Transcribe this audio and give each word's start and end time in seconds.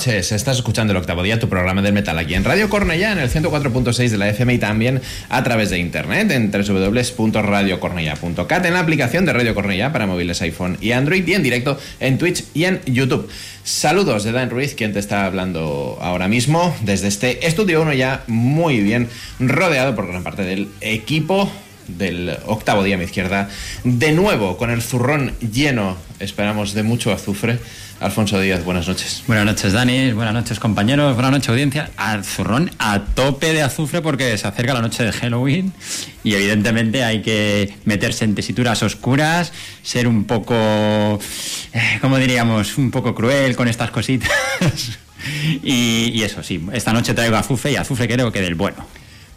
Noches, 0.00 0.32
estás 0.32 0.56
escuchando 0.56 0.92
el 0.92 0.96
octavo 0.96 1.22
día, 1.22 1.38
tu 1.38 1.50
programa 1.50 1.82
del 1.82 1.92
metal 1.92 2.18
aquí 2.18 2.32
en 2.32 2.42
Radio 2.42 2.70
Cornellá, 2.70 3.12
en 3.12 3.18
el 3.18 3.28
104.6 3.28 4.08
de 4.08 4.16
la 4.16 4.30
FM 4.30 4.54
y 4.54 4.58
también 4.58 5.02
a 5.28 5.44
través 5.44 5.68
de 5.68 5.78
internet 5.78 6.30
en 6.30 6.50
www.radiocornellá.cat, 6.50 8.64
en 8.64 8.72
la 8.72 8.80
aplicación 8.80 9.26
de 9.26 9.34
Radio 9.34 9.54
Cornellá 9.54 9.92
para 9.92 10.06
móviles 10.06 10.40
iPhone 10.40 10.78
y 10.80 10.92
Android 10.92 11.28
y 11.28 11.34
en 11.34 11.42
directo 11.42 11.78
en 12.00 12.16
Twitch 12.16 12.44
y 12.54 12.64
en 12.64 12.80
YouTube. 12.86 13.28
Saludos 13.62 14.24
de 14.24 14.32
Dan 14.32 14.48
Ruiz, 14.48 14.74
quien 14.74 14.94
te 14.94 15.00
está 15.00 15.26
hablando 15.26 15.98
ahora 16.00 16.28
mismo 16.28 16.74
desde 16.80 17.08
este 17.08 17.46
estudio 17.46 17.82
1 17.82 17.92
ya 17.92 18.24
muy 18.26 18.80
bien 18.80 19.06
rodeado 19.38 19.94
por 19.94 20.08
gran 20.08 20.22
parte 20.22 20.44
del 20.44 20.68
equipo 20.80 21.52
del 21.88 22.36
octavo 22.46 22.82
día 22.82 22.96
a 22.96 22.98
mi 22.98 23.04
izquierda, 23.04 23.48
de 23.84 24.12
nuevo 24.12 24.56
con 24.56 24.70
el 24.70 24.82
zurrón 24.82 25.32
lleno, 25.40 25.96
esperamos, 26.18 26.74
de 26.74 26.82
mucho 26.82 27.12
azufre 27.12 27.58
Alfonso 28.00 28.40
Díaz, 28.40 28.64
buenas 28.64 28.88
noches. 28.88 29.22
Buenas 29.26 29.44
noches, 29.44 29.74
Dani. 29.74 30.12
Buenas 30.12 30.32
noches, 30.32 30.58
compañeros. 30.58 31.14
Buenas 31.14 31.32
noches, 31.32 31.50
audiencia. 31.50 31.90
Al 31.98 32.24
zurrón 32.24 32.70
a 32.78 33.00
tope 33.00 33.52
de 33.52 33.60
azufre 33.60 34.00
porque 34.00 34.38
se 34.38 34.48
acerca 34.48 34.72
la 34.72 34.80
noche 34.80 35.04
de 35.04 35.12
Halloween 35.12 35.74
y 36.24 36.32
evidentemente 36.32 37.04
hay 37.04 37.20
que 37.20 37.74
meterse 37.84 38.24
en 38.24 38.34
tesituras 38.34 38.82
oscuras, 38.82 39.52
ser 39.82 40.08
un 40.08 40.24
poco, 40.24 40.54
eh, 41.74 41.98
¿cómo 42.00 42.16
diríamos? 42.16 42.78
Un 42.78 42.90
poco 42.90 43.14
cruel 43.14 43.54
con 43.54 43.68
estas 43.68 43.90
cositas. 43.90 44.30
y, 45.62 46.10
y 46.14 46.22
eso, 46.22 46.42
sí, 46.42 46.64
esta 46.72 46.94
noche 46.94 47.12
traigo 47.12 47.36
azufre 47.36 47.72
y 47.72 47.76
azufre 47.76 48.08
creo 48.08 48.32
que 48.32 48.40
del 48.40 48.54
bueno. 48.54 48.86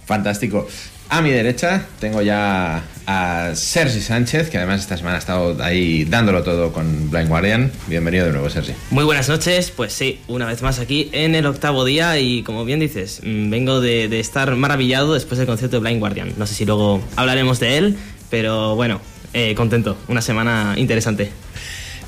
Fantástico. 0.05 0.67
A 1.09 1.21
mi 1.21 1.29
derecha 1.29 1.85
tengo 1.99 2.21
ya 2.21 2.83
a 3.05 3.51
Sergi 3.53 4.01
Sánchez, 4.01 4.49
que 4.49 4.57
además 4.57 4.81
esta 4.81 4.97
semana 4.97 5.17
ha 5.17 5.19
estado 5.19 5.61
ahí 5.61 6.05
dándolo 6.05 6.43
todo 6.43 6.73
con 6.73 7.11
Blind 7.11 7.29
Guardian. 7.29 7.71
Bienvenido 7.87 8.25
de 8.25 8.31
nuevo, 8.31 8.49
Sergi. 8.49 8.73
Muy 8.89 9.03
buenas 9.03 9.29
noches, 9.29 9.69
pues 9.71 9.93
sí, 9.93 10.19
una 10.27 10.47
vez 10.47 10.61
más 10.61 10.79
aquí 10.79 11.09
en 11.11 11.35
el 11.35 11.45
octavo 11.45 11.85
día 11.85 12.17
y 12.17 12.41
como 12.43 12.65
bien 12.65 12.79
dices, 12.79 13.21
mm, 13.23 13.49
vengo 13.49 13.79
de, 13.79 14.07
de 14.07 14.19
estar 14.19 14.55
maravillado 14.55 15.13
después 15.13 15.37
del 15.37 15.45
concierto 15.45 15.77
de 15.77 15.81
Blind 15.81 15.99
Guardian. 15.99 16.33
No 16.37 16.47
sé 16.47 16.55
si 16.55 16.65
luego 16.65 17.01
hablaremos 17.15 17.59
de 17.59 17.77
él, 17.77 17.97
pero 18.31 18.75
bueno, 18.75 18.99
eh, 19.33 19.53
contento, 19.55 19.97
una 20.07 20.21
semana 20.21 20.73
interesante. 20.77 21.31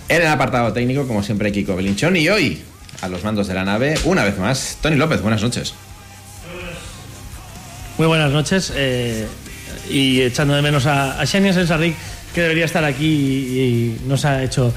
En 0.10 0.22
el 0.22 0.28
apartado 0.28 0.72
técnico, 0.74 1.08
como 1.08 1.22
siempre, 1.24 1.52
Kiko 1.52 1.76
Belinchón 1.76 2.16
y 2.16 2.30
hoy 2.30 2.62
a 3.02 3.08
los 3.08 3.24
mandos 3.24 3.48
de 3.48 3.54
la 3.54 3.66
nave, 3.66 3.96
una 4.06 4.24
vez 4.24 4.38
más, 4.38 4.78
Tony 4.82 4.96
López, 4.96 5.22
buenas 5.22 5.42
noches. 5.42 5.74
Muy 7.98 8.08
buenas 8.08 8.32
noches. 8.32 8.74
Eh, 8.76 9.26
y 9.90 10.22
echando 10.22 10.56
de 10.56 10.62
menos 10.62 10.86
a, 10.86 11.20
a 11.20 11.26
Xenia 11.26 11.54
Sensarric, 11.54 11.96
que 12.34 12.42
debería 12.42 12.66
estar 12.66 12.84
aquí 12.84 13.06
y, 13.06 13.60
y 13.60 14.08
nos 14.08 14.26
ha 14.26 14.44
hecho. 14.44 14.74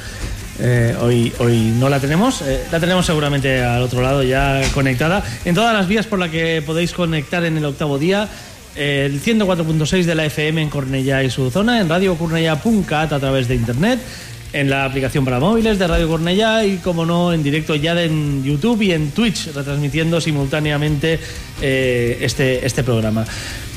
eh, 0.60 0.94
hoy, 1.00 1.32
hoy 1.38 1.72
no 1.78 1.88
la 1.88 2.00
tenemos, 2.00 2.42
eh, 2.42 2.64
la 2.70 2.80
tenemos 2.80 3.06
seguramente 3.06 3.62
al 3.62 3.82
otro 3.82 4.02
lado 4.02 4.22
ya 4.22 4.60
conectada. 4.74 5.22
En 5.44 5.54
todas 5.54 5.74
las 5.74 5.88
vías 5.88 6.06
por 6.06 6.18
las 6.18 6.30
que 6.30 6.62
podéis 6.64 6.92
conectar 6.92 7.44
en 7.44 7.56
el 7.56 7.64
octavo 7.64 7.98
día, 7.98 8.28
el 8.76 9.20
104.6 9.22 10.04
de 10.04 10.14
la 10.14 10.24
FM 10.26 10.62
en 10.62 10.70
Cornellá 10.70 11.22
y 11.24 11.30
su 11.30 11.50
zona, 11.50 11.80
en 11.80 11.88
radiocornellá.cat 11.88 13.12
a 13.12 13.18
través 13.18 13.48
de 13.48 13.54
internet, 13.56 13.98
en 14.52 14.70
la 14.70 14.84
aplicación 14.84 15.24
para 15.24 15.40
móviles 15.40 15.78
de 15.78 15.86
Radio 15.86 16.08
Cornellá 16.08 16.64
y, 16.64 16.78
como 16.78 17.04
no, 17.04 17.32
en 17.32 17.42
directo 17.42 17.74
ya 17.74 18.00
en 18.02 18.42
YouTube 18.42 18.82
y 18.82 18.92
en 18.92 19.10
Twitch, 19.10 19.52
retransmitiendo 19.54 20.20
simultáneamente 20.20 21.18
eh, 21.60 22.18
este, 22.20 22.64
este 22.64 22.82
programa. 22.82 23.24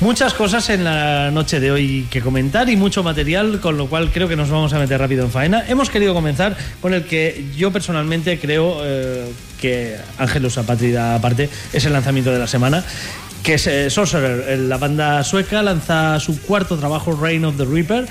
Muchas 0.00 0.34
cosas 0.34 0.68
en 0.70 0.84
la 0.84 1.30
noche 1.30 1.60
de 1.60 1.70
hoy 1.70 2.06
que 2.10 2.20
comentar 2.20 2.68
y 2.68 2.76
mucho 2.76 3.02
material, 3.02 3.60
con 3.60 3.76
lo 3.76 3.86
cual 3.86 4.10
creo 4.10 4.28
que 4.28 4.36
nos 4.36 4.50
vamos 4.50 4.72
a 4.72 4.78
meter 4.78 4.98
rápido 4.98 5.24
en 5.24 5.30
faena. 5.30 5.64
Hemos 5.68 5.90
querido 5.90 6.14
comenzar 6.14 6.56
con 6.80 6.94
el 6.94 7.04
que 7.04 7.44
yo 7.56 7.70
personalmente 7.70 8.38
creo 8.38 8.78
eh, 8.82 9.26
que 9.60 9.96
Ángelus 10.18 10.58
Apátrida 10.58 11.14
aparte 11.14 11.48
es 11.72 11.84
el 11.84 11.92
lanzamiento 11.92 12.32
de 12.32 12.38
la 12.38 12.46
semana 12.46 12.84
que 13.42 13.54
es 13.54 13.66
eh, 13.66 13.90
Sorcerer, 13.90 14.44
eh, 14.48 14.56
la 14.56 14.78
banda 14.78 15.24
sueca 15.24 15.62
lanza 15.62 16.20
su 16.20 16.40
cuarto 16.42 16.76
trabajo 16.76 17.18
Reign 17.20 17.44
of 17.44 17.56
the 17.56 17.64
Reaper 17.64 18.06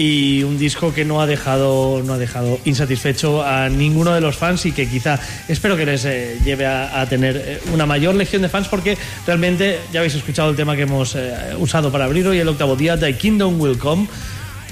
y 0.00 0.42
un 0.44 0.56
disco 0.56 0.94
que 0.94 1.04
no 1.04 1.20
ha 1.20 1.26
dejado 1.26 2.02
no 2.02 2.14
ha 2.14 2.18
dejado 2.18 2.58
insatisfecho 2.64 3.44
a 3.44 3.68
ninguno 3.68 4.14
de 4.14 4.22
los 4.22 4.34
fans 4.34 4.64
y 4.64 4.72
que 4.72 4.88
quizá 4.88 5.20
espero 5.46 5.76
que 5.76 5.84
les 5.84 6.06
eh, 6.06 6.38
lleve 6.42 6.64
a, 6.66 7.06
tener 7.06 7.36
eh, 7.36 7.60
una 7.74 7.84
mayor 7.84 8.14
legión 8.14 8.40
de 8.40 8.48
fans 8.48 8.68
porque 8.68 8.96
realmente 9.26 9.78
ya 9.92 10.00
habéis 10.00 10.14
escuchado 10.14 10.48
el 10.48 10.56
tema 10.56 10.74
que 10.74 10.82
hemos 10.82 11.14
eh, 11.16 11.54
usado 11.58 11.92
para 11.92 12.06
abrir 12.06 12.26
hoy 12.26 12.38
el 12.38 12.48
octavo 12.48 12.76
día 12.76 12.98
The 12.98 13.14
Kingdom 13.18 13.60
Will 13.60 13.76
Come. 13.76 14.08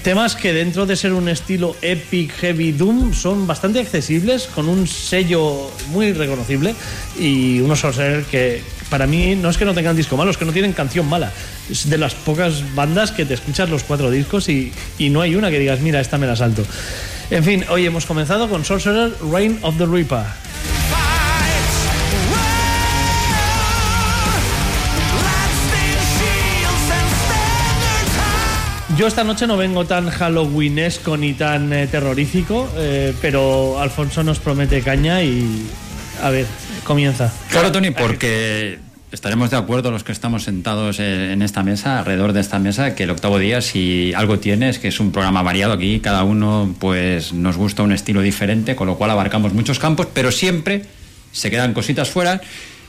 Temas 0.03 0.35
que 0.35 0.55
dentro 0.55 0.87
de 0.87 0.97
ser 0.97 1.13
un 1.13 1.29
estilo 1.29 1.77
epic 1.83 2.33
heavy 2.33 2.73
doom 2.73 3.13
son 3.13 3.47
bastante 3.47 3.81
accesibles, 3.81 4.47
con 4.47 4.67
un 4.67 4.87
sello 4.87 5.71
muy 5.89 6.15
reconocible 6.15 6.75
y 7.19 7.61
unos 7.61 7.81
sorcerer 7.81 8.25
que 8.25 8.63
para 8.91 9.07
mí 9.07 9.35
no 9.37 9.51
es 9.51 9.59
que 9.59 9.65
no 9.65 9.75
tengan 9.75 9.97
disco 9.97 10.17
malo, 10.17 10.31
es 10.31 10.37
que 10.37 10.45
no 10.45 10.53
tienen 10.53 10.73
canción 10.73 11.09
mala. 11.09 11.33
Es 11.71 11.89
de 11.89 11.99
las 11.99 12.15
pocas 12.15 12.75
bandas 12.75 13.13
que 13.13 13.25
te 13.25 13.35
escuchas 13.35 13.69
los 13.69 13.85
cuatro 13.85 14.11
discos 14.11 14.49
y, 14.49 14.73
no 14.99 15.21
hay 15.21 15.35
una 15.35 15.51
que 15.51 15.59
digas, 15.59 15.81
mira, 15.81 16.01
esta 16.01 16.19
me 16.19 16.27
la 16.27 16.37
salto. 16.37 16.63
En 17.31 17.45
fin, 17.45 17.65
hoy 17.69 17.87
hemos 17.87 18.07
comenzado 18.07 18.49
con 18.49 18.65
Sorcerer 18.65 19.13
Reign 19.31 19.59
of 19.63 19.77
the 19.77 19.87
Reaper. 19.87 20.25
Yo 28.97 29.07
esta 29.07 29.23
noche 29.23 29.47
no 29.47 29.57
vengo 29.57 29.85
tan 29.85 30.11
halloweenesco 30.11 31.17
ni 31.17 31.33
tan 31.35 31.73
eh, 31.73 31.87
terrorífico, 31.87 32.69
eh, 32.77 33.15
pero 33.21 33.79
Alfonso 33.79 34.25
nos 34.25 34.41
promete 34.41 34.83
caña 34.83 35.23
y 35.23 35.69
a 36.21 36.31
ver, 36.31 36.47
comienza. 36.89 37.33
Claro, 37.51 37.71
Tony, 37.71 37.93
porque 37.93 38.81
estaremos 39.13 39.51
de 39.51 39.57
acuerdo 39.57 39.91
los 39.91 40.03
que 40.03 40.11
estamos 40.11 40.43
sentados 40.45 40.99
eh, 40.99 41.33
en 41.33 41.43
esta 41.43 41.63
mesa, 41.63 42.01
alrededor 42.01 42.33
de 42.33 42.41
esta 42.41 42.59
mesa, 42.59 42.95
que 42.95 43.05
el 43.05 43.11
octavo 43.11 43.39
día, 43.39 43.61
si 43.61 44.13
algo 44.17 44.39
tiene, 44.39 44.71
es 44.71 44.79
que 44.79 44.89
es 44.89 44.99
un 44.99 45.13
programa 45.13 45.43
variado 45.43 45.75
aquí, 45.75 46.01
cada 46.01 46.25
uno 46.25 46.75
pues 46.81 47.33
nos 47.33 47.57
gusta 47.57 47.83
un 47.83 47.93
estilo 47.93 48.23
diferente, 48.23 48.75
con 48.75 48.87
lo 48.87 48.97
cual 48.97 49.11
abarcamos 49.11 49.53
muchos 49.53 49.79
campos, 49.79 50.09
pero 50.13 50.33
siempre 50.33 50.83
se 51.31 51.51
quedan 51.51 51.75
cositas 51.75 52.11
fuera. 52.11 52.41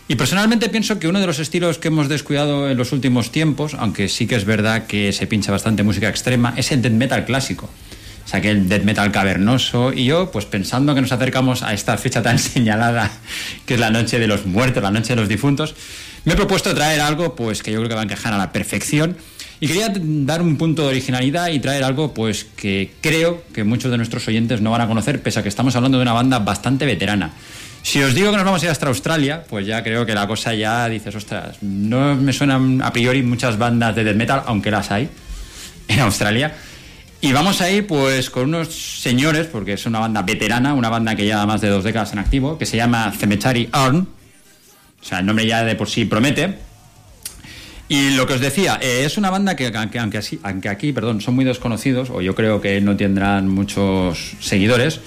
Y 0.08 0.16
personalmente 0.16 0.70
pienso 0.70 0.98
que 0.98 1.08
uno 1.08 1.20
de 1.20 1.28
los 1.28 1.38
estilos 1.38 1.78
que 1.78 1.90
hemos 1.90 2.10
descuidado 2.10 2.70
en 2.70 2.78
los 2.78 2.94
últimos 2.94 3.32
tiempos, 3.32 3.76
aunque 3.78 4.10
sí 4.10 4.26
que 4.26 4.36
es 4.36 4.46
verdad 4.46 4.88
que 4.88 5.14
se 5.14 5.28
pincha 5.28 5.52
bastante 5.52 5.84
música 5.84 6.10
extrema, 6.10 6.54
es 6.58 6.72
el 6.72 6.82
death 6.82 6.94
metal 6.94 7.26
clásico. 7.26 7.70
Que 8.32 8.52
el 8.52 8.70
death 8.70 8.84
metal 8.84 9.12
cavernoso. 9.12 9.92
Y 9.92 10.06
yo, 10.06 10.32
pues 10.32 10.46
pensando 10.46 10.94
que 10.96 11.02
nos 11.02 11.12
acercamos 11.12 11.64
a 11.64 11.74
esta 11.74 11.98
fecha 11.98 12.22
tan 12.22 12.40
señalada, 12.40 13.12
que 13.66 13.74
es 13.74 13.80
la 13.80 13.90
noche 13.90 14.20
de 14.20 14.28
los 14.28 14.46
muertos, 14.46 14.82
la 14.84 14.92
noche 14.92 15.10
de 15.10 15.16
los 15.18 15.28
difuntos, 15.28 15.76
me 16.26 16.34
he 16.34 16.36
propuesto 16.36 16.74
traer 16.76 17.02
algo 17.02 17.36
pues 17.36 17.64
que 17.64 17.72
yo 17.72 17.80
creo 17.80 17.90
que 17.90 17.96
va 17.96 18.02
a 18.02 18.04
encajar 18.04 18.34
a 18.34 18.38
la 18.38 18.52
perfección. 18.52 19.18
Y 19.60 19.68
quería 19.68 19.92
dar 19.94 20.42
un 20.42 20.58
punto 20.58 20.84
de 20.84 20.90
originalidad 20.90 21.50
y 21.50 21.60
traer 21.60 21.84
algo 21.84 22.14
pues 22.14 22.46
que 22.56 22.92
creo 23.02 23.44
que 23.54 23.66
muchos 23.66 23.92
de 23.92 23.98
nuestros 23.98 24.26
oyentes 24.28 24.62
no 24.62 24.72
van 24.72 24.82
a 24.82 24.88
conocer, 24.88 25.22
pese 25.22 25.40
a 25.40 25.44
que 25.44 25.50
estamos 25.50 25.76
hablando 25.76 25.98
de 25.98 26.04
una 26.04 26.14
banda 26.14 26.40
bastante 26.40 26.86
veterana. 26.86 27.34
Si 27.82 28.02
os 28.02 28.14
digo 28.14 28.32
que 28.32 28.38
nos 28.38 28.46
vamos 28.46 28.62
a 28.62 28.66
ir 28.66 28.72
hasta 28.72 28.88
Australia, 28.88 29.44
pues 29.50 29.66
ya 29.66 29.84
creo 29.84 30.06
que 30.06 30.14
la 30.14 30.28
cosa 30.28 30.54
ya 30.54 30.88
dices, 30.88 31.16
ostras, 31.16 31.58
no 31.62 32.16
me 32.16 32.32
suenan 32.32 32.82
a 32.82 32.94
priori 32.94 33.24
muchas 33.24 33.58
bandas 33.58 33.96
de 33.96 34.04
death 34.04 34.16
metal, 34.16 34.44
aunque 34.46 34.72
las 34.72 34.92
hay 34.92 35.10
en 35.88 36.00
Australia. 36.00 36.56
Y 37.22 37.34
vamos 37.34 37.60
a 37.60 37.70
ir 37.70 37.86
pues 37.86 38.30
con 38.30 38.46
unos 38.46 39.02
señores, 39.02 39.48
porque 39.48 39.74
es 39.74 39.86
una 39.86 40.00
banda 40.00 40.22
veterana, 40.22 40.74
una 40.74 40.88
banda 40.88 41.16
que 41.16 41.26
lleva 41.26 41.46
más 41.46 41.60
de 41.60 41.68
dos 41.68 41.84
décadas 41.84 42.14
en 42.14 42.20
activo, 42.20 42.58
que 42.58 42.66
se 42.66 42.78
llama 42.78 43.12
Cemetery 43.12 43.68
Arn. 43.74 44.08
O 45.02 45.04
sea, 45.04 45.20
el 45.20 45.26
nombre 45.26 45.46
ya 45.46 45.66
de 45.66 45.76
por 45.76 45.90
sí 45.90 46.06
promete. 46.06 46.70
Y 47.90 48.12
lo 48.12 48.26
que 48.26 48.34
os 48.36 48.40
decía, 48.40 48.78
eh, 48.82 49.04
es 49.04 49.18
una 49.18 49.32
banda 49.32 49.56
que 49.56 49.74
aunque, 49.76 50.70
aquí 50.70 50.94
perdón, 50.94 51.20
son 51.20 51.36
muy 51.36 51.44
desconocidos, 51.44 52.10
o 52.12 52.22
yo 52.22 52.36
creo 52.36 52.62
que 52.62 52.80
no 52.80 52.96
tendrán 52.96 53.50
muchos 53.50 54.36
seguidores, 54.40 55.02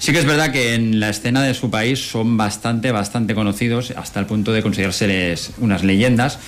sí 0.00 0.12
que 0.12 0.18
es 0.18 0.26
verdad 0.26 0.50
que 0.50 0.74
en 0.74 0.98
la 0.98 1.08
escena 1.08 1.42
de 1.44 1.54
su 1.54 1.70
país 1.70 2.10
son 2.10 2.36
bastante, 2.36 2.90
bastante 2.90 3.34
conocidos, 3.36 3.92
hasta 3.92 4.18
el 4.18 4.26
punto 4.26 4.52
de 4.52 4.60
considerarse 4.60 5.36
unas 5.58 5.84
leyendas, 5.84 6.40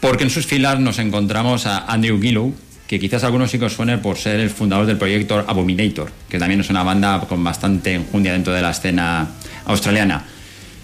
porque 0.00 0.24
en 0.24 0.30
sus 0.30 0.46
filas 0.46 0.78
nos 0.78 0.98
encontramos 0.98 1.64
a 1.64 1.78
Andrew 1.86 2.20
Gillow, 2.20 2.54
que 2.94 3.00
quizás 3.00 3.24
algunos 3.24 3.50
sí 3.50 3.58
que 3.58 3.64
os 3.64 3.72
suene 3.72 3.98
por 3.98 4.16
ser 4.16 4.38
el 4.38 4.50
fundador 4.50 4.86
del 4.86 4.96
proyecto 4.96 5.44
Abominator, 5.48 6.12
que 6.28 6.38
también 6.38 6.60
es 6.60 6.70
una 6.70 6.84
banda 6.84 7.20
con 7.28 7.42
bastante 7.42 7.92
enjundia 7.92 8.32
dentro 8.32 8.52
de 8.52 8.62
la 8.62 8.70
escena 8.70 9.26
australiana. 9.64 10.24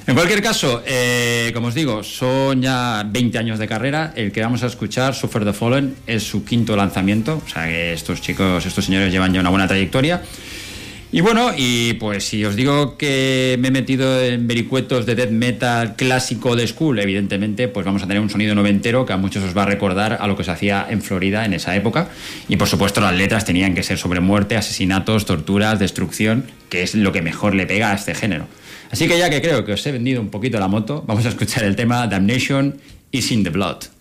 En 0.09 0.17
cualquier 0.17 0.43
caso, 0.43 0.83
eh, 0.85 1.53
como 1.55 1.69
os 1.69 1.75
digo, 1.75 2.03
son 2.03 2.63
ya 2.63 3.05
20 3.07 3.39
años 3.39 3.61
de 3.61 3.69
carrera. 3.69 4.13
El 4.17 4.33
que 4.33 4.43
vamos 4.43 4.65
a 4.65 4.67
escuchar, 4.67 5.15
Suffer 5.15 5.45
the 5.45 5.53
Fallen, 5.53 5.95
es 6.05 6.25
su 6.25 6.45
quinto 6.45 6.75
lanzamiento. 6.75 7.41
O 7.47 7.49
sea 7.49 7.67
que 7.67 7.93
estos 7.93 8.21
chicos, 8.21 8.67
estos 8.67 8.85
señores 8.85 9.13
llevan 9.13 9.33
ya 9.33 9.39
una 9.39 9.51
buena 9.51 9.69
trayectoria. 9.69 10.21
Y 11.13 11.23
bueno, 11.23 11.51
y 11.57 11.95
pues 11.95 12.23
si 12.23 12.45
os 12.45 12.55
digo 12.55 12.97
que 12.97 13.57
me 13.59 13.69
he 13.69 13.71
metido 13.73 14.23
en 14.23 14.47
vericuetos 14.47 15.07
de 15.07 15.17
death 15.17 15.31
metal 15.31 15.97
clásico 15.97 16.55
de 16.55 16.65
school, 16.69 17.01
evidentemente, 17.01 17.67
pues 17.67 17.85
vamos 17.85 18.05
a 18.05 18.07
tener 18.07 18.23
un 18.23 18.31
sonido 18.31 18.55
noventero 18.55 19.05
que 19.05 19.13
a 19.13 19.17
muchos 19.17 19.43
os 19.43 19.57
va 19.57 19.65
a 19.65 19.67
recordar 19.67 20.19
a 20.21 20.29
lo 20.29 20.37
que 20.37 20.45
se 20.45 20.53
hacía 20.53 20.87
en 20.89 21.03
Florida 21.03 21.45
en 21.45 21.53
esa 21.53 21.75
época. 21.75 22.11
Y 22.49 22.57
por 22.57 22.69
supuesto 22.69 23.01
las 23.01 23.17
letras 23.17 23.45
tenían 23.45 23.75
que 23.75 23.83
ser 23.83 23.99
sobre 23.99 24.21
muerte, 24.21 24.57
asesinatos, 24.57 25.27
torturas, 25.27 25.81
destrucción, 25.81 26.45
que 26.69 26.85
es 26.85 26.95
lo 26.95 27.11
que 27.11 27.23
mejor 27.23 27.57
le 27.57 27.67
pega 27.67 27.91
a 27.91 27.95
este 27.95 28.15
género. 28.15 28.47
Así 28.93 29.09
que 29.09 29.19
ya 29.19 29.31
que 29.31 29.43
creo 29.43 29.65
que 29.65 29.73
os 29.73 29.85
he 29.87 29.91
vendido 29.91 30.21
un 30.21 30.31
poquito 30.31 30.61
la 30.61 30.69
moto, 30.69 31.03
vamos 31.09 31.27
a 31.27 31.31
escuchar 31.31 31.65
el 31.65 31.75
tema 31.75 32.07
Damnation 32.07 32.77
is 33.11 33.33
in 33.33 33.43
the 33.43 33.51
Blood. 33.51 34.00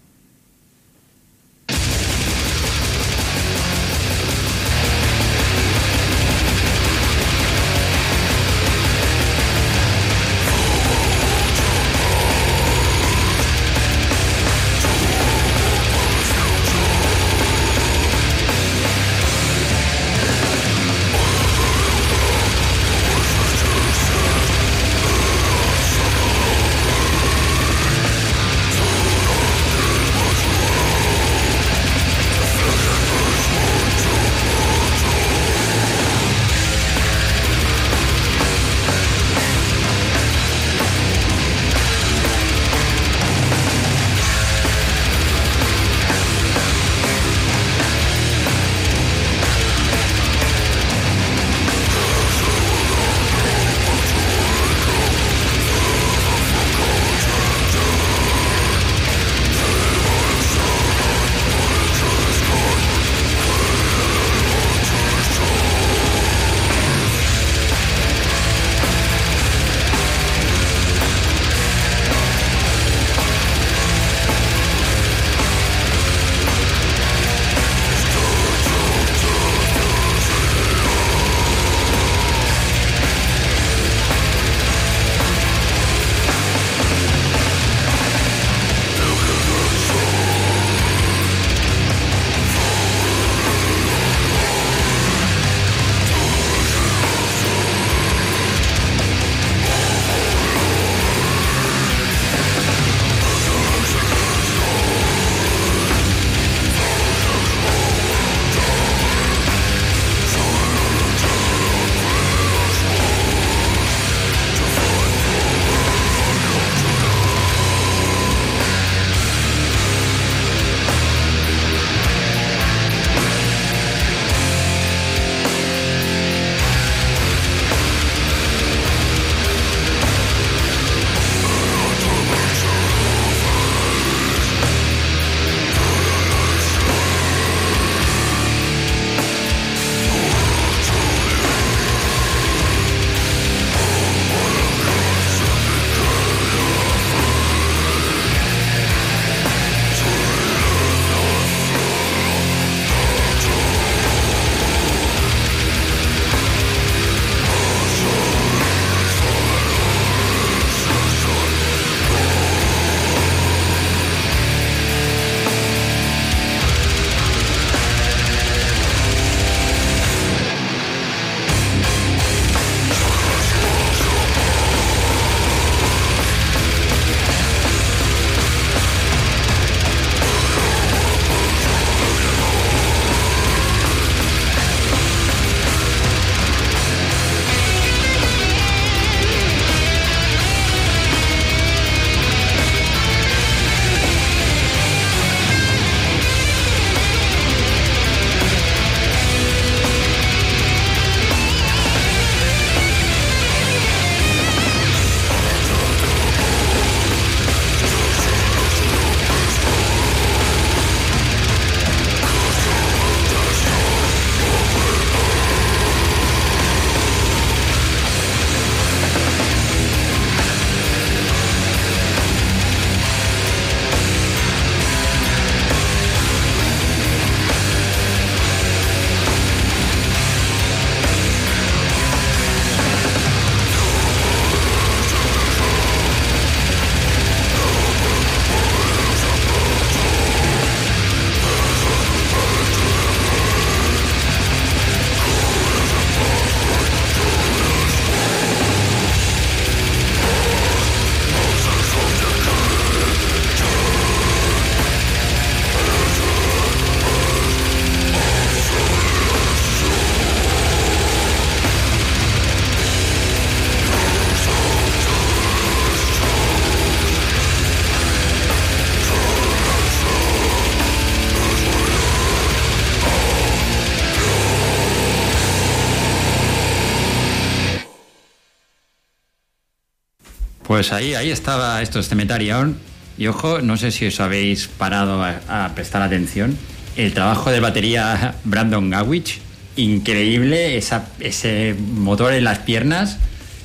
Pues 280.80 280.94
ahí, 280.94 281.14
ahí 281.14 281.30
estaba 281.30 281.82
esto, 281.82 282.02
Cemeterion. 282.02 282.78
Y 283.18 283.28
ojo, 283.28 283.60
no 283.60 283.76
sé 283.76 283.92
si 283.92 284.08
os 284.08 284.22
habéis 284.22 284.70
parado 284.70 285.22
a, 285.22 285.72
prestar 285.76 286.02
atención. 286.02 286.58
El 286.96 287.14
trabajo 287.14 287.52
de 287.52 287.60
batería 287.60 288.36
Brandon 288.46 288.90
Gawich, 288.90 289.42
increíble, 289.76 290.78
ese 290.78 291.76
motor 291.96 292.32
en 292.32 292.46
las 292.46 292.60
piernas, 292.60 293.18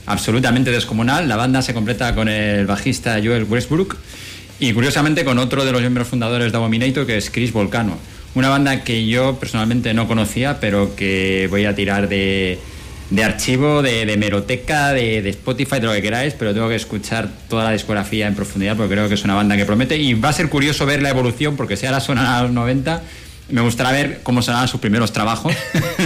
absolutamente 0.06 0.72
descomunal. 0.72 1.28
La 1.28 1.36
banda 1.36 1.62
se 1.62 1.72
completa 1.72 2.16
con 2.16 2.28
el 2.28 2.66
bajista 2.66 3.20
Joel 3.22 3.44
Westbrook 3.44 3.96
y 4.58 4.72
curiosamente 4.72 5.24
con 5.24 5.38
otro 5.38 5.64
de 5.64 5.70
los 5.70 5.82
miembros 5.82 6.08
fundadores 6.08 6.50
de 6.50 6.58
Abominator, 6.58 7.06
que 7.06 7.16
es 7.16 7.30
Chris 7.30 7.52
Volcano. 7.52 7.96
Una 8.34 8.48
banda 8.48 8.82
que 8.82 9.06
yo 9.06 9.38
personalmente 9.38 9.94
no 9.94 10.08
conocía, 10.08 10.58
pero 10.58 10.96
que 10.96 11.46
voy 11.48 11.64
a 11.64 11.76
tirar 11.76 12.08
de, 12.08 12.58
de 13.10 13.24
archivo, 13.24 13.82
de, 13.82 14.06
de 14.06 14.16
meroteca, 14.16 14.92
de, 14.92 15.22
de 15.22 15.30
Spotify, 15.30 15.76
de 15.80 15.86
lo 15.86 15.92
que 15.92 16.02
queráis, 16.02 16.34
pero 16.34 16.54
tengo 16.54 16.68
que 16.68 16.76
escuchar 16.76 17.28
toda 17.48 17.64
la 17.64 17.72
discografía 17.72 18.26
en 18.26 18.34
profundidad 18.34 18.76
porque 18.76 18.94
creo 18.94 19.08
que 19.08 19.14
es 19.14 19.24
una 19.24 19.34
banda 19.34 19.56
que 19.56 19.64
promete 19.64 19.96
y 19.96 20.14
va 20.14 20.30
a 20.30 20.32
ser 20.32 20.48
curioso 20.48 20.86
ver 20.86 21.02
la 21.02 21.10
evolución 21.10 21.56
porque 21.56 21.76
si 21.76 21.86
ahora 21.86 22.00
suenan 22.00 22.26
a 22.26 22.42
los 22.42 22.50
90, 22.50 23.02
me 23.50 23.60
gustará 23.60 23.92
ver 23.92 24.20
cómo 24.22 24.42
sonaban 24.42 24.68
sus 24.68 24.80
primeros 24.80 25.12
trabajos. 25.12 25.54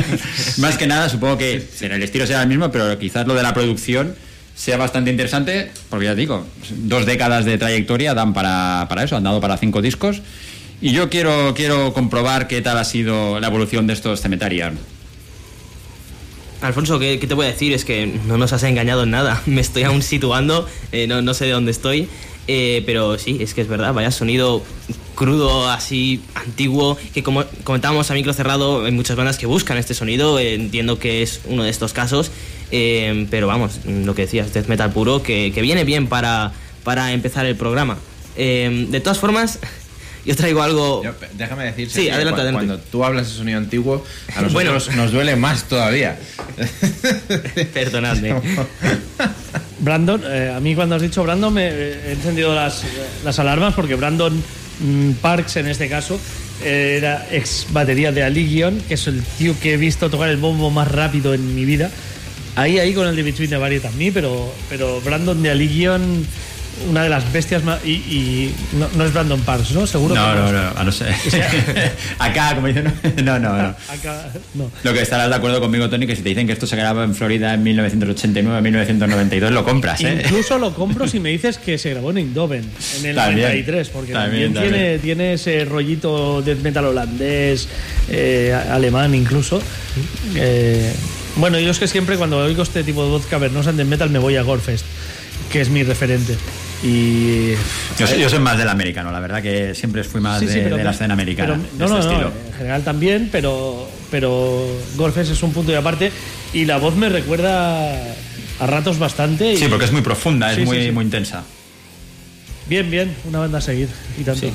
Más 0.58 0.76
que 0.76 0.86
nada, 0.86 1.08
supongo 1.08 1.38
que 1.38 1.66
en 1.80 1.92
el 1.92 2.02
estilo 2.02 2.26
será 2.26 2.42
el 2.42 2.48
mismo, 2.48 2.70
pero 2.70 2.98
quizás 2.98 3.26
lo 3.26 3.34
de 3.34 3.42
la 3.42 3.54
producción 3.54 4.14
sea 4.54 4.76
bastante 4.76 5.10
interesante, 5.10 5.70
porque 5.88 6.06
ya 6.06 6.16
digo, 6.16 6.44
dos 6.70 7.06
décadas 7.06 7.44
de 7.44 7.58
trayectoria 7.58 8.12
dan 8.14 8.34
para, 8.34 8.86
para 8.88 9.04
eso, 9.04 9.16
han 9.16 9.22
dado 9.22 9.40
para 9.40 9.56
cinco 9.56 9.80
discos. 9.80 10.20
Y 10.80 10.92
yo 10.92 11.08
quiero, 11.10 11.54
quiero 11.54 11.92
comprobar 11.92 12.48
qué 12.48 12.60
tal 12.60 12.76
ha 12.78 12.84
sido 12.84 13.38
la 13.38 13.46
evolución 13.46 13.86
de 13.86 13.92
estos 13.92 14.20
Cemeterian. 14.20 14.78
Alfonso, 16.60 16.98
¿qué, 16.98 17.18
te 17.18 17.34
voy 17.34 17.46
a 17.46 17.50
decir? 17.50 17.72
Es 17.72 17.84
que 17.84 18.06
no 18.26 18.36
nos 18.36 18.52
has 18.52 18.62
engañado 18.64 19.04
en 19.04 19.10
nada. 19.10 19.42
Me 19.46 19.60
estoy 19.60 19.84
aún 19.84 20.02
situando, 20.02 20.68
eh, 20.92 21.06
no, 21.06 21.22
no 21.22 21.34
sé 21.34 21.46
de 21.46 21.52
dónde 21.52 21.70
estoy. 21.70 22.08
eh, 22.46 22.82
pero 22.86 23.18
sí, 23.18 23.38
es 23.40 23.54
que 23.54 23.60
es 23.60 23.68
verdad, 23.68 23.92
vaya 23.92 24.10
sonido 24.10 24.62
crudo, 25.18 25.68
así 25.68 26.22
antiguo, 26.36 26.96
que 27.12 27.24
como 27.24 27.44
comentábamos 27.64 28.08
a 28.10 28.14
micro 28.14 28.32
cerrado, 28.32 28.84
hay 28.84 28.92
muchas 28.92 29.16
bandas 29.16 29.36
que 29.36 29.46
buscan 29.46 29.76
este 29.76 29.92
sonido, 29.92 30.38
eh, 30.38 30.54
entiendo 30.54 31.00
que 31.00 31.22
es 31.22 31.40
uno 31.46 31.64
de 31.64 31.70
estos 31.70 31.92
casos, 31.92 32.30
eh, 32.70 33.26
pero 33.28 33.48
vamos, 33.48 33.80
lo 33.84 34.14
que 34.14 34.22
decías, 34.22 34.54
death 34.54 34.68
metal 34.68 34.92
puro, 34.92 35.20
que, 35.22 35.50
que 35.52 35.60
viene 35.60 35.82
bien 35.82 36.06
para, 36.06 36.52
para 36.84 37.12
empezar 37.12 37.46
el 37.46 37.56
programa. 37.56 37.98
Eh, 38.36 38.86
de 38.88 39.00
todas 39.00 39.18
formas, 39.18 39.58
yo 40.28 40.36
traigo 40.36 40.62
algo... 40.62 41.02
Yo, 41.02 41.14
déjame 41.38 41.64
decir 41.64 41.90
Sí, 41.90 42.10
adelante, 42.10 42.42
adelante. 42.42 42.66
cuando 42.66 42.84
tú 42.84 43.02
hablas 43.02 43.28
de 43.28 43.34
sonido 43.34 43.56
antiguo, 43.56 44.04
a 44.36 44.42
Bueno. 44.52 44.74
nosotros 44.74 44.96
nos 44.96 45.10
duele 45.10 45.36
más 45.36 45.64
todavía. 45.64 46.18
Perdonadme. 47.72 48.34
Brandon, 49.80 50.22
eh, 50.26 50.52
a 50.54 50.60
mí 50.60 50.74
cuando 50.74 50.96
has 50.96 51.02
dicho 51.02 51.22
Brandon 51.22 51.54
me 51.54 51.68
he 51.68 52.12
encendido 52.12 52.54
las, 52.54 52.82
las 53.24 53.38
alarmas 53.38 53.72
porque 53.72 53.94
Brandon 53.94 54.36
mm, 54.80 55.12
Parks 55.12 55.56
en 55.56 55.68
este 55.68 55.88
caso 55.88 56.20
era 56.62 57.26
ex 57.30 57.68
batería 57.70 58.12
de 58.12 58.22
Aligion, 58.22 58.82
que 58.86 58.94
es 58.94 59.06
el 59.06 59.22
tío 59.38 59.54
que 59.62 59.74
he 59.74 59.76
visto 59.78 60.10
tocar 60.10 60.28
el 60.28 60.36
bombo 60.36 60.70
más 60.70 60.88
rápido 60.88 61.32
en 61.32 61.54
mi 61.54 61.64
vida. 61.64 61.90
Ahí, 62.54 62.78
ahí 62.78 62.92
con 62.92 63.06
el 63.06 63.16
de 63.16 63.22
Between 63.22 63.48
the 63.48 63.56
Barrier 63.56 63.80
también, 63.80 64.12
pero, 64.12 64.52
pero 64.68 65.00
Brandon 65.00 65.40
de 65.42 65.50
Aligion, 65.52 66.26
una 66.88 67.02
de 67.02 67.08
las 67.08 67.32
bestias 67.32 67.64
más... 67.64 67.84
Y, 67.84 67.90
y 67.90 68.54
no, 68.72 68.88
no 68.96 69.04
es 69.04 69.12
Brandon 69.12 69.40
Parks, 69.40 69.72
¿no? 69.72 69.86
Seguro 69.86 70.14
No, 70.14 70.32
que 70.32 70.38
no, 70.38 70.52
no, 70.52 70.78
a 70.78 70.84
no 70.84 70.92
ser. 70.92 71.14
Acá, 72.18 72.54
como 72.54 72.66
dicen, 72.66 72.92
no, 73.24 73.38
no, 73.38 73.56
no. 73.56 73.68
Acá, 73.88 74.30
no. 74.54 74.70
Lo 74.82 74.92
que 74.92 75.00
estarás 75.02 75.28
de 75.28 75.34
acuerdo 75.34 75.60
conmigo, 75.60 75.88
Tony, 75.90 76.06
que 76.06 76.16
si 76.16 76.22
te 76.22 76.28
dicen 76.30 76.46
que 76.46 76.52
esto 76.52 76.66
se 76.66 76.76
grabó 76.76 77.02
en 77.02 77.14
Florida 77.14 77.54
en 77.54 77.64
1989-1992, 77.64 79.50
lo 79.50 79.64
compras, 79.64 80.00
¿eh? 80.02 80.22
Incluso 80.24 80.58
lo 80.58 80.74
compro 80.74 81.06
si 81.08 81.20
me 81.20 81.30
dices 81.30 81.58
que 81.58 81.78
se 81.78 81.90
grabó 81.90 82.10
en 82.10 82.18
Eindhoven 82.18 82.64
en 83.00 83.06
el 83.06 83.16
También. 83.16 83.46
93, 83.48 83.88
porque 83.88 84.12
También, 84.12 84.54
también, 84.54 84.72
Tiene, 84.74 84.98
tiene 84.98 85.32
ese 85.34 85.64
rollito 85.64 86.42
de 86.42 86.54
metal 86.56 86.84
holandés, 86.86 87.68
eh, 88.08 88.54
alemán 88.70 89.14
incluso. 89.14 89.60
Eh, 90.34 90.92
bueno, 91.36 91.58
yo 91.58 91.70
es 91.70 91.78
que 91.78 91.86
siempre 91.86 92.16
cuando 92.16 92.38
oigo 92.38 92.62
este 92.62 92.82
tipo 92.82 93.04
de 93.04 93.10
voz 93.10 93.26
cavernosa 93.26 93.72
death 93.72 93.86
metal 93.86 94.10
me 94.10 94.18
voy 94.18 94.36
a 94.36 94.42
Gorefest, 94.42 94.84
que 95.52 95.60
es 95.60 95.68
mi 95.68 95.82
referente. 95.82 96.36
Y 96.82 97.52
Yo 97.98 98.06
soy, 98.06 98.20
yo 98.20 98.28
soy 98.30 98.38
más 98.38 98.56
del 98.56 98.68
americano, 98.68 99.10
la 99.10 99.18
verdad 99.20 99.42
que 99.42 99.74
siempre 99.74 100.04
fui 100.04 100.20
más 100.20 100.38
Sí, 100.38 100.46
de, 100.46 100.52
sí, 100.52 100.60
pero 100.62 100.76
de 100.76 100.84
la 100.84 100.90
escena 100.92 101.14
americana. 101.14 101.54
pero- 101.56 101.62
de 101.72 101.78
no, 101.78 101.88
no, 101.88 101.98
este 101.98 102.08
no, 102.08 102.20
estilo. 102.28 102.32
en 102.50 102.54
general 102.56 102.84
también, 102.84 103.28
pero, 103.32 103.88
pero 104.12 104.64
Gorefest 104.96 105.32
es 105.32 105.42
un 105.42 105.52
punto 105.52 105.72
y 105.72 105.74
aparte. 105.74 106.12
Y 106.52 106.64
la 106.66 106.76
voz 106.78 106.94
me 106.94 107.08
recuerda 107.08 107.92
a 108.60 108.66
ratos 108.66 108.98
bastante. 108.98 109.54
y- 109.54 109.56
Sí, 109.56 109.66
porque 109.68 109.86
es 109.86 109.92
muy 109.92 110.02
profunda, 110.02 110.50
es 110.52 110.58
Sí, 110.58 110.64
muy, 110.64 110.84
sí. 110.84 110.90
muy 110.92 111.04
intensa. 111.04 111.42
Bien, 112.68 112.88
bien, 112.90 113.14
una 113.24 113.40
banda 113.40 113.58
a 113.58 113.60
seguir. 113.62 113.88
Y 114.18 114.22
tanto. 114.22 114.46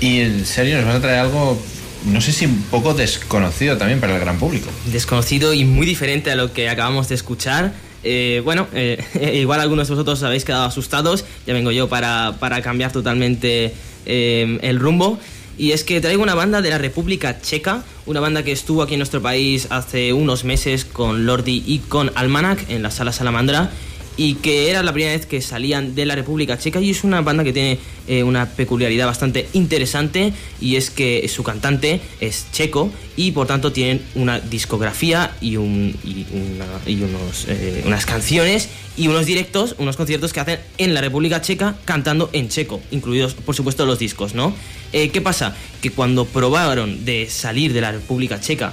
Y 0.00 0.20
en 0.20 0.44
serio, 0.46 0.76
nos 0.78 0.86
vas 0.86 0.96
a 0.96 1.00
traer 1.00 1.18
algo, 1.20 1.60
no 2.06 2.20
sé 2.20 2.32
si 2.32 2.46
un 2.46 2.62
poco 2.70 2.94
desconocido 2.94 3.76
también 3.76 4.00
para 4.00 4.14
el 4.14 4.20
gran 4.20 4.38
público. 4.38 4.68
desconocido 4.86 5.54
y 5.54 5.64
muy 5.64 5.86
diferente 5.86 6.30
a 6.32 6.34
lo 6.36 6.52
que 6.52 6.68
acabamos 6.68 7.08
de 7.08 7.14
escuchar. 7.14 7.72
Eh, 8.04 8.40
bueno, 8.44 8.66
eh, 8.74 9.02
igual 9.40 9.60
algunos 9.60 9.88
de 9.88 9.94
vosotros 9.94 10.18
os 10.18 10.24
habéis 10.24 10.44
quedado 10.44 10.64
asustados, 10.64 11.24
ya 11.46 11.54
vengo 11.54 11.70
yo 11.70 11.88
para, 11.88 12.34
para 12.38 12.62
cambiar 12.62 12.92
totalmente 12.92 13.72
eh, 14.06 14.58
el 14.62 14.78
rumbo. 14.78 15.18
Y 15.56 15.72
es 15.72 15.82
que 15.82 16.00
traigo 16.00 16.22
una 16.22 16.36
banda 16.36 16.62
de 16.62 16.70
la 16.70 16.78
República 16.78 17.40
Checa, 17.40 17.82
una 18.06 18.20
banda 18.20 18.44
que 18.44 18.52
estuvo 18.52 18.80
aquí 18.80 18.94
en 18.94 19.00
nuestro 19.00 19.20
país 19.20 19.66
hace 19.70 20.12
unos 20.12 20.44
meses 20.44 20.84
con 20.84 21.26
Lordi 21.26 21.64
y 21.66 21.80
con 21.80 22.12
Almanac 22.14 22.70
en 22.70 22.84
la 22.84 22.92
sala 22.92 23.12
Salamandra 23.12 23.70
y 24.18 24.34
que 24.34 24.68
era 24.68 24.82
la 24.82 24.92
primera 24.92 25.16
vez 25.16 25.24
que 25.26 25.40
salían 25.40 25.94
de 25.94 26.04
la 26.04 26.16
República 26.16 26.58
Checa 26.58 26.80
y 26.80 26.90
es 26.90 27.04
una 27.04 27.20
banda 27.22 27.44
que 27.44 27.52
tiene 27.52 27.78
eh, 28.08 28.24
una 28.24 28.46
peculiaridad 28.46 29.06
bastante 29.06 29.48
interesante 29.52 30.34
y 30.60 30.74
es 30.74 30.90
que 30.90 31.26
su 31.28 31.44
cantante 31.44 32.00
es 32.20 32.46
checo 32.52 32.90
y 33.16 33.30
por 33.30 33.46
tanto 33.46 33.72
tienen 33.72 34.02
una 34.16 34.40
discografía 34.40 35.36
y, 35.40 35.56
un, 35.56 35.96
y, 36.04 36.96
unos, 37.00 37.46
eh, 37.46 37.84
unas 37.86 38.06
canciones 38.06 38.68
y 38.96 39.06
unos 39.06 39.24
directos, 39.24 39.76
unos 39.78 39.96
conciertos 39.96 40.32
que 40.32 40.40
hacen 40.40 40.58
en 40.78 40.94
la 40.94 41.00
República 41.00 41.40
Checa 41.40 41.76
cantando 41.84 42.28
en 42.32 42.48
checo, 42.48 42.80
incluidos 42.90 43.34
por 43.34 43.54
supuesto 43.54 43.86
los 43.86 44.00
discos, 44.00 44.34
¿no? 44.34 44.52
Eh, 44.92 45.10
¿Qué 45.10 45.20
pasa? 45.20 45.54
Que 45.80 45.92
cuando 45.92 46.24
probaron 46.24 47.04
de 47.04 47.28
salir 47.30 47.72
de 47.72 47.82
la 47.82 47.92
República 47.92 48.40
Checa 48.40 48.72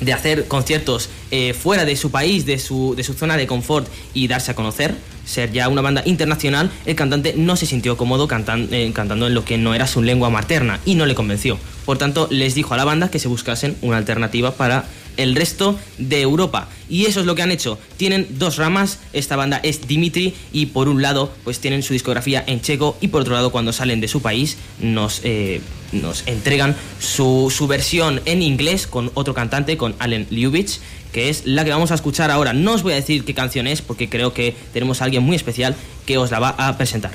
de 0.00 0.12
hacer 0.12 0.46
conciertos 0.48 1.08
eh, 1.30 1.54
fuera 1.54 1.84
de 1.84 1.96
su 1.96 2.10
país, 2.10 2.46
de 2.46 2.58
su, 2.58 2.94
de 2.96 3.02
su 3.04 3.14
zona 3.14 3.36
de 3.36 3.46
confort 3.46 3.88
y 4.14 4.28
darse 4.28 4.50
a 4.52 4.54
conocer, 4.54 4.94
ser 5.24 5.52
ya 5.52 5.68
una 5.68 5.82
banda 5.82 6.02
internacional, 6.06 6.70
el 6.86 6.94
cantante 6.96 7.34
no 7.36 7.56
se 7.56 7.66
sintió 7.66 7.96
cómodo 7.96 8.28
cantan- 8.28 8.68
eh, 8.72 8.90
cantando 8.94 9.26
en 9.26 9.34
lo 9.34 9.44
que 9.44 9.58
no 9.58 9.74
era 9.74 9.86
su 9.86 10.02
lengua 10.02 10.30
materna 10.30 10.80
y 10.86 10.94
no 10.94 11.04
le 11.06 11.14
convenció. 11.14 11.58
Por 11.84 11.98
tanto, 11.98 12.28
les 12.30 12.54
dijo 12.54 12.74
a 12.74 12.76
la 12.76 12.84
banda 12.84 13.10
que 13.10 13.18
se 13.18 13.28
buscasen 13.28 13.76
una 13.82 13.96
alternativa 13.98 14.52
para 14.52 14.84
el 15.18 15.34
resto 15.36 15.78
de 15.98 16.22
Europa. 16.22 16.68
Y 16.88 17.04
eso 17.04 17.20
es 17.20 17.26
lo 17.26 17.34
que 17.34 17.42
han 17.42 17.50
hecho. 17.50 17.78
Tienen 17.98 18.26
dos 18.38 18.56
ramas. 18.56 18.98
Esta 19.12 19.36
banda 19.36 19.60
es 19.62 19.86
Dimitri 19.86 20.32
y 20.52 20.66
por 20.66 20.88
un 20.88 21.02
lado 21.02 21.30
pues 21.44 21.58
tienen 21.58 21.82
su 21.82 21.92
discografía 21.92 22.42
en 22.46 22.62
checo 22.62 22.96
y 23.02 23.08
por 23.08 23.20
otro 23.20 23.34
lado 23.34 23.52
cuando 23.52 23.72
salen 23.74 24.00
de 24.00 24.08
su 24.08 24.22
país 24.22 24.56
nos, 24.80 25.20
eh, 25.24 25.60
nos 25.92 26.26
entregan 26.26 26.74
su, 27.00 27.52
su 27.54 27.66
versión 27.66 28.22
en 28.24 28.40
inglés 28.40 28.86
con 28.86 29.10
otro 29.14 29.34
cantante, 29.34 29.76
con 29.76 29.94
Allen 29.98 30.26
Ljubich, 30.30 30.80
que 31.12 31.28
es 31.28 31.46
la 31.46 31.64
que 31.64 31.70
vamos 31.70 31.90
a 31.90 31.94
escuchar 31.94 32.30
ahora. 32.30 32.52
No 32.52 32.72
os 32.72 32.82
voy 32.82 32.92
a 32.92 32.96
decir 32.96 33.24
qué 33.24 33.34
canción 33.34 33.66
es 33.66 33.82
porque 33.82 34.08
creo 34.08 34.32
que 34.32 34.54
tenemos 34.72 35.02
a 35.02 35.04
alguien 35.04 35.22
muy 35.22 35.36
especial 35.36 35.76
que 36.06 36.16
os 36.16 36.30
la 36.30 36.38
va 36.38 36.50
a 36.50 36.76
presentar. 36.78 37.12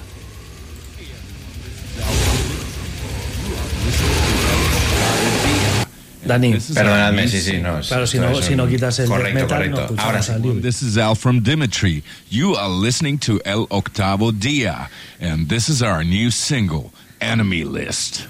Dani. 6.26 6.54
Perdonadme, 6.74 7.28
sí, 7.28 7.42
sí, 7.42 7.58
no. 7.62 7.82
Claro, 7.82 8.08
si 8.08 8.20
no, 8.20 8.30
es 8.32 8.46
si 8.46 8.56
no 8.56 8.68
quitas 8.68 9.00
el 9.00 9.08
Correcto, 9.08 9.34
metal, 9.34 9.58
correcto. 9.58 9.82
escuchamos 9.82 10.30
Ahora 10.30 10.42
sí. 10.42 10.62
This 10.62 10.82
is 10.82 10.98
Al 10.98 11.16
from 11.16 11.42
Dimitri. 11.42 12.04
You 12.30 12.56
are 12.56 12.70
listening 12.70 13.18
to 13.20 13.40
El 13.46 13.68
Octavo 13.70 14.32
Dia, 14.32 14.90
and 15.20 15.50
this 15.50 15.70
is 15.70 15.82
our 15.82 16.04
new 16.04 16.32
single, 16.32 16.92
Enemy 17.20 17.64
List. 17.66 18.28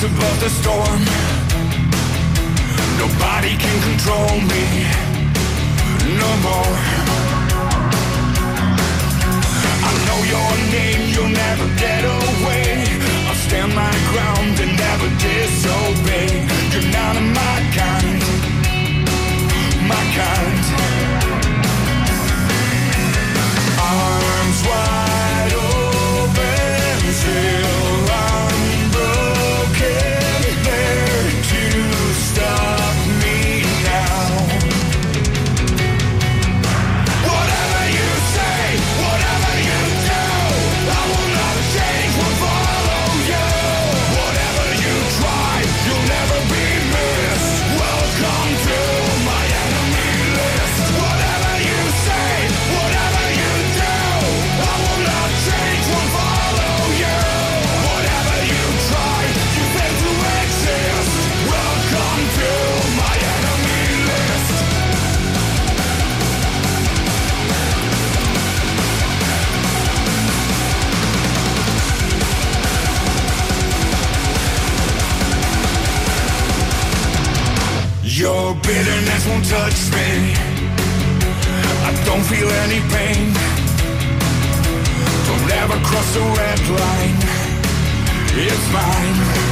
The 0.00 0.48
storm. 0.48 1.00
Nobody 2.98 3.56
can 3.56 3.82
control 3.82 4.30
me 4.52 4.86
no 6.22 6.30
more. 6.46 6.78
I 9.82 9.92
know 10.06 10.20
your 10.34 10.52
name, 10.70 11.02
you'll 11.12 11.34
never 11.34 11.66
get 11.76 12.04
away. 12.04 12.86
I'll 13.26 13.40
stand 13.46 13.74
my 13.74 13.94
ground 14.12 14.60
and 14.60 14.76
never 14.78 15.08
disobey. 15.18 16.46
You're 16.70 16.90
not 16.92 17.16
of 17.16 17.26
my 17.34 17.58
kind, 17.74 18.22
my 19.88 20.04
kind. 20.14 20.64
Arms 23.80 24.62
wide 24.64 25.07
Your 78.48 78.56
bitterness 78.62 79.26
won't 79.26 79.44
touch 79.44 79.92
me. 79.92 80.32
I 81.84 81.92
don't 82.06 82.24
feel 82.24 82.48
any 82.64 82.80
pain. 82.88 83.34
Don't 85.26 85.52
ever 85.52 85.76
cross 85.84 86.14
the 86.14 86.20
red 86.20 86.60
line. 86.80 87.18
It's 88.32 88.72
mine. 88.72 89.47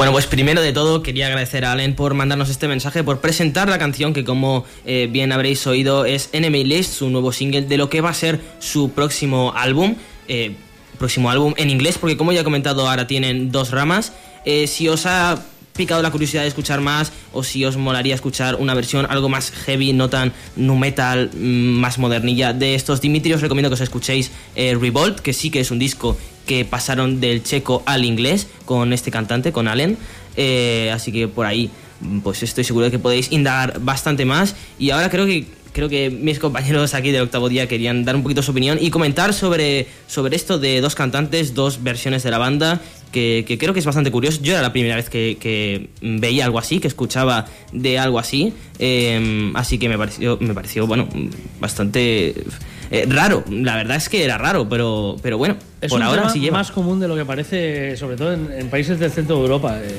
Bueno, 0.00 0.12
pues 0.12 0.26
primero 0.26 0.62
de 0.62 0.72
todo 0.72 1.02
quería 1.02 1.26
agradecer 1.26 1.66
a 1.66 1.72
Allen 1.72 1.94
por 1.94 2.14
mandarnos 2.14 2.48
este 2.48 2.66
mensaje, 2.66 3.04
por 3.04 3.20
presentar 3.20 3.68
la 3.68 3.78
canción 3.78 4.14
que 4.14 4.24
como 4.24 4.64
eh, 4.86 5.10
bien 5.12 5.30
habréis 5.30 5.66
oído 5.66 6.06
es 6.06 6.30
Enemy 6.32 6.64
List, 6.64 6.94
su 6.94 7.10
nuevo 7.10 7.32
single 7.32 7.66
de 7.66 7.76
lo 7.76 7.90
que 7.90 8.00
va 8.00 8.08
a 8.08 8.14
ser 8.14 8.40
su 8.60 8.92
próximo 8.92 9.52
álbum. 9.54 9.96
eh, 10.26 10.54
próximo 10.96 11.30
álbum 11.30 11.52
en 11.58 11.68
inglés, 11.68 11.98
porque 11.98 12.16
como 12.16 12.32
ya 12.32 12.40
he 12.40 12.44
comentado 12.44 12.88
ahora 12.88 13.06
tienen 13.06 13.52
dos 13.52 13.72
ramas. 13.72 14.14
Eh, 14.46 14.68
si 14.68 14.88
os 14.88 15.04
ha 15.04 15.38
picado 15.80 16.02
la 16.02 16.10
curiosidad 16.10 16.42
de 16.42 16.48
escuchar 16.48 16.82
más 16.82 17.10
o 17.32 17.42
si 17.42 17.64
os 17.64 17.78
molaría 17.78 18.14
escuchar 18.14 18.56
una 18.56 18.74
versión 18.74 19.06
algo 19.08 19.30
más 19.30 19.50
heavy, 19.50 19.94
no 19.94 20.10
tan 20.10 20.34
nu 20.54 20.76
metal, 20.76 21.30
mm, 21.32 21.80
más 21.80 21.96
modernilla 21.96 22.52
de 22.52 22.74
estos 22.74 23.00
Dimitri, 23.00 23.32
os 23.32 23.40
recomiendo 23.40 23.70
que 23.70 23.80
os 23.80 23.80
escuchéis 23.80 24.30
eh, 24.56 24.76
Revolt, 24.78 25.20
que 25.20 25.32
sí 25.32 25.48
que 25.48 25.60
es 25.60 25.70
un 25.70 25.78
disco 25.78 26.18
que 26.44 26.66
pasaron 26.66 27.18
del 27.18 27.42
checo 27.42 27.82
al 27.86 28.04
inglés 28.04 28.46
con 28.66 28.92
este 28.92 29.10
cantante, 29.10 29.52
con 29.52 29.68
Allen. 29.68 29.96
Eh, 30.36 30.90
así 30.92 31.12
que 31.12 31.28
por 31.28 31.46
ahí, 31.46 31.70
mm, 32.00 32.20
pues 32.20 32.42
estoy 32.42 32.64
seguro 32.64 32.84
de 32.84 32.90
que 32.90 32.98
podéis 32.98 33.32
indagar 33.32 33.80
bastante 33.80 34.26
más. 34.26 34.56
Y 34.78 34.90
ahora 34.90 35.08
creo 35.08 35.24
que 35.24 35.46
creo 35.72 35.88
que 35.88 36.10
mis 36.10 36.38
compañeros 36.38 36.94
aquí 36.94 37.10
del 37.10 37.22
octavo 37.22 37.48
día 37.48 37.68
querían 37.68 38.04
dar 38.04 38.16
un 38.16 38.22
poquito 38.22 38.42
su 38.42 38.50
opinión 38.50 38.78
y 38.80 38.90
comentar 38.90 39.32
sobre, 39.32 39.86
sobre 40.06 40.36
esto 40.36 40.58
de 40.58 40.80
dos 40.80 40.94
cantantes, 40.94 41.54
dos 41.54 41.82
versiones 41.82 42.22
de 42.22 42.30
la 42.30 42.38
banda, 42.38 42.80
que, 43.12 43.44
que 43.46 43.58
creo 43.58 43.72
que 43.72 43.80
es 43.80 43.86
bastante 43.86 44.10
curioso. 44.10 44.40
Yo 44.42 44.52
era 44.52 44.62
la 44.62 44.72
primera 44.72 44.96
vez 44.96 45.08
que, 45.10 45.36
que 45.40 45.88
veía 46.00 46.44
algo 46.44 46.58
así, 46.58 46.80
que 46.80 46.88
escuchaba 46.88 47.46
de 47.72 47.98
algo 47.98 48.18
así, 48.18 48.52
eh, 48.78 49.50
así 49.54 49.78
que 49.78 49.88
me 49.88 49.98
pareció, 49.98 50.38
me 50.40 50.54
pareció 50.54 50.86
bueno, 50.86 51.08
bastante 51.60 52.34
eh, 52.90 53.06
raro. 53.08 53.44
La 53.50 53.76
verdad 53.76 53.96
es 53.96 54.08
que 54.08 54.24
era 54.24 54.38
raro, 54.38 54.68
pero, 54.68 55.16
pero 55.22 55.38
bueno, 55.38 55.56
Es 55.80 55.90
por 55.90 56.00
un 56.00 56.06
ahora 56.06 56.22
tema 56.22 56.32
sí 56.32 56.40
lleva. 56.40 56.58
más 56.58 56.70
común 56.70 57.00
de 57.00 57.08
lo 57.08 57.16
que 57.16 57.24
parece, 57.24 57.96
sobre 57.96 58.16
todo 58.16 58.32
en, 58.32 58.48
en 58.52 58.68
países 58.68 58.98
del 58.98 59.10
centro 59.10 59.36
de 59.36 59.42
Europa. 59.42 59.78
eh. 59.82 59.94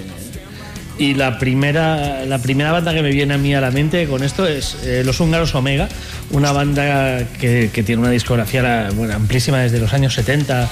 Y 0.99 1.15
la 1.15 1.39
primera, 1.39 2.25
la 2.25 2.37
primera 2.39 2.71
banda 2.71 2.93
que 2.93 3.01
me 3.01 3.09
viene 3.11 3.33
a 3.33 3.37
mí 3.37 3.55
a 3.55 3.61
la 3.61 3.71
mente 3.71 4.05
con 4.07 4.21
esto 4.23 4.45
es 4.45 4.75
eh, 4.83 5.03
Los 5.03 5.19
Húngaros 5.19 5.55
Omega, 5.55 5.89
una 6.29 6.51
banda 6.51 7.25
que, 7.39 7.71
que 7.73 7.81
tiene 7.81 8.01
una 8.01 8.11
discografía 8.11 8.89
bueno, 8.93 9.15
amplísima 9.15 9.59
desde 9.59 9.79
los 9.79 9.93
años 9.93 10.13
70 10.13 10.69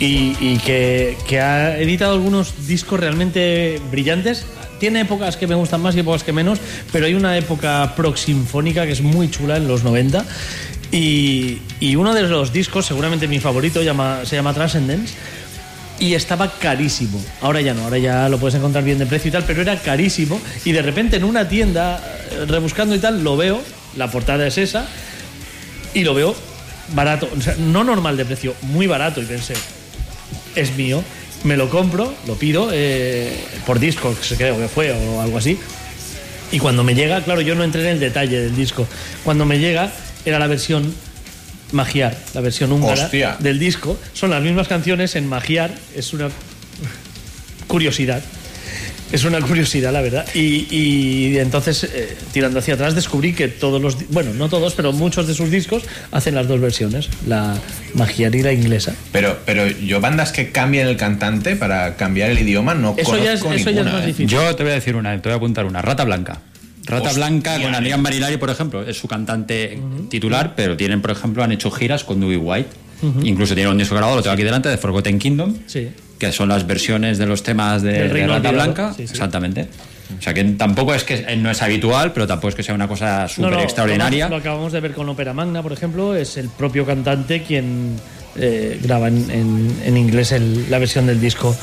y, 0.00 0.58
que, 0.58 1.40
ha 1.40 1.78
editado 1.78 2.12
algunos 2.12 2.66
discos 2.66 3.00
realmente 3.00 3.80
brillantes. 3.90 4.44
Tiene 4.78 5.00
épocas 5.00 5.36
que 5.36 5.46
me 5.46 5.54
gustan 5.54 5.80
más 5.80 5.96
y 5.96 6.00
épocas 6.00 6.22
que 6.22 6.32
menos, 6.32 6.58
pero 6.92 7.06
hay 7.06 7.14
una 7.14 7.36
época 7.38 7.94
proxinfónica 7.96 8.84
que 8.84 8.92
es 8.92 9.00
muy 9.00 9.30
chula 9.30 9.56
en 9.56 9.68
los 9.68 9.84
90. 9.84 10.24
Y, 10.92 11.60
uno 11.96 12.14
de 12.14 12.22
los 12.22 12.52
discos, 12.52 12.86
seguramente 12.86 13.26
mi 13.26 13.40
favorito, 13.40 13.80
se 13.80 14.36
llama 14.36 14.54
Transcendence 14.54 15.14
y 15.98 16.14
estaba 16.14 16.50
carísimo. 16.50 17.22
Ahora 17.40 17.60
ya 17.60 17.74
no, 17.74 17.84
ahora 17.84 17.98
ya 17.98 18.28
lo 18.28 18.38
puedes 18.38 18.54
encontrar 18.54 18.84
bien 18.84 18.98
de 18.98 19.06
precio 19.06 19.28
y 19.28 19.32
tal, 19.32 19.44
pero 19.44 19.62
era 19.62 19.76
carísimo. 19.80 20.40
Y 20.64 20.72
de 20.72 20.82
repente 20.82 21.16
en 21.16 21.24
una 21.24 21.48
tienda, 21.48 22.02
eh, 22.30 22.44
rebuscando 22.46 22.94
y 22.94 22.98
tal, 22.98 23.24
lo 23.24 23.36
veo, 23.36 23.60
la 23.96 24.10
portada 24.10 24.46
es 24.46 24.58
esa, 24.58 24.86
y 25.94 26.04
lo 26.04 26.14
veo 26.14 26.34
barato, 26.94 27.28
o 27.36 27.40
sea, 27.40 27.56
no 27.58 27.82
normal 27.82 28.16
de 28.16 28.24
precio, 28.24 28.54
muy 28.62 28.86
barato. 28.86 29.22
Y 29.22 29.24
pensé, 29.24 29.54
es 30.54 30.76
mío, 30.76 31.02
me 31.44 31.56
lo 31.56 31.70
compro, 31.70 32.14
lo 32.26 32.34
pido 32.34 32.70
eh, 32.72 33.32
por 33.66 33.78
disco, 33.78 34.14
que 34.28 34.36
creo 34.36 34.58
que 34.58 34.68
fue, 34.68 34.92
o 34.92 35.20
algo 35.20 35.38
así. 35.38 35.58
Y 36.52 36.58
cuando 36.58 36.84
me 36.84 36.94
llega, 36.94 37.22
claro, 37.22 37.40
yo 37.40 37.54
no 37.54 37.64
entré 37.64 37.82
en 37.82 37.88
el 37.88 38.00
detalle 38.00 38.40
del 38.40 38.56
disco. 38.56 38.86
Cuando 39.24 39.44
me 39.44 39.58
llega, 39.58 39.92
era 40.24 40.38
la 40.38 40.46
versión 40.46 40.94
Magiar, 41.72 42.16
la 42.34 42.40
versión 42.40 42.70
húngara 42.70 43.04
Hostia. 43.04 43.36
del 43.40 43.58
disco. 43.58 43.98
Son 44.12 44.30
las 44.30 44.42
mismas 44.42 44.68
canciones 44.68 45.16
en 45.16 45.28
Magiar, 45.28 45.72
es 45.96 46.12
una 46.12 46.28
curiosidad. 47.66 48.22
Es 49.12 49.24
una 49.24 49.40
curiosidad, 49.40 49.92
la 49.92 50.00
verdad. 50.02 50.26
Y, 50.34 50.66
y 50.70 51.38
entonces, 51.38 51.84
eh, 51.84 52.16
tirando 52.32 52.58
hacia 52.58 52.74
atrás, 52.74 52.94
descubrí 52.96 53.32
que 53.34 53.46
todos 53.48 53.80
los. 53.80 54.08
Bueno, 54.10 54.34
no 54.34 54.48
todos, 54.48 54.74
pero 54.74 54.92
muchos 54.92 55.26
de 55.28 55.34
sus 55.34 55.50
discos 55.50 55.84
hacen 56.10 56.34
las 56.34 56.48
dos 56.48 56.60
versiones, 56.60 57.08
la 57.26 57.54
Magiar 57.94 58.34
y 58.34 58.42
la 58.42 58.52
inglesa. 58.52 58.94
Pero, 59.12 59.38
pero 59.46 59.66
yo 59.68 60.00
bandas 60.00 60.32
que 60.32 60.50
cambian 60.50 60.88
el 60.88 60.96
cantante 60.96 61.54
para 61.56 61.96
cambiar 61.96 62.30
el 62.30 62.38
idioma 62.40 62.74
no 62.74 62.94
Eso 62.96 63.10
conozco 63.10 63.24
ya 63.24 63.32
es- 63.32 63.40
eso 63.40 63.48
ya 63.48 63.58
es 63.60 63.66
ninguna, 63.66 63.92
más 63.92 64.02
¿eh? 64.02 64.06
difícil. 64.06 64.26
Yo 64.28 64.56
te 64.56 64.62
voy 64.64 64.72
a 64.72 64.74
decir 64.74 64.96
una, 64.96 65.12
te 65.22 65.28
voy 65.28 65.34
a 65.34 65.36
apuntar 65.36 65.64
una. 65.66 65.82
Rata 65.82 66.04
Blanca. 66.04 66.40
Rata 66.84 67.08
Hostia. 67.08 67.16
Blanca 67.26 67.60
con 67.60 67.74
Adrián 67.74 68.00
Marilari, 68.02 68.36
por 68.36 68.50
ejemplo, 68.50 68.82
es 68.88 68.96
su 68.96 69.08
cantante 69.08 69.78
titular, 70.10 70.54
pero 70.56 70.76
tienen, 70.76 71.00
por 71.00 71.10
ejemplo, 71.12 71.42
han 71.44 71.52
hecho 71.52 71.70
giras 71.70 72.04
con 72.04 72.20
Dewey 72.20 72.36
White. 72.36 72.68
Incluso 73.24 73.54
tienen 73.54 73.72
un 73.72 73.78
disco 73.78 73.94
grabado, 73.94 74.16
lo 74.16 74.22
tengo 74.22 74.34
aquí 74.34 74.42
delante, 74.42 74.68
de 74.68 74.78
Forgotten 74.78 75.18
Kingdom, 75.18 75.54
Sí. 75.66 75.88
Que 76.18 76.32
son 76.32 76.48
las 76.48 76.66
versiones 76.66 77.18
de 77.18 77.26
los 77.26 77.42
temas 77.42 77.82
de, 77.82 77.92
de 77.92 78.08
Reino 78.08 78.34
Rata 78.34 78.50
Blanca. 78.52 78.92
sí, 78.96 79.06
sí. 79.06 79.12
Exactamente. 79.12 79.68
O 80.18 80.22
sea 80.22 80.32
que 80.32 80.44
tampoco 80.44 80.94
es 80.94 81.02
que 81.04 81.36
no 81.36 81.50
es 81.50 81.60
habitual, 81.62 82.12
pero 82.12 82.26
tampoco 82.28 82.50
es 82.50 82.54
que 82.54 82.62
sea 82.62 82.74
una 82.74 82.86
cosa 82.86 83.26
súper 83.28 83.50
No, 83.50 83.56
no, 83.56 83.62
extraordinaria. 83.62 84.28
Lo, 84.28 84.36
acabamos 84.36 84.72
de 84.72 84.80
ver 84.80 84.92
con 84.92 85.08
Ópera 85.08 85.32
Magna, 85.32 85.62
por 85.62 85.72
ejemplo, 85.72 86.14
es 86.14 86.36
el 86.36 86.48
propio 86.48 86.86
cantante 86.86 87.42
quien 87.42 87.96
eh, 88.36 88.78
graba 88.82 89.08
en, 89.08 89.28
en- 89.30 89.76
en 89.84 89.96
inglés 89.96 90.30
el- 90.32 90.70
la 90.70 90.78
versión 90.78 91.06
del 91.06 91.20
disco 91.20 91.56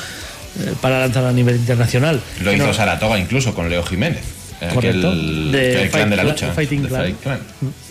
eh, 0.60 0.74
para 0.82 1.00
lanzarlo 1.00 1.30
a 1.30 1.32
nivel 1.32 1.56
internacional. 1.56 2.20
Lo 2.44 2.52
hizo 2.54 2.74
Saratoga 2.74 3.18
incluso 3.18 3.54
con 3.56 3.70
Leo 3.70 3.84
Jiménez. 3.84 4.22
eh, 4.60 4.70
Correcto. 4.74 5.10
aquel- 5.12 5.52
De 5.52 5.84
el 5.84 5.90
clan 5.90 5.92
Fight 5.92 6.10
de 6.10 6.16
la 6.18 6.24
lucha. 6.26 6.52
Fighting 6.52 6.84
Clan. 6.84 7.14
Clan. 7.24 7.40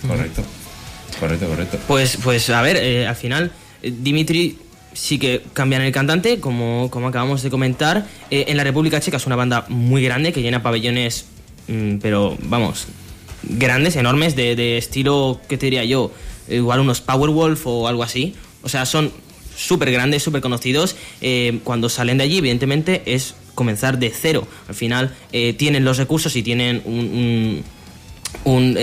Correcto. 0.06 0.42
Correcto, 1.18 1.46
correcto. 1.48 1.78
Pues, 1.88 2.18
pues 2.22 2.50
a 2.50 2.60
ver, 2.62 2.76
eh, 2.76 3.06
al 3.06 3.16
final, 3.16 3.50
eh, 3.82 3.92
Dimitri 4.00 4.58
sí 4.94 5.18
que 5.18 5.42
cambian 5.52 5.82
el 5.82 5.92
cantante, 5.92 6.40
como, 6.40 6.88
como 6.90 7.08
acabamos 7.08 7.42
de 7.42 7.50
comentar. 7.50 8.06
Eh, 8.30 8.44
en 8.48 8.56
la 8.56 8.64
República 8.64 9.00
Checa 9.00 9.16
es 9.16 9.26
una 9.26 9.36
banda 9.36 9.66
muy 9.68 10.02
grande 10.02 10.32
que 10.32 10.42
llena 10.42 10.62
pabellones, 10.62 11.26
mm, 11.68 11.96
pero 11.96 12.36
vamos, 12.42 12.86
grandes, 13.42 13.96
enormes, 13.96 14.36
de, 14.36 14.54
de 14.56 14.78
estilo, 14.78 15.40
¿qué 15.48 15.56
te 15.58 15.66
diría 15.66 15.84
yo? 15.84 16.12
Igual 16.48 16.80
unos 16.80 17.00
Powerwolf 17.00 17.66
o 17.66 17.88
algo 17.88 18.02
así. 18.02 18.34
O 18.62 18.68
sea, 18.68 18.84
son 18.86 19.12
súper 19.56 19.90
grandes, 19.92 20.22
súper 20.22 20.40
conocidos. 20.40 20.96
Eh, 21.20 21.60
cuando 21.64 21.88
salen 21.88 22.18
de 22.18 22.24
allí, 22.24 22.38
evidentemente, 22.38 23.02
es 23.06 23.34
comenzar 23.54 23.98
de 23.98 24.10
cero. 24.10 24.46
Al 24.68 24.74
final, 24.74 25.14
eh, 25.32 25.52
tienen 25.52 25.84
los 25.84 25.98
recursos 25.98 26.34
y 26.36 26.42
tienen 26.42 26.82
un- 26.84 27.62
un, 28.44 28.76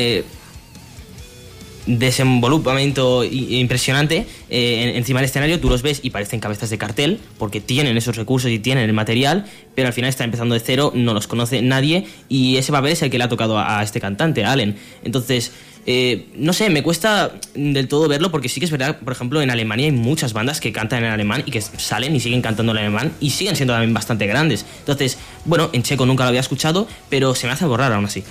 desenvolupamiento 1.97 3.23
i- 3.23 3.57
impresionante 3.59 4.25
eh, 4.49 4.83
en- 4.83 4.95
encima 4.97 5.19
del 5.19 5.29
escenario, 5.29 5.59
tú 5.59 5.69
los 5.69 5.81
ves 5.81 5.99
y 6.03 6.09
parecen 6.11 6.39
cabezas 6.39 6.69
de 6.69 6.77
cartel, 6.77 7.19
porque 7.37 7.61
tienen 7.61 7.97
esos 7.97 8.15
recursos 8.15 8.51
y 8.51 8.59
tienen 8.59 8.83
el 8.85 8.93
material, 8.93 9.45
pero 9.75 9.87
al 9.87 9.93
final 9.93 10.09
está 10.09 10.23
empezando 10.23 10.53
de 10.53 10.59
cero, 10.61 10.91
no 10.95 11.13
los 11.13 11.27
conoce 11.27 11.61
nadie, 11.61 12.05
y 12.29 12.57
ese 12.57 12.71
papel 12.71 12.91
es 12.91 13.01
el 13.01 13.09
que 13.09 13.17
le 13.17 13.23
ha 13.23 13.29
tocado 13.29 13.57
a, 13.57 13.79
a 13.79 13.83
este 13.83 13.99
cantante, 13.99 14.45
Allen. 14.45 14.75
Entonces, 15.03 15.51
eh, 15.85 16.27
no 16.35 16.53
sé, 16.53 16.69
me 16.69 16.83
cuesta 16.83 17.31
del 17.55 17.87
todo 17.87 18.07
verlo, 18.07 18.29
porque 18.31 18.49
sí 18.49 18.59
que 18.59 18.65
es 18.65 18.71
verdad, 18.71 18.99
por 18.99 19.13
ejemplo, 19.13 19.41
en 19.41 19.49
Alemania 19.49 19.85
hay 19.85 19.91
muchas 19.91 20.33
bandas 20.33 20.59
que 20.59 20.71
cantan 20.71 21.03
en 21.03 21.11
alemán 21.11 21.43
y 21.45 21.51
que 21.51 21.61
salen 21.61 22.15
y 22.15 22.19
siguen 22.19 22.41
cantando 22.41 22.73
en 22.73 22.77
alemán 22.79 23.11
y 23.19 23.31
siguen 23.31 23.55
siendo 23.55 23.73
también 23.73 23.93
bastante 23.93 24.27
grandes. 24.27 24.65
Entonces, 24.79 25.17
bueno, 25.45 25.69
en 25.73 25.81
checo 25.83 26.05
nunca 26.05 26.23
lo 26.25 26.29
había 26.29 26.41
escuchado, 26.41 26.87
pero 27.09 27.33
se 27.33 27.47
me 27.47 27.53
hace 27.53 27.65
borrar 27.65 27.91
aún 27.93 28.05
así. 28.05 28.23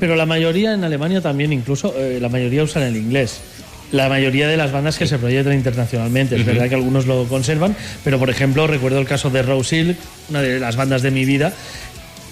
Pero 0.00 0.16
la 0.16 0.26
mayoría 0.26 0.74
en 0.74 0.84
Alemania 0.84 1.20
también, 1.20 1.52
incluso, 1.52 1.94
eh, 1.96 2.18
la 2.20 2.28
mayoría 2.28 2.62
usan 2.62 2.82
el 2.82 2.96
inglés. 2.96 3.40
La 3.92 4.08
mayoría 4.08 4.48
de 4.48 4.56
las 4.56 4.72
bandas 4.72 4.96
que 4.96 5.06
se 5.06 5.18
proyectan 5.18 5.52
internacionalmente. 5.54 6.36
Es 6.36 6.46
verdad 6.46 6.68
que 6.68 6.74
algunos 6.74 7.06
lo 7.06 7.24
conservan, 7.24 7.76
pero 8.04 8.18
por 8.18 8.30
ejemplo, 8.30 8.66
recuerdo 8.66 8.98
el 8.98 9.06
caso 9.06 9.28
de 9.28 9.42
Rose 9.42 9.76
Hill, 9.76 9.96
una 10.30 10.40
de 10.40 10.58
las 10.58 10.76
bandas 10.76 11.02
de 11.02 11.10
mi 11.10 11.26
vida, 11.26 11.52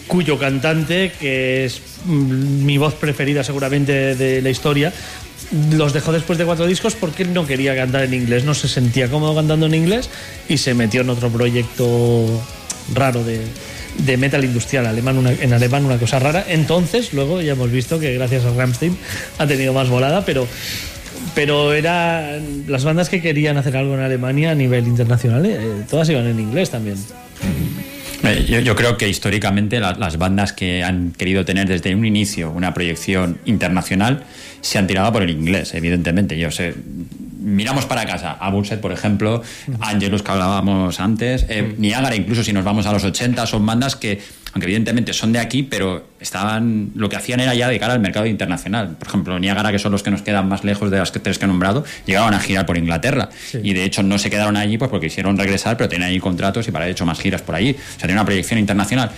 cuyo 0.07 0.39
cantante, 0.39 1.13
que 1.21 1.67
es 1.67 1.83
mm, 2.07 2.65
mi 2.65 2.79
voz 2.79 2.95
preferida 2.95 3.45
seguramente 3.45 4.17
de 4.17 4.41
la 4.41 4.49
historia, 4.49 4.93
los 5.73 5.93
dejó 5.93 6.13
después 6.13 6.39
de 6.39 6.45
cuatro 6.45 6.67
discos 6.67 6.95
porque 6.95 7.25
no 7.25 7.47
quería 7.47 7.75
cantar 7.75 8.05
en 8.05 8.15
inglés, 8.15 8.45
no 8.45 8.55
se 8.55 8.69
sentía 8.69 9.09
cómodo 9.09 9.35
cantando 9.35 9.67
en 9.67 9.75
inglés 9.75 10.09
y 10.49 10.59
se 10.59 10.75
metió 10.75 11.01
en 11.03 11.11
otro 11.11 11.29
proyecto 11.29 12.43
raro 12.95 13.25
de, 13.25 13.41
de 14.05 14.17
metal 14.17 14.45
industrial 14.45 14.87
alemán, 14.87 15.25
en 15.41 15.53
alemán 15.53 15.85
una 15.85 15.99
cosa 15.99 16.19
rara. 16.19 16.45
Entonces, 16.49 17.13
luego 17.13 17.41
ya 17.43 17.53
hemos 17.53 17.71
visto 17.71 17.99
que 17.99 18.15
gracias 18.15 18.45
a 18.45 18.53
Ramstein 18.55 18.97
ha 19.39 19.47
tenido 19.47 19.73
más 19.73 19.89
volada, 19.89 20.25
pero 20.25 20.47
pero 21.35 21.73
eran 21.75 22.65
las 22.67 22.83
bandas 22.85 23.09
que 23.09 23.21
querían 23.21 23.57
hacer 23.57 23.77
algo 23.77 23.95
en 23.95 24.01
Alemania 24.01 24.51
a 24.51 24.55
nivel 24.55 24.87
internacional, 24.89 25.45
eh, 25.47 25.59
todas 25.89 26.09
iban 26.09 26.27
en 26.27 26.41
inglés 26.41 26.71
también. 26.71 26.97
Eh, 28.25 28.63
Yo, 28.65 28.75
creo 28.77 28.97
que 28.99 29.09
históricamente 29.09 29.81
la- 29.81 29.95
las 29.95 30.17
bandas 30.19 30.53
que 30.53 30.83
han 30.83 31.13
querido 31.13 31.45
tener 31.45 31.69
desde 31.69 31.95
un 31.95 32.05
inicio 32.05 32.51
una 32.51 32.75
proyección 32.75 33.39
internacional 33.45 34.25
se 34.61 34.79
han 34.79 34.87
tirado 34.87 35.13
por 35.13 35.23
el 35.23 35.31
inglés, 35.31 35.73
evidentemente. 35.75 36.39
Yo 36.39 36.51
sé, 36.51 36.75
miramos 37.41 37.87
para 37.87 38.07
casa, 38.07 38.33
a 38.33 38.51
Bullset, 38.51 38.81
por 38.81 38.93
ejemplo, 38.93 39.43
Angelus 39.81 40.23
que 40.23 40.31
hablábamos 40.31 41.01
antes, 41.01 41.47
eh, 41.49 41.75
Niagara, 41.79 42.15
incluso 42.15 42.45
si 42.45 42.53
nos 42.53 42.65
vamos 42.65 42.87
a 42.87 42.93
los 42.93 43.03
80, 43.05 43.47
son 43.47 43.65
bandas 43.65 43.97
que, 43.97 44.21
aunque 44.53 44.67
evidentemente 44.67 45.13
son 45.13 45.33
de 45.33 45.39
aquí, 45.39 45.63
pero 45.63 46.09
estaban, 46.21 46.91
lo 46.95 47.09
que 47.09 47.17
hacían 47.17 47.41
era 47.41 47.55
ya 47.55 47.69
de 47.69 47.79
cara 47.79 47.95
al 47.95 48.01
mercado 48.01 48.27
internacional. 48.27 48.97
Por 48.97 49.09
ejemplo, 49.09 49.39
Niagara, 49.39 49.73
que 49.73 49.79
son 49.79 49.93
los 49.93 50.03
que 50.03 50.11
nos 50.11 50.23
quedan 50.23 50.49
más 50.49 50.65
lejos 50.65 50.91
de 50.91 50.99
las 50.99 51.13
tres 51.13 51.39
que 51.39 51.45
he 51.45 51.49
nombrado, 51.49 51.85
llegaban 52.07 52.35
a 52.35 52.41
girar 52.41 52.67
por 52.67 52.77
Inglaterra. 52.77 53.31
Y 53.63 53.73
de 53.73 53.85
hecho 53.85 54.03
no 54.03 54.19
se 54.19 54.31
quedaron 54.31 54.57
allí 54.57 54.79
pues 54.79 54.91
porque 54.91 55.07
quisieron 55.07 55.37
regresar, 55.37 55.77
pero 55.77 55.89
tenían 55.89 56.11
ahí 56.11 56.21
contratos 56.21 56.69
y 56.69 56.71
para 56.71 56.85
de 56.85 56.93
hecho 56.93 57.07
más 57.07 57.19
giras 57.19 57.43
por 57.43 57.55
allí. 57.55 57.71
O 57.71 57.91
sea, 57.99 58.01
tenía 58.01 58.17
una 58.17 58.25
proyección 58.25 58.59
internacional. 58.59 59.11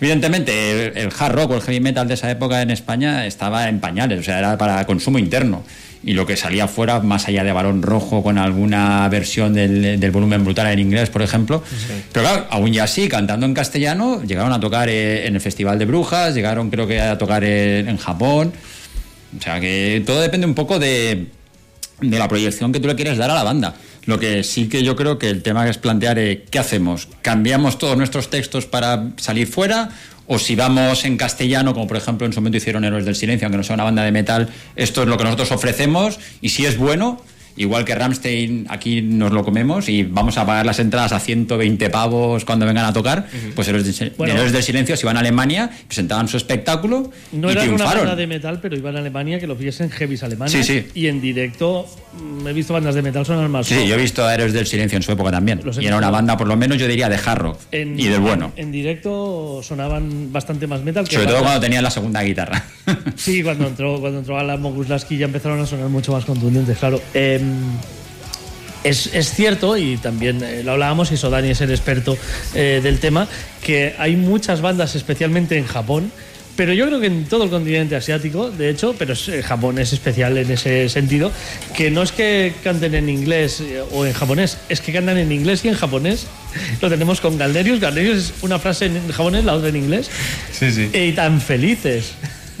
Evidentemente, 0.00 0.88
el, 0.88 0.98
el 0.98 1.12
hard 1.18 1.34
rock 1.34 1.50
o 1.52 1.56
el 1.56 1.62
heavy 1.62 1.80
metal 1.80 2.08
de 2.08 2.14
esa 2.14 2.30
época 2.30 2.62
en 2.62 2.70
España 2.70 3.26
estaba 3.26 3.68
en 3.68 3.80
pañales, 3.80 4.20
o 4.20 4.22
sea, 4.22 4.38
era 4.38 4.58
para 4.58 4.84
consumo 4.86 5.18
interno. 5.18 5.64
Y 6.04 6.12
lo 6.12 6.24
que 6.24 6.36
salía 6.36 6.68
fuera, 6.68 7.00
más 7.00 7.26
allá 7.26 7.42
de 7.42 7.50
Barón 7.50 7.82
Rojo, 7.82 8.22
con 8.22 8.38
alguna 8.38 9.08
versión 9.08 9.54
del, 9.54 9.98
del 9.98 10.10
volumen 10.12 10.44
brutal 10.44 10.68
en 10.68 10.78
inglés, 10.78 11.10
por 11.10 11.20
ejemplo. 11.20 11.64
Pero 12.12 12.24
claro, 12.24 12.46
aún 12.50 12.72
y 12.72 12.78
así, 12.78 13.08
cantando 13.08 13.44
en 13.44 13.54
castellano, 13.54 14.22
llegaron 14.22 14.52
a 14.52 14.60
tocar 14.60 14.88
eh, 14.88 15.26
en 15.26 15.34
el 15.34 15.40
Festival 15.40 15.80
de 15.80 15.84
Brujas, 15.84 16.34
llegaron 16.34 16.70
creo 16.70 16.86
que 16.86 17.00
a 17.00 17.18
tocar 17.18 17.42
en, 17.42 17.88
en 17.88 17.96
Japón. 17.96 18.52
O 19.36 19.42
sea 19.42 19.58
que 19.58 20.02
todo 20.06 20.20
depende 20.20 20.46
un 20.46 20.54
poco 20.54 20.78
de, 20.78 21.26
de 22.00 22.18
la 22.18 22.28
proyección 22.28 22.70
que 22.70 22.78
tú 22.78 22.86
le 22.86 22.94
quieres 22.94 23.18
dar 23.18 23.30
a 23.30 23.34
la 23.34 23.42
banda. 23.42 23.74
Lo 24.06 24.18
que 24.18 24.44
sí 24.44 24.68
que 24.68 24.82
yo 24.82 24.96
creo 24.96 25.18
que 25.18 25.28
el 25.28 25.42
tema 25.42 25.68
es 25.68 25.78
plantear 25.78 26.18
eh, 26.18 26.44
qué 26.50 26.58
hacemos. 26.58 27.08
¿Cambiamos 27.22 27.78
todos 27.78 27.96
nuestros 27.96 28.30
textos 28.30 28.66
para 28.66 29.10
salir 29.16 29.48
fuera? 29.48 29.90
O 30.28 30.38
si 30.38 30.56
vamos 30.56 31.04
en 31.04 31.16
castellano, 31.16 31.74
como 31.74 31.86
por 31.86 31.96
ejemplo 31.96 32.26
en 32.26 32.32
su 32.32 32.40
momento 32.40 32.56
hicieron 32.56 32.84
Héroes 32.84 33.04
del 33.04 33.14
Silencio, 33.14 33.46
aunque 33.46 33.58
no 33.58 33.64
sea 33.64 33.74
una 33.74 33.84
banda 33.84 34.02
de 34.02 34.12
metal, 34.12 34.48
esto 34.74 35.02
es 35.02 35.08
lo 35.08 35.16
que 35.16 35.24
nosotros 35.24 35.52
ofrecemos 35.52 36.18
y 36.40 36.48
si 36.48 36.66
es 36.66 36.78
bueno, 36.78 37.22
igual 37.56 37.84
que 37.84 37.94
Ramstein, 37.94 38.66
aquí 38.68 39.02
nos 39.02 39.32
lo 39.32 39.44
comemos 39.44 39.88
y 39.88 40.02
vamos 40.02 40.36
a 40.38 40.46
pagar 40.46 40.66
las 40.66 40.78
entradas 40.78 41.12
a 41.12 41.20
120 41.20 41.90
pavos 41.90 42.44
cuando 42.44 42.66
vengan 42.66 42.84
a 42.86 42.92
tocar, 42.92 43.26
pues 43.54 43.68
Héroes, 43.68 43.98
de- 43.98 44.10
Bueno. 44.16 44.34
Del 44.42 44.62
Silencio 44.62 44.96
se 44.96 45.04
iban 45.06 45.16
a 45.16 45.20
Alemania, 45.20 45.70
presentaban 45.86 46.28
su 46.28 46.36
espectáculo 46.36 47.10
No 47.32 47.48
y 47.48 47.52
era 47.52 47.62
una 47.64 47.84
banda 47.84 48.16
de 48.16 48.26
metal, 48.26 48.58
pero 48.60 48.76
iban 48.76 48.96
a 48.96 49.00
Alemania 49.00 49.38
que 49.40 49.46
lo 49.46 49.56
pidiesen 49.56 49.90
heavies 49.90 50.22
alemanes. 50.22 50.52
Sí, 50.52 50.62
sí. 50.64 50.86
Y 50.94 51.06
en 51.08 51.20
directo 51.20 51.86
mm, 52.20 52.46
he 52.46 52.52
visto 52.52 52.72
bandas 52.72 52.94
de 52.94 53.02
metal 53.02 53.24
sonar 53.26 53.48
más. 53.48 53.66
Sí, 53.66 53.86
yo 53.86 53.94
he 53.94 53.98
visto 53.98 54.24
a 54.24 54.34
Héroes 54.34 54.52
del 54.52 54.66
Silencio 54.66 54.96
en 54.96 55.02
su 55.02 55.12
época 55.12 55.30
también. 55.30 55.60
Los 55.64 55.78
Y 55.78 55.86
era 55.86 55.96
una 55.96 56.10
banda, 56.10 56.36
por 56.36 56.46
lo 56.46 56.56
menos, 56.56 56.78
yo 56.78 56.86
diría 56.86 57.08
de 57.08 57.16
hard 57.16 57.38
rock. 57.38 57.58
En- 57.72 57.98
y 57.98 58.04
del 58.06 58.20
bueno. 58.20 58.52
En 58.56 58.70
directo 58.72 59.60
sonaban 59.62 60.32
bastante 60.32 60.66
más 60.66 60.82
metal 60.82 61.08
que 61.08 61.14
Sobre 61.16 61.28
todo 61.28 61.40
cuando 61.42 61.60
tenían 61.60 61.82
la 61.82 61.90
segunda 61.90 62.22
guitarra. 62.22 62.64
Sí, 63.16 63.42
cuando 63.42 63.66
entró, 63.66 64.00
cuando 64.00 64.18
entró 64.20 64.38
Alan 64.38 64.60
Moguslaski 64.60 65.16
ya 65.16 65.26
empezaron 65.26 65.60
a 65.60 65.66
sonar 65.66 65.88
mucho 65.88 66.12
más 66.12 66.24
contundentes, 66.24 66.78
claro. 66.78 67.00
Eh, 67.14 67.40
es, 68.86 69.10
es 69.12 69.32
cierto, 69.32 69.76
y 69.76 69.96
también 69.96 70.42
eh, 70.42 70.62
lo 70.62 70.72
hablábamos, 70.72 71.10
y 71.12 71.16
Sodani 71.16 71.50
es 71.50 71.60
el 71.60 71.70
experto 71.70 72.16
eh, 72.54 72.80
del 72.82 72.98
tema, 73.00 73.28
que 73.62 73.94
hay 73.98 74.16
muchas 74.16 74.60
bandas, 74.60 74.94
especialmente 74.94 75.58
en 75.58 75.66
Japón, 75.66 76.12
pero 76.56 76.72
yo 76.72 76.86
creo 76.86 77.00
que 77.00 77.06
en 77.06 77.26
todo 77.26 77.44
el 77.44 77.50
continente 77.50 77.96
asiático, 77.96 78.50
de 78.50 78.70
hecho, 78.70 78.94
pero 78.98 79.14
eh, 79.28 79.42
Japón 79.42 79.78
es 79.78 79.92
especial 79.92 80.38
en 80.38 80.50
ese 80.50 80.88
sentido, 80.88 81.30
que 81.76 81.90
no 81.90 82.02
es 82.02 82.12
que 82.12 82.54
canten 82.64 82.94
en 82.94 83.10
inglés 83.10 83.62
o 83.92 84.06
en 84.06 84.14
japonés, 84.14 84.56
es 84.68 84.80
que 84.80 84.92
cantan 84.92 85.18
en 85.18 85.32
inglés 85.32 85.64
y 85.64 85.68
en 85.68 85.74
japonés. 85.74 86.26
Lo 86.80 86.88
tenemos 86.88 87.20
con 87.20 87.36
Galderius. 87.36 87.80
Galderius 87.80 88.16
es 88.16 88.34
una 88.40 88.58
frase 88.58 88.86
en 88.86 89.08
japonés, 89.08 89.44
la 89.44 89.52
otra 89.52 89.68
en 89.68 89.76
inglés. 89.76 90.08
Sí, 90.50 90.70
sí. 90.70 90.90
Y 90.94 91.12
tan 91.12 91.42
felices. 91.42 92.12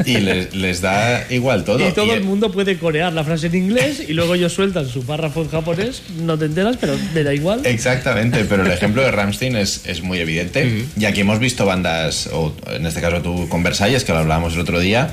Y 0.04 0.18
les, 0.18 0.54
les 0.54 0.80
da 0.80 1.24
igual 1.30 1.64
todo. 1.64 1.86
Y 1.88 1.92
todo 1.92 2.06
Y- 2.06 2.10
el 2.10 2.22
mundo 2.24 2.52
puede 2.52 2.76
corear 2.78 3.12
la 3.12 3.24
frase 3.24 3.46
en 3.46 3.54
inglés 3.54 4.02
y 4.06 4.12
luego 4.12 4.34
ellos 4.34 4.52
sueltan 4.52 4.86
su 4.88 5.04
párrafo 5.04 5.42
en 5.42 5.48
japonés, 5.50 6.02
no 6.20 6.38
te 6.38 6.44
enteras, 6.46 6.76
pero 6.80 6.94
me 7.14 7.22
da 7.22 7.32
igual. 7.32 7.60
Exactamente, 7.64 8.44
pero 8.44 8.64
el 8.66 8.72
ejemplo 8.72 9.02
de 9.02 9.10
Ramstein 9.10 9.56
es, 9.56 9.82
es 9.86 10.02
muy 10.02 10.18
evidente. 10.18 10.84
Y 10.98 11.04
aquí 11.06 11.20
hemos 11.20 11.38
visto 11.38 11.64
bandas, 11.64 12.28
o 12.32 12.54
en 12.70 12.84
este 12.86 13.00
caso 13.00 13.22
tú 13.22 13.48
con 13.48 13.62
Versalles, 13.62 14.04
que 14.04 14.12
lo 14.12 14.18
hablábamos 14.18 14.54
el 14.54 14.60
otro 14.60 14.80
día, 14.80 15.10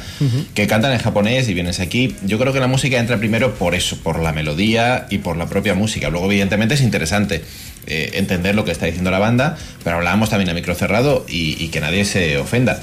que 0.54 0.68
cantan 0.68 0.92
en 0.92 1.00
japonés 1.00 1.48
y 1.50 1.54
vienes 1.54 1.80
aquí. 1.80 2.16
Yo 2.26 2.38
creo 2.40 2.52
que 2.54 2.60
la 2.60 2.68
música 2.68 3.00
entra 3.00 3.18
primero 3.18 3.56
por 3.56 3.76
eso, 3.76 3.98
por 3.98 4.20
la 4.20 4.34
melodía 4.34 5.08
y 5.10 5.20
por 5.20 5.38
la 5.38 5.48
propia 5.48 5.74
música. 5.76 6.10
Luego, 6.10 6.26
evidentemente, 6.28 6.74
es 6.76 6.82
interesante 6.82 7.42
eh, 7.88 8.12
entender 8.16 8.56
lo 8.56 8.66
que 8.66 8.72
está 8.72 8.86
diciendo 8.86 9.12
la 9.12 9.20
banda, 9.20 9.58
pero 9.84 9.98
hablábamos 9.98 10.30
también 10.30 10.50
a 10.50 10.54
micro 10.54 10.76
cerrado 10.76 11.26
y, 11.30 11.62
y 11.64 11.68
que 11.70 11.80
nadie 11.82 12.06
se 12.06 12.38
ofenda. 12.38 12.80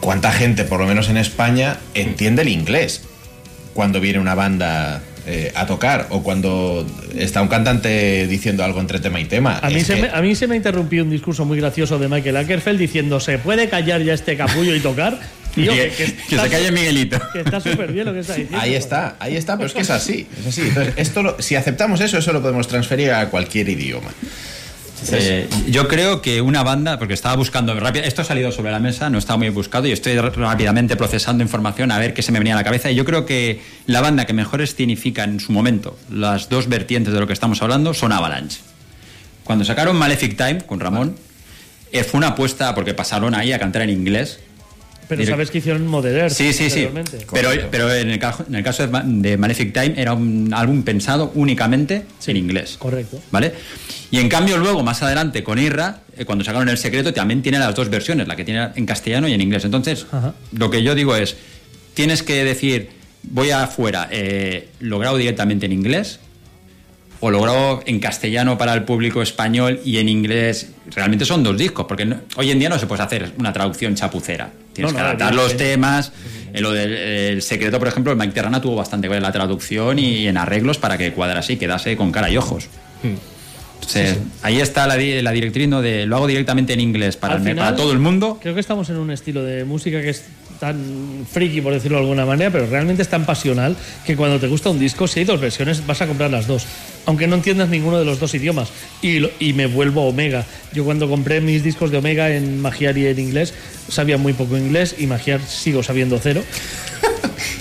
¿Cuánta 0.00 0.30
gente, 0.32 0.64
por 0.64 0.80
lo 0.80 0.86
menos 0.86 1.08
en 1.08 1.16
España, 1.16 1.78
entiende 1.94 2.42
el 2.42 2.48
inglés? 2.48 3.02
cuando 3.74 4.00
viene 4.00 4.18
una 4.18 4.34
banda 4.34 5.02
eh, 5.26 5.52
a 5.54 5.66
tocar 5.66 6.06
o 6.08 6.22
cuando 6.22 6.86
está 7.14 7.42
un 7.42 7.48
cantante 7.48 8.26
diciendo 8.26 8.64
algo 8.64 8.80
entre 8.80 9.00
tema 9.00 9.20
y 9.20 9.26
tema. 9.26 9.58
A 9.58 9.68
mí, 9.68 9.82
se 9.82 9.96
que- 9.96 10.00
me, 10.00 10.08
a 10.08 10.22
mí 10.22 10.34
se 10.34 10.46
me 10.46 10.56
interrumpió 10.56 11.02
un 11.02 11.10
discurso 11.10 11.44
muy 11.44 11.58
gracioso 11.58 11.98
de 11.98 12.08
Michael 12.08 12.38
Ackerfeld 12.38 12.78
diciendo: 12.78 13.20
¿Se 13.20 13.36
puede 13.36 13.68
callar 13.68 14.00
ya 14.02 14.14
este 14.14 14.34
capullo 14.34 14.74
y 14.74 14.80
tocar? 14.80 15.20
Tío, 15.54 15.72
que, 15.74 15.90
que, 15.90 16.14
que 16.26 16.38
se 16.38 16.48
calle 16.48 16.72
Miguelito. 16.72 17.18
Que 17.34 17.40
está 17.40 17.60
súper 17.60 17.92
bien 17.92 18.06
lo 18.06 18.14
que 18.14 18.20
está 18.20 18.32
diciendo. 18.36 18.58
Ahí 18.58 18.74
está, 18.74 19.16
ahí 19.20 19.36
está, 19.36 19.56
pero 19.58 19.66
es 19.66 19.74
que 19.74 19.80
es 19.82 19.90
así. 19.90 20.26
Es 20.40 20.46
así. 20.46 20.62
Entonces, 20.62 20.94
esto 20.96 21.22
lo- 21.22 21.36
si 21.42 21.54
aceptamos 21.54 22.00
eso, 22.00 22.16
eso 22.16 22.32
lo 22.32 22.40
podemos 22.40 22.66
transferir 22.68 23.10
a 23.12 23.28
cualquier 23.28 23.68
idioma. 23.68 24.08
Eh, 25.12 25.48
yo 25.68 25.88
creo 25.88 26.22
que 26.22 26.40
una 26.40 26.62
banda, 26.62 26.98
porque 26.98 27.14
estaba 27.14 27.36
buscando 27.36 27.78
rápido, 27.78 28.04
esto 28.04 28.22
ha 28.22 28.24
salido 28.24 28.50
sobre 28.50 28.72
la 28.72 28.80
mesa, 28.80 29.10
no 29.10 29.18
estaba 29.18 29.36
muy 29.36 29.50
buscado 29.50 29.86
y 29.86 29.92
estoy 29.92 30.16
rápidamente 30.18 30.96
procesando 30.96 31.42
información 31.42 31.90
a 31.90 31.98
ver 31.98 32.14
qué 32.14 32.22
se 32.22 32.32
me 32.32 32.38
venía 32.38 32.54
a 32.54 32.56
la 32.56 32.64
cabeza. 32.64 32.90
Y 32.90 32.94
yo 32.94 33.04
creo 33.04 33.26
que 33.26 33.60
la 33.86 34.00
banda 34.00 34.24
que 34.24 34.32
mejor 34.32 34.62
escenifica 34.62 35.24
en 35.24 35.40
su 35.40 35.52
momento 35.52 35.98
las 36.10 36.48
dos 36.48 36.68
vertientes 36.68 37.12
de 37.12 37.20
lo 37.20 37.26
que 37.26 37.32
estamos 37.32 37.62
hablando 37.62 37.94
son 37.94 38.12
Avalanche. 38.12 38.60
Cuando 39.44 39.64
sacaron 39.64 39.96
Malefic 39.96 40.36
Time 40.36 40.62
con 40.66 40.80
Ramón, 40.80 41.16
eh, 41.92 42.02
fue 42.02 42.18
una 42.18 42.28
apuesta 42.28 42.74
porque 42.74 42.94
pasaron 42.94 43.34
ahí 43.34 43.52
a 43.52 43.58
cantar 43.58 43.82
en 43.82 43.90
inglés. 43.90 44.40
Pero 45.08 45.22
Direct- 45.22 45.30
sabes 45.30 45.50
que 45.50 45.58
hicieron 45.58 45.86
Moderer. 45.86 46.32
Sí, 46.32 46.52
sí, 46.52 46.68
sí. 46.70 46.88
Pero, 47.32 47.50
pero 47.70 47.94
en, 47.94 48.10
el 48.10 48.18
caso, 48.18 48.44
en 48.48 48.54
el 48.56 48.64
caso 48.64 48.82
de 48.82 48.88
Ma- 48.88 49.04
de 49.06 49.36
Malefic 49.36 49.72
Time 49.72 49.94
era 49.96 50.12
un 50.14 50.52
álbum 50.52 50.82
pensado 50.82 51.30
únicamente 51.34 52.02
en 52.26 52.36
inglés. 52.36 52.76
Correcto. 52.78 53.20
¿Vale? 53.30 53.52
Y 54.10 54.18
en 54.18 54.28
cambio 54.28 54.56
luego, 54.58 54.82
más 54.82 55.02
adelante, 55.02 55.42
con 55.44 55.58
Irra, 55.58 56.00
eh, 56.16 56.24
cuando 56.24 56.44
sacaron 56.44 56.68
El 56.68 56.78
Secreto, 56.78 57.12
también 57.14 57.42
tiene 57.42 57.58
las 57.58 57.74
dos 57.74 57.88
versiones, 57.88 58.26
la 58.28 58.36
que 58.36 58.44
tiene 58.44 58.68
en 58.74 58.86
castellano 58.86 59.28
y 59.28 59.32
en 59.34 59.40
inglés. 59.40 59.64
Entonces, 59.64 60.06
Ajá. 60.10 60.34
lo 60.52 60.70
que 60.70 60.82
yo 60.82 60.94
digo 60.94 61.14
es, 61.16 61.36
tienes 61.94 62.22
que 62.22 62.44
decir, 62.44 62.90
voy 63.22 63.50
afuera, 63.50 64.08
eh, 64.10 64.68
lo 64.80 64.98
grabo 64.98 65.16
directamente 65.18 65.66
en 65.66 65.72
inglés, 65.72 66.20
o 67.20 67.30
lo 67.30 67.40
grabo 67.40 67.82
en 67.86 67.98
castellano 68.00 68.58
para 68.58 68.74
el 68.74 68.82
público 68.84 69.22
español 69.22 69.80
y 69.84 69.98
en 69.98 70.08
inglés. 70.08 70.70
Realmente 70.94 71.24
son 71.24 71.42
dos 71.42 71.56
discos, 71.56 71.86
porque 71.86 72.04
no- 72.04 72.20
hoy 72.36 72.50
en 72.50 72.58
día 72.58 72.68
no 72.68 72.78
se 72.78 72.86
puede 72.86 73.02
hacer 73.02 73.32
una 73.38 73.52
traducción 73.52 73.94
chapucera. 73.94 74.50
Tienes 74.72 74.92
No, 74.92 74.96
que 74.98 75.02
no, 75.02 75.08
adaptar 75.08 75.34
los 75.34 75.56
temas. 75.56 76.12
En 76.52 76.62
lo 76.62 76.72
del 76.72 76.92
el 76.92 77.42
secreto, 77.42 77.78
por 77.78 77.88
ejemplo, 77.88 78.12
el 78.12 78.18
Mike 78.18 78.32
Terrana 78.32 78.60
tuvo 78.60 78.76
bastante 78.76 79.06
en 79.08 79.22
la 79.22 79.32
traducción 79.32 79.98
y 79.98 80.26
en 80.26 80.36
arreglos 80.36 80.78
para 80.78 80.96
que 80.98 81.12
cuadrase 81.12 81.54
y 81.54 81.56
quedase 81.56 81.96
con 81.96 82.12
cara 82.12 82.30
y 82.30 82.36
ojos. 82.36 82.68
Entonces, 83.74 84.18
ahí 84.42 84.60
está 84.60 84.86
la, 84.86 84.96
di- 84.96 85.20
la 85.22 85.30
directriz 85.32 85.68
¿no? 85.68 85.80
de 85.82 86.06
lo 86.06 86.16
hago 86.16 86.26
directamente 86.26 86.72
en 86.72 86.80
inglés 86.80 87.16
para, 87.16 87.34
Al 87.34 87.40
el- 87.42 87.48
final, 87.48 87.64
para 87.64 87.76
todo 87.76 87.92
el 87.92 87.98
mundo. 87.98 88.38
Creo 88.40 88.54
que 88.54 88.60
estamos 88.60 88.88
en 88.90 88.96
un 88.96 89.10
estilo 89.10 89.44
de 89.44 89.64
música 89.64 90.00
que 90.00 90.10
es 90.10 90.24
tan 90.58 91.26
friki, 91.30 91.60
por 91.60 91.72
decirlo 91.72 91.98
de 91.98 92.02
alguna 92.04 92.24
manera, 92.26 92.50
pero 92.50 92.66
realmente 92.66 93.02
es 93.02 93.08
tan 93.08 93.24
pasional 93.26 93.76
que 94.04 94.16
cuando 94.16 94.38
te 94.40 94.46
gusta 94.48 94.70
un 94.70 94.78
disco, 94.78 95.06
si 95.06 95.20
hay 95.20 95.24
dos 95.26 95.40
versiones, 95.40 95.86
vas 95.86 96.00
a 96.02 96.06
comprar 96.06 96.30
las 96.30 96.46
dos. 96.46 96.66
Aunque 97.06 97.26
no 97.26 97.36
entiendas 97.36 97.68
ninguno 97.68 97.98
de 97.98 98.04
los 98.04 98.18
dos 98.18 98.34
idiomas. 98.34 98.68
Y, 99.02 99.20
lo- 99.20 99.30
y 99.38 99.52
me 99.52 99.66
vuelvo 99.66 100.06
Omega. 100.08 100.44
Yo 100.72 100.84
cuando 100.84 101.08
compré 101.08 101.40
mis 101.40 101.62
discos 101.62 101.90
de 101.90 101.98
Omega 101.98 102.30
en 102.34 102.60
Magiar 102.60 102.98
y 102.98 103.06
en 103.06 103.18
inglés, 103.18 103.54
sabía 103.88 104.18
muy 104.18 104.32
poco 104.32 104.56
inglés 104.58 104.96
y 104.98 105.06
Magiar 105.06 105.40
sigo 105.40 105.82
sabiendo 105.82 106.18
cero. 106.22 106.42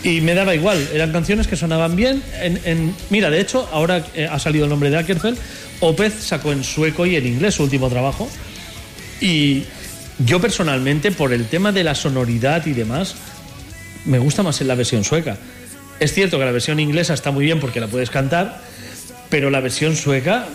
Y 0.03 0.21
me 0.21 0.35
daba 0.35 0.53
igual, 0.53 0.87
eran 0.93 1.11
canciones 1.11 1.47
que 1.47 1.55
sonaban 1.55 1.95
bien. 1.95 2.21
En, 2.39 2.59
en- 2.65 2.95
mira, 3.09 3.31
de 3.31 3.41
hecho, 3.41 3.67
ahora 3.71 4.05
eh, 4.13 4.27
ha 4.31 4.37
salido 4.37 4.65
el 4.65 4.69
nombre 4.69 4.91
de 4.91 4.97
Ackerfeld. 4.97 5.37
Opeth 5.79 6.19
sacó 6.19 6.51
en 6.51 6.63
sueco 6.63 7.07
y 7.07 7.15
en 7.15 7.25
inglés 7.25 7.55
su 7.55 7.63
último 7.63 7.89
trabajo. 7.89 8.29
Y 9.19 9.63
yo 10.19 10.39
personalmente, 10.39 11.11
por 11.11 11.33
el 11.33 11.47
tema 11.47 11.71
de 11.71 11.83
la 11.83 11.95
sonoridad 11.95 12.65
y 12.65 12.73
demás, 12.73 13.15
me 14.05 14.19
gusta 14.19 14.43
más 14.43 14.61
en 14.61 14.67
la 14.67 14.75
versión 14.75 15.03
sueca. 15.03 15.37
Es 15.99 16.13
cierto 16.13 16.37
que 16.37 16.45
la 16.45 16.51
versión 16.51 16.79
inglesa 16.79 17.13
está 17.13 17.31
muy 17.31 17.45
bien 17.45 17.59
porque 17.59 17.79
la 17.79 17.87
puedes 17.87 18.09
cantar, 18.09 18.61
pero 19.29 19.49
la 19.49 19.59
versión 19.59 19.95
sueca 19.95 20.47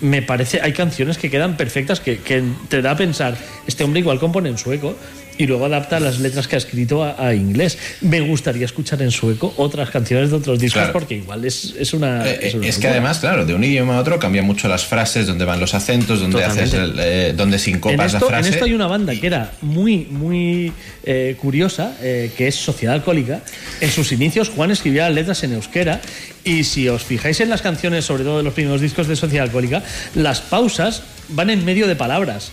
me 0.00 0.20
parece, 0.20 0.60
hay 0.60 0.72
canciones 0.72 1.16
que 1.16 1.30
quedan 1.30 1.56
perfectas, 1.56 2.00
que, 2.00 2.18
que 2.18 2.42
te 2.68 2.82
da 2.82 2.92
a 2.92 2.96
pensar, 2.96 3.36
este 3.66 3.84
hombre 3.84 4.00
igual 4.00 4.18
compone 4.18 4.48
en 4.48 4.58
sueco 4.58 4.96
y 5.38 5.46
luego 5.46 5.66
adapta 5.66 5.98
las 6.00 6.20
letras 6.20 6.46
que 6.46 6.56
ha 6.56 6.58
escrito 6.58 7.02
a, 7.02 7.14
a 7.18 7.34
inglés. 7.34 7.78
Me 8.00 8.20
gustaría 8.20 8.64
escuchar 8.64 9.00
en 9.02 9.10
sueco 9.10 9.52
otras 9.56 9.90
canciones 9.90 10.30
de 10.30 10.36
otros 10.36 10.58
discos 10.58 10.82
Claro. 10.82 10.92
porque 10.92 11.14
igual 11.16 11.44
es, 11.44 11.74
es 11.78 11.92
una... 11.94 12.28
Eh, 12.28 12.38
es 12.48 12.54
una 12.54 12.66
es 12.66 12.78
que 12.78 12.88
además, 12.88 13.18
claro, 13.18 13.44
de 13.46 13.54
un 13.54 13.64
idioma 13.64 13.96
a 13.96 14.00
otro 14.00 14.18
cambian 14.18 14.44
mucho 14.44 14.68
las 14.68 14.84
frases, 14.84 15.26
donde 15.26 15.44
van 15.44 15.58
los 15.60 15.74
acentos, 15.74 16.20
donde 16.20 16.44
haces 16.44 16.74
el, 16.74 16.94
eh, 16.98 17.34
donde 17.36 17.56
En 17.56 17.62
sincopas 17.62 18.14
esto, 18.14 18.28
la 18.30 18.38
en 18.38 18.42
frase. 18.44 18.50
esto 18.50 18.64
hay 18.64 18.74
una 18.74 18.86
banda 18.86 19.14
que 19.14 19.26
era 19.26 19.52
muy, 19.62 20.06
muy 20.10 20.72
eh, 21.04 21.36
curiosa, 21.40 21.96
eh, 22.02 22.30
que 22.36 22.48
es 22.48 22.54
Sociedad 22.54 22.94
Alcohólica. 22.94 23.40
En 23.80 23.90
sus 23.90 24.12
inicios, 24.12 24.48
Juan 24.50 24.70
escribía 24.70 25.04
las 25.06 25.14
letras 25.14 25.42
en 25.44 25.54
euskera. 25.54 26.00
Y 26.44 26.64
si 26.64 26.88
os 26.88 27.04
fijáis 27.04 27.40
en 27.40 27.48
las 27.48 27.62
canciones, 27.62 28.04
sobre 28.04 28.24
todo 28.24 28.38
de 28.38 28.42
los 28.42 28.52
primeros 28.54 28.80
discos 28.80 29.06
de 29.06 29.16
Sociedad 29.16 29.44
Alcohólica, 29.46 29.82
las 30.14 30.40
pausas 30.40 31.02
van 31.28 31.50
en 31.50 31.64
medio 31.64 31.86
de 31.86 31.94
palabras. 31.96 32.50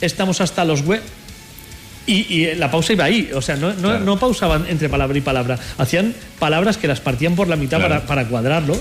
Estamos 0.00 0.40
hasta 0.40 0.64
los 0.64 0.82
hue. 0.82 1.00
Y, 2.10 2.26
y 2.34 2.54
la 2.56 2.70
pausa 2.70 2.92
iba 2.92 3.04
ahí, 3.04 3.30
o 3.34 3.40
sea, 3.40 3.56
no, 3.56 3.68
no, 3.74 3.88
Claro. 3.90 4.00
no 4.04 4.18
pausaban 4.18 4.66
entre 4.68 4.88
palabra 4.88 5.16
y 5.16 5.20
palabra. 5.20 5.58
Hacían 5.78 6.14
palabras 6.38 6.76
que 6.76 6.88
las 6.88 7.00
partían 7.00 7.36
por 7.36 7.46
la 7.48 7.56
mitad 7.56 7.78
Claro. 7.78 7.94
para, 7.94 8.06
para 8.06 8.24
cuadrarlo. 8.28 8.76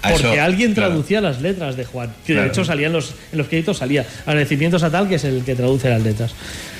Porque 0.00 0.14
eso, 0.34 0.42
alguien 0.42 0.74
claro. 0.74 0.90
traducía 0.90 1.20
las 1.20 1.40
letras 1.40 1.76
de 1.76 1.84
Juan. 1.84 2.10
Que 2.24 2.34
Claro. 2.34 2.42
de 2.42 2.48
hecho 2.50 2.64
salían 2.64 2.92
los, 2.92 3.14
en 3.32 3.38
los 3.38 3.48
créditos 3.48 3.78
salía 3.78 4.06
agradecimientos 4.26 4.84
a 4.84 4.90
tal 4.90 5.08
que 5.08 5.16
es 5.16 5.24
el 5.24 5.42
que 5.42 5.56
traduce 5.56 5.88
las 5.90 6.00
letras. 6.02 6.32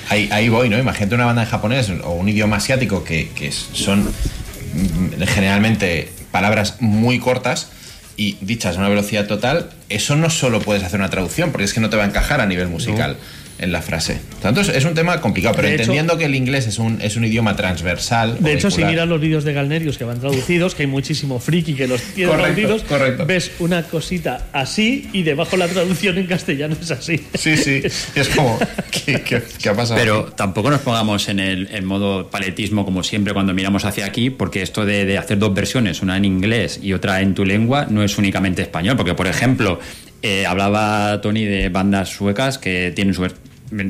Ahí, 0.07 0.29
ahí 0.31 0.47
voy, 0.47 0.69
¿no? 0.69 0.77
Imagínate 0.79 1.15
una 1.15 1.25
banda 1.25 1.43
en 1.43 1.49
japonés 1.49 1.91
o 2.03 2.11
un 2.13 2.29
idioma 2.29 2.55
asiático 2.55 3.03
que, 3.03 3.29
que 3.35 3.51
son 3.51 4.05
mm, 4.05 5.21
generalmente 5.27 6.09
palabras 6.31 6.77
muy 6.79 7.19
cortas 7.19 7.71
y 8.15 8.37
dichas 8.41 8.77
a 8.77 8.79
una 8.79 8.89
velocidad 8.89 9.27
total. 9.27 9.69
Eso 9.89 10.15
no 10.15 10.29
solo 10.29 10.61
puedes 10.61 10.83
hacer 10.83 10.99
una 10.99 11.09
traducción, 11.09 11.51
porque 11.51 11.65
es 11.65 11.73
que 11.73 11.79
no 11.81 11.89
te 11.89 11.97
va 11.97 12.03
a 12.03 12.07
encajar 12.07 12.39
a 12.41 12.45
nivel 12.45 12.67
musical. 12.69 13.17
En 13.59 13.71
la 13.71 13.81
frase. 13.81 14.19
Tanto 14.41 14.61
es, 14.61 14.69
es 14.69 14.85
un 14.85 14.93
tema 14.93 15.19
complicado, 15.21 15.55
pero 15.55 15.67
De 15.67 15.73
hecho- 15.75 15.83
entendiendo 15.83 16.17
que 16.17 16.25
el 16.25 16.35
inglés 16.35 16.67
es 16.67 16.79
un, 16.79 17.01
es 17.01 17.15
un 17.17 17.25
idioma 17.25 17.55
transversal. 17.55 18.37
De 18.39 18.53
hecho, 18.53 18.71
si 18.71 18.83
miras 18.83 19.07
los 19.07 19.19
vídeos 19.19 19.43
de 19.43 19.53
Galnerius 19.53 19.97
que 19.97 20.03
van 20.05 20.19
traducidos, 20.19 20.75
que 20.75 20.83
hay 20.83 20.87
muchísimo 20.87 21.39
friki 21.39 21.73
que 21.73 21.87
los 21.87 22.01
tiene 22.01 22.31
Correcto, 22.31 22.53
traducidos, 22.55 22.83
correcto. 22.83 23.25
ves 23.25 23.51
una 23.59 23.83
cosita 23.83 24.47
así 24.53 25.09
y 25.13 25.23
debajo 25.23 25.57
la 25.57 25.67
traducción 25.67 26.17
en 26.17 26.25
castellano 26.27 26.75
es 26.81 26.91
así. 26.91 27.19
Sí, 27.35 27.57
sí. 27.57 27.81
Es 28.15 28.29
como, 28.29 28.57
¿qué, 28.91 29.21
qué- 29.21 29.41
qué 29.61 29.69
ha 29.69 29.73
pasado? 29.75 29.99
Pero 29.99 30.23
tampoco 30.35 30.69
nos 30.69 30.81
pongamos 30.81 31.27
en 31.29 31.39
el 31.39 31.67
en 31.71 31.85
modo 31.85 32.29
paletismo 32.29 32.85
como 32.85 33.03
siempre 33.03 33.33
cuando 33.33 33.53
miramos 33.53 33.85
hacia 33.85 34.05
aquí, 34.05 34.29
porque 34.29 34.61
esto 34.61 34.85
de, 34.85 35.05
de 35.05 35.17
hacer 35.17 35.37
dos 35.37 35.53
versiones, 35.53 36.01
una 36.01 36.17
en 36.17 36.25
inglés 36.25 36.79
y 36.81 36.93
otra 36.93 37.21
en 37.21 37.33
tu 37.33 37.45
lengua, 37.45 37.87
no 37.89 38.03
es 38.03 38.17
únicamente 38.17 38.61
español. 38.61 38.95
Porque, 38.97 39.13
por 39.13 39.27
ejemplo, 39.27 39.79
eh, 40.21 40.45
hablaba 40.45 41.21
Tony 41.21 41.45
de 41.45 41.69
bandas 41.69 42.09
suecas 42.09 42.57
que 42.57 42.91
tienen 42.95 43.13
su. 43.13 43.27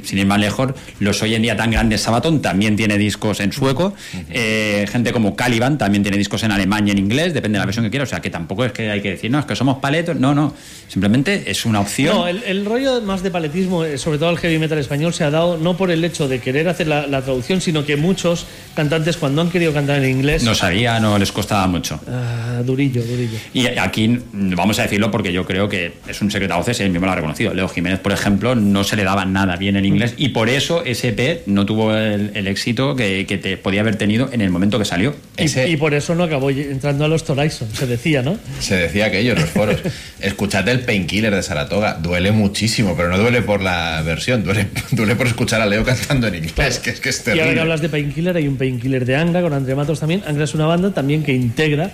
Sin 0.04 0.18
ir 0.18 0.26
más 0.26 0.40
lejos, 0.40 0.72
los 1.00 1.22
hoy 1.22 1.36
en 1.36 1.42
día 1.42 1.56
tan 1.56 1.72
grandes 1.72 2.02
Sabaton 2.02 2.42
también 2.42 2.76
tiene 2.76 2.98
discos 2.98 3.40
en 3.40 3.52
sueco. 3.54 3.94
Eh, 4.30 4.86
gente 4.92 5.12
como 5.14 5.36
Caliban 5.36 5.78
también 5.78 6.04
tiene 6.04 6.18
discos 6.18 6.44
en 6.44 6.52
alemán 6.52 6.88
y 6.88 6.92
en 6.92 6.98
inglés, 6.98 7.34
depende 7.34 7.58
de 7.58 7.60
la 7.62 7.66
versión 7.66 7.86
que 7.86 7.90
quiera. 7.90 8.04
O 8.04 8.08
sea, 8.08 8.20
que 8.20 8.30
tampoco 8.30 8.66
es 8.66 8.72
que 8.72 8.90
hay 8.92 9.02
que 9.02 9.12
decir, 9.12 9.32
no, 9.32 9.40
es 9.40 9.46
que 9.46 9.56
somos 9.56 9.78
paletos. 9.80 10.16
No, 10.18 10.36
no. 10.36 10.54
Simplemente 10.88 11.50
es 11.50 11.66
una 11.66 11.80
opción. 11.80 12.16
No, 12.16 12.28
el, 12.28 12.44
el 12.44 12.66
rollo 12.66 13.02
más 13.02 13.24
de 13.24 13.32
paletismo, 13.32 13.86
eh, 13.86 13.98
sobre 13.98 14.18
todo 14.18 14.30
el 14.32 14.38
heavy 14.38 14.58
metal 14.60 14.78
español, 14.80 15.14
se 15.14 15.24
ha 15.24 15.30
dado 15.32 15.58
no 15.58 15.78
por 15.78 15.92
el 15.92 16.04
hecho 16.04 16.28
de 16.28 16.40
querer 16.40 16.68
hacer 16.68 16.88
la, 16.88 17.08
la 17.08 17.22
traducción, 17.22 17.62
sino 17.62 17.86
que 17.86 17.96
muchos 17.96 18.46
cantantes, 18.76 19.18
cuando 19.18 19.42
han 19.42 19.50
querido 19.50 19.74
cantar 19.74 20.04
en 20.04 20.10
inglés, 20.10 20.44
No 20.44 20.56
sabía, 20.56 21.00
no 21.00 21.18
les 21.18 21.32
costaba 21.32 21.68
mucho. 21.68 22.00
ah, 22.08 22.62
durillo, 22.66 23.02
durillo. 23.04 23.38
Y 23.54 23.68
aquí 23.68 24.20
vamos 24.34 24.80
a 24.80 24.84
decirlo 24.84 25.12
porque 25.12 25.32
yo 25.32 25.46
creo 25.46 25.70
que 25.70 25.94
es 26.08 26.22
un 26.22 26.32
secreto 26.32 26.54
a 26.54 26.58
voces 26.58 26.80
él 26.80 26.90
mismo 26.92 27.06
lo 27.06 27.12
ha 27.12 27.16
reconocido. 27.16 27.54
Leo 27.54 27.68
Jiménez, 27.70 28.00
por 28.00 28.12
ejemplo, 28.12 28.56
no 28.56 28.84
se 28.84 28.96
le 28.96 29.04
daba 29.04 29.26
nada 29.26 29.56
bien 29.56 29.69
en 29.78 29.86
inglés 29.86 30.14
y 30.18 30.30
por 30.30 30.50
eso 30.50 30.84
SP 30.86 31.44
no 31.46 31.66
tuvo 31.66 31.94
el, 31.96 32.32
el 32.34 32.48
éxito 32.48 32.96
que, 32.96 33.26
que 33.28 33.38
te 33.38 33.58
podía 33.58 33.82
haber 33.82 33.96
tenido 33.98 34.30
en 34.32 34.42
el 34.42 34.50
momento 34.50 34.80
que 34.80 34.86
salió. 34.86 35.16
Y, 35.38 35.44
Ese- 35.46 35.68
y 35.70 35.78
por 35.78 35.94
eso 35.94 36.16
no 36.16 36.24
acabó 36.24 36.50
entrando 36.50 37.06
a 37.06 37.08
los 37.08 37.24
Toraison, 37.24 37.68
se 37.74 37.86
decía, 37.88 38.22
¿no? 38.22 38.38
Se 38.60 38.76
decía 38.76 39.06
aquello 39.06 39.34
en 39.34 39.42
los 39.42 39.50
foros. 39.50 39.78
Escuchad 40.22 40.68
el 40.70 40.82
Painkiller 40.82 41.34
de 41.36 41.44
Saratoga. 41.44 41.94
Duele 41.96 42.32
muchísimo, 42.32 42.96
pero 42.98 43.10
no 43.10 43.18
duele 43.18 43.42
por 43.42 43.62
la 43.62 44.02
versión, 44.04 44.44
duele, 44.44 44.68
duele 44.92 45.16
por 45.16 45.28
escuchar 45.28 45.62
a 45.62 45.66
Leo 45.66 45.84
cantando 45.84 46.28
en 46.28 46.36
inglés, 46.36 46.80
que 46.80 46.90
es 46.92 47.00
que 47.00 47.10
es 47.10 47.18
Y 47.26 47.30
ahora 47.30 47.34
que 47.36 47.40
terrible. 47.42 47.62
hablas 47.62 47.82
de 47.82 47.90
Painkiller, 47.90 48.36
hay 48.38 48.48
un 48.48 48.58
Painkiller 48.58 49.06
de 49.06 49.16
Angra 49.16 49.42
con 49.42 49.54
André 49.54 49.76
Matos 49.76 50.00
también. 50.00 50.24
Angra 50.28 50.44
es 50.44 50.54
una 50.54 50.66
banda 50.66 50.92
también 50.94 51.24
que 51.24 51.34
integra. 51.34 51.92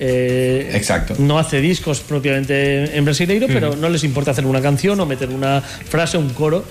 eh, 0.00 0.70
Exacto. 0.74 1.14
No 1.18 1.38
hace 1.38 1.60
discos 1.60 2.00
propiamente 2.00 2.96
en 2.96 3.04
brasileiro, 3.04 3.46
pero 3.48 3.74
no 3.76 3.88
les 3.88 4.04
importa 4.04 4.30
hacer 4.30 4.46
una 4.46 4.60
canción 4.60 4.98
o 5.00 5.06
meter 5.06 5.28
una 5.30 5.60
frase, 5.60 6.16
un 6.18 6.30
coro. 6.30 6.64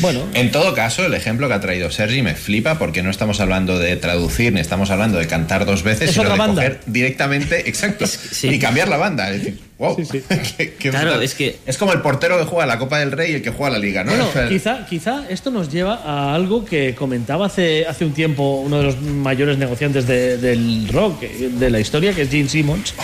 Bueno, 0.00 0.24
En 0.34 0.50
todo 0.50 0.74
caso, 0.74 1.04
el 1.06 1.14
ejemplo 1.14 1.48
que 1.48 1.54
ha 1.54 1.60
traído 1.60 1.90
Sergi 1.90 2.22
me 2.22 2.34
flipa 2.34 2.78
porque 2.78 3.02
no 3.02 3.10
estamos 3.10 3.40
hablando 3.40 3.78
de 3.78 3.96
traducir 3.96 4.52
ni 4.52 4.60
estamos 4.60 4.90
hablando 4.90 5.18
de 5.18 5.26
cantar 5.26 5.64
dos 5.66 5.82
veces, 5.82 6.08
Es 6.08 6.14
sino 6.14 6.22
otra 6.24 6.34
de 6.34 6.38
banda. 6.38 6.54
coger 6.62 6.80
directamente, 6.86 7.60
exacto, 7.68 8.06
sí. 8.06 8.48
y 8.48 8.58
cambiar 8.58 8.88
la 8.88 8.96
banda. 8.96 9.30
Es 9.30 9.38
decir, 9.44 9.60
wow. 9.78 9.96
Sí, 9.96 10.04
sí. 10.04 10.22
qué- 10.56 10.74
qué 10.74 10.90
Claro, 10.90 11.06
brutal. 11.06 11.22
es 11.22 11.34
que- 11.34 11.56
Es 11.66 11.76
como 11.78 11.92
el 11.92 12.00
portero 12.00 12.38
que 12.38 12.44
juega 12.44 12.66
la 12.66 12.78
Copa 12.78 12.98
del 12.98 13.12
Rey 13.12 13.32
y 13.32 13.34
el 13.36 13.42
que 13.42 13.50
juega 13.50 13.72
la 13.72 13.78
Liga, 13.78 14.04
¿no? 14.04 14.10
Bueno, 14.12 14.28
O 14.28 14.32
sea, 14.32 14.48
quizá, 14.48 14.86
quizá 14.86 15.24
esto 15.28 15.50
nos 15.50 15.70
lleva 15.70 15.94
a 16.04 16.34
algo 16.34 16.64
que 16.64 16.94
comentaba 16.94 17.46
hace, 17.46 17.86
hace 17.86 18.04
un 18.04 18.12
tiempo 18.12 18.60
uno 18.64 18.78
de 18.78 18.84
los 18.84 19.00
mayores 19.02 19.58
negociantes 19.58 20.06
de- 20.06 20.38
del 20.38 20.88
rock 20.88 21.22
de 21.22 21.70
la 21.70 21.80
historia, 21.80 22.12
que 22.12 22.22
es 22.22 22.30
Gene 22.30 22.48
Simmons, 22.48 22.94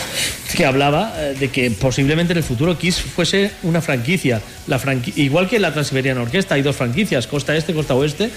que 0.55 0.65
hablaba 0.65 1.13
eh, 1.17 1.35
de 1.39 1.49
que 1.49 1.71
posiblemente 1.71 2.33
en 2.33 2.37
el 2.37 2.43
futuro 2.43 2.77
Kiss 2.77 2.99
fuese 3.01 3.51
una 3.63 3.81
franquicia. 3.81 4.41
La 4.67 4.79
franqui- 4.79 5.13
igual 5.17 5.49
que 5.49 5.59
la 5.59 5.73
Transiberiana 5.73 6.21
Orquesta, 6.21 6.55
hay 6.55 6.61
dos 6.61 6.75
franquicias, 6.75 7.27
costa 7.27 7.55
este, 7.55 7.73
costa 7.73 7.95
oeste. 7.95 8.29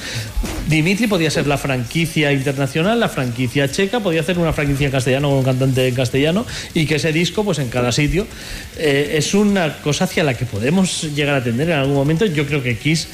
Dimitri 0.68 1.06
podía 1.06 1.30
ser 1.30 1.46
la 1.46 1.56
franquicia 1.58 2.32
internacional, 2.32 2.98
la 2.98 3.08
franquicia 3.08 3.70
checa, 3.70 4.00
podía 4.00 4.22
hacer 4.22 4.38
una 4.38 4.52
franquicia 4.52 4.86
en 4.86 4.92
castellano 4.92 5.28
con 5.28 5.38
un 5.38 5.44
cantante 5.44 5.86
en 5.86 5.94
castellano 5.94 6.44
y 6.74 6.86
que 6.86 6.96
ese 6.96 7.12
disco, 7.12 7.44
pues 7.44 7.58
en 7.60 7.68
cada 7.68 7.92
sitio, 7.92 8.25
eh, 8.76 9.14
es 9.16 9.34
una 9.34 9.78
cosa 9.78 10.04
hacia 10.04 10.24
la 10.24 10.34
que 10.34 10.44
podemos 10.44 11.02
llegar 11.14 11.36
a 11.36 11.44
tender 11.44 11.70
en 11.70 11.78
algún 11.78 11.94
momento. 11.94 12.26
Yo 12.26 12.46
creo 12.46 12.62
que 12.62 12.76
Kiss 12.78 13.08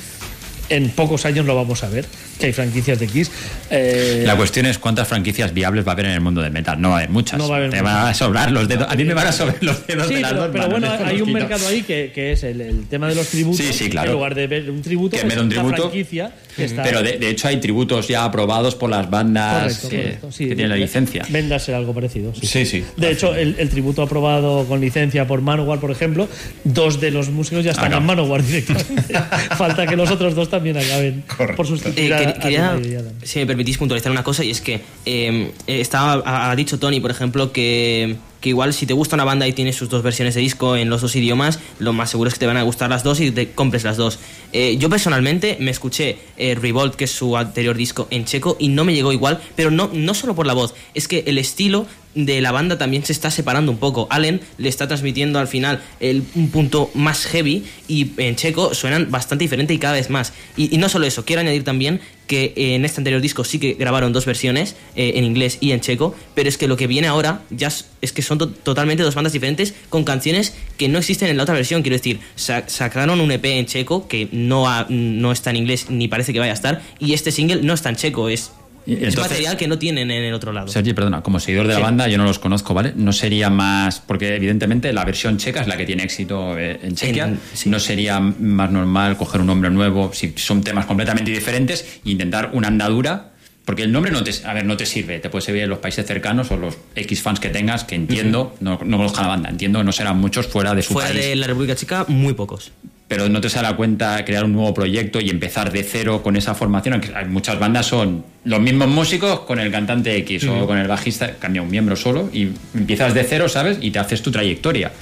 en 0.69 0.91
pocos 0.91 1.25
años 1.27 1.47
lo 1.47 1.55
vamos 1.55 1.85
a 1.85 1.89
ver, 1.89 2.07
que 2.43 2.47
hay 2.49 2.53
franquicias 2.53 2.99
de 2.99 3.07
Kiss. 3.07 3.31
Eh, 3.71 4.25
La 4.27 4.37
cuestión 4.37 4.67
es 4.67 4.79
cuántas 4.79 5.09
franquicias 5.09 5.55
viables 5.55 5.87
va 5.87 5.91
a 5.91 5.95
haber 5.95 6.07
en 6.07 6.13
el 6.13 6.21
mundo 6.21 6.43
del 6.43 6.53
metal. 6.53 6.81
No 6.81 6.91
va 6.91 6.97
a 6.97 6.99
haber 6.99 7.11
muchas. 7.11 7.39
No 7.39 7.49
va 7.49 7.55
a 7.57 7.59
haber 7.59 7.71
Te 7.71 7.81
muchas. 7.81 7.95
van 7.95 8.07
a 8.09 8.15
sobrar 8.15 8.51
los 8.51 8.69
dedos. 8.69 8.87
A 8.91 8.95
mí 8.97 9.05
me 9.05 9.15
van 9.15 9.27
a 9.29 9.33
sobrar 9.33 9.57
los 9.61 9.87
dedos 9.87 10.09
Sí, 10.09 10.15
de 10.15 10.21
las 10.21 10.33
pero, 10.33 10.43
dos 10.43 10.51
pero 10.53 10.69
manos, 10.69 10.81
bueno, 10.91 11.07
hay 11.07 11.21
un 11.23 11.33
mercado 11.33 11.69
ahí 11.69 11.83
que, 11.83 12.13
que 12.15 12.33
es 12.33 12.43
el, 12.45 12.61
el 12.61 12.87
tema 12.89 13.09
de 13.09 13.15
los 13.15 13.29
tributos. 13.29 13.65
Sí, 13.65 13.73
sí, 13.73 13.89
claro. 13.91 14.11
En 14.11 14.15
lugar 14.17 14.35
de 14.35 14.47
ver 14.47 14.71
un 14.71 14.83
tributo, 14.83 15.17
Que 15.17 15.23
pues 15.23 15.37
una 15.37 15.49
tributo- 15.49 15.77
franquicia 15.91 16.33
que 16.57 16.65
está. 16.65 16.83
Pero 16.83 17.03
de, 17.03 17.19
de 17.19 17.29
hecho 17.31 17.49
hay 17.49 17.59
tributos 17.59 18.09
ya 18.09 18.25
aprobados 18.25 18.75
por 18.75 18.91
las 18.91 19.09
bandas 19.09 19.79
Correcto, 19.79 19.89
que, 19.89 19.97
correcto, 20.03 20.33
sí. 20.33 20.49
que 20.49 20.55
tienen 20.57 20.71
la 20.71 20.77
licencia. 20.77 21.25
Venda 21.29 21.57
a 21.57 21.59
ser 21.59 21.75
algo 21.75 21.95
parecido. 21.95 22.35
Sí, 22.35 22.47
Sí, 22.47 22.67
sí. 22.67 22.85
De 22.97 23.11
hecho, 23.11 23.35
el, 23.35 23.55
el 23.59 23.69
tributo 23.71 24.03
aprobado 24.03 24.65
con 24.67 24.81
licencia 24.81 25.27
por 25.27 25.41
Manowar, 25.41 25.79
por 25.81 25.91
ejemplo, 25.91 26.29
dos 26.65 27.01
de 27.01 27.11
los 27.11 27.31
músicos 27.31 27.65
ya 27.65 27.71
están 27.71 27.87
Acá. 27.87 27.97
en 27.99 28.05
Manowar 28.07 28.45
directamente. 28.45 29.15
Falta 29.57 29.87
que 29.87 29.97
los 29.97 30.11
otros 30.11 30.35
dos 30.35 30.51
también 30.51 30.77
acaben 30.77 31.23
Correcto. 31.27 31.57
por 31.57 31.67
Eh, 31.67 31.69
sustituir 31.69 32.13
a- 32.15 32.32
quería, 32.41 32.81
si 33.23 33.39
me 33.39 33.47
permitís 33.47 33.79
puntualizar 33.79 34.13
una 34.13 34.25
cosa, 34.25 34.45
y 34.45 34.51
es 34.51 34.61
que 34.61 34.81
eh, 35.07 35.53
estaba, 35.67 36.23
ha, 36.25 36.51
ha 36.51 36.57
dicho 36.57 36.79
Tony, 36.79 37.01
por 37.01 37.11
ejemplo, 37.11 37.53
que, 37.53 38.17
que 38.43 38.51
igual 38.51 38.75
si 38.75 38.85
te 38.85 38.93
gusta 38.93 39.17
una 39.17 39.25
banda 39.25 39.47
y 39.47 39.53
tienes 39.53 39.77
sus 39.77 39.89
dos 39.89 40.03
versiones 40.03 40.35
de 40.35 40.41
disco 40.43 40.77
en 40.77 40.91
los 40.91 41.01
dos 41.01 41.17
idiomas, 41.17 41.61
lo 41.79 41.93
más 41.93 42.11
seguro 42.11 42.29
es 42.29 42.35
que 42.35 42.41
te 42.41 42.47
van 42.47 42.59
a 42.59 42.63
gustar 42.63 42.91
las 42.91 43.03
dos 43.05 43.21
y 43.21 43.31
te 43.31 43.53
compres 43.53 43.85
las 43.85 43.97
dos. 43.97 44.19
Eh, 44.53 44.77
yo 44.79 44.91
personalmente 44.91 45.57
me 45.61 45.71
escuché 45.71 46.19
eh, 46.37 46.55
Revolt, 46.55 46.97
que 46.97 47.05
es 47.05 47.11
su 47.11 47.37
anterior 47.37 47.77
disco, 47.77 48.09
en 48.11 48.25
checo 48.27 48.57
y 48.59 48.69
no 48.69 48.85
me 48.85 48.93
llegó 48.93 49.13
igual, 49.13 49.41
pero 49.57 49.71
no, 49.71 49.89
no 49.93 50.13
solo 50.13 50.35
por 50.35 50.47
la 50.47 50.53
voz, 50.53 50.75
es 50.93 51.09
que 51.09 51.25
el 51.27 51.39
estilo 51.39 51.87
de 52.15 52.41
la 52.41 52.53
banda 52.53 52.79
también 52.79 53.05
se 53.05 53.13
está 53.13 53.31
separando 53.31 53.73
un 53.73 53.79
poco. 53.79 54.07
Allen 54.11 54.41
le 54.59 54.69
está 54.69 54.87
transmitiendo 54.89 55.39
al 55.39 55.49
final 55.49 55.81
el, 56.01 56.23
un 56.35 56.51
punto 56.51 56.91
más 56.95 57.25
heavy 57.27 57.65
y 57.89 58.11
en 58.19 58.37
checo 58.37 58.75
suenan 58.75 59.11
bastante 59.11 59.45
diferente 59.45 59.73
y 59.75 59.79
cada 59.79 59.95
vez 59.95 60.11
más. 60.11 60.33
Y, 60.57 60.77
no 60.79 60.89
solo 60.89 61.07
eso, 61.07 61.25
quiero 61.25 61.41
añadir 61.41 61.65
también 61.65 62.01
que 62.27 62.53
eh, 62.57 62.75
en 62.75 62.85
este 62.85 63.01
anterior 63.01 63.21
disco 63.21 63.45
sí 63.45 63.59
que 63.59 63.75
grabaron 63.75 64.13
dos 64.13 64.25
versiones, 64.27 64.77
eh, 64.97 65.13
en 65.17 65.25
inglés 65.25 65.59
y 65.61 65.73
en 65.73 65.81
checo, 65.81 66.15
pero 66.35 66.49
es 66.49 66.57
que 66.57 66.69
lo 66.69 66.77
que 66.77 66.87
viene 66.87 67.09
ahora 67.09 67.43
ya 67.51 67.69
es, 68.01 68.13
que 68.13 68.23
son 68.23 68.39
to- 68.39 68.49
totalmente 68.49 69.03
dos 69.03 69.15
bandas 69.15 69.33
diferentes 69.33 69.75
con 69.89 70.05
canciones 70.05 70.55
que 70.79 70.89
no 70.89 70.99
existen 70.99 71.29
en 71.29 71.37
la 71.37 71.43
otra 71.43 71.55
versión. 71.55 71.83
Quiero 71.83 71.97
decir, 71.97 72.21
sa- 72.37 72.69
sacaron 72.69 73.21
un 73.21 73.31
EP 73.33 73.45
en 73.59 73.67
checo 73.67 74.07
que 74.09 74.29
no, 74.33 74.67
no 74.89 75.33
está 75.33 75.51
en 75.51 75.57
inglés 75.57 75.87
ni 75.91 76.09
parece 76.09 76.33
que 76.33 76.39
vaya 76.39 76.53
a 76.53 76.55
estar, 76.55 76.83
y 76.99 77.13
este 77.13 77.33
single 77.33 77.63
no 77.63 77.75
está 77.75 77.89
en 77.91 77.97
checo, 77.97 78.29
es, 78.29 78.53
Y 78.87 78.95
es 78.95 78.99
entonces- 79.01 79.31
material 79.31 79.57
que 79.57 79.69
no 79.69 79.79
tienen 79.79 80.11
en 80.11 80.25
el 80.25 80.35
otro 80.35 80.53
lado. 80.53 80.69
Sergi, 80.69 80.93
perdona, 80.93 81.23
como 81.23 81.39
seguidor 81.41 81.67
de 81.67 81.75
la 81.75 81.79
Sí. 81.79 81.83
banda, 81.83 82.09
yo 82.09 82.19
no 82.19 82.25
los 82.25 82.39
conozco, 82.39 82.75
¿vale? 82.75 82.93
No 82.97 83.13
sería 83.13 83.49
más. 83.51 84.01
Porque, 84.01 84.35
evidentemente, 84.37 84.93
la 84.93 85.05
versión 85.05 85.37
checa 85.39 85.61
es 85.61 85.67
la 85.69 85.77
que 85.77 85.87
tiene 85.87 86.03
éxito 86.03 86.59
eh, 86.59 86.81
en 86.83 86.95
Chequia. 86.97 87.25
En- 87.29 87.41
sí. 87.55 87.69
No 87.71 87.79
sería 87.79 88.19
más 88.21 88.71
normal 88.71 89.17
coger 89.17 89.41
un 89.41 89.47
nombre 89.47 89.71
nuevo, 89.71 90.11
si 90.13 90.33
son 90.37 90.63
temas 90.63 90.87
completamente 90.87 91.31
diferentes, 91.31 92.01
e 92.05 92.11
intentar 92.11 92.51
una 92.53 92.69
andadura. 92.69 93.29
Porque 93.65 93.85
el 93.85 93.93
nombre 93.93 94.11
no 94.11 94.25
te, 94.25 94.33
a 94.45 94.53
ver, 94.55 94.65
no 94.65 94.77
te 94.77 94.85
sirve. 94.87 95.21
Te 95.21 95.31
puede 95.31 95.45
servir 95.45 95.63
en 95.63 95.71
los 95.71 95.79
países 95.79 96.05
cercanos 96.05 96.51
o 96.51 96.57
los 96.57 96.77
X 96.97 97.23
fans 97.23 97.39
que 97.39 97.49
tengas, 97.49 97.85
que 97.85 97.95
entiendo, 97.95 98.57
no, 98.59 98.81
no 98.85 98.97
conozco 98.97 99.21
la 99.21 99.29
banda, 99.29 99.51
entiendo 99.51 99.79
que 99.79 99.85
no 99.85 99.93
serán 99.93 100.19
muchos 100.19 100.49
fuera 100.49 100.75
de 100.75 100.83
su 100.83 100.95
Fuera 100.95 101.11
país. 101.11 101.21
de 101.27 101.37
la 101.37 101.47
República 101.47 101.77
Checa, 101.77 102.05
muy 102.09 102.33
pocos. 102.35 102.73
Pero 103.13 103.29
no 103.29 103.43
te 103.43 103.51
sale 103.51 103.69
a 103.69 103.77
cuenta 103.77 104.25
crear 104.25 104.43
un 104.43 104.55
nuevo 104.55 104.73
proyecto 104.73 105.21
y 105.21 105.29
empezar 105.29 105.71
de 105.71 105.83
cero 105.83 106.23
con 106.23 106.35
esa 106.35 106.55
formación. 106.55 106.95
aunque 106.95 107.15
hay 107.15 107.27
muchas 107.27 107.59
bandas 107.59 107.85
son 107.85 108.25
los 108.43 108.59
mismos 108.59 108.89
músicos 108.89 109.41
con 109.41 109.61
el 109.61 109.71
cantante 109.71 110.17
X 110.17 110.45
o 110.45 110.67
con 110.67 110.79
el 110.79 110.89
bajista, 110.89 111.35
cambia 111.39 111.61
un 111.61 111.71
miembro 111.71 111.95
solo 111.95 112.31
y 112.33 112.49
empiezas 112.75 113.13
de 113.13 113.23
cero, 113.25 113.51
¿sabes? 113.51 113.77
Y 113.83 113.91
te 113.91 113.99
haces 113.99 114.23
tu 114.23 114.31
trayectoria. 114.31 114.93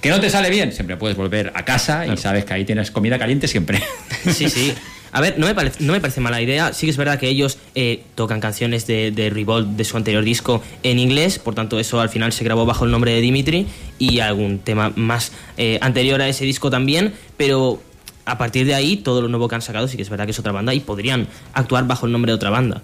¿Que 0.00 0.10
no 0.10 0.18
te 0.18 0.30
sale 0.30 0.50
bien? 0.50 0.72
Siempre 0.72 0.96
puedes 0.96 1.16
volver 1.16 1.52
a 1.54 1.64
casa 1.64 2.08
y 2.08 2.16
sabes 2.16 2.44
que 2.44 2.54
ahí 2.54 2.64
tienes 2.64 2.90
comida 2.90 3.20
caliente 3.20 3.46
siempre. 3.46 3.80
Sí, 4.24 4.50
sí. 4.50 4.74
A 5.12 5.20
ver, 5.20 5.38
no 5.38 5.46
me, 5.46 5.54
parece, 5.54 6.20
mala 6.20 6.40
idea. 6.40 6.72
Sí 6.72 6.86
que 6.86 6.90
es 6.90 6.96
verdad 6.96 7.18
que 7.18 7.28
ellos 7.28 7.58
eh, 7.74 8.04
tocan 8.14 8.40
canciones 8.40 8.86
de, 8.86 9.10
de 9.10 9.30
Revolt 9.30 9.68
de 9.68 9.84
su 9.84 9.96
anterior 9.96 10.22
disco 10.22 10.62
en 10.82 10.98
inglés, 10.98 11.38
por 11.38 11.54
tanto 11.54 11.80
eso 11.80 12.00
al 12.00 12.08
final 12.08 12.32
se 12.32 12.44
grabó 12.44 12.64
bajo 12.64 12.84
el 12.84 12.90
nombre 12.90 13.12
de 13.12 13.20
Dimitri 13.20 13.66
y 13.98 14.20
algún 14.20 14.60
tema 14.60 14.92
más 14.94 15.32
eh, 15.56 15.78
anterior 15.82 16.20
a 16.20 16.28
ese 16.28 16.44
disco 16.44 16.70
también, 16.70 17.14
pero 17.36 17.82
a 18.24 18.38
partir 18.38 18.66
de 18.66 18.74
ahí 18.74 18.96
todo 18.96 19.22
lo 19.22 19.28
nuevo 19.28 19.48
que 19.48 19.56
han 19.56 19.62
sacado 19.62 19.88
sí 19.88 19.96
que 19.96 20.02
es 20.02 20.10
verdad 20.10 20.26
que 20.26 20.30
es 20.30 20.38
otra 20.38 20.52
banda 20.52 20.72
y 20.74 20.80
podrían 20.80 21.26
actuar 21.54 21.86
bajo 21.86 22.06
el 22.06 22.12
nombre 22.12 22.30
de 22.30 22.36
otra 22.36 22.50
banda. 22.50 22.82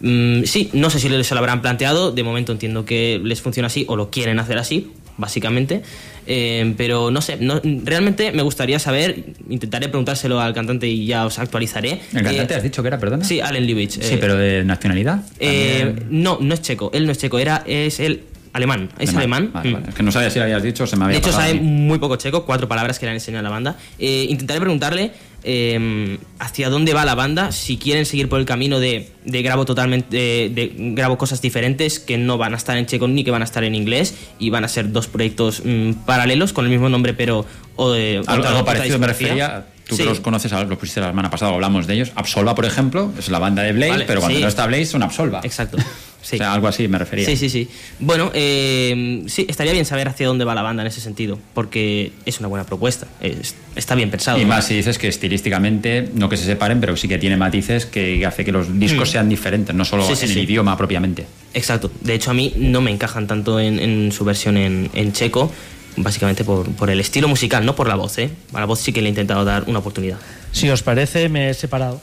Mm, 0.00 0.44
sí, 0.44 0.70
no 0.72 0.90
sé 0.90 1.00
si 1.00 1.08
se 1.08 1.34
lo 1.34 1.38
habrán 1.40 1.62
planteado, 1.62 2.12
de 2.12 2.22
momento 2.22 2.52
entiendo 2.52 2.84
que 2.84 3.20
les 3.22 3.40
funciona 3.40 3.66
así 3.66 3.84
o 3.88 3.96
lo 3.96 4.10
quieren 4.10 4.38
hacer 4.38 4.58
así, 4.58 4.92
básicamente. 5.16 5.82
Eh, 6.26 6.74
pero 6.76 7.10
no 7.10 7.20
sé, 7.20 7.36
no- 7.38 7.60
realmente 7.84 8.32
me 8.32 8.42
gustaría 8.42 8.78
saber, 8.78 9.24
intentaré 9.48 9.88
preguntárselo 9.88 10.40
al 10.40 10.54
cantante 10.54 10.86
y 10.88 11.06
ya 11.06 11.26
os 11.26 11.38
actualizaré. 11.38 12.00
¿El 12.14 12.22
cantante 12.22 12.54
Eh, 12.54 12.56
has 12.56 12.62
dicho 12.62 12.82
que 12.82 12.88
era, 12.88 12.98
perdona? 12.98 13.24
Sí, 13.24 13.40
Allen 13.40 13.66
Lubitsch. 13.66 14.00
Sí, 14.00 14.14
eh, 14.14 14.18
pero 14.20 14.36
de 14.36 14.64
nacionalidad. 14.64 15.20
eh, 15.40 15.94
no, 16.10 16.38
no 16.40 16.54
es 16.54 16.62
checo, 16.62 16.90
él 16.94 17.06
no 17.06 17.12
es 17.12 17.18
checo, 17.18 17.38
era, 17.38 17.62
es 17.66 18.00
él 18.00 18.22
alemán. 18.52 18.88
Es 18.98 19.12
alemán. 19.14 19.50
Vale, 19.52 19.68
Mm. 19.70 19.72
vale. 19.74 19.86
Es 19.88 19.94
que 19.96 20.02
no 20.04 20.12
sabía 20.12 20.30
si 20.30 20.38
lo 20.38 20.44
habías 20.44 20.62
dicho, 20.62 20.86
se 20.86 20.96
me 20.96 21.04
había 21.04 21.14
De 21.14 21.18
hecho, 21.18 21.30
pasado 21.32 21.48
sabe 21.48 21.60
muy 21.60 21.98
poco 21.98 22.16
checo, 22.16 22.44
cuatro 22.46 22.68
palabras 22.68 22.98
que 22.98 23.06
le 23.06 23.10
han 23.10 23.16
enseñado 23.16 23.40
a 23.40 23.42
la 23.42 23.50
banda. 23.50 23.76
Eh, 23.98 24.26
intentaré 24.30 24.60
preguntarle 24.60 25.10
eh, 25.44 26.18
hacia 26.38 26.70
dónde 26.70 26.94
va 26.94 27.04
la 27.04 27.14
banda, 27.14 27.52
si 27.52 27.76
quieren 27.76 28.06
seguir 28.06 28.28
por 28.28 28.40
el 28.40 28.46
camino 28.46 28.80
de, 28.80 29.10
de 29.24 29.42
grabo 29.42 29.64
totalmente, 29.64 30.16
de, 30.16 30.48
de 30.54 30.72
grabo 30.94 31.18
cosas 31.18 31.40
diferentes 31.42 31.98
que 32.00 32.16
no 32.18 32.38
van 32.38 32.54
a 32.54 32.56
estar 32.56 32.76
en 32.76 32.86
checo 32.86 33.06
ni 33.08 33.24
que 33.24 33.30
van 33.30 33.42
a 33.42 33.44
estar 33.44 33.62
en 33.64 33.74
inglés 33.74 34.14
y 34.38 34.50
van 34.50 34.64
a 34.64 34.68
ser 34.68 34.90
dos 34.92 35.06
proyectos 35.06 35.62
mm, 35.64 35.92
paralelos 36.06 36.52
con 36.52 36.64
el 36.64 36.70
mismo 36.70 36.88
nombre 36.88 37.14
pero 37.14 37.44
o 37.76 37.90
de 37.92 38.18
Algo, 38.26 38.32
otra- 38.42 38.50
algo 38.50 38.64
parecido 38.64 38.98
me 38.98 39.06
refería, 39.06 39.66
tú 39.86 39.96
Sí. 39.96 40.02
que 40.02 40.08
los 40.08 40.20
conoces, 40.20 40.50
los 40.52 40.78
pusiste 40.78 41.00
la 41.00 41.08
semana 41.08 41.28
pasada, 41.30 41.52
hablamos 41.52 41.86
de 41.86 41.94
ellos. 41.94 42.12
Absolva, 42.14 42.54
por 42.54 42.64
ejemplo, 42.64 43.12
es 43.18 43.28
la 43.28 43.38
banda 43.38 43.62
de 43.62 43.72
Vale, 43.72 44.04
pero 44.06 44.20
cuando 44.20 44.36
sí. 44.38 44.42
no 44.42 44.48
está 44.48 44.66
Blade 44.66 44.86
son 44.86 45.02
Absolva. 45.02 45.40
Exacto. 45.44 45.76
Sí. 46.24 46.36
O 46.36 46.38
sea, 46.38 46.54
algo 46.54 46.66
así 46.68 46.88
me 46.88 46.98
refería. 46.98 47.26
Sí, 47.26 47.36
sí, 47.36 47.50
sí. 47.50 47.68
Bueno, 48.00 48.30
eh, 48.32 49.22
sí, 49.26 49.44
estaría 49.46 49.74
bien 49.74 49.84
saber 49.84 50.08
hacia 50.08 50.26
dónde 50.26 50.46
va 50.46 50.54
la 50.54 50.62
banda 50.62 50.82
en 50.82 50.86
ese 50.86 51.02
sentido, 51.02 51.38
porque 51.52 52.12
es 52.24 52.38
una 52.38 52.48
buena 52.48 52.64
propuesta, 52.64 53.06
es- 53.20 53.54
está 53.76 53.94
bien 53.94 54.10
pensado. 54.10 54.38
Y 54.38 54.42
¿no? 54.42 54.48
más 54.48 54.66
si 54.66 54.74
dices 54.74 54.96
que 54.96 55.06
estilísticamente, 55.08 56.08
no 56.14 56.30
que 56.30 56.38
se 56.38 56.44
separen, 56.46 56.80
pero 56.80 56.96
sí 56.96 57.08
que 57.08 57.18
tiene 57.18 57.36
matices 57.36 57.84
que 57.84 58.24
hace 58.24 58.42
que 58.44 58.52
los 58.52 58.78
discos 58.80 59.10
Mm. 59.10 59.12
sean 59.12 59.28
diferentes, 59.28 59.74
no 59.76 59.84
solo 59.84 60.06
Sí, 60.06 60.16
sí, 60.16 60.24
en 60.24 60.30
el 60.32 60.38
idioma 60.38 60.76
propiamente. 60.78 61.26
Exacto. 61.52 61.90
De 62.00 62.14
hecho, 62.14 62.30
a 62.30 62.34
mí 62.34 62.54
no 62.56 62.80
me 62.80 62.90
encajan 62.90 63.26
tanto 63.26 63.60
en, 63.60 63.78
en 63.78 64.10
su 64.10 64.24
versión 64.24 64.56
en, 64.56 64.88
en 64.94 65.12
checo, 65.12 65.52
básicamente 65.96 66.42
por, 66.42 66.66
por 66.72 66.88
el 66.88 67.00
estilo 67.00 67.28
musical, 67.28 67.66
no 67.66 67.76
por 67.76 67.86
la 67.86 67.96
voz, 67.96 68.16
¿eh? 68.18 68.30
A 68.54 68.60
la 68.60 68.66
voz 68.66 68.80
sí 68.80 68.92
que 68.92 69.00
le 69.02 69.08
he 69.08 69.10
intentado 69.10 69.44
dar 69.44 69.64
una 69.66 69.80
oportunidad. 69.80 70.18
Si 70.52 70.68
os 70.70 70.82
parece, 70.82 71.28
me 71.28 71.50
he 71.50 71.54
separado. 71.54 72.00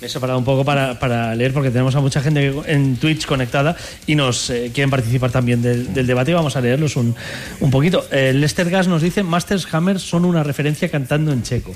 Me 0.00 0.06
he 0.06 0.10
separado 0.10 0.38
un 0.38 0.44
poco 0.46 0.64
para, 0.64 0.98
para 0.98 1.34
leer 1.34 1.52
porque 1.52 1.70
tenemos 1.70 1.94
a 1.94 2.00
mucha 2.00 2.22
gente 2.22 2.54
en 2.66 2.96
Twitch 2.96 3.26
conectada 3.26 3.76
y 4.06 4.14
nos 4.14 4.48
eh, 4.48 4.70
quieren 4.72 4.88
participar 4.90 5.30
también 5.30 5.60
del, 5.60 5.92
del 5.92 6.06
debate 6.06 6.30
y 6.30 6.34
vamos 6.34 6.56
a 6.56 6.60
leerlos 6.62 6.96
un, 6.96 7.14
un 7.60 7.70
poquito. 7.70 8.06
Eh, 8.10 8.32
Lester 8.34 8.70
Gas 8.70 8.88
nos 8.88 9.02
dice, 9.02 9.22
Masters 9.22 9.66
Hammer 9.72 10.00
son 10.00 10.24
una 10.24 10.42
referencia 10.42 10.88
cantando 10.88 11.32
en 11.32 11.42
checo. 11.42 11.74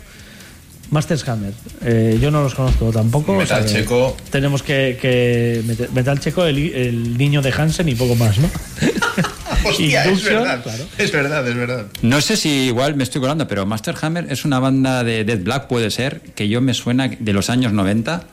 Masters 0.90 1.28
Hammer, 1.28 1.52
eh, 1.84 2.18
yo 2.20 2.30
no 2.30 2.42
los 2.42 2.54
conozco 2.54 2.90
tampoco. 2.92 3.34
Metal 3.34 3.64
que 3.64 3.72
checo. 3.72 4.16
Tenemos 4.30 4.62
que, 4.62 4.96
que 5.00 5.62
meter- 5.66 5.90
Metal 5.92 6.18
checo, 6.20 6.44
el, 6.46 6.56
el 6.74 7.18
niño 7.18 7.42
de 7.42 7.52
Hansen 7.52 7.88
y 7.88 7.94
poco 7.94 8.14
más, 8.14 8.38
¿no? 8.38 8.48
Hostia, 9.64 10.04
es 10.04 10.22
verdad. 10.24 10.62
claro. 10.62 10.84
Es 10.98 11.12
verdad, 11.12 11.48
es 11.48 11.56
verdad. 11.56 11.86
No 12.02 12.20
sé 12.20 12.36
si 12.36 12.48
igual 12.66 12.94
me 12.94 13.04
estoy 13.04 13.20
colando, 13.20 13.46
pero 13.48 13.66
Master 13.66 13.94
Hammer 14.02 14.26
es 14.30 14.44
una 14.44 14.58
banda 14.58 15.04
de 15.04 15.24
Dead 15.24 15.40
Black, 15.40 15.66
puede 15.66 15.90
ser, 15.90 16.20
que 16.34 16.48
yo 16.48 16.60
me 16.60 16.74
suena 16.74 17.08
de 17.08 17.32
los 17.32 17.50
años 17.50 17.72
90. 17.72 18.24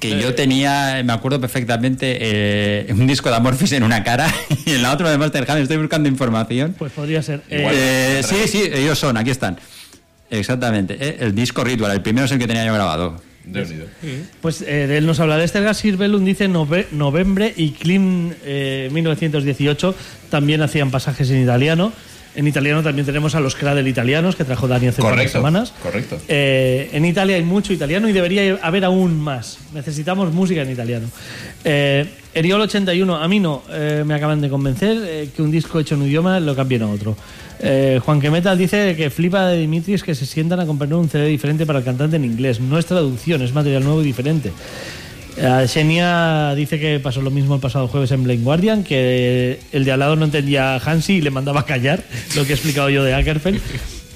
Que 0.00 0.12
Eh. 0.18 0.22
yo 0.22 0.34
tenía, 0.34 1.02
me 1.04 1.12
acuerdo 1.12 1.38
perfectamente, 1.42 2.16
eh, 2.20 2.86
un 2.92 3.06
disco 3.06 3.28
de 3.28 3.36
Amorphis 3.36 3.72
en 3.72 3.82
una 3.82 4.02
cara 4.02 4.32
y 4.66 4.70
en 4.72 4.82
la 4.82 4.92
otra 4.92 5.10
de 5.10 5.18
Master 5.18 5.44
Hammer. 5.46 5.62
Estoy 5.64 5.76
buscando 5.76 6.08
información. 6.08 6.74
Pues 6.78 6.90
podría 6.92 7.22
ser. 7.22 7.42
Eh, 7.50 7.68
Eh, 7.70 8.22
sí, 8.26 8.36
sí, 8.48 8.62
ellos 8.72 8.98
son, 8.98 9.16
aquí 9.18 9.30
están. 9.30 9.58
Exactamente. 10.30 10.96
eh, 11.00 11.16
el 11.20 11.34
disco 11.34 11.64
Ritual, 11.64 11.92
el 11.92 12.02
primero 12.02 12.24
es 12.26 12.32
el 12.32 12.38
que 12.38 12.46
tenía 12.46 12.64
yo 12.64 12.72
grabado. 12.72 13.20
Mío. 13.52 13.84
Pues 14.40 14.62
eh, 14.62 14.86
de 14.86 14.98
él 14.98 15.06
nos 15.06 15.20
habla 15.20 15.36
Lester 15.38 15.62
Gas 15.62 15.78
Sirvelun, 15.78 16.24
dice 16.24 16.48
nove- 16.48 16.86
Novembre 16.92 17.52
y 17.56 17.70
Klim 17.72 18.32
eh, 18.44 18.88
1918 18.92 19.94
también 20.30 20.62
hacían 20.62 20.90
pasajes 20.90 21.30
en 21.30 21.42
italiano. 21.42 21.92
En 22.36 22.46
italiano 22.46 22.80
también 22.84 23.04
tenemos 23.04 23.34
a 23.34 23.40
los 23.40 23.56
Cradle 23.56 23.88
italianos 23.90 24.36
que 24.36 24.44
trajo 24.44 24.68
Dani 24.68 24.86
hace 24.86 25.02
Correcto, 25.02 25.32
semanas. 25.38 25.72
correcto. 25.82 26.16
Eh, 26.28 26.88
en 26.92 27.04
Italia 27.04 27.34
hay 27.34 27.42
mucho 27.42 27.72
italiano 27.72 28.08
y 28.08 28.12
debería 28.12 28.56
haber 28.62 28.84
aún 28.84 29.18
más. 29.20 29.58
Necesitamos 29.74 30.32
música 30.32 30.62
en 30.62 30.70
italiano. 30.70 31.08
Eh, 31.64 32.06
Eriol 32.32 32.60
81, 32.60 33.16
a 33.16 33.26
mí 33.28 33.40
no 33.40 33.62
eh, 33.70 34.04
me 34.06 34.14
acaban 34.14 34.40
de 34.40 34.48
convencer 34.48 34.96
eh, 35.00 35.28
que 35.34 35.42
un 35.42 35.50
disco 35.50 35.80
hecho 35.80 35.96
en 35.96 36.02
un 36.02 36.08
idioma 36.08 36.38
lo 36.40 36.54
cambien 36.54 36.82
a 36.82 36.88
otro. 36.88 37.16
Eh, 37.58 38.00
Juan 38.04 38.20
que 38.20 38.30
Metal 38.30 38.56
dice 38.56 38.94
que 38.96 39.10
flipa 39.10 39.46
de 39.48 39.58
Dimitris 39.58 40.02
que 40.02 40.14
se 40.14 40.24
sientan 40.24 40.60
a 40.60 40.66
comprar 40.66 40.92
un 40.94 41.08
CD 41.08 41.26
diferente 41.26 41.66
para 41.66 41.80
el 41.80 41.84
cantante 41.84 42.16
en 42.16 42.24
inglés. 42.24 42.60
No 42.60 42.78
es 42.78 42.86
traducción, 42.86 43.42
es 43.42 43.52
material 43.52 43.82
nuevo 43.84 44.00
y 44.00 44.04
diferente. 44.04 44.52
Eh, 45.36 45.66
Xenia 45.68 46.54
dice 46.54 46.78
que 46.78 47.00
pasó 47.00 47.20
lo 47.20 47.30
mismo 47.30 47.54
el 47.54 47.60
pasado 47.60 47.88
jueves 47.88 48.10
en 48.12 48.22
Blind 48.24 48.44
Guardian, 48.44 48.84
que 48.84 49.58
el 49.72 49.84
de 49.84 49.92
al 49.92 50.00
lado 50.00 50.16
no 50.16 50.24
entendía 50.24 50.74
a 50.74 50.78
Hansi 50.78 51.14
y 51.14 51.20
le 51.20 51.30
mandaba 51.30 51.60
a 51.60 51.66
callar, 51.66 52.02
lo 52.36 52.44
que 52.44 52.52
he 52.52 52.54
explicado 52.54 52.90
yo 52.90 53.02
de 53.04 53.14
Ackerfeld. 53.14 53.60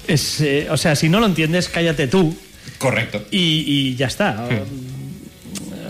Es, 0.07 0.39
eh, 0.41 0.67
o 0.69 0.77
sea, 0.77 0.95
si 0.95 1.09
no 1.09 1.19
lo 1.19 1.25
entiendes, 1.25 1.67
cállate 1.67 2.07
tú 2.07 2.35
Correcto. 2.77 3.23
y, 3.31 3.63
y 3.67 3.95
ya 3.95 4.07
está. 4.07 4.47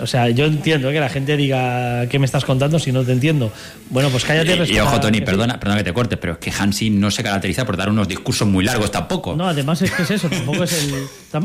O 0.05 0.07
sea, 0.07 0.29
yo 0.29 0.45
entiendo 0.45 0.89
eh, 0.89 0.93
que 0.93 0.99
la 0.99 1.09
gente 1.09 1.35
diga 1.35 2.07
¿qué 2.07 2.17
me 2.19 2.25
estás 2.25 2.45
contando 2.45 2.79
si 2.79 2.91
no 2.91 3.03
te 3.03 3.11
entiendo? 3.11 3.51
Bueno, 3.89 4.09
pues 4.09 4.23
cállate. 4.23 4.51
Y, 4.51 4.53
y 4.53 4.57
responda 4.59 4.83
ojo, 4.85 4.99
Tony, 5.01 5.17
sí. 5.17 5.23
perdona, 5.25 5.59
perdona 5.59 5.79
que 5.79 5.83
te 5.83 5.93
corte, 5.93 6.15
pero 6.17 6.33
es 6.33 6.39
que 6.39 6.51
Hansi 6.57 6.89
no 6.89 7.11
se 7.11 7.21
caracteriza 7.23 7.65
por 7.65 7.75
dar 7.75 7.89
unos 7.89 8.07
discursos 8.07 8.47
muy 8.47 8.63
largos 8.63 8.89
tampoco. 8.91 9.35
No, 9.35 9.47
además 9.47 9.81
es 9.81 9.91
que 9.91 10.03
es 10.03 10.11
eso, 10.11 10.29
tampoco 10.29 10.63
es 10.63 10.73
el. 10.83 10.93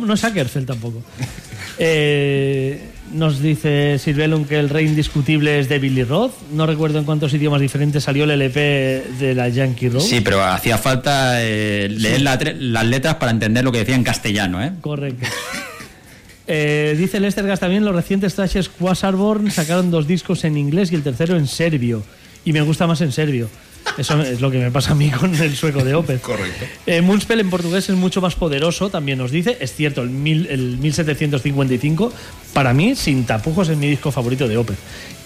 No 0.07 0.15
es 0.15 0.23
Ackerfeld 0.25 0.67
tampoco. 0.67 1.03
Eh, 1.79 2.81
nos 3.13 3.41
dice 3.41 3.99
Sirvelum 3.99 4.45
que 4.45 4.59
el 4.59 4.69
rey 4.69 4.87
indiscutible 4.87 5.59
es 5.59 5.69
de 5.69 5.79
Billy 5.79 6.05
Roth. 6.05 6.33
No 6.53 6.67
recuerdo 6.67 6.99
en 6.99 7.05
cuántos 7.05 7.33
idiomas 7.35 7.61
diferentes 7.61 8.05
salió 8.05 8.25
el 8.25 8.31
LP 8.31 9.03
de 9.19 9.35
la 9.35 9.49
Yankee 9.49 9.89
Road. 9.89 10.03
Sí, 10.03 10.21
pero 10.21 10.45
hacía 10.45 10.79
falta 10.79 11.43
eh, 11.43 11.89
leer 11.91 12.21
la 12.21 12.39
tre- 12.39 12.57
las 12.59 12.85
letras 12.87 13.17
para 13.17 13.33
entender 13.33 13.65
lo 13.65 13.73
que 13.73 13.79
decía 13.79 13.97
en 13.97 14.05
castellano, 14.05 14.63
¿eh? 14.63 14.73
Correcto. 14.81 15.27
Eh, 16.53 16.97
dice 16.99 17.21
Lester 17.21 17.47
Gas 17.47 17.61
también, 17.61 17.85
los 17.85 17.95
recientes 17.95 18.35
trashes 18.35 18.69
Quasarborn 18.69 19.53
sacaron 19.53 19.91
dos 19.93 20.09
discos 20.09 20.43
en 20.43 20.57
inglés 20.59 20.91
y 20.91 20.97
el 20.97 21.03
tercero 21.05 21.37
en 21.37 21.47
serbio. 21.47 22.03
Y 22.45 22.53
me 22.53 22.61
gusta 22.63 22.87
más 22.89 23.01
en 23.03 23.13
serbio. 23.13 23.49
Eso 23.97 24.21
es 24.23 24.41
lo 24.41 24.51
que 24.51 24.59
me 24.59 24.71
pasa 24.71 24.93
a 24.93 24.95
mí 24.95 25.11
con 25.11 25.33
el 25.35 25.55
sueco 25.57 25.85
de 25.85 25.95
Opeth. 25.95 26.21
Correcto. 26.23 26.65
Eh, 26.87 27.01
Moonspell 27.03 27.39
en 27.41 27.51
portugués 27.51 27.89
es 27.89 27.95
mucho 27.97 28.21
más 28.21 28.35
poderoso, 28.35 28.91
también 28.91 29.19
nos 29.19 29.31
dice. 29.31 29.59
Es 29.61 29.75
cierto, 29.75 30.03
el, 30.03 30.11
mil- 30.11 30.49
el 30.51 30.77
1755, 30.79 32.13
para 32.53 32.75
mí, 32.75 32.95
sin 32.97 33.25
tapujos, 33.25 33.69
es 33.69 33.77
mi 33.77 33.89
disco 33.89 34.11
favorito 34.11 34.49
de 34.49 34.57
Opeth. 34.57 34.79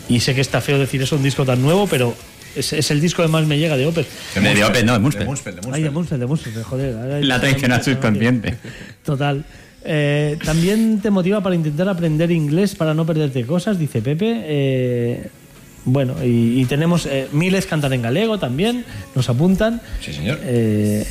Y 0.09 0.20
sé 0.20 0.35
que 0.35 0.41
está 0.43 0.61
feo 0.61 0.79
decir 0.79 1.01
eso, 1.03 1.16
un 1.16 1.22
disco 1.22 1.45
tan 1.45 1.62
nuevo, 1.62 1.87
pero 1.87 2.14
es, 2.55 2.72
es 2.75 2.91
el 2.91 3.01
disco 3.01 3.22
que 3.22 3.29
más 3.29 3.47
me 3.47 3.59
llega 3.59 3.77
de 3.77 3.87
Opeth. 3.87 4.07
De- 4.35 4.55
de 4.55 4.64
Opeth, 4.64 4.85
no, 4.85 4.93
de 4.93 4.99
Moonspell. 4.99 5.22
De 5.22 5.27
Moonspell, 5.27 5.55
de 5.57 5.61
Ay, 5.72 5.83
de 5.83 5.91
Moonspell. 5.91 5.93
Moonspell, 5.93 6.20
de 6.20 6.27
Moonspell, 6.27 6.62
joder. 6.62 6.95
ahora- 6.97 7.20
La 7.20 7.41
traicionar 7.41 7.83
subconsciente. 7.83 8.57
Total. 9.05 9.45
Eh, 9.85 10.39
también 10.43 11.01
te 11.01 11.11
motiva 11.11 11.43
para 11.43 11.55
intentar 11.55 11.89
aprender 11.89 12.30
inglés 12.30 12.74
para 12.74 12.95
no 12.95 13.05
perderte 13.05 13.45
cosas, 13.45 13.78
dice 13.78 14.01
Pepe. 14.01 14.43
Eh, 14.45 15.28
bueno, 15.85 16.14
y, 16.24 16.61
y 16.61 16.64
tenemos 16.64 17.05
eh, 17.05 17.28
miles 17.32 17.66
cantan 17.66 17.93
en 17.93 18.01
galego 18.03 18.39
también, 18.39 18.85
nos 19.14 19.28
apuntan. 19.28 19.82
Sí, 20.01 20.14
señor. 20.14 20.39
Eh, 20.43 21.05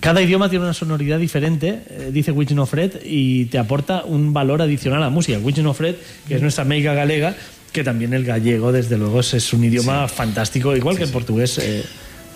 cada 0.00 0.20
idioma 0.20 0.50
tiene 0.50 0.64
una 0.64 0.74
sonoridad 0.74 1.20
diferente, 1.20 1.78
dice 2.10 2.32
Witch 2.32 2.50
No 2.50 2.66
Fred, 2.66 2.94
y 3.04 3.44
te 3.44 3.58
aporta 3.58 4.02
un 4.04 4.32
valor 4.32 4.60
adicional 4.60 5.00
a 5.00 5.04
la 5.06 5.10
música. 5.10 5.38
Witch 5.38 5.58
No 5.58 5.72
Fred, 5.74 5.94
que 6.26 6.34
es 6.34 6.42
nuestra 6.42 6.64
meiga 6.64 6.92
galega, 6.92 7.36
que 7.70 7.84
también 7.84 8.12
el 8.12 8.24
gallego, 8.24 8.72
desde 8.72 8.98
luego, 8.98 9.20
es, 9.20 9.32
es 9.34 9.52
un 9.52 9.62
idioma 9.62 10.08
fantástico, 10.08 10.74
igual 10.74 10.96
que 10.96 11.04
el 11.04 11.10
portugués. 11.10 11.60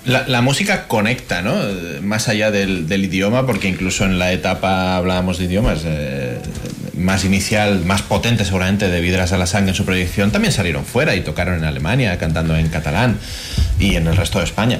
La, 0.06 0.26
la 0.28 0.40
música 0.40 0.86
conecta, 0.86 1.42
¿no? 1.42 1.56
Más 2.02 2.28
allá 2.28 2.50
del, 2.50 2.88
del 2.88 3.04
idioma, 3.04 3.44
porque 3.44 3.68
incluso 3.68 4.04
en 4.04 4.18
la 4.18 4.32
etapa 4.32 4.96
hablábamos 4.96 5.38
de 5.38 5.44
idiomas 5.44 5.80
eh, 5.84 6.38
más 6.96 7.24
inicial, 7.24 7.84
más 7.84 8.02
potente 8.02 8.44
seguramente 8.44 8.88
de 8.88 9.00
Vidras 9.00 9.32
a 9.32 9.38
la 9.38 9.46
Sangre 9.46 9.70
en 9.70 9.74
su 9.74 9.84
proyección, 9.84 10.30
también 10.30 10.52
salieron 10.52 10.84
fuera 10.84 11.14
y 11.14 11.20
tocaron 11.20 11.58
en 11.58 11.64
Alemania, 11.64 12.16
cantando 12.18 12.56
en 12.56 12.68
catalán 12.68 13.18
y 13.78 13.96
en 13.96 14.06
el 14.06 14.16
resto 14.16 14.38
de 14.38 14.44
España. 14.44 14.78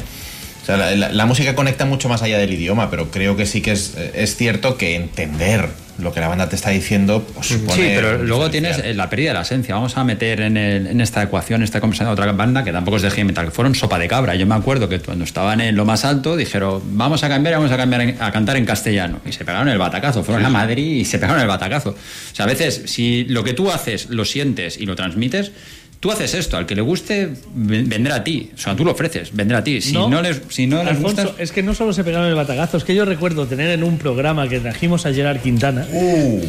O 0.67 0.69
sea, 0.69 0.77
la, 0.77 0.91
la- 0.97 1.13
la 1.13 1.27
música 1.27 1.55
conecta 1.55 1.85
mucho 1.85 2.09
más 2.09 2.23
allá 2.23 2.39
del 2.39 2.53
idioma, 2.53 2.91
pero 2.91 3.11
creo 3.13 3.37
que 3.37 3.47
sí 3.47 3.61
que 3.61 3.71
es, 3.71 3.95
eh, 3.97 4.11
es 4.17 4.35
cierto 4.35 4.77
que 4.77 4.97
entender 4.97 5.69
lo 5.99 6.13
que 6.13 6.19
la 6.21 6.27
banda 6.29 6.49
te 6.49 6.57
está 6.57 6.71
diciendo 6.71 7.27
pues, 7.33 7.47
supone 7.47 7.75
Sí, 7.75 7.93
pero 7.95 8.19
luego 8.23 8.51
tienes 8.51 8.97
la 8.97 9.09
pérdida 9.09 9.31
de 9.31 9.35
la 9.35 9.41
esencia. 9.43 9.77
Vamos 9.77 9.97
a 9.97 10.03
meter 10.03 10.41
en, 10.41 10.57
el- 10.57 10.89
en 10.89 11.01
esta 11.01 11.23
ecuación, 11.23 11.63
esta 11.63 11.81
conversación, 11.81 12.13
otra 12.13 12.31
banda 12.33 12.65
que 12.65 12.73
tampoco 12.73 12.97
es 12.97 13.03
de 13.05 13.11
heavy 13.13 13.29
metal, 13.29 13.45
que 13.45 13.51
fueron 13.53 13.77
Sopa 13.77 13.97
de 13.99 14.09
Cabra. 14.09 14.35
Yo 14.35 14.45
me 14.47 14.57
acuerdo 14.57 14.89
que 14.89 14.99
cuando 14.99 15.23
estaban 15.25 15.61
en 15.61 15.77
lo 15.77 15.85
más 15.85 16.05
alto 16.05 16.37
dijeron, 16.37 16.83
vamos 16.97 17.23
a 17.23 17.29
cambiar, 17.29 17.55
vamos 17.55 17.71
a 17.71 17.77
cambiar 17.77 18.01
en- 18.03 18.17
a 18.21 18.33
cantar 18.33 18.57
en 18.57 18.67
castellano. 18.67 19.21
Y 19.25 19.31
se 19.31 19.45
pegaron 19.45 19.69
el 19.69 19.79
batacazo. 19.79 20.25
Fueron 20.25 20.45
a 20.45 20.51
Madrid 20.51 20.97
y 20.97 21.05
se 21.05 21.21
pegaron 21.21 21.41
el 21.41 21.47
batacazo. 21.49 21.91
O 21.91 22.35
sea, 22.35 22.45
a 22.45 22.49
veces, 22.49 22.83
si 22.87 23.23
lo 23.29 23.45
que 23.45 23.53
tú 23.53 23.71
haces 23.71 24.11
lo 24.11 24.25
sientes 24.25 24.77
y 24.79 24.85
lo 24.85 24.97
transmites, 24.97 25.53
tú 26.01 26.11
haces 26.13 26.35
esto. 26.35 26.57
Al 26.57 26.67
que 26.67 26.75
le 26.75 26.83
guste, 26.83 27.31
ven- 27.55 27.89
vendrá 27.89 28.17
a 28.17 28.25
ti. 28.25 28.51
O 28.55 28.59
sea, 28.59 28.75
tú 28.77 28.85
lo 28.85 28.93
ofreces, 28.93 29.35
vendrá 29.35 29.59
a 29.59 29.65
ti. 29.65 29.81
Si 29.81 29.93
no, 29.93 30.23
les, 30.23 30.41
si 30.49 30.67
no 30.67 30.79
les 30.83 30.89
Alfonso, 30.97 31.23
gusta... 31.25 31.43
es 31.43 31.53
que 31.53 31.63
no 31.63 31.75
solo 31.75 31.93
se 31.93 32.05
pegaron 32.05 32.29
el 32.29 32.35
batagazo, 32.35 32.77
es 32.77 32.85
que 32.85 32.95
yo 32.95 33.05
recuerdo 33.05 33.47
tener 33.47 33.71
en 33.71 33.83
un 33.85 33.99
programa 33.99 34.49
que 34.49 34.61
trajimos 34.61 35.07
a 35.07 35.13
Gerard 35.13 35.41
Quintana 35.41 35.87
Uh, 35.93 36.41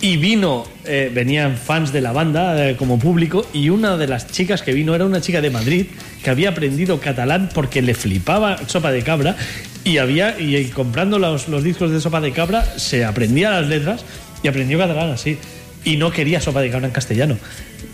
y 0.00 0.16
vino, 0.16 0.64
eh, 0.84 1.10
venían 1.12 1.56
fans 1.56 1.92
de 1.92 2.00
la 2.00 2.12
banda 2.12 2.68
eh, 2.70 2.76
como 2.76 3.00
público 3.00 3.44
y 3.52 3.70
una 3.70 3.96
de 3.96 4.06
las 4.06 4.28
chicas 4.30 4.62
que 4.62 4.72
vino 4.72 4.94
era 4.94 5.04
una 5.04 5.20
chica 5.20 5.40
de 5.40 5.50
Madrid 5.50 5.86
que 6.22 6.30
había 6.30 6.50
aprendido 6.50 7.00
catalán 7.00 7.48
porque 7.52 7.82
le 7.82 7.94
flipaba 7.94 8.58
Sopa 8.68 8.92
de 8.92 9.02
Cabra 9.02 9.34
y 9.82 9.98
había 9.98 10.38
y, 10.38 10.54
y 10.56 10.66
comprando 10.66 11.18
los, 11.18 11.48
los 11.48 11.64
discos 11.64 11.90
de 11.90 12.00
Sopa 12.00 12.20
de 12.20 12.30
Cabra 12.30 12.64
se 12.78 13.04
aprendía 13.04 13.50
las 13.50 13.66
letras 13.66 14.04
y 14.44 14.46
aprendió 14.46 14.78
catalán 14.78 15.10
así 15.10 15.36
y 15.84 15.96
no 15.96 16.12
quería 16.12 16.40
Sopa 16.40 16.60
de 16.60 16.70
Cabra 16.70 16.86
en 16.86 16.92
castellano. 16.92 17.36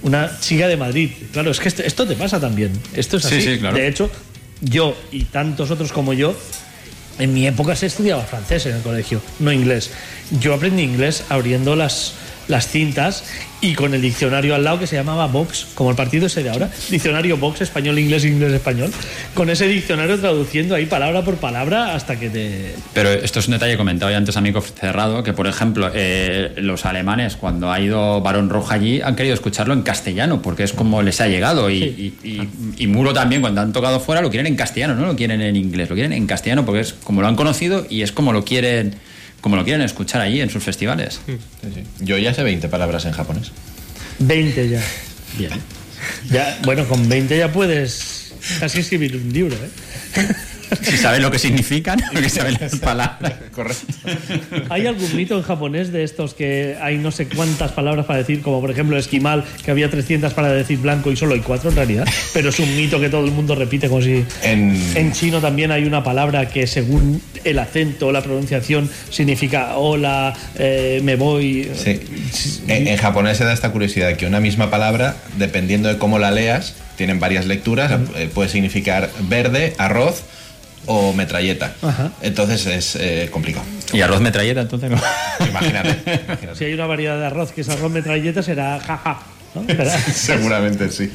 Una 0.03 0.39
chica 0.41 0.68
de 0.68 0.76
Madrid. 0.76 1.11
Claro, 1.32 1.51
es 1.51 1.61
que 1.61 1.68
esto, 1.68 1.82
esto 1.82 2.07
te 2.07 2.14
pasa 2.16 2.41
también. 2.41 2.72
Esto 2.95 3.16
es 3.16 3.24
Sí, 3.24 3.35
así. 3.37 3.53
sí, 3.55 3.59
claro. 3.59 3.76
De 3.76 3.89
hecho, 3.89 4.11
yo 4.61 4.97
y 5.12 5.24
tantos 5.24 5.70
otros 5.70 5.93
como 5.93 6.12
yo, 6.12 6.35
en 7.18 7.32
mi 7.32 7.47
época 7.47 7.76
se 7.76 7.87
estudiaba 7.87 8.22
francés 8.24 8.66
en 8.66 8.76
el 8.76 8.82
colegio, 8.82 9.20
no 9.39 9.53
inglés. 9.53 9.91
Yo 10.41 10.55
aprendí 10.55 10.82
inglés 10.82 11.24
abriendo 11.28 11.76
las, 11.76 12.12
las 12.49 12.68
cintas 12.68 13.24
y 13.61 13.74
con 13.74 13.95
el 13.95 14.03
diccionario 14.03 14.55
al 14.55 14.62
lado 14.64 14.78
que 14.78 14.86
se 14.86 14.97
llamaba 14.97 15.26
Vox, 15.26 15.66
como 15.74 15.88
el 15.90 15.97
partido 15.97 16.26
ese 16.26 16.42
de 16.42 16.51
ahora, 16.51 16.70
diccionario 16.90 17.38
Vox, 17.38 17.62
español, 17.62 17.99
inglés, 17.99 18.24
inglés, 18.26 18.53
español, 18.53 18.92
con 19.32 19.49
ese 19.49 19.66
diccionario 19.66 20.18
traduciendo 20.20 20.74
ahí 20.74 20.84
palabra 20.84 21.22
por 21.24 21.36
palabra 21.36 21.95
hasta 21.95 22.18
que 22.20 22.28
te... 22.28 22.74
Pero 22.92 23.11
esto 23.11 23.38
es 23.38 23.47
un 23.49 23.53
detalle 23.53 23.78
comentado 23.78 24.11
ya 24.12 24.18
antes 24.18 24.36
amigo 24.36 24.61
Cerrado, 24.61 25.22
que 25.22 25.32
por 25.32 25.47
ejemplo 25.47 25.90
eh, 25.95 26.53
los 26.59 26.84
alemanes 26.84 27.36
cuando 27.36 27.72
ha 27.72 27.80
ido 27.80 28.20
Barón 28.20 28.51
Roja 28.51 28.74
allí 28.74 29.01
han 29.01 29.16
querido 29.16 29.34
escucharlo 29.34 29.72
en 29.72 29.80
castellano 29.82 30.42
porque 30.42 30.64
es 30.64 30.72
como 30.74 31.01
les 31.01 31.20
ha 31.22 31.28
llegado 31.28 31.70
y, 31.70 31.76
y- 31.82 32.14
y- 32.22 32.49
y 32.76 32.86
Muro 32.86 33.14
también 33.14 33.40
cuando 33.40 33.62
han 33.62 33.72
tocado 33.72 33.99
fuera 34.01 34.20
lo 34.20 34.28
quieren 34.28 34.47
en 34.47 34.57
castellano, 34.57 34.95
no 34.95 35.07
lo 35.07 35.16
quieren 35.16 35.40
en 35.40 35.57
inglés, 35.57 35.88
lo 35.88 35.95
quieren 35.95 36.12
en 36.12 36.26
castellano 36.26 36.66
porque 36.66 36.80
es 36.80 36.92
como 36.92 37.22
lo 37.22 37.28
han 37.28 37.36
conocido 37.36 37.86
y 37.88 38.03
es 38.03 38.12
como 38.12 38.32
lo 38.34 38.45
quieren 38.45 38.95
como 39.45 39.57
lo 39.57 39.64
quieren 39.64 39.82
escuchar 39.82 40.22
allí 40.22 40.40
en 40.40 40.49
sus 40.49 40.64
festivales. 40.64 41.20
Sí, 41.26 41.36
sí. 41.62 41.82
Yo 42.01 42.16
ya 42.16 42.32
sé 42.32 42.42
20 42.42 42.66
palabras 42.70 43.05
en 43.05 43.12
japonés. 43.12 43.53
20 44.20 44.70
ya. 44.70 44.80
Bien. 45.36 45.51
ya 46.30 46.59
bueno, 46.64 46.88
con 46.88 47.07
20 47.07 47.36
ya 47.36 47.53
puedes 47.53 48.32
casi 48.59 48.80
escribir 48.80 49.14
un 49.16 49.30
libro, 49.30 49.55
¿eh? 49.55 50.28
Si 50.82 50.96
saben 50.96 51.22
lo 51.22 51.30
que 51.30 51.38
significan, 51.38 52.00
lo 52.12 52.20
que 52.22 52.28
saben 52.28 52.56
las 52.60 52.76
palabras. 52.76 53.34
Correcto. 53.52 53.84
¿Hay 54.70 54.86
algún 54.86 55.14
mito 55.16 55.36
en 55.36 55.42
japonés 55.42 55.92
de 55.92 56.04
estos 56.04 56.34
que 56.34 56.76
hay 56.80 56.98
no 56.98 57.10
sé 57.10 57.28
cuántas 57.28 57.72
palabras 57.72 58.06
para 58.06 58.18
decir, 58.20 58.42
como 58.42 58.60
por 58.60 58.70
ejemplo 58.70 58.96
esquimal, 58.96 59.44
que 59.64 59.70
había 59.70 59.90
300 59.90 60.32
para 60.34 60.52
decir 60.52 60.78
blanco 60.78 61.10
y 61.12 61.16
solo 61.16 61.34
hay 61.34 61.40
cuatro 61.40 61.70
en 61.70 61.76
realidad? 61.76 62.06
Pero 62.32 62.48
es 62.50 62.58
un 62.58 62.76
mito 62.76 63.00
que 63.00 63.08
todo 63.08 63.24
el 63.24 63.30
mundo 63.32 63.54
repite 63.54 63.88
como 63.88 64.02
si... 64.02 64.24
En, 64.42 64.80
En 64.94 65.12
chino 65.12 65.40
también 65.40 65.70
hay 65.70 65.84
una 65.84 66.02
palabra 66.02 66.48
que 66.48 66.66
según 66.66 67.20
el 67.44 67.58
acento 67.58 68.08
o 68.08 68.12
la 68.12 68.22
pronunciación 68.22 68.88
significa 69.10 69.76
hola, 69.76 70.34
eh, 70.58 71.00
me 71.02 71.16
voy. 71.16 71.70
Sí. 71.74 72.00
En, 72.68 72.88
en 72.88 72.96
japonés 72.96 73.38
se 73.38 73.44
da 73.44 73.52
esta 73.52 73.70
curiosidad 73.70 74.16
que 74.16 74.26
una 74.26 74.40
misma 74.40 74.70
palabra, 74.70 75.16
dependiendo 75.38 75.88
de 75.88 75.98
cómo 75.98 76.18
la 76.18 76.30
leas, 76.30 76.74
tienen 76.96 77.20
varias 77.20 77.46
lecturas. 77.46 77.92
eh, 78.16 78.28
Puede 78.32 78.48
significar 78.48 79.10
verde, 79.28 79.74
arroz 79.78 80.22
o 80.87 81.12
metralleta. 81.12 81.74
Ajá. 81.82 82.12
Entonces 82.22 82.66
es 82.66 82.97
eh, 82.97 83.28
complicado. 83.30 83.64
Y 83.93 84.01
arroz 84.01 84.20
metralleta 84.20 84.61
entonces 84.62 84.91
no. 84.91 84.99
Imagínate. 85.49 85.97
imagínate. 86.26 86.57
Si 86.59 86.64
hay 86.64 86.74
una 86.74 86.87
variedad 86.87 87.18
de 87.18 87.26
arroz 87.26 87.53
que 87.53 87.61
es 87.62 87.68
arroz 87.68 87.91
metralleta 87.93 88.43
será 88.43 88.78
jaja. 88.80 89.20
¿no? 89.55 89.64
Seguramente 90.14 90.91
sí. 90.91 91.11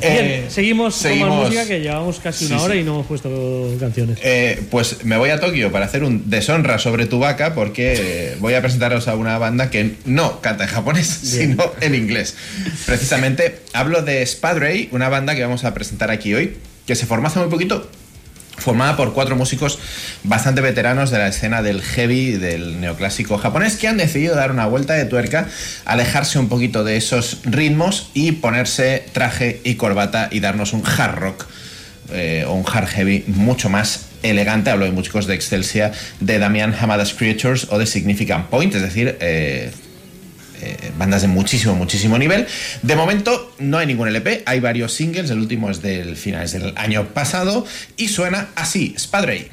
Bien, 0.00 0.12
Eh, 0.16 0.44
seguimos, 0.48 0.94
con 0.94 1.02
seguimos. 1.02 1.30
más 1.30 1.38
música 1.46 1.66
que 1.66 1.80
llevamos 1.80 2.20
casi 2.20 2.44
una 2.46 2.58
Sí, 2.58 2.64
hora 2.64 2.74
sí. 2.74 2.80
y 2.80 2.84
no 2.84 2.92
hemos 2.94 3.06
puesto 3.06 3.74
canciones. 3.80 4.18
Eh, 4.22 4.62
pues 4.70 5.02
me 5.04 5.16
voy 5.16 5.30
a 5.30 5.40
Tokio 5.40 5.72
para 5.72 5.86
hacer 5.86 6.04
un 6.04 6.28
deshonra 6.28 6.78
sobre 6.78 7.06
tu 7.06 7.18
vaca 7.18 7.54
porque 7.54 8.36
voy 8.40 8.52
a 8.54 8.60
presentaros 8.60 9.08
a 9.08 9.16
una 9.16 9.38
banda 9.38 9.70
que 9.70 9.94
no 10.04 10.40
canta 10.42 10.64
en 10.64 10.70
japonés, 10.70 11.06
sino 11.06 11.72
en 11.80 11.94
inglés. 11.94 12.36
Precisamente 12.86 13.60
hablo 13.72 14.02
de 14.02 14.24
Spadray, 14.26 14.88
una 14.92 15.08
banda 15.08 15.34
que 15.34 15.42
vamos 15.42 15.64
a 15.64 15.72
presentar 15.72 16.10
aquí 16.10 16.34
hoy, 16.34 16.56
que 16.86 16.94
se 16.96 17.06
formó 17.06 17.28
hace 17.28 17.38
muy 17.38 17.48
poquito, 17.48 17.88
formada 18.56 18.96
por 18.96 19.12
cuatro 19.12 19.36
músicos 19.36 19.78
bastante 20.22 20.60
veteranos 20.60 21.10
de 21.10 21.18
la 21.18 21.28
escena 21.28 21.62
del 21.62 21.82
heavy, 21.82 22.32
del 22.32 22.80
neoclásico 22.80 23.38
japonés, 23.38 23.76
que 23.76 23.88
han 23.88 23.96
decidido 23.96 24.34
dar 24.34 24.50
una 24.50 24.66
vuelta 24.66 24.94
de 24.94 25.04
tuerca, 25.04 25.48
alejarse 25.84 26.38
un 26.38 26.48
poquito 26.48 26.84
de 26.84 26.96
esos 26.96 27.38
ritmos 27.44 28.10
y 28.14 28.32
ponerse 28.32 29.04
traje 29.12 29.60
y 29.64 29.74
corbata 29.74 30.28
y 30.30 30.40
darnos 30.40 30.72
un 30.72 30.82
hard 30.86 31.16
rock 31.16 31.46
eh, 32.12 32.44
o 32.46 32.54
un 32.54 32.64
hard 32.70 32.86
heavy 32.88 33.24
mucho 33.26 33.68
más 33.68 34.06
elegante. 34.22 34.70
Hablo 34.70 34.84
de 34.84 34.92
músicos 34.92 35.26
de 35.26 35.34
Excelsia, 35.34 35.92
de 36.20 36.38
Damian 36.38 36.74
Hamada's 36.78 37.14
Creatures 37.14 37.68
o 37.70 37.78
de 37.78 37.86
Significant 37.86 38.46
Point, 38.48 38.74
es 38.74 38.82
decir, 38.82 39.16
eh, 39.20 39.72
eh, 40.64 40.92
bandas 40.98 41.22
de 41.22 41.28
muchísimo, 41.28 41.74
muchísimo 41.74 42.18
nivel. 42.18 42.46
De 42.82 42.96
momento 42.96 43.54
no 43.58 43.78
hay 43.78 43.86
ningún 43.86 44.08
LP, 44.08 44.42
hay 44.46 44.60
varios 44.60 44.92
singles, 44.92 45.30
el 45.30 45.38
último 45.38 45.70
es 45.70 45.82
del 45.82 46.16
finales 46.16 46.52
del 46.52 46.72
año 46.76 47.08
pasado 47.08 47.66
y 47.96 48.08
suena 48.08 48.48
así, 48.56 48.94
Spadray. 48.98 49.50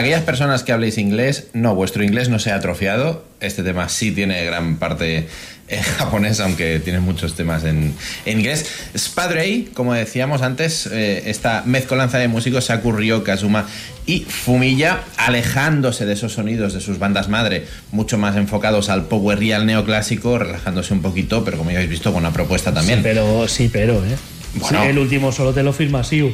Para 0.00 0.08
aquellas 0.08 0.24
personas 0.24 0.62
que 0.62 0.72
habléis 0.72 0.96
inglés, 0.96 1.48
no, 1.52 1.74
vuestro 1.74 2.02
inglés 2.02 2.30
no 2.30 2.38
se 2.38 2.50
ha 2.50 2.54
atrofiado. 2.54 3.22
Este 3.38 3.62
tema 3.62 3.90
sí 3.90 4.12
tiene 4.12 4.42
gran 4.46 4.78
parte 4.78 5.28
en 5.68 5.82
japonés, 5.98 6.40
aunque 6.40 6.80
tiene 6.80 7.00
muchos 7.00 7.34
temas 7.34 7.64
en, 7.64 7.92
en 8.24 8.38
inglés. 8.38 8.64
Spadrey, 8.96 9.68
como 9.74 9.92
decíamos 9.92 10.40
antes, 10.40 10.86
eh, 10.86 11.24
esta 11.26 11.64
mezcolanza 11.66 12.16
de 12.16 12.28
músicos 12.28 12.64
se 12.64 12.72
ocurrió 12.72 13.24
Kazuma 13.24 13.66
y 14.06 14.20
Fumilla, 14.20 15.00
alejándose 15.18 16.06
de 16.06 16.14
esos 16.14 16.32
sonidos 16.32 16.72
de 16.72 16.80
sus 16.80 16.98
bandas 16.98 17.28
madre, 17.28 17.66
mucho 17.92 18.16
más 18.16 18.36
enfocados 18.36 18.88
al 18.88 19.04
power 19.04 19.42
y 19.42 19.52
al 19.52 19.66
neoclásico, 19.66 20.38
relajándose 20.38 20.94
un 20.94 21.02
poquito, 21.02 21.44
pero 21.44 21.58
como 21.58 21.72
ya 21.72 21.76
habéis 21.76 21.90
visto, 21.90 22.10
con 22.10 22.22
una 22.22 22.32
propuesta 22.32 22.72
también. 22.72 23.00
Sí, 23.00 23.02
pero, 23.02 23.46
sí, 23.48 23.68
pero, 23.70 24.02
¿eh? 24.02 24.16
Bueno. 24.54 24.82
Sí, 24.82 24.88
el 24.88 24.98
último 24.98 25.30
solo 25.30 25.52
te 25.52 25.62
lo 25.62 25.74
firma 25.74 26.02
Siu. 26.02 26.32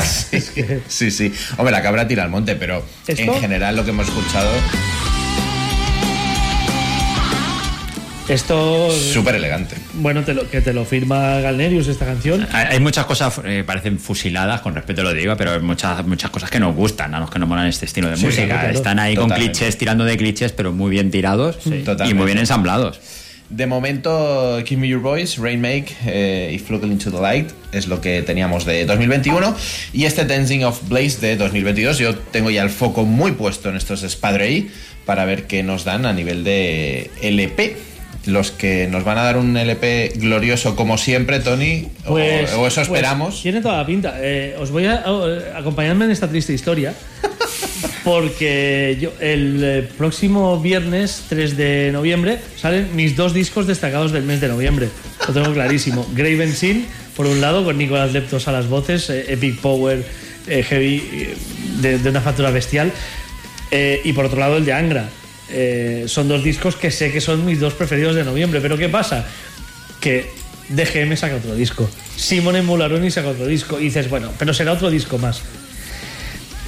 sí, 0.02 0.40
sí, 0.88 1.10
sí. 1.10 1.32
Hombre, 1.56 1.72
la 1.72 1.82
cabra 1.82 2.06
tira 2.08 2.22
al 2.24 2.30
monte, 2.30 2.56
pero 2.56 2.84
¿Esto? 3.06 3.22
en 3.22 3.40
general 3.40 3.76
lo 3.76 3.84
que 3.84 3.90
hemos 3.90 4.06
escuchado, 4.08 4.50
Esto. 8.26 8.90
súper 8.90 9.34
elegante. 9.34 9.76
Bueno, 9.92 10.22
te 10.24 10.32
lo, 10.32 10.48
que 10.48 10.62
te 10.62 10.72
lo 10.72 10.86
firma 10.86 11.40
Galnerius 11.40 11.88
esta 11.88 12.06
canción. 12.06 12.46
Hay 12.52 12.66
hay 12.74 12.80
muchas 12.80 13.04
cosas 13.04 13.38
que 13.38 13.64
parecen 13.64 13.98
fusiladas, 13.98 14.62
con 14.62 14.74
respeto 14.74 15.02
lo 15.02 15.12
digo, 15.12 15.36
pero 15.36 15.52
hay 15.52 15.60
muchas, 15.60 16.06
muchas 16.06 16.30
cosas 16.30 16.48
que 16.50 16.58
nos 16.58 16.74
gustan, 16.74 17.14
a 17.14 17.20
los 17.20 17.30
que 17.30 17.38
nos 17.38 17.46
molan 17.48 17.66
este 17.66 17.84
estilo 17.84 18.08
de 18.08 18.16
Sí, 18.16 18.24
música. 18.24 18.46
claro, 18.46 18.60
claro. 18.62 18.74
Están 18.76 18.98
ahí 18.98 19.14
Totalmente. 19.14 19.40
con 19.44 19.52
clichés, 19.52 19.76
tirando 19.76 20.04
de 20.04 20.16
clichés, 20.16 20.52
pero 20.52 20.72
muy 20.72 20.90
bien 20.90 21.10
tirados 21.10 21.58
y 21.66 22.14
muy 22.14 22.24
bien 22.24 22.38
ensamblados. 22.38 22.98
De 23.50 23.66
momento, 23.66 24.58
Give 24.66 24.80
Me 24.80 24.88
Your 24.88 25.00
Voice, 25.00 25.40
Rainmake 25.40 25.94
eh, 26.06 26.50
y 26.54 26.58
Flugel 26.58 26.90
Into 26.90 27.10
the 27.12 27.20
Light 27.20 27.50
es 27.72 27.86
lo 27.86 28.00
que 28.00 28.22
teníamos 28.22 28.64
de 28.64 28.84
2021. 28.86 29.54
Y 29.92 30.06
este 30.06 30.24
Dancing 30.24 30.64
of 30.64 30.88
Blaze 30.88 31.20
de 31.20 31.36
2022, 31.36 31.98
yo 31.98 32.16
tengo 32.16 32.50
ya 32.50 32.62
el 32.62 32.70
foco 32.70 33.04
muy 33.04 33.32
puesto 33.32 33.68
en 33.68 33.76
estos 33.76 34.00
Spadrey 34.00 34.70
para 35.04 35.24
ver 35.24 35.44
qué 35.46 35.62
nos 35.62 35.84
dan 35.84 36.06
a 36.06 36.12
nivel 36.12 36.42
de 36.42 37.10
LP. 37.22 37.76
Los 38.26 38.50
que 38.50 38.88
nos 38.90 39.04
van 39.04 39.18
a 39.18 39.22
dar 39.22 39.36
un 39.36 39.54
LP 39.54 40.14
glorioso 40.16 40.74
como 40.74 40.96
siempre, 40.96 41.40
Tony, 41.40 41.88
o- 42.06 42.12
Pues, 42.12 42.50
o, 42.54 42.66
eso 42.66 42.76
pues, 42.76 42.78
esperamos. 42.88 43.42
tiene 43.42 43.60
toda 43.60 43.76
la 43.76 43.84
pinta. 43.86 44.14
Eh, 44.18 44.56
os 44.58 44.70
voy 44.70 44.86
a 44.86 45.04
a- 45.04 45.58
acompañarme 45.58 46.06
en 46.06 46.10
esta 46.10 46.26
triste 46.28 46.54
historia. 46.54 46.94
Porque 48.04 48.98
yo, 49.00 49.12
el 49.18 49.60
eh, 49.64 49.88
próximo 49.96 50.60
viernes 50.60 51.24
3 51.30 51.56
de 51.56 51.90
noviembre 51.92 52.38
salen 52.56 52.94
mis 52.94 53.16
dos 53.16 53.32
discos 53.32 53.66
destacados 53.66 54.12
del 54.12 54.24
mes 54.24 54.40
de 54.40 54.48
noviembre. 54.48 54.90
Lo 55.26 55.32
tengo 55.32 55.52
clarísimo. 55.54 56.06
Graven 56.14 56.52
Sin, 56.52 56.86
por 57.16 57.26
un 57.26 57.40
lado, 57.40 57.64
con 57.64 57.78
Nicolás 57.78 58.12
Leptos 58.12 58.46
a 58.46 58.52
las 58.52 58.68
voces, 58.68 59.08
eh, 59.08 59.32
Epic 59.32 59.58
Power, 59.60 60.04
eh, 60.46 60.62
Heavy, 60.62 61.02
de, 61.80 61.98
de 61.98 62.10
una 62.10 62.20
factura 62.20 62.50
bestial. 62.50 62.92
Eh, 63.70 64.02
y 64.04 64.12
por 64.12 64.26
otro 64.26 64.38
lado, 64.38 64.58
el 64.58 64.64
de 64.64 64.72
Angra. 64.72 65.08
Son 66.06 66.26
dos 66.26 66.42
discos 66.42 66.74
que 66.74 66.90
sé 66.90 67.12
que 67.12 67.20
son 67.20 67.44
mis 67.44 67.60
dos 67.60 67.74
preferidos 67.74 68.16
de 68.16 68.24
noviembre. 68.24 68.60
Pero 68.60 68.76
¿qué 68.76 68.88
pasa? 68.88 69.26
que 70.04 70.30
DGM 70.68 71.16
saca 71.16 71.36
otro 71.36 71.54
disco, 71.54 71.88
Simone 72.14 72.60
Mularoni 72.60 73.10
saca 73.10 73.28
otro 73.28 73.46
disco, 73.46 73.80
y 73.80 73.84
dices, 73.84 74.10
bueno, 74.10 74.30
pero 74.38 74.52
será 74.52 74.72
otro 74.72 74.90
disco 74.90 75.16
más. 75.16 75.40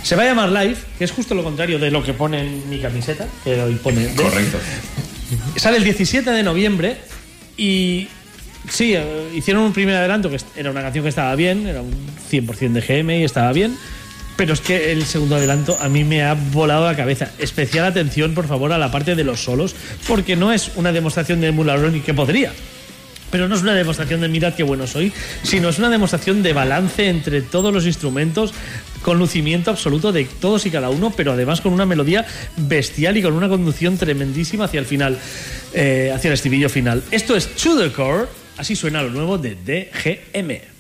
Se 0.07 0.15
va 0.15 0.23
a 0.23 0.27
llamar 0.27 0.51
Live, 0.53 0.77
que 0.97 1.03
es 1.03 1.11
justo 1.11 1.35
lo 1.35 1.43
contrario 1.43 1.81
de 1.81 1.91
lo 1.91 2.01
que 2.01 2.15
pone 2.15 2.39
en 2.39 2.71
mi 2.71 2.79
camiseta, 2.79 3.27
que 3.43 3.61
hoy 3.61 3.75
pone. 3.75 4.07
Correcto. 4.15 4.57
Sale 5.57 5.79
el 5.79 5.83
17 5.83 6.31
de 6.31 6.45
noviembre 6.45 6.97
y 7.57 8.07
sí, 8.69 8.95
eh, 8.95 9.33
hicieron 9.35 9.65
un 9.65 9.73
primer 9.73 9.97
adelanto 9.97 10.31
que 10.31 10.39
era 10.55 10.71
una 10.71 10.81
canción 10.81 11.03
que 11.03 11.09
estaba 11.09 11.35
bien, 11.35 11.67
era 11.67 11.83
un 11.83 11.91
100% 12.31 12.71
de 12.71 12.81
GM 12.83 13.19
y 13.19 13.25
estaba 13.25 13.53
bien, 13.53 13.77
pero 14.37 14.55
es 14.55 14.61
que 14.61 14.93
el 14.93 15.05
segundo 15.07 15.35
adelanto 15.35 15.77
a 15.81 15.89
mí 15.89 16.05
me 16.05 16.23
ha 16.23 16.35
volado 16.35 16.85
la 16.87 16.95
cabeza. 16.95 17.33
Especial 17.41 17.85
atención, 17.85 18.33
por 18.33 18.47
favor, 18.47 18.73
a 18.73 18.79
la 18.79 18.93
parte 18.93 19.17
de 19.17 19.25
los 19.25 19.41
solos, 19.41 19.75
porque 20.07 20.37
no 20.37 20.53
es 20.53 20.71
una 20.77 20.93
demostración 20.93 21.41
de 21.41 21.51
Mularoni 21.51 21.99
que 21.99 22.15
podría. 22.15 22.53
Pero 23.33 23.49
no 23.49 23.57
es 23.57 23.63
una 23.63 23.75
demostración 23.75 24.21
de 24.21 24.29
mirad 24.29 24.55
qué 24.55 24.63
bueno 24.63 24.87
soy, 24.87 25.13
sino 25.43 25.69
es 25.69 25.79
una 25.79 25.91
demostración 25.91 26.45
de 26.45 26.53
balance 26.53 27.09
entre 27.09 27.43
todos 27.43 27.75
los 27.75 27.85
instrumentos, 27.85 28.55
con 29.07 29.21
lucimiento 29.21 29.71
absoluto 29.71 30.11
de 30.11 30.25
todos 30.25 30.67
y 30.67 30.71
cada 30.73 30.91
uno, 30.91 31.13
pero 31.17 31.31
además 31.31 31.61
con 31.61 31.73
una 31.73 31.87
melodía 31.87 32.27
bestial 32.57 33.17
y 33.17 33.23
con 33.23 33.35
una 33.35 33.49
conducción 33.49 33.97
tremendísima 33.99 34.65
hacia 34.65 34.81
el 34.81 34.85
final, 34.85 35.17
eh, 35.75 36.11
hacia 36.13 36.27
el 36.27 36.35
estribillo 36.35 36.69
final. 36.69 37.05
Esto 37.13 37.37
es 37.37 37.55
To 37.55 37.79
The 37.79 37.93
Core, 37.93 38.27
así 38.57 38.75
suena 38.75 39.05
lo 39.05 39.11
nuevo 39.11 39.39
de 39.39 39.55
DGM. 39.55 40.76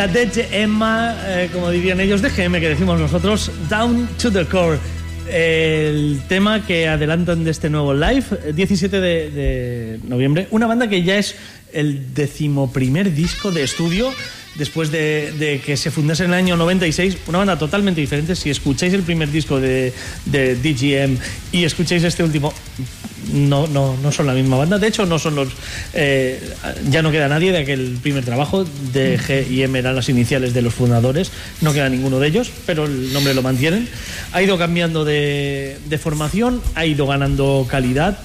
La 0.00 0.08
DGM, 0.08 0.82
eh, 1.26 1.50
como 1.52 1.70
dirían 1.70 2.00
ellos, 2.00 2.22
DGM 2.22 2.58
que 2.58 2.70
decimos 2.70 2.98
nosotros, 2.98 3.52
Down 3.68 4.08
to 4.16 4.32
the 4.32 4.46
Core. 4.46 4.78
El 5.30 6.22
tema 6.26 6.64
que 6.64 6.88
adelantan 6.88 7.44
de 7.44 7.50
este 7.50 7.68
nuevo 7.68 7.92
live, 7.92 8.24
eh, 8.46 8.52
17 8.54 8.98
de, 8.98 9.30
de 9.30 10.00
noviembre. 10.04 10.48
Una 10.52 10.66
banda 10.66 10.88
que 10.88 11.02
ya 11.02 11.18
es 11.18 11.36
el 11.74 12.14
decimoprimer 12.14 13.12
disco 13.12 13.50
de 13.50 13.62
estudio 13.62 14.10
después 14.56 14.90
de, 14.90 15.60
que 15.64 15.76
se 15.76 15.90
fundase 15.90 16.24
en 16.24 16.30
el 16.30 16.34
año 16.38 16.56
96. 16.56 17.16
Una 17.26 17.38
banda 17.38 17.58
totalmente 17.58 18.00
diferente. 18.00 18.36
Si 18.36 18.50
escucháis 18.50 18.92
el 18.94 19.02
primer 19.02 19.30
disco 19.30 19.60
de, 19.60 19.92
de 20.26 20.54
DGM 20.56 21.18
y 21.52 21.64
escucháis 21.64 22.02
este 22.04 22.22
último, 22.22 22.52
no, 23.32 23.66
no, 23.66 23.96
no 23.96 24.12
son 24.12 24.26
la 24.26 24.32
misma 24.34 24.56
banda. 24.56 24.78
De 24.78 24.88
hecho, 24.88 25.06
no 25.06 25.18
son 25.18 25.34
los. 25.36 25.48
eh, 25.92 26.40
ya 26.90 27.02
no 27.02 27.10
queda 27.10 27.28
nadie 27.28 27.52
de 27.52 27.58
aquel 27.58 27.98
primer 28.02 28.24
trabajo. 28.24 28.64
De 28.92 29.18
G 29.18 29.48
y 29.50 29.62
M 29.62 29.78
eran 29.78 29.94
las 29.94 30.08
iniciales 30.08 30.54
de 30.54 30.62
los 30.62 30.74
fundadores. 30.74 31.30
No 31.60 31.72
queda 31.72 31.88
ninguno 31.88 32.18
de 32.18 32.28
ellos, 32.28 32.50
pero 32.66 32.86
el 32.86 33.12
nombre 33.12 33.34
lo 33.34 33.42
mantienen. 33.42 33.88
Ha 34.32 34.42
ido 34.42 34.58
cambiando 34.58 35.04
de, 35.04 35.78
de 35.86 35.98
formación, 35.98 36.60
ha 36.74 36.86
ido 36.86 37.06
ganando 37.06 37.66
calidad. 37.68 38.18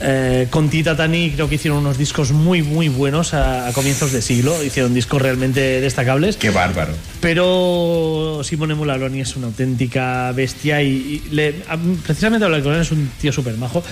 Eh, 0.00 0.46
con 0.50 0.68
Tita 0.70 0.96
Tani 0.96 1.30
creo 1.32 1.48
que 1.48 1.56
hicieron 1.56 1.80
unos 1.80 1.98
discos 1.98 2.30
muy 2.30 2.62
muy 2.62 2.88
buenos 2.88 3.34
a, 3.34 3.66
a 3.66 3.72
comienzos 3.72 4.12
de 4.12 4.22
siglo, 4.22 4.62
hicieron 4.62 4.94
discos 4.94 5.20
realmente 5.20 5.80
destacables. 5.80 6.36
Qué 6.36 6.50
bárbaro. 6.50 6.92
Pero 7.20 8.40
Simone 8.44 8.74
Mularoni 8.74 9.20
es 9.20 9.36
una 9.36 9.48
auténtica 9.48 10.30
bestia 10.32 10.82
y, 10.82 11.22
y 11.28 11.34
le- 11.34 11.62
a- 11.68 11.76
precisamente 12.06 12.44
hablé 12.44 12.62
con 12.62 12.74
él, 12.74 12.80
es 12.82 12.90
un 12.92 13.10
tío 13.20 13.32
súper 13.32 13.56
majo. 13.56 13.82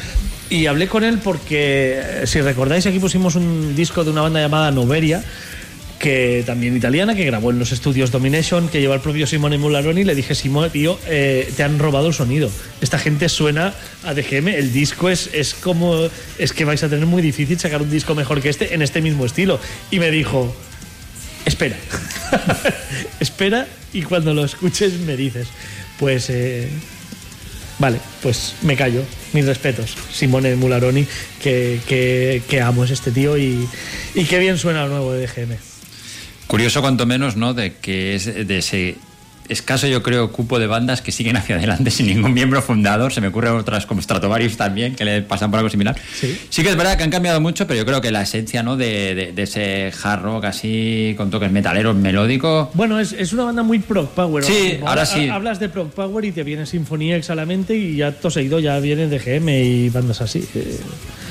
Y 0.48 0.66
hablé 0.66 0.86
con 0.88 1.02
él 1.04 1.18
porque, 1.22 2.00
eh, 2.22 2.26
si 2.26 2.40
recordáis, 2.40 2.86
aquí 2.86 2.98
pusimos 2.98 3.34
un 3.34 3.74
disco 3.74 4.04
de 4.04 4.10
una 4.10 4.22
banda 4.22 4.40
llamada 4.40 4.70
Noveria, 4.70 5.22
que 6.06 6.44
también 6.46 6.76
italiana, 6.76 7.16
que 7.16 7.24
grabó 7.24 7.50
en 7.50 7.58
los 7.58 7.72
estudios 7.72 8.12
Domination, 8.12 8.68
que 8.68 8.78
lleva 8.78 8.94
el 8.94 9.00
propio 9.00 9.26
Simone 9.26 9.58
Mularoni. 9.58 10.04
Le 10.04 10.14
dije, 10.14 10.36
Simone, 10.36 10.70
tío, 10.70 11.00
eh, 11.08 11.52
te 11.56 11.64
han 11.64 11.80
robado 11.80 12.06
el 12.06 12.14
sonido. 12.14 12.48
Esta 12.80 12.96
gente 12.96 13.28
suena 13.28 13.74
a 14.04 14.14
DGM. 14.14 14.46
El 14.46 14.72
disco 14.72 15.08
es, 15.08 15.30
es 15.32 15.54
como. 15.54 16.08
Es 16.38 16.52
que 16.52 16.64
vais 16.64 16.80
a 16.84 16.88
tener 16.88 17.06
muy 17.06 17.22
difícil 17.22 17.58
sacar 17.58 17.82
un 17.82 17.90
disco 17.90 18.14
mejor 18.14 18.40
que 18.40 18.50
este 18.50 18.72
en 18.72 18.82
este 18.82 19.02
mismo 19.02 19.26
estilo. 19.26 19.58
Y 19.90 19.98
me 19.98 20.12
dijo, 20.12 20.54
espera. 21.44 21.74
espera 23.18 23.66
y 23.92 24.02
cuando 24.02 24.32
lo 24.32 24.44
escuches 24.44 25.00
me 25.00 25.16
dices. 25.16 25.48
Pues. 25.98 26.30
eh, 26.30 26.68
Vale, 27.80 27.98
pues 28.22 28.54
me 28.62 28.76
callo. 28.76 29.02
Mis 29.32 29.44
respetos. 29.44 29.96
Simone 30.12 30.54
Mularoni, 30.54 31.04
que, 31.42 31.80
que, 32.48 32.60
amo 32.60 32.84
es 32.84 32.92
este 32.92 33.10
tío 33.10 33.36
y, 33.36 33.68
y 34.14 34.24
qué 34.24 34.38
bien 34.38 34.56
suena 34.56 34.84
lo 34.84 34.90
nuevo 34.90 35.12
de 35.12 35.26
DGM. 35.26 35.75
Curioso 36.46 36.80
cuanto 36.80 37.06
menos, 37.06 37.36
¿no? 37.36 37.54
De 37.54 37.74
que 37.74 38.14
es 38.14 38.26
de 38.46 38.58
ese 38.58 38.96
escaso, 39.48 39.86
yo 39.86 40.02
creo, 40.02 40.32
cupo 40.32 40.58
de 40.58 40.66
bandas 40.66 41.02
que 41.02 41.12
siguen 41.12 41.36
hacia 41.36 41.54
adelante 41.56 41.90
sin 41.92 42.06
ningún 42.06 42.34
miembro 42.34 42.60
fundador. 42.62 43.12
Se 43.12 43.20
me 43.20 43.28
ocurren 43.28 43.52
otras 43.54 43.86
como 43.86 44.02
Stratovarius 44.02 44.56
también, 44.56 44.96
que 44.96 45.04
le 45.04 45.22
pasan 45.22 45.50
por 45.52 45.58
algo 45.58 45.70
similar. 45.70 45.96
Sí. 46.18 46.62
que 46.62 46.68
es 46.68 46.76
verdad 46.76 46.96
que 46.96 47.04
han 47.04 47.10
cambiado 47.10 47.40
mucho, 47.40 47.64
pero 47.66 47.78
yo 47.78 47.86
creo 47.86 48.00
que 48.00 48.10
la 48.10 48.22
esencia, 48.22 48.62
¿no? 48.64 48.76
De, 48.76 49.14
de- 49.14 49.32
de 49.32 49.42
ese 49.42 49.92
hard 50.02 50.22
rock 50.22 50.44
así, 50.46 51.14
con 51.16 51.30
toques 51.30 51.50
metaleros, 51.52 51.94
melódico. 51.94 52.70
Bueno, 52.74 52.98
es, 52.98 53.12
es 53.12 53.32
una 53.32 53.44
banda 53.44 53.62
muy 53.62 53.78
prog 53.78 54.10
power. 54.10 54.42
Sí, 54.44 54.78
ahora 54.84 55.06
sí. 55.06 55.28
Hablas 55.28 55.60
de 55.60 55.68
prog 55.68 55.90
power 55.90 56.24
y 56.24 56.32
te 56.32 56.42
viene 56.42 56.66
Sinfonía 56.66 57.16
X 57.16 57.30
a 57.30 57.34
la 57.36 57.46
mente 57.46 57.76
y 57.76 57.96
ya 57.96 58.10
todo 58.12 58.30
seguido 58.30 58.58
ya 58.58 58.78
viene 58.80 59.06
DGM 59.08 59.48
y 59.48 59.88
bandas 59.90 60.20
así. 60.22 60.44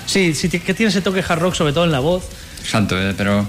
Sí, 0.06 0.34
sí, 0.34 0.48
que 0.50 0.74
tiene 0.74 0.90
ese 0.90 1.02
toque 1.02 1.22
hard 1.28 1.40
rock, 1.42 1.56
sobre 1.56 1.74
todo 1.74 1.84
en 1.86 1.92
la 1.92 2.00
voz. 2.00 2.24
Santo, 2.64 2.98
eh, 3.00 3.14
pero 3.18 3.46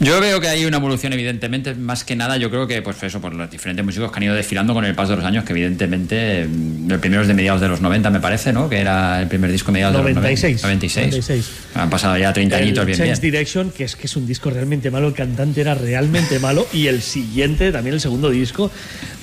yo 0.00 0.20
veo 0.20 0.40
que 0.40 0.48
hay 0.48 0.64
una 0.64 0.76
evolución, 0.76 1.12
evidentemente, 1.12 1.74
más 1.74 2.04
que 2.04 2.14
nada, 2.14 2.36
yo 2.36 2.50
creo 2.50 2.66
que, 2.66 2.82
pues 2.82 3.02
eso, 3.02 3.20
por 3.20 3.34
los 3.34 3.50
diferentes 3.50 3.84
músicos 3.84 4.12
que 4.12 4.16
han 4.18 4.22
ido 4.22 4.34
desfilando 4.34 4.72
con 4.74 4.84
el 4.84 4.94
paso 4.94 5.10
de 5.10 5.16
los 5.16 5.24
años, 5.24 5.44
que 5.44 5.52
evidentemente, 5.52 6.46
mm, 6.48 6.90
el 6.92 7.00
primero 7.00 7.22
es 7.22 7.28
de 7.28 7.34
mediados 7.34 7.60
de 7.60 7.68
los 7.68 7.80
90, 7.80 8.08
me 8.10 8.20
parece, 8.20 8.52
¿no? 8.52 8.68
Que 8.68 8.78
era 8.78 9.20
el 9.20 9.28
primer 9.28 9.50
disco 9.50 9.72
mediados 9.72 9.94
96. 9.96 10.62
de 10.62 10.62
los 10.62 10.62
90. 10.62 10.86
96. 10.86 11.42
96. 11.42 11.50
Han 11.74 11.90
pasado 11.90 12.16
ya 12.16 12.32
30 12.32 12.56
El 12.58 12.62
añitos 12.64 12.86
bien, 12.86 12.98
Change 12.98 13.10
bien. 13.10 13.20
Direction, 13.32 13.70
que 13.70 13.84
es 13.84 13.96
que 13.96 14.06
es 14.06 14.16
un 14.16 14.26
disco 14.26 14.50
realmente 14.50 14.90
malo, 14.90 15.08
el 15.08 15.14
cantante 15.14 15.60
era 15.60 15.74
realmente 15.74 16.38
malo 16.40 16.66
y 16.72 16.86
el 16.86 17.02
siguiente, 17.02 17.72
también 17.72 17.94
el 17.94 18.00
segundo 18.00 18.30
disco, 18.30 18.70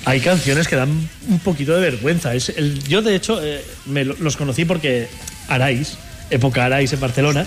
hay 0.04 0.20
canciones 0.20 0.68
que 0.68 0.76
dan 0.76 0.90
un 1.28 1.38
poquito 1.40 1.74
de 1.74 1.80
vergüenza. 1.80 2.34
Es 2.34 2.50
el, 2.50 2.82
yo 2.84 3.00
de 3.02 3.14
hecho 3.16 3.42
eh, 3.42 3.62
me 3.86 4.04
lo- 4.04 4.16
los 4.20 4.36
conocí 4.36 4.64
porque 4.66 5.08
Arais, 5.48 5.96
época 6.30 6.64
Arais 6.64 6.92
en 6.92 7.00
Barcelona, 7.00 7.46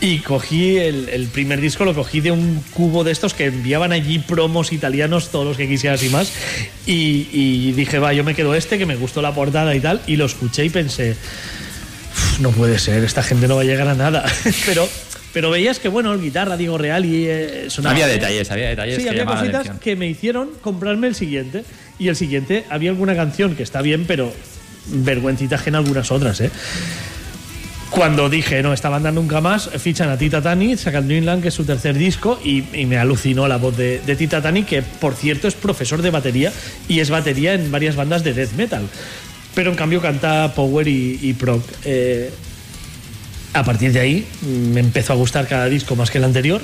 y 0.00 0.18
cogí 0.18 0.76
el, 0.76 1.08
el 1.08 1.26
primer 1.28 1.60
disco, 1.60 1.84
lo 1.84 1.94
cogí 1.94 2.20
de 2.20 2.30
un 2.30 2.62
cubo 2.74 3.04
de 3.04 3.12
estos 3.12 3.34
que 3.34 3.46
enviaban 3.46 3.92
allí 3.92 4.18
promos 4.18 4.72
italianos, 4.72 5.30
todos 5.30 5.46
los 5.46 5.56
que 5.56 5.66
quisieras 5.68 6.02
y 6.02 6.08
más, 6.10 6.32
y, 6.86 7.28
y 7.32 7.72
dije, 7.72 7.98
va, 7.98 8.12
yo 8.12 8.24
me 8.24 8.34
quedo 8.34 8.54
este, 8.54 8.78
que 8.78 8.86
me 8.86 8.96
gustó 8.96 9.22
la 9.22 9.34
portada 9.34 9.74
y 9.74 9.80
tal, 9.80 10.00
y 10.06 10.16
lo 10.16 10.26
escuché 10.26 10.64
y 10.64 10.70
pensé, 10.70 11.12
"Uf, 11.12 12.40
no 12.40 12.50
puede 12.50 12.78
ser, 12.78 13.02
esta 13.04 13.22
gente 13.22 13.48
no 13.48 13.56
va 13.56 13.62
a 13.62 13.64
llegar 13.64 13.88
a 13.88 13.94
nada. 13.94 14.24
pero, 14.66 14.88
pero 15.32 15.50
veías 15.50 15.78
que, 15.78 15.88
bueno, 15.88 16.12
el 16.12 16.20
guitarra, 16.20 16.56
Diego 16.56 16.78
Real 16.78 17.04
y 17.04 17.26
eh, 17.26 17.64
sonaba 17.68 17.94
Había 17.94 18.06
detalles, 18.06 18.50
había 18.50 18.68
detalles 18.68 18.96
Sí, 18.96 19.02
que 19.04 19.10
había 19.10 19.24
cositas 19.24 19.70
que 19.80 19.96
me 19.96 20.06
hicieron 20.08 20.50
comprarme 20.60 21.06
el 21.06 21.14
siguiente. 21.14 21.64
Y 21.98 22.08
el 22.08 22.16
siguiente 22.16 22.64
había 22.70 22.90
alguna 22.90 23.16
canción 23.16 23.56
que 23.56 23.62
está 23.62 23.82
bien, 23.82 24.04
pero 24.06 24.32
vergüencita 24.86 25.56
ajena 25.56 25.78
algunas 25.78 26.10
otras, 26.10 26.40
¿eh? 26.40 26.50
Cuando 27.90 28.28
dije, 28.28 28.62
no, 28.62 28.72
esta 28.72 28.90
banda 28.90 29.10
nunca 29.10 29.40
más, 29.40 29.70
fichan 29.78 30.10
a 30.10 30.18
Tita 30.18 30.42
Tani, 30.42 30.76
sacan 30.76 31.08
Dreamland, 31.08 31.42
que 31.42 31.48
es 31.48 31.54
su 31.54 31.64
tercer 31.64 31.96
disco, 31.96 32.38
y, 32.44 32.62
me 32.84 32.98
alucinó 32.98 33.48
la 33.48 33.56
voz 33.56 33.76
de, 33.76 34.00
de 34.00 34.16
Tita 34.16 34.42
Tani, 34.42 34.64
que 34.64 34.82
por 34.82 35.14
cierto 35.14 35.48
es 35.48 35.54
profesor 35.54 36.02
de 36.02 36.10
batería 36.10 36.52
y 36.86 37.00
es 37.00 37.10
batería 37.10 37.54
en 37.54 37.70
varias 37.70 37.96
bandas 37.96 38.24
de 38.24 38.34
death 38.34 38.52
metal. 38.52 38.86
Pero 39.54 39.70
en 39.70 39.76
cambio 39.76 40.00
canta 40.00 40.52
power 40.54 40.86
y, 40.86 41.18
y 41.22 41.32
prog. 41.32 41.62
Eh, 41.84 42.30
a 43.54 43.64
partir 43.64 43.92
de 43.92 44.00
ahí 44.00 44.26
mm, 44.42 44.46
me 44.72 44.80
empezó 44.80 45.14
a 45.14 45.16
gustar 45.16 45.48
cada 45.48 45.66
disco 45.66 45.96
más 45.96 46.10
que 46.10 46.18
el 46.18 46.24
anterior. 46.24 46.60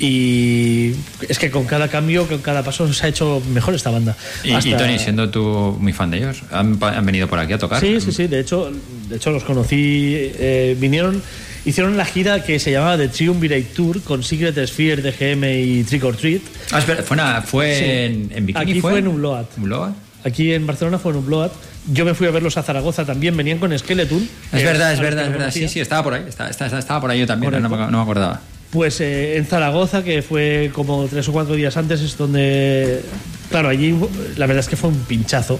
Y 0.00 0.92
es 1.28 1.38
que 1.38 1.50
con 1.50 1.64
cada 1.66 1.88
cambio, 1.88 2.26
con 2.26 2.38
cada 2.38 2.62
paso 2.62 2.92
se 2.92 3.06
ha 3.06 3.08
hecho 3.08 3.42
mejor 3.52 3.74
esta 3.74 3.90
banda. 3.90 4.16
Y, 4.44 4.50
y 4.50 4.52
Hasta- 4.54 4.76
Tony, 4.76 4.98
siendo 4.98 5.28
tú 5.30 5.76
muy 5.80 5.92
fan 5.92 6.10
de 6.10 6.18
ellos, 6.18 6.42
¿han, 6.52 6.78
han 6.82 7.04
venido 7.04 7.26
por 7.28 7.38
aquí 7.38 7.52
a 7.52 7.58
tocar? 7.58 7.80
Sí, 7.80 8.00
sí, 8.00 8.12
sí. 8.12 8.26
De 8.28 8.40
hecho, 8.40 8.70
de 9.08 9.16
hecho 9.16 9.30
los 9.30 9.42
conocí. 9.44 10.14
eh, 10.38 10.76
vinieron, 10.78 11.20
hicieron 11.64 11.96
la 11.96 12.04
gira 12.04 12.44
que 12.44 12.58
se 12.60 12.70
llamaba 12.70 12.96
The 12.96 13.08
Triumvirate 13.08 13.62
Tour 13.74 14.00
con 14.02 14.22
Secret 14.22 14.56
Sphere, 14.66 15.02
DGM 15.02 15.44
y 15.44 15.84
Trick 15.84 16.04
or 16.04 16.16
Treat. 16.16 16.42
Ah, 16.70 16.78
espera, 16.78 17.02
fue, 17.02 17.14
una- 17.16 17.42
fue 17.42 17.74
Sí. 17.76 17.84
en, 17.84 18.30
en 18.34 18.46
Bikini. 18.46 18.70
Aquí 18.70 18.80
fue 18.80 18.98
en 18.98 19.08
Ubloat. 19.08 19.58
¿Ubloat? 19.58 19.94
Aquí 20.24 20.52
en 20.52 20.66
Barcelona 20.66 20.98
fue 20.98 21.12
en 21.12 21.18
Ubloat. 21.18 21.52
Yo 21.92 22.04
me 22.04 22.14
fui 22.14 22.26
a 22.26 22.30
verlos 22.30 22.56
a 22.56 22.62
Zaragoza 22.62 23.04
también. 23.04 23.36
Venían 23.36 23.58
con 23.58 23.76
Skeleton. 23.76 24.28
Es 24.52 24.62
verdad, 24.62 24.92
es 24.92 25.00
verdad, 25.00 25.24
es 25.26 25.32
verdad. 25.32 25.50
Sí, 25.50 25.68
sí, 25.68 25.80
estaba 25.80 26.02
por 26.04 26.14
ahí. 26.14 26.24
Estaba, 26.28 26.50
estaba- 26.50 26.78
estaba 26.78 27.00
por 27.00 27.10
ahí 27.10 27.18
yo 27.20 27.26
también, 27.26 27.50
no 27.52 27.60
no 27.68 27.68
me 27.96 28.02
acordaba. 28.02 28.40
Pues 28.70 29.00
eh, 29.00 29.38
en 29.38 29.46
Zaragoza, 29.46 30.04
que 30.04 30.20
fue 30.20 30.70
como 30.74 31.06
tres 31.06 31.26
o 31.28 31.32
cuatro 31.32 31.54
días 31.54 31.76
antes, 31.76 32.00
es 32.00 32.16
donde. 32.18 33.02
Claro, 33.50 33.70
allí 33.70 33.94
la 34.36 34.46
verdad 34.46 34.60
es 34.60 34.68
que 34.68 34.76
fue 34.76 34.90
un 34.90 34.98
pinchazo. 35.00 35.58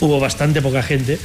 Hubo 0.00 0.20
bastante 0.20 0.62
poca 0.62 0.82
gente. 0.82 1.18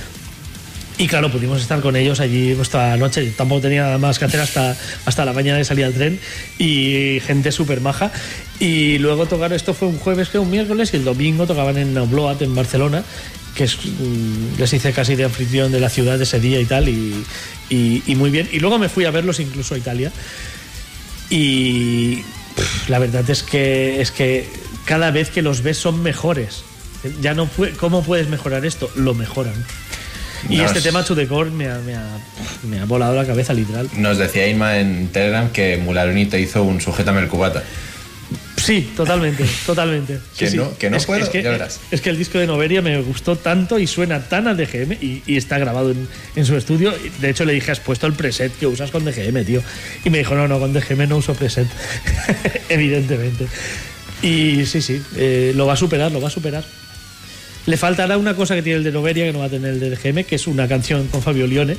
Y 0.98 1.08
claro, 1.08 1.32
pudimos 1.32 1.62
estar 1.62 1.80
con 1.80 1.96
ellos 1.96 2.20
allí 2.20 2.58
la 2.74 2.98
noche. 2.98 3.32
Tampoco 3.38 3.62
tenía 3.62 3.84
nada 3.84 3.98
más 4.00 4.20
que 4.20 4.26
hacer 4.26 4.42
hasta, 4.42 4.76
hasta 5.06 5.24
la 5.24 5.32
mañana 5.32 5.58
de 5.58 5.64
salir 5.64 5.86
al 5.86 5.94
tren. 5.94 6.20
Y 6.58 7.22
gente 7.26 7.52
súper 7.52 7.80
maja. 7.80 8.12
Y 8.60 8.98
luego 8.98 9.26
tocar, 9.28 9.54
esto 9.54 9.74
fue 9.74 9.88
un 9.88 9.98
jueves, 9.98 10.30
que 10.30 10.40
un 10.40 10.50
miércoles, 10.50 10.94
y 10.94 10.98
el 10.98 11.06
domingo 11.06 11.48
tocaban 11.48 11.78
en 11.78 11.98
Obloat, 11.98 12.42
en 12.42 12.54
Barcelona, 12.54 13.04
que 13.56 13.66
mm, 13.66 14.60
les 14.60 14.74
hice 14.74 14.92
casi 14.92 15.16
de 15.16 15.24
anfitrión 15.24 15.72
de 15.72 15.80
la 15.80 15.90
ciudad 15.90 16.22
ese 16.22 16.40
día 16.42 16.60
y 16.60 16.66
tal. 16.66 16.90
Y 16.90 17.24
muy 18.16 18.32
bien. 18.32 18.50
Y 18.52 18.60
luego 18.60 18.78
me 18.80 18.90
fui 18.90 19.06
a 19.06 19.12
verlos 19.12 19.40
incluso 19.40 19.76
a 19.76 19.78
Italia. 19.78 20.12
Y 21.30 22.18
pff, 22.56 22.90
la 22.90 23.00
verdad 23.00 23.30
es 23.30 23.44
que, 23.44 24.02
es 24.02 24.12
que 24.12 24.50
cada 24.86 25.12
vez 25.12 25.30
que 25.30 25.42
los 25.42 25.62
ves 25.62 25.78
son 25.78 26.02
mejores. 26.02 26.64
Ya 27.22 27.34
no 27.34 27.48
pue- 27.48 27.74
¿Cómo 27.76 28.04
puedes 28.04 28.28
mejorar 28.28 28.66
esto? 28.66 28.90
Lo 28.96 29.14
mejoran. 29.14 29.54
Y 30.50 30.58
Nos- 30.58 30.68
este 30.68 30.82
tema 30.82 31.04
Core 31.28 31.52
me 31.52 31.70
ha, 31.70 31.80
me, 31.80 31.96
ha, 31.96 32.06
me 32.64 32.80
ha 32.80 32.86
volado 32.86 33.14
la 33.16 33.26
cabeza, 33.26 33.54
literal. 33.54 33.90
Nos 33.98 34.18
decía 34.18 34.48
Inma 34.48 34.78
en 34.80 35.10
Telegram 35.10 35.50
que 35.52 35.78
Mularoni 35.78 36.26
te 36.26 36.40
hizo 36.40 36.64
un 36.64 36.80
sujétame 36.82 37.20
el 37.22 37.28
cubata. 37.28 37.64
Sí, 38.58 38.92
totalmente, 38.96 39.44
totalmente. 39.66 40.20
Sí, 40.34 40.46
Que 40.46 40.52
no- 40.52 40.78
que 40.78 40.90
no 40.90 40.98
puedo, 41.00 41.24
es 41.24 41.30
que, 41.30 41.42
ya 41.42 41.50
verás. 41.52 41.80
es 41.90 42.02
que 42.02 42.10
el 42.10 42.18
disco 42.18 42.38
de 42.38 42.46
Noveria 42.46 42.82
me 42.82 43.02
gustó 43.02 43.36
tanto 43.36 43.80
y 43.80 43.88
suena 43.88 44.28
tan 44.28 44.48
a 44.48 44.54
DGM 44.54 44.94
y, 45.02 45.24
y 45.26 45.38
está 45.38 45.58
grabado 45.58 45.92
en, 45.92 46.08
en 46.36 46.46
su 46.46 46.56
estudio. 46.56 46.94
De 47.20 47.30
hecho, 47.30 47.46
le 47.46 47.54
dije, 47.54 47.72
has 47.72 47.80
puesto 47.80 48.06
el 48.06 48.14
preset 48.14 48.56
que 48.60 48.68
usas 48.68 48.92
con 48.92 49.06
DGM, 49.06 49.44
tío. 49.46 49.64
Y 50.06 50.10
me 50.10 50.20
dijo, 50.20 50.36
no, 50.36 50.48
no, 50.48 50.60
con 50.60 50.74
DGM 50.74 51.08
no 51.10 51.18
uso 51.18 51.34
preset. 51.34 51.68
Evidentemente. 52.70 53.48
Y 54.22 54.66
sí, 54.66 54.82
sí, 54.82 55.02
eh, 55.16 55.54
lo 55.56 55.66
va 55.66 55.74
a 55.74 55.78
superar, 55.78 56.12
lo 56.12 56.20
va 56.22 56.28
a 56.28 56.32
superar. 56.32 56.64
Le 57.66 57.78
faltará 57.78 58.18
una 58.18 58.36
cosa 58.36 58.56
que 58.56 58.62
tiene 58.62 58.78
el 58.80 58.84
de 58.84 58.92
Noveria 58.92 59.26
que 59.26 59.34
no 59.34 59.40
va 59.40 59.46
a 59.46 59.50
tener 59.50 59.72
el 59.74 59.80
de 59.80 59.90
DGM, 59.92 60.26
que 60.26 60.36
es 60.36 60.46
una 60.48 60.68
canción 60.68 61.08
con 61.08 61.22
Fabio 61.22 61.48
Lione. 61.48 61.78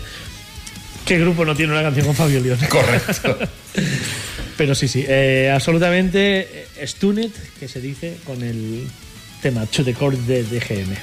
¿Qué 1.05 1.19
grupo 1.19 1.45
no 1.45 1.55
tiene 1.55 1.73
una 1.73 1.83
canción 1.83 2.07
con 2.07 2.15
Fabio 2.17 2.41
Lione? 2.41 2.67
Correcto. 2.69 3.39
Pero 4.61 4.75
sí, 4.75 4.89
sí, 4.89 5.07
eh, 5.09 5.51
absolutamente 5.51 6.67
eh, 6.77 6.87
stunned, 6.87 7.31
que 7.59 7.67
se 7.67 7.81
dice, 7.81 8.19
con 8.27 8.43
el 8.43 8.87
tema 9.41 9.65
To 9.65 9.83
the 9.83 9.95
de 9.95 10.43
DGM. 10.43 10.95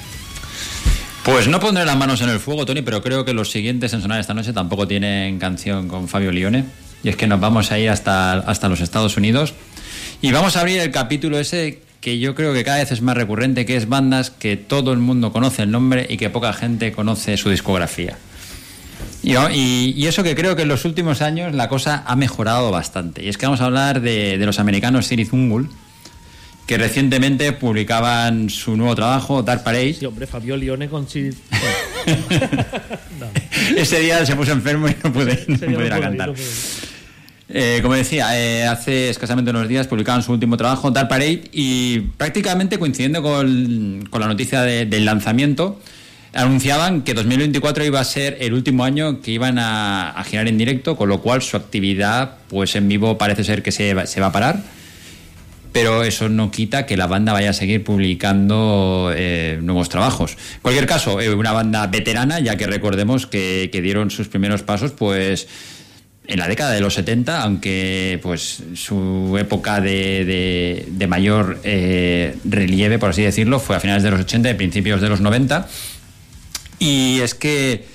Pues 1.23 1.47
no 1.47 1.59
pondré 1.59 1.83
las 1.83 1.97
manos 1.97 2.21
en 2.21 2.29
el 2.29 2.39
fuego, 2.39 2.67
Tony, 2.67 2.83
pero 2.83 3.01
creo 3.01 3.25
que 3.25 3.33
los 3.33 3.49
siguientes 3.49 3.91
en 3.93 4.03
sonar 4.03 4.19
esta 4.19 4.35
noche 4.35 4.53
tampoco 4.53 4.87
tienen 4.87 5.39
canción 5.39 5.87
con 5.87 6.07
Fabio 6.07 6.31
Lione. 6.31 6.65
Y 7.03 7.09
es 7.09 7.15
que 7.15 7.25
nos 7.25 7.39
vamos 7.39 7.71
a 7.71 7.79
ir 7.79 7.89
hasta, 7.89 8.33
hasta 8.33 8.69
los 8.69 8.79
Estados 8.79 9.17
Unidos. 9.17 9.55
Y 10.21 10.31
vamos 10.31 10.55
a 10.55 10.59
abrir 10.59 10.79
el 10.79 10.91
capítulo 10.91 11.39
ese 11.39 11.79
que 11.99 12.19
yo 12.19 12.35
creo 12.35 12.53
que 12.53 12.63
cada 12.63 12.77
vez 12.77 12.91
es 12.91 13.01
más 13.01 13.17
recurrente, 13.17 13.65
que 13.65 13.75
es 13.75 13.89
bandas 13.89 14.29
que 14.29 14.55
todo 14.55 14.93
el 14.93 14.99
mundo 14.99 15.33
conoce 15.33 15.63
el 15.63 15.71
nombre 15.71 16.05
y 16.07 16.17
que 16.17 16.29
poca 16.29 16.53
gente 16.53 16.91
conoce 16.91 17.37
su 17.37 17.49
discografía. 17.49 18.19
Y, 19.27 19.35
y- 19.55 19.93
y 19.97 20.07
eso 20.07 20.23
que 20.23 20.35
creo 20.35 20.55
que 20.55 20.61
en 20.63 20.67
los 20.69 20.85
últimos 20.85 21.21
años 21.21 21.53
la 21.53 21.67
cosa 21.69 22.03
ha 22.07 22.15
mejorado 22.15 22.71
bastante. 22.71 23.23
Y 23.23 23.29
es 23.29 23.37
que 23.37 23.45
vamos 23.45 23.61
a 23.61 23.65
hablar 23.65 24.01
de, 24.01 24.37
de 24.37 24.45
los 24.45 24.59
americanos 24.59 25.05
Siri 25.07 25.25
Zungul, 25.25 25.69
que 26.65 26.77
recientemente 26.77 27.51
publicaban 27.53 28.49
su 28.49 28.75
nuevo 28.77 28.95
trabajo, 28.95 29.43
Dark 29.43 29.63
Parade. 29.63 29.93
Sí, 29.93 30.05
hombre, 30.05 30.27
Fabio 30.27 30.57
Lione 30.57 30.87
con 30.89 31.07
Chid. 31.07 31.33
Ese 33.75 33.99
día 33.99 34.25
se 34.25 34.35
puso 34.35 34.51
enfermo 34.51 34.87
y 34.87 34.95
no 35.03 35.11
pude, 35.13 35.43
no 35.47 35.57
no 35.79 36.01
cantar. 36.01 36.29
no. 36.29 36.33
Eh, 37.49 37.79
como 37.81 37.93
decía, 37.95 38.37
eh, 38.37 38.65
hace 38.65 39.09
escasamente 39.09 39.51
unos 39.51 39.69
días 39.69 39.87
publicaban 39.87 40.21
su 40.21 40.33
último 40.33 40.57
trabajo, 40.57 40.91
Dark 40.91 41.07
Parade, 41.07 41.43
y 41.53 41.99
prácticamente 42.17 42.77
coincidiendo 42.77 43.21
con, 43.23 44.05
con 44.09 44.19
la 44.19 44.27
noticia 44.27 44.63
de- 44.63 44.85
del 44.85 45.05
lanzamiento, 45.05 45.79
anunciaban 46.33 47.01
que 47.01 47.13
2024 47.13 47.85
iba 47.85 47.99
a 47.99 48.03
ser 48.03 48.37
el 48.41 48.53
último 48.53 48.83
año 48.83 49.21
que 49.21 49.31
iban 49.31 49.57
a, 49.59 50.23
girar 50.27 50.47
en 50.47 50.57
directo, 50.57 50.95
con 50.95 51.09
lo 51.09 51.21
cual 51.21 51.41
su 51.41 51.57
actividad 51.57 52.37
pues 52.49 52.75
en 52.75 52.87
vivo 52.87 53.17
parece 53.17 53.43
ser 53.43 53.63
que 53.63 53.71
se 53.71 53.93
va, 53.93 54.05
se 54.05 54.19
va 54.21 54.27
a 54.27 54.31
parar. 54.31 54.61
Pero 55.73 56.03
eso 56.03 56.27
no 56.29 56.49
quita 56.49 56.85
que 56.87 56.97
la 56.97 57.05
banda 57.07 57.33
vaya 57.33 57.51
a 57.51 57.53
seguir 57.53 57.83
publicando 57.83 59.11
eh, 59.15 59.59
nuevos 59.61 59.89
trabajos. 59.89 60.31
En 60.55 60.61
cualquier 60.61 60.87
caso, 60.87 61.21
eh, 61.21 61.31
una 61.33 61.51
banda 61.51 61.85
veterana, 61.87 62.39
ya 62.39 62.55
que 62.55 62.65
recordemos 62.65 63.27
que, 63.27 63.69
que 63.71 63.81
dieron 63.81 64.09
sus 64.09 64.27
primeros 64.27 64.63
pasos, 64.63 64.91
pues 64.91 65.47
en 66.25 66.39
la 66.39 66.47
década 66.47 66.71
de 66.71 66.81
los 66.81 66.95
70, 66.95 67.41
aunque 67.43 68.19
pues 68.23 68.63
su 68.73 69.37
época 69.39 69.79
de, 69.79 70.25
de- 70.25 70.85
de 70.89 71.07
mayor 71.07 71.59
eh, 71.63 72.35
relieve, 72.43 72.97
por 72.97 73.11
así 73.11 73.21
decirlo, 73.21 73.59
fue 73.59 73.75
a 73.75 73.79
finales 73.79 74.03
de 74.03 74.11
los 74.11 74.21
80 74.21 74.49
y 74.49 74.53
principios 74.55 74.99
de 74.99 75.09
los 75.09 75.21
90. 75.21 75.67
Y 76.79 77.19
es 77.21 77.33
que, 77.33 77.85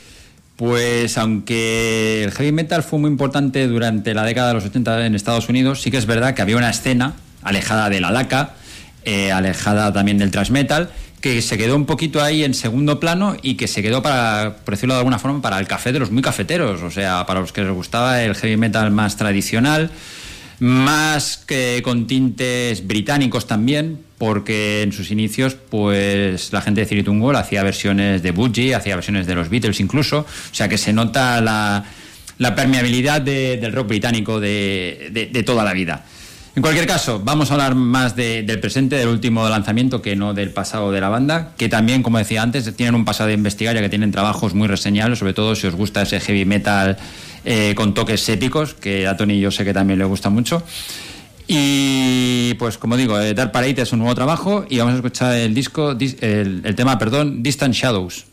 pues 0.56 1.16
aunque 1.18 2.24
el 2.24 2.32
heavy 2.32 2.52
metal 2.52 2.82
fue 2.82 2.98
muy 2.98 3.10
importante 3.10 3.66
durante 3.66 4.14
la 4.14 4.24
década 4.24 4.48
de 4.48 4.54
los 4.54 4.64
80 4.64 5.06
en 5.06 5.14
Estados 5.14 5.48
Unidos, 5.48 5.82
sí 5.82 5.90
que 5.90 5.98
es 5.98 6.06
verdad 6.06 6.34
que 6.34 6.42
había 6.42 6.56
una 6.56 6.70
escena 6.70 7.14
alejada 7.42 7.88
de 7.90 8.00
la 8.00 8.10
laca, 8.10 8.54
eh, 9.04 9.32
alejada 9.32 9.92
también 9.92 10.18
del 10.18 10.30
thrash 10.30 10.50
metal, 10.50 10.90
que 11.20 11.40
se 11.40 11.56
quedó 11.56 11.76
un 11.76 11.86
poquito 11.86 12.22
ahí 12.22 12.42
en 12.42 12.52
segundo 12.52 12.98
plano 12.98 13.36
y 13.42 13.54
que 13.54 13.68
se 13.68 13.82
quedó 13.82 14.02
para, 14.02 14.56
por 14.64 14.74
decirlo 14.74 14.94
de 14.94 14.98
alguna 14.98 15.20
forma, 15.20 15.40
para 15.40 15.59
el 15.60 15.68
café 15.68 15.92
de 15.92 16.00
los 16.00 16.10
muy 16.10 16.22
cafeteros, 16.22 16.82
o 16.82 16.90
sea, 16.90 17.24
para 17.26 17.40
los 17.40 17.52
que 17.52 17.62
les 17.62 17.72
gustaba 17.72 18.22
el 18.22 18.34
heavy 18.34 18.56
metal 18.56 18.90
más 18.90 19.16
tradicional, 19.16 19.90
más 20.62 21.39
que 21.39 21.80
con 21.82 22.06
tintes 22.06 22.86
británicos 22.86 23.48
también, 23.48 23.98
porque 24.16 24.82
en 24.82 24.93
sus 24.93 25.10
inicios, 25.10 25.55
pues 25.55 26.52
la 26.52 26.60
gente 26.62 26.82
de 26.82 26.86
Ciritungol 26.86 27.34
hacía 27.34 27.64
versiones 27.64 28.22
de 28.22 28.30
Budgie, 28.30 28.72
hacía 28.76 28.94
versiones 28.94 29.26
de 29.26 29.34
los 29.34 29.48
Beatles 29.48 29.80
incluso, 29.80 30.20
o 30.20 30.55
sea 30.55 30.68
que 30.68 30.78
se 30.78 30.93
nota 30.93 31.40
la, 31.40 31.84
la 32.39 32.55
permeabilidad 32.55 33.20
de- 33.20 33.56
del 33.56 33.72
rock 33.72 33.89
británico 33.89 34.39
de, 34.39 35.09
de- 35.12 35.26
de 35.26 35.43
toda 35.43 35.64
la 35.64 35.72
vida. 35.72 36.05
En 36.55 36.62
cualquier 36.62 36.86
caso, 36.86 37.18
vamos 37.24 37.51
a 37.51 37.55
hablar 37.55 37.74
más 37.74 38.14
de- 38.14 38.44
del 38.44 38.60
presente, 38.60 38.94
del 38.94 39.09
último 39.09 39.48
lanzamiento, 39.48 40.01
que 40.01 40.14
no 40.14 40.32
del 40.32 40.51
pasado 40.51 40.93
de 40.93 41.01
la 41.01 41.09
banda, 41.09 41.55
que 41.59 41.68
también, 41.68 42.05
como 42.05 42.18
decía 42.18 42.40
antes, 42.40 42.72
tienen 42.76 42.94
un 42.94 43.05
pasado 43.05 43.26
de 43.28 43.34
investigar, 43.34 43.74
ya 43.74 43.80
que 43.80 43.89
tienen 43.89 44.12
trabajos 44.12 44.55
muy 44.55 44.68
reseñables, 44.68 45.18
sobre 45.18 45.32
todo 45.34 45.56
si 45.56 45.66
os 45.66 45.74
gusta 45.74 46.02
ese 46.02 46.20
heavy 46.20 46.44
metal 46.44 46.98
eh, 47.44 47.74
con 47.74 47.94
toques 47.94 48.28
épicos, 48.28 48.74
que 48.74 49.06
a 49.06 49.16
Tony 49.16 49.40
yo 49.40 49.51
sé 49.51 49.64
que 49.64 49.73
también 49.74 49.98
le 49.98 50.05
gusta 50.05 50.31
mucho. 50.31 50.62
Y 51.48 52.55
pues 52.55 52.78
como 52.78 52.97
digo, 52.97 53.19
eh, 53.20 53.35
Dark 53.35 53.52
es 53.78 53.93
un 53.93 53.98
nuevo 53.98 54.14
trabajo 54.14 54.64
y 54.69 54.78
vamos 54.78 54.93
a 54.94 54.97
escuchar 54.97 55.35
el 55.35 55.55
disco, 55.55 55.94
dis- 55.94 56.16
el, 56.23 56.62
el 56.64 56.74
tema, 56.74 56.98
perdón, 56.98 57.43
Distant 57.43 57.74
Shadows. 57.74 58.24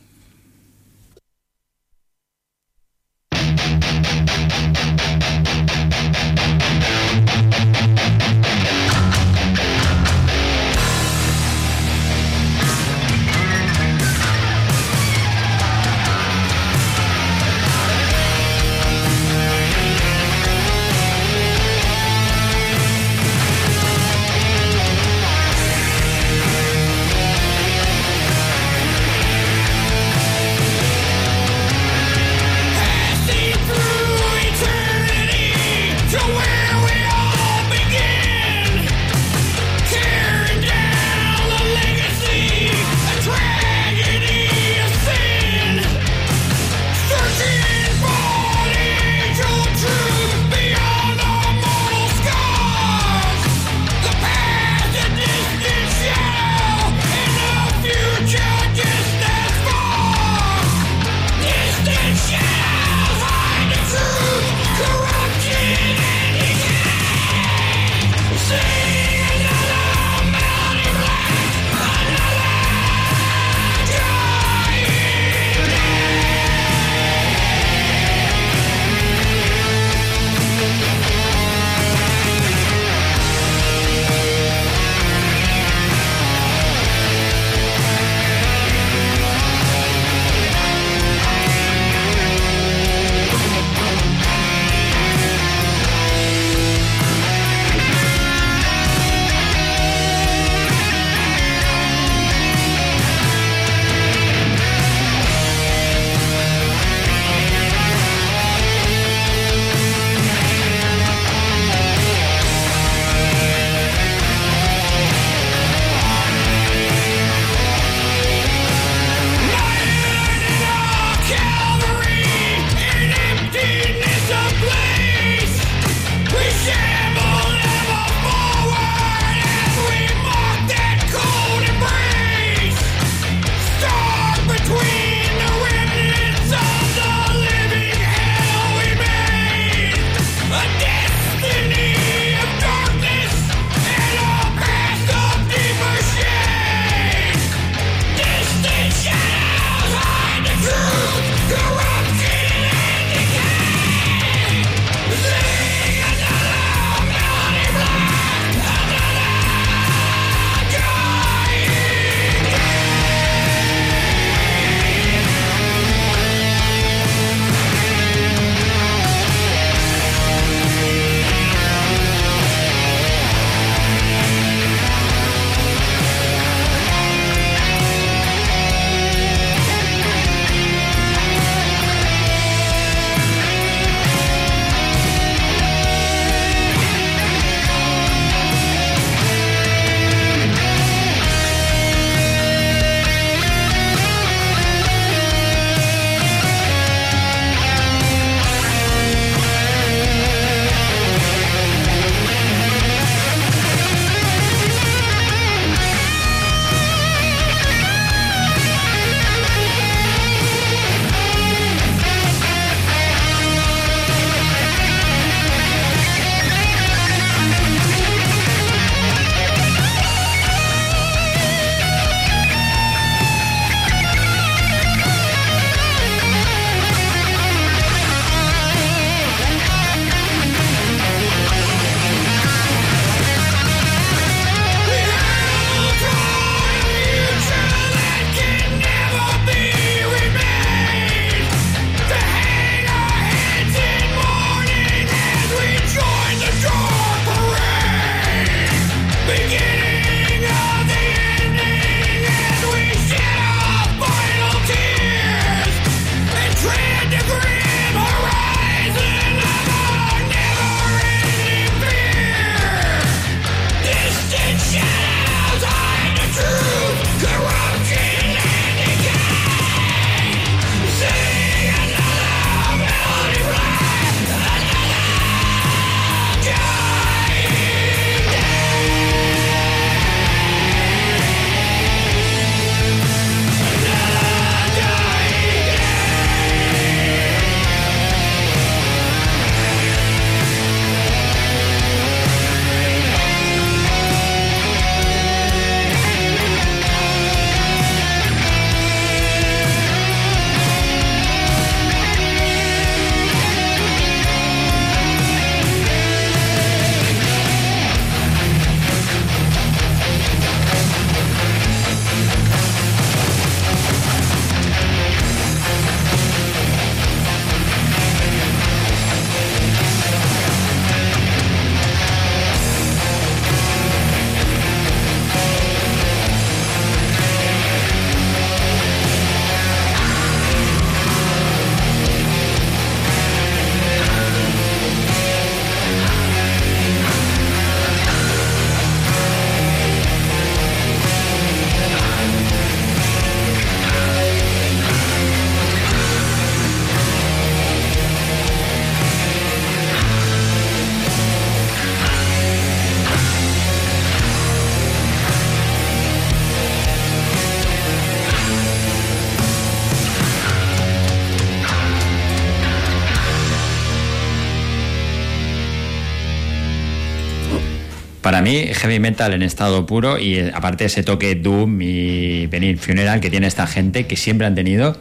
Para 368.39 368.49
mí, 368.51 368.67
heavy 368.73 368.99
metal 369.01 369.33
en 369.33 369.41
estado 369.41 369.85
puro 369.85 370.17
y 370.17 370.35
eh, 370.35 370.51
aparte 370.53 370.85
ese 370.85 371.03
toque 371.03 371.35
Doom 371.35 371.81
y 371.81 372.47
venir 372.47 372.77
Funeral 372.77 373.19
que 373.19 373.29
tiene 373.29 373.47
esta 373.47 373.67
gente 373.67 374.07
que 374.07 374.15
siempre 374.15 374.47
han 374.47 374.55
tenido 374.55 374.97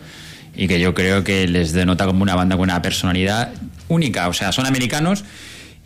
y 0.57 0.67
que 0.67 0.81
yo 0.81 0.93
creo 0.93 1.23
que 1.23 1.47
les 1.47 1.71
denota 1.71 2.05
como 2.05 2.25
una 2.25 2.35
banda 2.35 2.57
con 2.57 2.65
una 2.65 2.83
personalidad 2.83 3.53
única. 3.87 4.27
O 4.27 4.33
sea, 4.33 4.51
son 4.51 4.67
americanos 4.67 5.25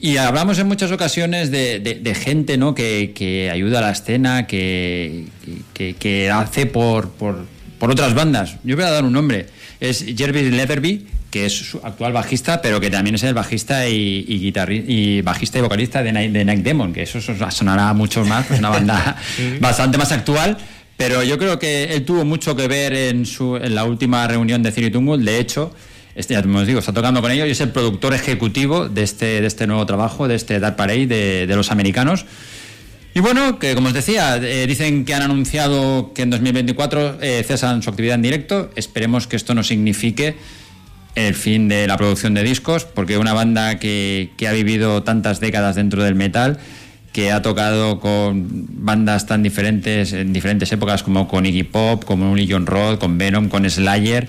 y 0.00 0.16
hablamos 0.16 0.58
en 0.60 0.66
muchas 0.66 0.92
ocasiones 0.92 1.50
de, 1.50 1.78
de- 1.78 1.96
de 1.96 2.14
gente 2.14 2.56
¿no? 2.56 2.74
que, 2.74 3.12
que 3.14 3.50
ayuda 3.50 3.80
a 3.80 3.82
la 3.82 3.90
escena, 3.90 4.46
que, 4.46 5.26
que, 5.74 5.92
que 5.92 6.30
hace 6.30 6.64
por, 6.64 7.10
por, 7.10 7.44
por 7.78 7.90
otras 7.90 8.14
bandas. 8.14 8.56
Yo 8.64 8.76
voy 8.76 8.86
a 8.86 8.90
dar 8.92 9.04
un 9.04 9.12
nombre. 9.12 9.44
Es 9.78 10.02
Jervis 10.16 10.50
Leatherby, 10.54 11.06
que 11.32 11.46
es 11.46 11.52
su 11.56 11.78
actual 11.82 12.12
bajista, 12.12 12.62
pero 12.62 12.78
que 12.78 12.90
también 12.90 13.16
es 13.16 13.22
el 13.24 13.34
bajista 13.34 13.88
y, 13.88 14.24
y, 14.28 14.38
guitarri- 14.52 14.84
y 14.86 15.22
bajista 15.22 15.58
y 15.58 15.62
vocalista 15.62 16.02
de 16.04 16.12
Night, 16.12 16.30
de 16.30 16.44
Night 16.44 16.62
Demon, 16.62 16.92
que 16.92 17.02
eso 17.02 17.20
sonará 17.50 17.92
mucho 17.94 18.24
más, 18.24 18.48
es 18.50 18.60
una 18.60 18.68
banda 18.68 19.16
bastante 19.60 19.98
más 19.98 20.12
actual. 20.12 20.56
Pero 20.96 21.24
yo 21.24 21.36
creo 21.38 21.58
que 21.58 21.84
él 21.94 22.04
tuvo 22.04 22.24
mucho 22.24 22.54
que 22.54 22.68
ver 22.68 22.92
en, 22.92 23.26
su, 23.26 23.56
en 23.56 23.74
la 23.74 23.84
última 23.84 24.28
reunión 24.28 24.62
de 24.62 24.70
Ciri 24.70 24.90
Tungul. 24.90 25.24
De 25.24 25.38
hecho, 25.40 25.74
este, 26.14 26.34
ya 26.34 26.40
os 26.40 26.66
digo, 26.66 26.78
está 26.78 26.92
tocando 26.92 27.20
con 27.22 27.30
ellos 27.32 27.48
y 27.48 27.52
es 27.52 27.60
el 27.62 27.70
productor 27.70 28.14
ejecutivo 28.14 28.88
de 28.88 29.02
este, 29.02 29.40
de 29.40 29.46
este 29.46 29.66
nuevo 29.66 29.84
trabajo, 29.86 30.28
de 30.28 30.34
este 30.36 30.60
Dark 30.60 30.76
Parade 30.76 31.06
de, 31.06 31.46
de 31.48 31.56
los 31.56 31.70
americanos. 31.72 32.26
Y 33.14 33.20
bueno, 33.20 33.58
que 33.58 33.74
como 33.74 33.88
os 33.88 33.94
decía, 33.94 34.36
eh, 34.36 34.66
dicen 34.66 35.04
que 35.04 35.14
han 35.14 35.22
anunciado 35.22 36.12
que 36.14 36.22
en 36.22 36.30
2024 36.30 37.18
eh, 37.20 37.42
cesan 37.46 37.82
su 37.82 37.90
actividad 37.90 38.14
en 38.14 38.22
directo. 38.22 38.70
Esperemos 38.76 39.26
que 39.26 39.36
esto 39.36 39.54
no 39.54 39.62
signifique 39.64 40.36
el 41.14 41.34
fin 41.34 41.68
de 41.68 41.86
la 41.86 41.96
producción 41.96 42.34
de 42.34 42.42
discos, 42.42 42.84
porque 42.84 43.18
una 43.18 43.32
banda 43.32 43.78
que, 43.78 44.30
ha 44.48 44.52
vivido 44.52 45.02
tantas 45.02 45.40
décadas 45.40 45.76
dentro 45.76 46.02
del 46.02 46.14
metal, 46.14 46.58
que 47.12 47.30
ha 47.30 47.42
tocado 47.42 48.00
con 48.00 48.46
bandas 48.84 49.26
tan 49.26 49.42
diferentes 49.42 50.14
en 50.14 50.32
diferentes 50.32 50.72
épocas, 50.72 51.02
como 51.02 51.28
con 51.28 51.44
Iggy 51.44 51.64
Pop, 51.64 52.04
como 52.04 52.34
John 52.48 52.64
Roth, 52.66 52.98
con 52.98 53.18
Venom, 53.18 53.48
con 53.50 53.68
Slayer, 53.68 54.28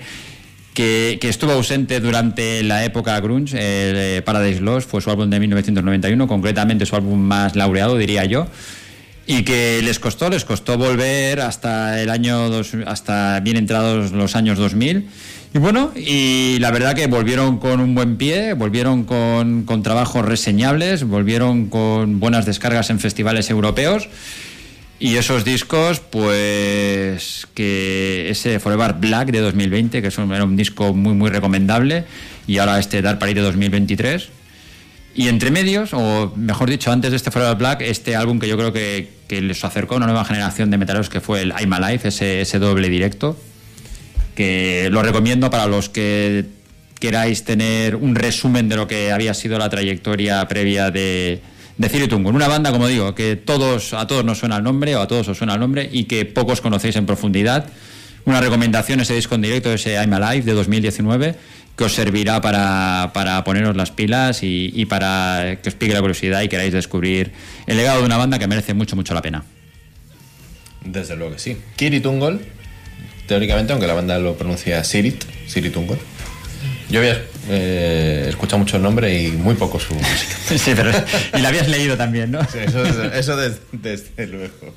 que, 0.74 1.18
que 1.20 1.28
estuvo 1.30 1.52
ausente 1.52 2.00
durante 2.00 2.62
la 2.62 2.84
época 2.84 3.18
grunge. 3.20 3.56
eh, 3.58 4.20
Paradise 4.22 4.60
Lost 4.60 4.90
fue 4.90 5.00
su 5.00 5.08
álbum 5.10 5.30
de 5.30 5.40
1991, 5.40 6.26
concretamente 6.28 6.84
su 6.84 6.96
álbum 6.96 7.18
más 7.20 7.56
laureado, 7.56 7.96
diría 7.96 8.24
yo. 8.26 8.48
Y 9.26 9.44
que 9.44 9.80
les 9.82 9.98
costó, 9.98 10.28
les 10.28 10.44
costó 10.44 10.76
volver 10.76 11.40
hasta 11.40 12.02
el 12.02 12.10
año, 12.10 12.50
dos- 12.50 12.72
hasta 12.86 13.40
bien 13.40 13.56
entrados 13.56 14.12
los 14.12 14.36
años 14.36 14.58
2000. 14.58 15.08
Y 15.54 15.58
bueno, 15.58 15.92
y 15.94 16.58
la 16.58 16.72
verdad 16.72 16.94
que 16.96 17.06
volvieron 17.06 17.58
con 17.58 17.78
un 17.80 17.94
buen 17.94 18.16
pie, 18.16 18.54
volvieron 18.54 19.04
con, 19.04 19.62
con 19.62 19.84
trabajos 19.84 20.24
reseñables, 20.24 21.04
volvieron 21.04 21.66
con 21.68 22.18
buenas 22.18 22.44
descargas 22.44 22.90
en 22.90 22.98
festivales 22.98 23.50
europeos. 23.50 24.08
Y 24.98 25.16
esos 25.16 25.44
discos, 25.44 26.00
pues 26.00 27.46
que 27.54 28.30
ese 28.30 28.58
Forever 28.58 28.94
Black 28.94 29.30
de 29.30 29.40
2020, 29.40 30.02
que 30.02 30.08
es 30.08 30.18
un- 30.18 30.32
era 30.32 30.44
un 30.44 30.56
disco 30.56 30.92
muy 30.92 31.14
muy 31.14 31.30
recomendable, 31.30 32.04
y 32.48 32.58
ahora 32.58 32.78
este 32.80 33.00
Dark 33.02 33.18
Parade 33.20 33.34
de 33.36 33.40
2023. 33.42 34.28
Y 35.14 35.28
entre 35.28 35.52
medios, 35.52 35.90
o 35.92 36.32
mejor 36.36 36.68
dicho, 36.70 36.90
antes 36.90 37.12
de 37.12 37.16
este 37.16 37.30
Forever 37.30 37.56
Black, 37.56 37.80
este 37.82 38.16
álbum 38.16 38.40
que 38.40 38.48
yo 38.48 38.56
creo 38.56 38.72
que, 38.72 39.10
que 39.28 39.40
les 39.40 39.62
acercó 39.64 39.94
a 39.94 39.96
una 39.98 40.06
nueva 40.06 40.24
generación 40.24 40.70
de 40.70 40.78
metaleros, 40.78 41.08
que 41.08 41.20
fue 41.20 41.42
el 41.42 41.50
I'm 41.50 41.72
Alive, 41.72 42.08
ese, 42.08 42.40
ese 42.40 42.58
doble 42.58 42.88
directo, 42.88 43.36
que 44.34 44.88
lo 44.90 45.02
recomiendo 45.02 45.50
para 45.50 45.66
los 45.66 45.88
que 45.88 46.44
queráis 46.98 47.44
tener 47.44 47.96
un 47.96 48.14
resumen 48.14 48.68
de 48.68 48.76
lo 48.76 48.86
que 48.86 49.12
había 49.12 49.34
sido 49.34 49.58
la 49.58 49.68
trayectoria 49.68 50.46
previa 50.48 50.90
de, 50.90 51.40
de 51.76 51.88
Ciro 51.88 52.08
Tungun. 52.08 52.34
Una 52.34 52.48
banda, 52.48 52.72
como 52.72 52.88
digo, 52.88 53.14
que 53.14 53.36
todos, 53.36 53.92
a 53.94 54.06
todos 54.06 54.24
nos 54.24 54.38
suena 54.38 54.56
el 54.56 54.62
nombre, 54.62 54.96
o 54.96 55.00
a 55.00 55.06
todos 55.06 55.28
os 55.28 55.38
suena 55.38 55.54
el 55.54 55.60
nombre, 55.60 55.88
y 55.92 56.04
que 56.04 56.24
pocos 56.24 56.60
conocéis 56.60 56.96
en 56.96 57.06
profundidad. 57.06 57.66
Una 58.24 58.40
recomendación, 58.40 59.00
ese 59.00 59.14
disco 59.14 59.34
en 59.34 59.42
directo, 59.42 59.72
ese 59.72 59.94
I'm 59.94 60.12
Alive 60.14 60.46
de 60.46 60.52
2019, 60.52 61.34
que 61.76 61.84
os 61.84 61.92
servirá 61.92 62.40
para, 62.40 63.10
para 63.12 63.44
poneros 63.44 63.76
las 63.76 63.90
pilas 63.90 64.42
y, 64.42 64.70
y 64.74 64.86
para 64.86 65.58
que 65.62 65.68
os 65.68 65.74
pique 65.74 65.92
la 65.92 66.00
curiosidad 66.00 66.40
y 66.42 66.48
queráis 66.48 66.72
descubrir 66.72 67.32
el 67.66 67.76
legado 67.76 68.00
de 68.00 68.06
una 68.06 68.16
banda 68.16 68.38
que 68.38 68.46
merece 68.46 68.72
mucho, 68.72 68.96
mucho 68.96 69.12
la 69.12 69.20
pena. 69.20 69.44
Desde 70.84 71.16
luego 71.16 71.32
que 71.34 71.38
sí. 71.38 71.56
Kiri 71.76 72.00
Tungol, 72.00 72.40
teóricamente, 73.26 73.72
aunque 73.72 73.86
la 73.86 73.94
banda 73.94 74.18
lo 74.18 74.36
pronuncia 74.36 74.82
Sirit, 74.84 75.24
Siri 75.46 75.70
Tungol. 75.70 75.98
Yo 76.90 77.00
había 77.00 77.22
eh, 77.50 78.26
escuchado 78.28 78.58
mucho 78.58 78.76
el 78.76 78.82
nombre 78.82 79.22
y 79.22 79.28
muy 79.32 79.54
poco 79.54 79.80
su 79.80 79.94
música. 79.94 80.34
Sí, 80.58 80.72
pero, 80.76 80.90
y 81.36 81.40
la 81.40 81.48
habías 81.48 81.68
leído 81.68 81.96
también, 81.96 82.30
¿no? 82.30 82.40
Sí, 82.44 82.58
eso, 82.64 82.82
desde, 82.82 83.18
eso 83.18 83.36
desde, 83.36 83.58
desde 83.72 84.26
luego. 84.26 84.74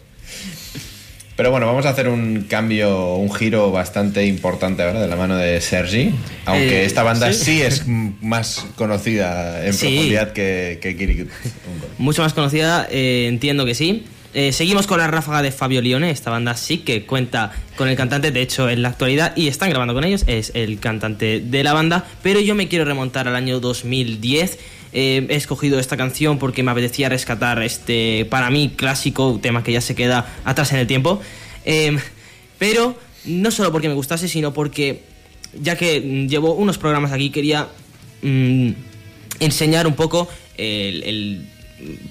Pero 1.35 1.51
bueno, 1.51 1.67
vamos 1.67 1.85
a 1.85 1.89
hacer 1.89 2.07
un 2.07 2.47
cambio, 2.49 3.13
un 3.15 3.31
giro 3.31 3.71
bastante 3.71 4.25
importante 4.25 4.81
ahora 4.81 5.01
de 5.01 5.07
la 5.07 5.15
mano 5.15 5.37
de 5.37 5.61
Sergi. 5.61 6.11
Aunque 6.45 6.81
Eh, 6.81 6.85
esta 6.85 7.03
banda 7.03 7.31
sí. 7.31 7.43
sí, 7.45 7.61
es 7.61 7.83
más 7.87 8.65
conocida 8.75 9.63
en 9.63 9.73
Sí. 9.73 9.85
profundidad 9.87 10.33
que, 10.33 10.79
que 10.81 10.95
Kiri 10.97 11.13
Tungol. 11.15 11.89
Mucho 11.99 12.23
más 12.23 12.33
conocida, 12.33 12.87
eh, 12.89 13.27
entiendo 13.27 13.65
que 13.65 13.75
sí. 13.75 14.05
Eh, 14.39 14.53
seguimos 14.53 14.85
con 14.85 14.99
la 14.99 15.07
ráfaga 15.07 15.41
de 15.41 15.51
Fabio 15.51 15.81
Lione, 15.81 16.11
esta 16.11 16.29
banda 16.29 16.55
sí 16.55 16.77
que 16.77 17.07
cuenta 17.07 17.51
con 17.75 17.89
el 17.89 17.95
cantante, 17.95 18.29
de 18.29 18.43
hecho 18.43 18.69
en 18.69 18.83
la 18.83 18.89
actualidad, 18.89 19.35
y 19.35 19.47
están 19.47 19.71
grabando 19.71 19.95
con 19.95 20.03
ellos, 20.03 20.25
es 20.27 20.51
el 20.53 20.79
cantante 20.79 21.39
de 21.39 21.63
la 21.63 21.73
banda, 21.73 22.05
pero 22.21 22.39
yo 22.39 22.53
me 22.53 22.67
quiero 22.67 22.85
remontar 22.85 23.27
al 23.27 23.35
año 23.35 23.59
2010. 23.59 24.59
Eh, 24.93 25.25
he 25.27 25.35
escogido 25.35 25.79
esta 25.79 25.97
canción 25.97 26.37
porque 26.37 26.61
me 26.61 26.69
apetecía 26.69 27.09
rescatar 27.09 27.63
este, 27.63 28.25
para 28.25 28.51
mí, 28.51 28.73
clásico, 28.75 29.39
tema 29.41 29.63
que 29.63 29.71
ya 29.71 29.81
se 29.81 29.95
queda 29.95 30.31
atrás 30.45 30.71
en 30.71 30.77
el 30.77 30.85
tiempo. 30.85 31.19
Eh, 31.65 31.97
pero 32.59 32.95
no 33.25 33.49
solo 33.49 33.71
porque 33.71 33.87
me 33.87 33.95
gustase, 33.95 34.27
sino 34.27 34.53
porque 34.53 35.01
ya 35.59 35.75
que 35.75 35.99
mm, 35.99 36.27
llevo 36.27 36.53
unos 36.53 36.77
programas 36.77 37.11
aquí, 37.11 37.31
quería 37.31 37.69
mm, 38.21 38.69
enseñar 39.39 39.87
un 39.87 39.95
poco 39.95 40.29
el 40.59 41.47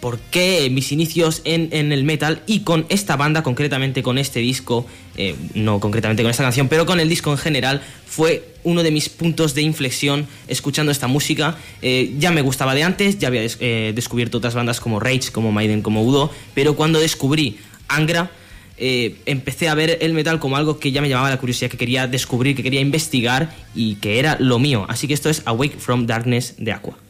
por 0.01 0.19
qué 0.19 0.69
mis 0.71 0.93
inicios 0.93 1.43
en, 1.45 1.73
el 1.73 2.05
metal 2.05 2.43
y 2.47 2.61
con 2.61 2.87
esta 2.89 3.17
banda, 3.17 3.43
concretamente 3.43 4.03
con 4.03 4.19
este 4.19 4.41
disco, 4.41 4.87
eh, 5.17 5.35
no 5.55 5.81
concretamente 5.81 6.23
con 6.23 6.31
esta 6.31 6.45
canción, 6.45 6.69
pero 6.69 6.87
con 6.87 7.01
el 7.01 7.09
disco 7.09 7.33
en 7.33 7.39
general, 7.39 7.83
fue 8.07 8.55
uno 8.63 8.83
de 8.83 8.91
mis 8.91 9.09
puntos 9.09 9.55
de 9.55 9.63
inflexión 9.63 10.27
escuchando 10.49 10.93
esta 10.93 11.09
música. 11.09 11.57
Eh, 11.83 12.15
ya 12.19 12.31
me 12.31 12.43
gustaba 12.43 12.75
de 12.75 12.85
antes, 12.85 13.19
ya 13.19 13.29
había 13.29 13.43
eh, 13.45 13.93
descubierto 13.95 14.39
otras 14.39 14.55
bandas 14.55 14.81
como 14.81 15.01
Rage, 15.01 15.33
como 15.33 15.53
Maiden, 15.53 15.83
como 15.83 16.05
Udo, 16.05 16.31
pero 16.55 16.77
cuando 16.77 17.01
descubrí 17.01 17.59
Angra, 17.89 18.31
empecé 18.79 19.71
a 19.71 19.75
ver 19.75 19.99
el 20.03 20.13
metal 20.13 20.39
como 20.39 20.59
algo 20.59 20.79
que 20.79 20.93
ya 20.93 21.01
me 21.01 21.09
llamaba 21.09 21.31
la 21.31 21.39
curiosidad, 21.39 21.71
que 21.71 21.79
quería 21.79 22.07
descubrir, 22.07 22.55
que 22.55 22.63
quería 22.63 22.81
investigar 22.81 23.51
y 23.75 23.95
que 23.97 24.19
era 24.19 24.37
lo 24.39 24.59
mío. 24.59 24.85
Así 24.89 25.09
que 25.09 25.15
esto 25.15 25.31
es 25.31 25.41
Awake 25.47 25.79
from 25.79 26.07
Darkness 26.07 26.57
de 26.59 26.73
Aqua. 26.73 27.06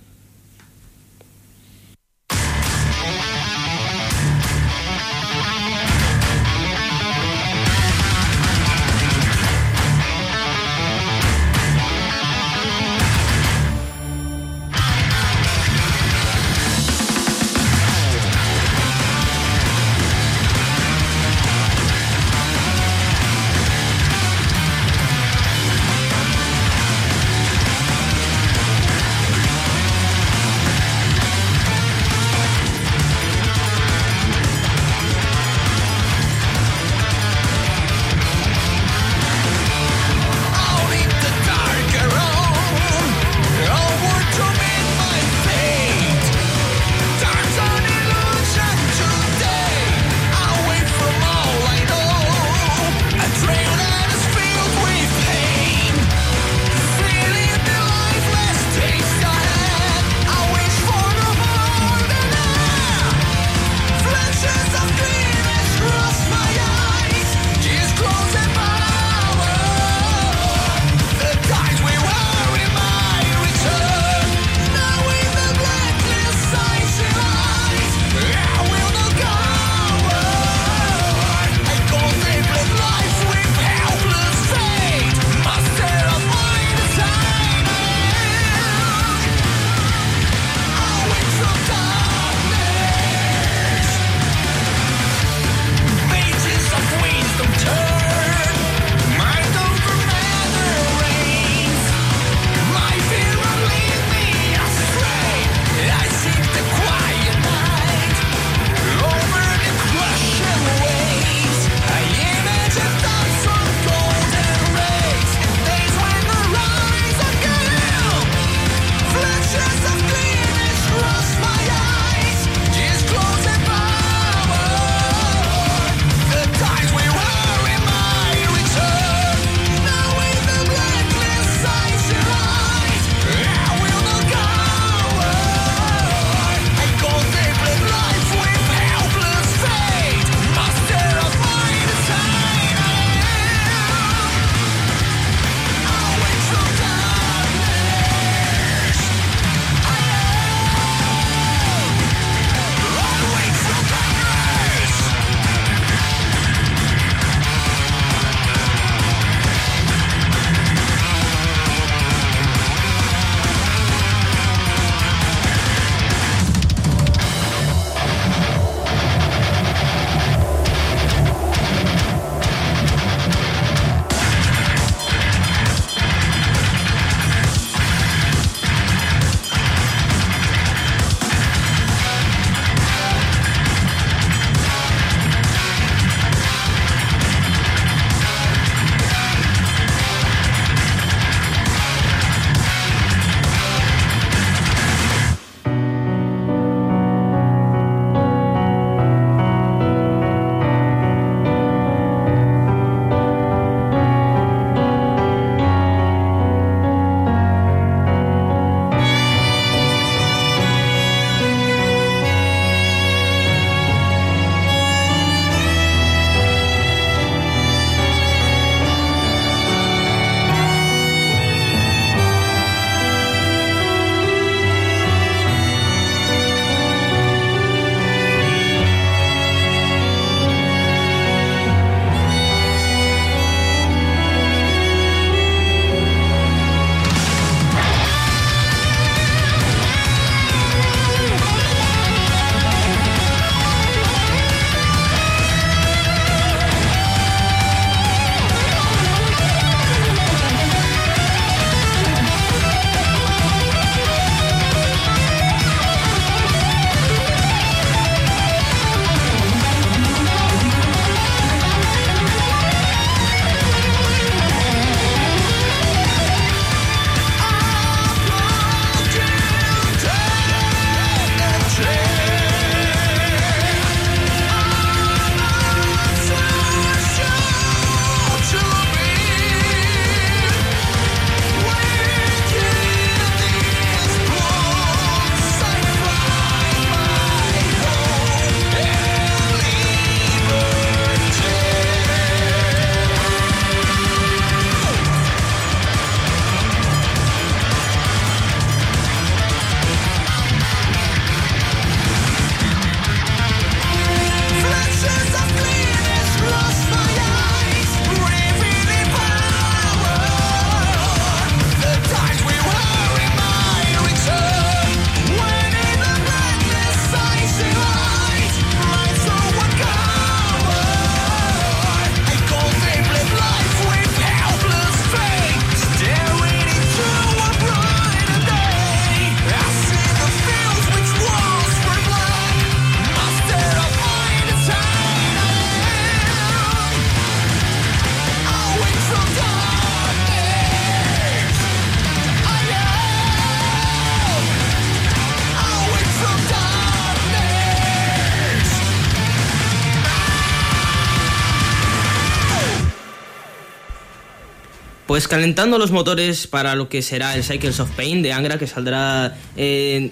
Pues 355.17 355.29
calentando 355.29 355.79
los 355.79 355.93
motores 355.93 356.47
para 356.47 356.75
lo 356.75 356.91
que 356.91 357.01
será 357.01 357.35
el 357.37 357.43
Cycles 357.43 357.81
of 357.81 357.91
Pain 357.93 358.21
de 358.21 358.35
Angra, 358.35 358.59
que 358.59 358.67
saldrá 358.67 359.35
eh, 359.57 360.11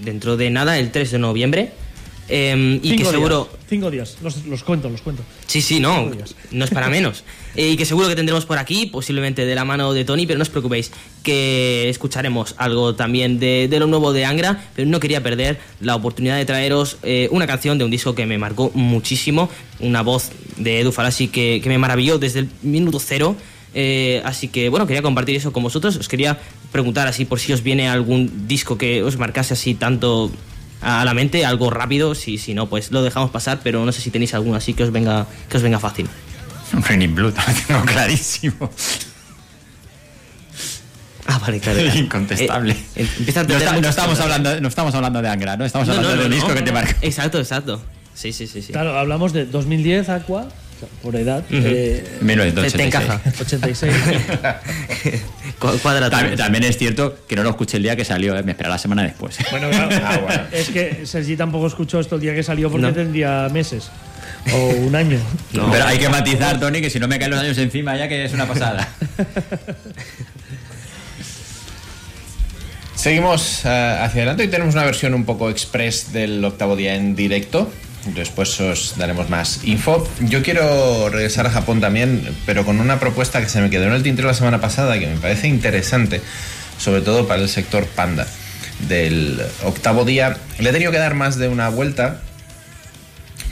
dentro 0.00 0.38
de 0.38 0.48
nada, 0.48 0.78
el 0.78 0.92
3 0.92 1.10
de 1.10 1.18
noviembre. 1.18 1.72
Eh, 2.30 2.80
y 2.82 2.92
que 2.92 2.96
Cinco 2.96 3.10
seguro. 3.10 3.44
días, 3.52 3.66
cinco 3.68 3.90
días. 3.90 4.16
Los, 4.22 4.46
los 4.46 4.64
cuento, 4.64 4.88
los 4.88 5.02
cuento. 5.02 5.22
Sí, 5.46 5.60
sí, 5.60 5.78
no, 5.78 6.10
no 6.52 6.64
es 6.64 6.70
para 6.70 6.88
menos. 6.88 7.22
Eh, 7.58 7.70
y 7.70 7.76
que 7.78 7.86
seguro 7.86 8.06
que 8.06 8.14
tendremos 8.14 8.44
por 8.44 8.58
aquí, 8.58 8.84
posiblemente 8.84 9.46
de 9.46 9.54
la 9.54 9.64
mano 9.64 9.94
de 9.94 10.04
Tony, 10.04 10.26
pero 10.26 10.38
no 10.38 10.42
os 10.42 10.50
preocupéis, 10.50 10.92
que 11.22 11.88
escucharemos 11.88 12.54
algo 12.58 12.94
también 12.94 13.38
de, 13.38 13.66
de 13.66 13.80
lo 13.80 13.86
nuevo 13.86 14.12
de 14.12 14.26
Angra, 14.26 14.68
pero 14.74 14.86
no 14.86 15.00
quería 15.00 15.22
perder 15.22 15.58
la 15.80 15.96
oportunidad 15.96 16.36
de 16.36 16.44
traeros 16.44 16.98
eh, 17.02 17.28
una 17.30 17.46
canción 17.46 17.78
de 17.78 17.84
un 17.84 17.90
disco 17.90 18.14
que 18.14 18.26
me 18.26 18.36
marcó 18.36 18.70
muchísimo, 18.74 19.48
una 19.80 20.02
voz 20.02 20.32
de 20.58 20.80
Edu 20.80 20.92
Falassi 20.92 21.28
que, 21.28 21.60
que 21.62 21.68
me 21.70 21.78
maravilló 21.78 22.18
desde 22.18 22.40
el 22.40 22.50
minuto 22.60 22.98
cero. 22.98 23.36
Eh, 23.78 24.22
así 24.24 24.48
que 24.48 24.70
bueno, 24.70 24.86
quería 24.86 25.02
compartir 25.02 25.36
eso 25.36 25.52
con 25.52 25.62
vosotros. 25.62 25.96
Os 25.96 26.08
quería 26.08 26.38
preguntar 26.72 27.06
así 27.06 27.26
por 27.26 27.38
si 27.38 27.52
os 27.52 27.62
viene 27.62 27.88
algún 27.88 28.48
disco 28.48 28.78
que 28.78 29.02
os 29.02 29.18
marcase 29.18 29.52
así 29.52 29.74
tanto 29.74 30.32
a 30.80 31.04
la 31.04 31.12
mente, 31.12 31.44
algo 31.44 31.68
rápido. 31.68 32.14
Si, 32.14 32.38
si 32.38 32.54
no, 32.54 32.68
pues 32.68 32.90
lo 32.90 33.02
dejamos 33.02 33.30
pasar, 33.30 33.60
pero 33.62 33.84
no 33.84 33.92
sé 33.92 34.00
si 34.00 34.10
tenéis 34.10 34.32
alguno 34.34 34.56
así 34.56 34.72
que 34.72 34.82
os 34.84 34.90
venga, 34.92 35.26
que 35.50 35.56
os 35.58 35.62
venga 35.62 35.78
fácil. 35.78 36.08
Raining 36.72 37.14
Blood, 37.14 37.34
lo 37.36 37.54
tengo 37.66 37.84
clarísimo. 37.84 38.70
Ah, 41.28 41.38
vale, 41.38 41.58
claro. 41.60 41.80
claro. 41.80 41.98
Incontestable. 41.98 42.72
Eh, 42.72 42.78
eh, 42.96 43.08
empieza 43.18 43.40
a 43.40 43.44
no, 43.44 43.56
está- 43.56 43.80
no 43.80 43.88
estamos 43.88 44.20
hablando, 44.20 44.60
no 44.60 44.68
estamos 44.68 44.94
hablando 44.94 45.20
de 45.22 45.28
Angra, 45.28 45.56
¿no? 45.56 45.64
Estamos 45.64 45.88
No, 45.88 45.94
hablando 45.94 46.10
no, 46.10 46.16
no, 46.16 46.22
del 46.22 46.32
disco 46.32 46.48
no, 46.48 46.54
que 46.54 46.62
te 46.62 46.72
marca. 46.72 46.96
Exacto, 47.02 47.38
exacto. 47.38 47.82
Sí, 48.14 48.32
sí, 48.32 48.46
sí. 48.46 48.62
sí. 48.62 48.72
Claro, 48.72 48.96
hablamos 48.98 49.32
de 49.32 49.44
2010 49.44 50.08
Aqua, 50.08 50.48
por 51.02 51.16
edad. 51.16 51.44
Ujú. 51.48 51.60
eh, 51.64 52.04
1986. 52.20 52.72
Te- 52.76 52.82
encaja. 52.84 53.20
86. 53.40 53.92
Cu- 55.58 55.78
Cuadra 55.82 56.08
todo. 56.10 56.18
También, 56.18 56.36
también 56.38 56.64
es 56.64 56.76
cierto 56.78 57.16
que 57.28 57.36
no 57.36 57.42
lo 57.42 57.50
escuché 57.50 57.76
el 57.78 57.82
día 57.82 57.96
que 57.96 58.04
salió, 58.04 58.36
¿eh? 58.36 58.42
me 58.42 58.52
esperé 58.52 58.68
la 58.68 58.78
semana 58.78 59.02
después. 59.02 59.36
Bueno, 59.50 59.70
claro. 59.70 59.88
Ah, 60.04 60.18
bueno. 60.18 60.42
Es 60.52 60.68
que 60.70 61.06
Sergi 61.06 61.36
tampoco 61.36 61.66
escuchó 61.66 62.00
esto 62.00 62.16
el 62.16 62.20
día 62.20 62.34
que 62.34 62.42
salió 62.42 62.70
porque 62.70 62.86
No. 62.86 62.92
tendría 62.92 63.48
meses. 63.52 63.90
O 64.52 64.66
un 64.86 64.94
año. 64.94 65.18
No. 65.52 65.70
Pero 65.72 65.84
hay 65.86 65.98
que 65.98 66.08
matizar, 66.08 66.60
Tony, 66.60 66.80
que 66.80 66.90
si 66.90 67.00
no 67.00 67.08
me 67.08 67.18
caen 67.18 67.30
los 67.32 67.40
años 67.40 67.58
encima 67.58 67.96
ya 67.96 68.08
que 68.08 68.24
es 68.24 68.32
una 68.32 68.46
pasada. 68.46 68.88
Seguimos 72.94 73.64
eh, 73.64 73.68
hacia 73.68 74.22
adelante 74.22 74.44
y 74.44 74.48
tenemos 74.48 74.74
una 74.74 74.84
versión 74.84 75.14
un 75.14 75.24
poco 75.24 75.50
express 75.50 76.12
del 76.12 76.44
octavo 76.44 76.76
día 76.76 76.94
en 76.94 77.14
directo. 77.14 77.70
Después 78.14 78.60
os 78.60 78.94
daremos 78.96 79.28
más 79.28 79.64
info. 79.64 80.06
Yo 80.20 80.42
quiero 80.42 81.08
regresar 81.08 81.46
a 81.46 81.50
Japón 81.50 81.80
también, 81.80 82.34
pero 82.46 82.64
con 82.64 82.80
una 82.80 83.00
propuesta 83.00 83.40
que 83.40 83.48
se 83.48 83.60
me 83.60 83.70
quedó 83.70 83.84
en 83.84 83.92
el 83.92 84.02
tintero 84.02 84.28
la 84.28 84.34
semana 84.34 84.60
pasada 84.60 84.98
que 84.98 85.06
me 85.06 85.16
parece 85.16 85.48
interesante, 85.48 86.20
sobre 86.78 87.00
todo 87.00 87.26
para 87.26 87.42
el 87.42 87.48
sector 87.48 87.86
panda 87.86 88.26
del 88.88 89.40
octavo 89.64 90.04
día. 90.04 90.36
Le 90.58 90.70
he 90.70 90.72
tenido 90.72 90.92
que 90.92 90.98
dar 90.98 91.14
más 91.14 91.36
de 91.36 91.48
una 91.48 91.68
vuelta 91.68 92.20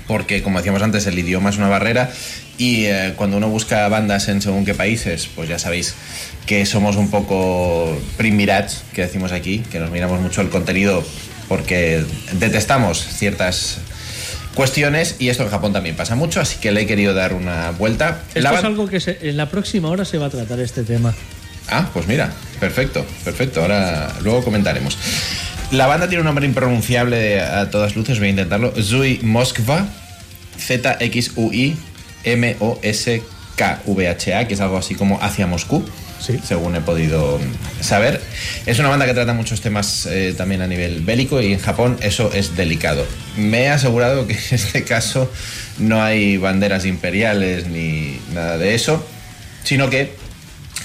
porque 0.07 0.43
como 0.43 0.59
decíamos 0.59 0.83
antes 0.83 1.07
el 1.07 1.19
idioma 1.19 1.51
es 1.51 1.57
una 1.57 1.69
barrera 1.69 2.11
y 2.59 2.85
eh, 2.85 3.15
cuando 3.17 3.37
uno 3.37 3.49
busca 3.49 3.89
bandas 3.89 4.29
en 4.29 4.43
según 4.43 4.65
qué 4.65 4.75
países 4.75 5.29
pues 5.35 5.49
ya 5.49 5.59
sabéis 5.59 5.95
que 6.47 6.67
somos 6.67 6.97
un 6.97 7.11
poco 7.11 7.99
primirats 8.17 8.85
que 8.93 9.03
decimos 9.03 9.33
aquí 9.33 9.61
que 9.61 9.81
nos 9.81 9.91
miramos 9.91 10.21
mucho 10.21 10.41
el 10.43 10.51
contenido 10.51 11.03
porque 11.49 12.05
detestamos 12.33 13.03
ciertas 13.03 13.79
cuestiones 14.55 15.17
y 15.19 15.29
esto 15.29 15.43
en 15.43 15.51
Japón 15.51 15.73
también 15.73 15.97
pasa 15.97 16.15
mucho 16.15 16.41
así 16.41 16.57
que 16.59 16.71
le 16.73 16.83
he 16.83 16.87
querido 16.87 17.13
dar 17.15 17.35
una 17.35 17.71
vuelta 17.73 18.23
Esto 18.29 18.41
La 18.41 18.59
es 18.59 18.65
algo 18.65 18.87
que 18.87 19.01
se- 19.01 19.19
en 19.29 19.37
la 19.37 19.51
próxima 19.51 19.89
hora 19.89 20.05
se 20.05 20.19
va 20.19 20.27
a 20.27 20.31
tratar 20.31 20.61
este 20.61 20.85
tema. 20.85 21.13
Ah, 21.69 21.89
pues 21.93 22.07
mira, 22.07 22.31
perfecto, 22.61 23.05
perfecto. 23.25 23.63
Ahora 23.63 24.13
luego 24.23 24.45
comentaremos. 24.45 24.97
La 25.73 25.87
banda 25.87 26.07
tiene 26.09 26.21
un 26.21 26.27
nombre 26.27 26.47
impronunciable 26.47 27.41
a 27.41 27.71
todas 27.71 27.97
luces, 27.97 28.19
voy 28.19 28.29
a 28.29 28.31
intentarlo. 28.31 28.73
Zui 28.81 29.19
Moskva, 29.23 29.87
Z-X-U-I 30.59 31.77
M-O-S-K-V-H-A, 32.25 34.47
que 34.49 34.55
es 34.55 34.61
algo 34.61 34.77
así 34.77 34.95
como 34.95 35.21
hacia 35.23 35.47
Moscú. 35.47 35.85
Según 36.19 36.75
he 36.75 36.81
podido 36.81 37.39
saber. 37.81 38.21
Es 38.67 38.79
una 38.79 38.89
banda 38.89 39.07
que 39.07 39.15
trata 39.15 39.35
muchos 39.35 39.61
temas 39.61 40.07
eh, 40.07 40.35
también 40.37 40.63
a 40.63 40.67
nivel 40.67 41.03
bélico 41.03 41.41
y 41.41 41.53
en 41.53 41.59
Japón 41.59 41.99
eso 42.01 42.31
es 42.33 42.57
delicado. 42.57 43.07
Me 43.37 43.65
he 43.65 43.69
asegurado 43.69 44.27
que 44.27 44.33
en 44.35 44.41
este 44.53 44.85
caso 44.85 45.31
no 45.79 46.03
hay 46.03 46.37
banderas 46.37 46.87
imperiales 46.87 47.67
ni 47.67 48.19
nada 48.33 48.59
de 48.59 48.75
eso, 48.75 49.05
sino 49.65 49.91
que 49.91 50.15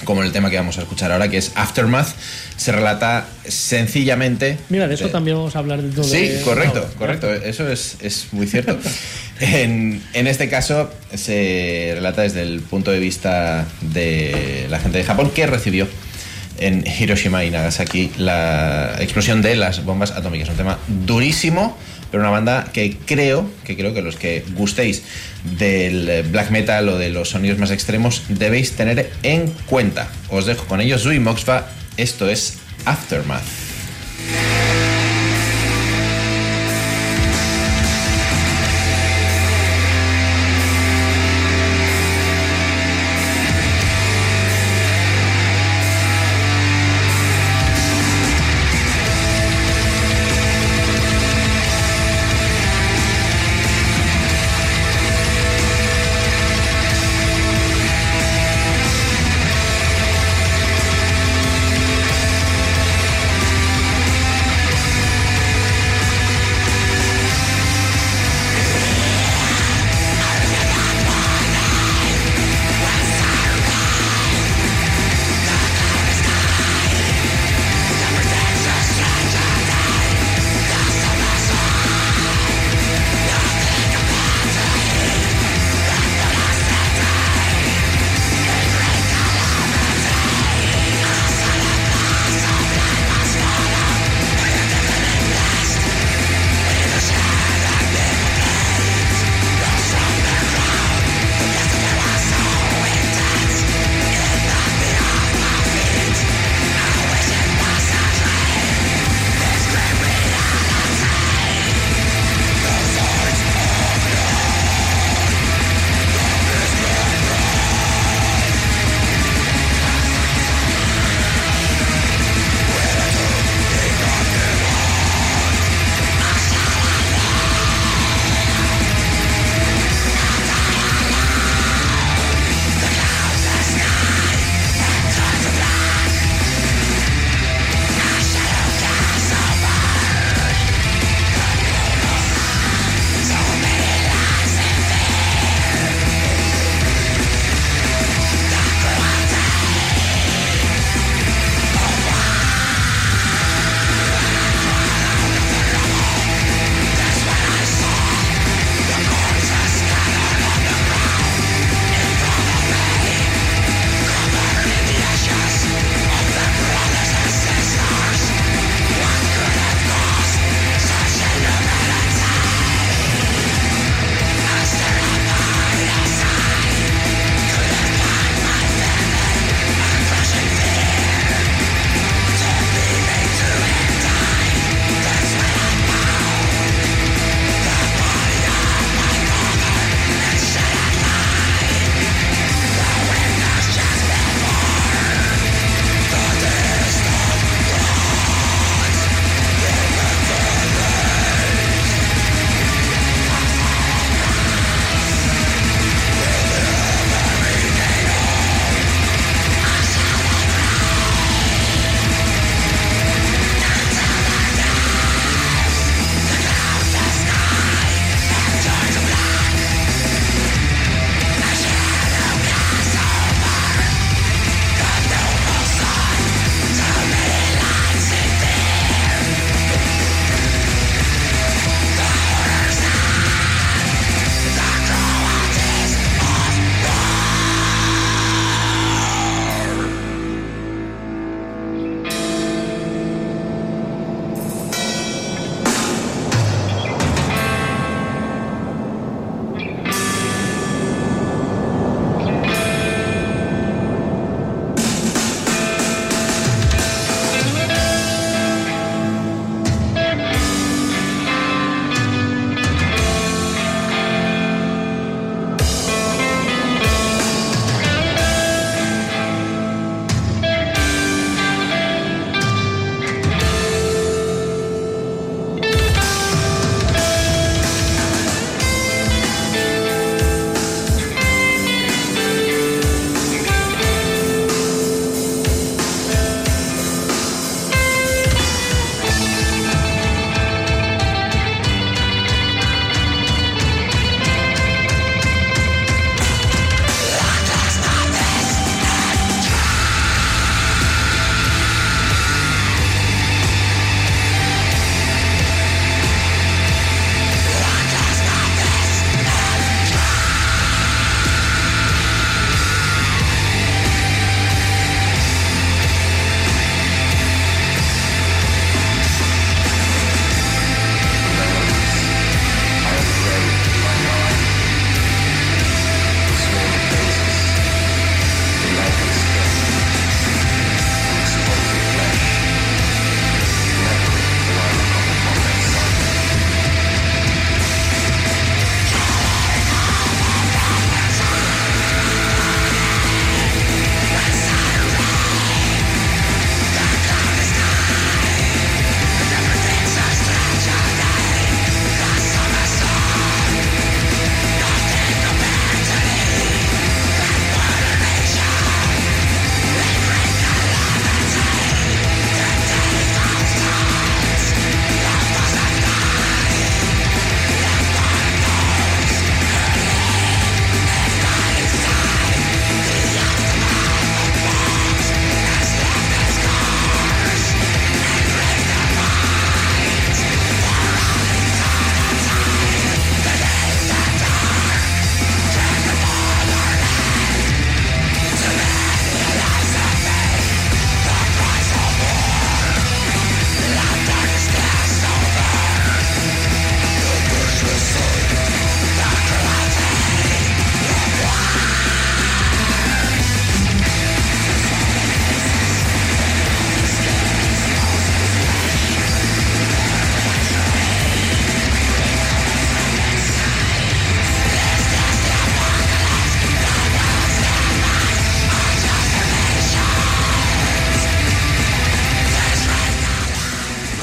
como 0.04 0.20
en 0.22 0.26
el 0.26 0.32
tema 0.32 0.50
que 0.50 0.56
vamos 0.56 0.78
a 0.78 0.82
escuchar 0.82 1.12
ahora, 1.12 1.28
que 1.28 1.36
es 1.38 1.52
Aftermath, 1.54 2.08
se 2.56 2.72
relata 2.72 3.26
sencillamente. 3.46 4.58
Mira, 4.68 4.88
de 4.88 4.94
eso 4.94 5.08
también 5.08 5.36
vamos 5.36 5.56
a 5.56 5.58
hablar 5.60 5.80
dentro 5.82 6.04
Sí, 6.04 6.28
de. 6.28 6.40
correcto, 6.42 6.86
no, 6.92 6.98
correcto. 6.98 7.32
Eso 7.32 7.68
es, 7.68 7.96
es 8.00 8.28
muy 8.32 8.46
cierto. 8.46 8.78
en, 9.40 10.02
en 10.12 10.26
este 10.26 10.48
caso 10.48 10.90
se 11.14 11.92
relata 11.94 12.22
desde 12.22 12.42
el 12.42 12.60
punto 12.60 12.90
de 12.90 12.98
vista 12.98 13.66
de 13.80 14.66
la 14.70 14.78
gente 14.78 14.98
de 14.98 15.04
Japón 15.04 15.30
que 15.30 15.46
recibió 15.46 15.88
en 16.58 16.84
Hiroshima 16.86 17.44
y 17.44 17.50
Nagasaki 17.50 18.10
la 18.18 18.96
explosión 19.00 19.40
de 19.40 19.56
las 19.56 19.84
bombas 19.84 20.10
atómicas. 20.10 20.48
Un 20.50 20.56
tema 20.56 20.78
durísimo, 21.06 21.76
pero 22.10 22.22
una 22.22 22.30
banda 22.30 22.70
que 22.72 22.96
creo, 23.06 23.48
que 23.64 23.76
creo 23.76 23.94
que 23.94 24.02
los 24.02 24.16
que 24.16 24.44
gustéis 24.54 25.02
del 25.58 26.24
black 26.24 26.50
metal 26.50 26.88
o 26.88 26.98
de 26.98 27.10
los 27.10 27.30
sonidos 27.30 27.58
más 27.58 27.70
extremos 27.70 28.24
debéis 28.28 28.72
tener 28.72 29.10
en 29.22 29.48
cuenta. 29.66 30.08
Os 30.28 30.46
dejo 30.46 30.66
con 30.66 30.80
ellos, 30.80 31.02
Zui 31.02 31.18
Moxva. 31.18 31.68
Esto 31.96 32.28
es. 32.28 32.58
Aftermath 32.86 33.69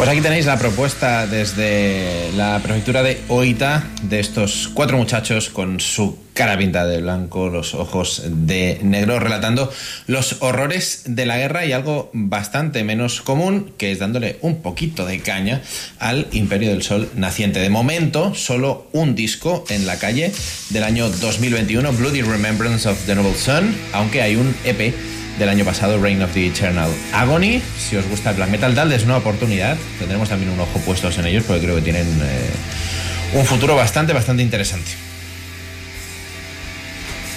Pues 0.08 0.20
aquí 0.20 0.24
tenéis 0.24 0.46
la 0.46 0.58
propuesta 0.58 1.28
desde 1.28 2.32
la 2.38 2.62
prefectura 2.64 3.04
de 3.04 3.20
Oita 3.28 3.84
de 4.04 4.22
estos 4.22 4.70
cuatro 4.74 4.98
muchachos 4.98 5.50
con 5.50 5.82
su 5.82 6.18
cara 6.34 6.58
pintada 6.58 6.88
de 6.88 7.02
blanco, 7.02 7.50
los 7.50 7.74
ojos 7.74 8.24
de 8.26 8.80
negro, 8.84 9.20
relatando 9.20 9.70
los 10.06 10.38
horrores 10.40 11.02
de 11.08 11.26
la 11.26 11.38
guerra 11.38 11.66
y 11.66 11.74
algo 11.74 12.10
bastante 12.14 12.86
menos 12.86 13.22
común, 13.22 13.74
que 13.78 13.92
es 13.92 14.00
dándole 14.00 14.38
un 14.40 14.62
poquito 14.62 15.06
de 15.06 15.20
caña 15.20 15.62
al 16.00 16.28
Imperio 16.32 16.70
del 16.70 16.84
Sol 16.84 17.10
naciente. 17.16 17.60
De 17.60 17.70
momento, 17.70 18.34
solo 18.34 18.88
un 18.94 19.14
disco 19.14 19.66
en 19.68 19.86
la 19.86 20.00
calle 20.00 20.32
del 20.70 20.84
año 20.84 21.10
2021, 21.10 21.92
Bloody 21.92 22.22
Remembrance 22.22 22.88
of 22.88 22.98
the 23.08 23.14
Noble 23.14 23.36
Sun, 23.36 23.76
aunque 23.92 24.22
hay 24.22 24.38
un 24.38 24.56
EP 24.64 24.94
del 25.40 25.50
año 25.50 25.64
pasado, 25.66 26.02
Reign 26.02 26.22
of 26.24 26.34
the 26.34 26.48
Eternal 26.48 26.90
Agony. 27.14 27.62
Si 27.80 27.96
os 27.96 28.06
gusta 28.08 28.32
el 28.32 28.36
black 28.38 28.50
metal, 28.50 28.74
dadles 28.76 29.04
una 29.04 29.18
oportunidad. 29.18 29.78
Tendremos 30.00 30.30
también 30.30 30.52
un 30.52 30.60
ojo 30.60 30.80
puestos 30.80 31.18
en 31.20 31.28
ellos 31.28 31.44
porque 31.46 31.64
creo 31.64 31.76
que 31.76 31.82
tienen 31.82 32.08
eh, 32.08 32.50
un 33.34 33.46
futuro 33.46 33.76
bastante, 33.76 34.14
bastante 34.14 34.42
interesante. 34.44 34.92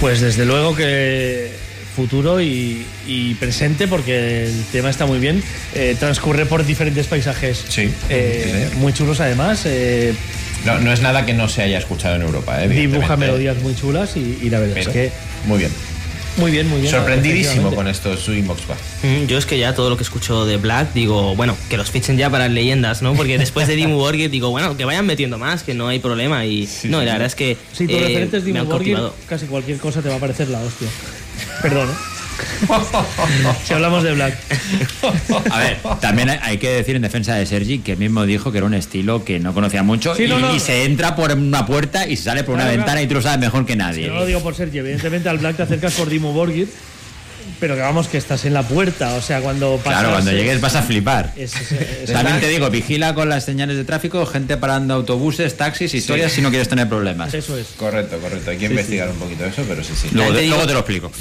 Pues 0.01 0.21
desde 0.21 0.47
luego 0.47 0.75
que 0.75 1.51
futuro 1.95 2.41
y, 2.41 2.87
y 3.07 3.35
presente, 3.35 3.87
porque 3.87 4.45
el 4.45 4.65
tema 4.73 4.89
está 4.89 5.05
muy 5.05 5.19
bien. 5.19 5.43
Eh, 5.75 5.95
transcurre 5.99 6.47
por 6.47 6.65
diferentes 6.65 7.07
paisajes 7.07 7.63
Sí, 7.69 7.93
eh, 8.09 8.69
sí. 8.71 8.77
muy 8.79 8.95
chulos 8.95 9.21
además. 9.21 9.63
eh, 9.67 10.15
No, 10.65 10.79
no 10.79 10.93
es 10.93 11.03
nada 11.03 11.27
que 11.27 11.35
no 11.35 11.49
se 11.49 11.63
haya 11.63 11.79
escuchado 11.79 12.17
en 12.17 12.23
Europa, 12.23 12.59
dibuja 12.61 13.17
melodías 13.17 13.59
muy 13.59 13.75
chulas 13.75 14.17
y, 14.17 14.39
y 14.43 14.49
la 14.49 14.61
verdad 14.61 14.75
Pero 14.77 14.91
es 14.91 14.95
que 14.95 15.13
muy 15.47 15.59
bien. 15.59 15.71
Muy 16.37 16.51
bien, 16.51 16.69
muy 16.69 16.81
bien. 16.81 16.91
Sorprendidísimo 16.93 17.75
con 17.75 17.89
estos 17.89 18.21
Swingbox 18.21 18.67
Bar. 18.67 18.79
Mm, 19.03 19.27
Yo 19.27 19.39
es 19.39 19.47
que 19.47 19.59
ya 19.59 19.75
todo 19.75 19.91
lo 19.91 19.97
que 19.97 20.03
escucho 20.03 20.45
de 20.45 20.57
Black 20.57 20.93
digo, 20.93 21.35
bueno, 21.37 21.57
que 21.69 21.77
los 21.77 21.91
fichen 21.91 22.17
ya 22.17 22.31
para 22.31 22.49
leyendas, 22.49 23.03
¿no? 23.03 23.15
Porque 23.15 23.39
después 23.39 23.69
de 23.69 23.77
Dimmu 23.77 23.97
Borgir 23.97 24.31
digo, 24.31 24.51
bueno, 24.51 24.77
que 24.77 24.85
vayan 24.85 25.07
metiendo 25.07 25.39
más, 25.39 25.63
que 25.63 25.75
no 25.75 25.89
hay 25.89 25.99
problema. 25.99 26.45
Y 26.47 26.69
no, 26.85 27.03
y 27.03 27.07
la 27.07 27.13
verdad 27.13 27.27
es 27.27 27.35
que 27.35 27.57
Si 27.73 27.87
tu 27.87 27.95
eh, 27.95 28.01
referente 28.01 28.37
es 28.39 28.45
me 28.45 28.53
Dimmu 28.53 28.65
Borgir, 28.71 28.99
casi 29.29 29.47
cualquier 29.47 29.79
cosa 29.79 30.03
te 30.03 30.09
va 30.09 30.17
a 30.17 30.21
parecer 30.21 30.49
la 30.49 30.61
hostia. 30.61 30.89
Perdón. 31.63 31.89
¿eh? 31.89 32.10
si 33.65 33.73
hablamos 33.75 34.03
de 34.03 34.13
Black. 34.15 34.35
A 35.51 35.59
ver, 35.59 35.79
también 36.01 36.31
hay- 36.31 36.59
que 36.59 36.69
decir 36.71 36.95
en 36.97 37.03
defensa 37.03 37.35
de 37.35 37.47
Sergi 37.47 37.79
que 37.79 37.93
él 37.93 37.99
mismo 37.99 38.27
dijo 38.27 38.53
que 38.53 38.59
era 38.59 38.67
un 38.67 38.75
estilo 38.75 39.25
que 39.25 39.39
no 39.41 39.55
conocía 39.55 39.83
mucho 39.83 40.15
Sí, 40.15 40.25
y, 40.25 40.29
no, 40.29 40.39
no. 40.39 40.55
y 40.55 40.61
se 40.61 40.85
entra 40.85 41.17
por 41.17 41.33
una 41.33 41.65
puerta 41.65 42.07
y 42.07 42.17
se 42.17 42.25
sale 42.25 42.45
por 42.45 42.55
una 42.55 42.65
Claro, 42.65 42.77
ventana 42.77 42.93
claro. 42.93 43.05
y 43.05 43.09
tú 43.09 43.15
lo 43.15 43.23
sabes 43.23 43.39
mejor 43.41 43.65
que 43.65 43.77
nadie. 43.77 44.07
Yo 44.07 44.13
no 44.13 44.21
lo 44.21 44.27
digo 44.27 44.41
por 44.41 44.55
Sergi, 44.55 44.79
evidentemente 44.79 45.29
al 45.29 45.39
Black 45.39 45.57
te 45.57 45.63
acercas 45.63 45.95
por 45.95 46.09
Dimmu 46.11 46.33
Borgir, 46.33 46.69
pero 47.61 47.75
que 47.77 47.83
vamos, 47.83 48.09
que 48.09 48.17
estás 48.19 48.45
en 48.47 48.55
la 48.55 48.63
puerta, 48.63 49.15
o 49.15 49.23
sea, 49.23 49.41
cuando 49.41 49.77
pasas... 49.77 50.01
Claro, 50.01 50.15
cuando 50.15 50.33
llegues 50.33 50.61
vas 50.61 50.75
a 50.75 50.83
flipar. 50.83 51.33
es- 51.37 51.55
es- 51.55 51.73
es- 51.73 52.13
También 52.13 52.41
te 52.41 52.49
digo, 52.49 52.69
vigila 52.71 53.15
con 53.15 53.29
las 53.29 53.45
señales 53.45 53.77
de 53.77 53.85
tráfico, 53.85 54.25
gente 54.27 54.57
parando 54.57 54.95
autobuses, 54.95 55.57
taxis, 55.57 55.93
historias 55.95 56.33
si 56.33 56.41
no 56.43 56.49
quieres 56.51 56.69
tener 56.69 56.89
problemas. 56.89 57.33
Eso 57.35 57.57
es. 57.59 57.69
Correcto, 57.77 58.19
correcto. 58.19 58.51
Hay 58.51 58.57
que 58.59 58.67
investigar 58.67 59.09
un 59.11 59.17
poquito 59.17 59.45
eso, 59.45 59.63
pero 59.69 59.85
sí, 59.85 59.93
sí. 59.95 60.09
Luego, 60.13 60.31
te 60.33 60.39
te, 60.39 60.43
digo- 60.45 60.55
luego 60.57 60.67
te 60.67 60.73
lo 60.73 60.79
explico. 60.81 61.13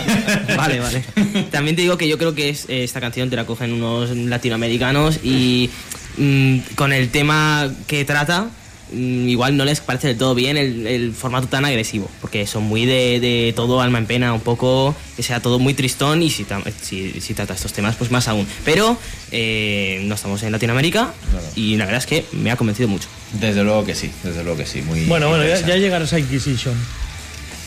vale, 0.56 0.80
vale. 0.80 1.04
También 1.50 1.76
te 1.76 1.82
digo 1.82 1.96
que 1.98 2.08
yo 2.08 2.18
creo 2.18 2.34
que 2.34 2.48
es, 2.48 2.64
eh, 2.68 2.84
esta 2.84 3.00
canción 3.00 3.30
te 3.30 3.36
la 3.36 3.44
cogen 3.44 3.72
unos 3.72 4.10
latinoamericanos 4.16 5.20
y 5.22 5.70
mm, 6.16 6.58
con 6.74 6.92
el 6.92 7.10
tema 7.10 7.70
que 7.86 8.04
trata, 8.04 8.46
igual 8.94 9.56
no 9.56 9.64
les 9.64 9.80
parece 9.80 10.08
del 10.08 10.18
todo 10.18 10.34
bien 10.34 10.56
el, 10.56 10.86
el 10.86 11.12
formato 11.12 11.48
tan 11.48 11.64
agresivo, 11.64 12.10
porque 12.20 12.46
son 12.46 12.64
muy 12.64 12.84
de, 12.86 13.20
de 13.20 13.52
todo 13.56 13.80
alma 13.80 13.98
en 13.98 14.06
pena, 14.06 14.32
un 14.34 14.40
poco 14.40 14.94
que 15.16 15.22
sea 15.22 15.40
todo 15.40 15.58
muy 15.58 15.74
tristón 15.74 16.22
y 16.22 16.30
si, 16.30 16.44
tam- 16.44 16.64
si, 16.82 17.20
si 17.20 17.34
trata 17.34 17.54
estos 17.54 17.72
temas, 17.72 17.96
pues 17.96 18.10
más 18.10 18.28
aún. 18.28 18.46
Pero 18.64 18.96
eh, 19.30 20.00
no 20.04 20.14
estamos 20.14 20.42
en 20.42 20.52
Latinoamérica 20.52 21.12
y 21.56 21.76
la 21.76 21.84
verdad 21.86 22.00
es 22.00 22.06
que 22.06 22.24
me 22.32 22.50
ha 22.50 22.56
convencido 22.56 22.88
mucho. 22.88 23.08
Desde 23.40 23.62
luego 23.64 23.84
que 23.84 23.94
sí, 23.94 24.10
desde 24.22 24.42
luego 24.44 24.58
que 24.58 24.66
sí. 24.66 24.82
Muy 24.82 25.04
Bueno, 25.06 25.28
bueno, 25.28 25.44
ya, 25.46 25.60
ya 25.66 25.76
llegarás 25.76 26.12
a 26.12 26.18
Inquisition. 26.18 26.74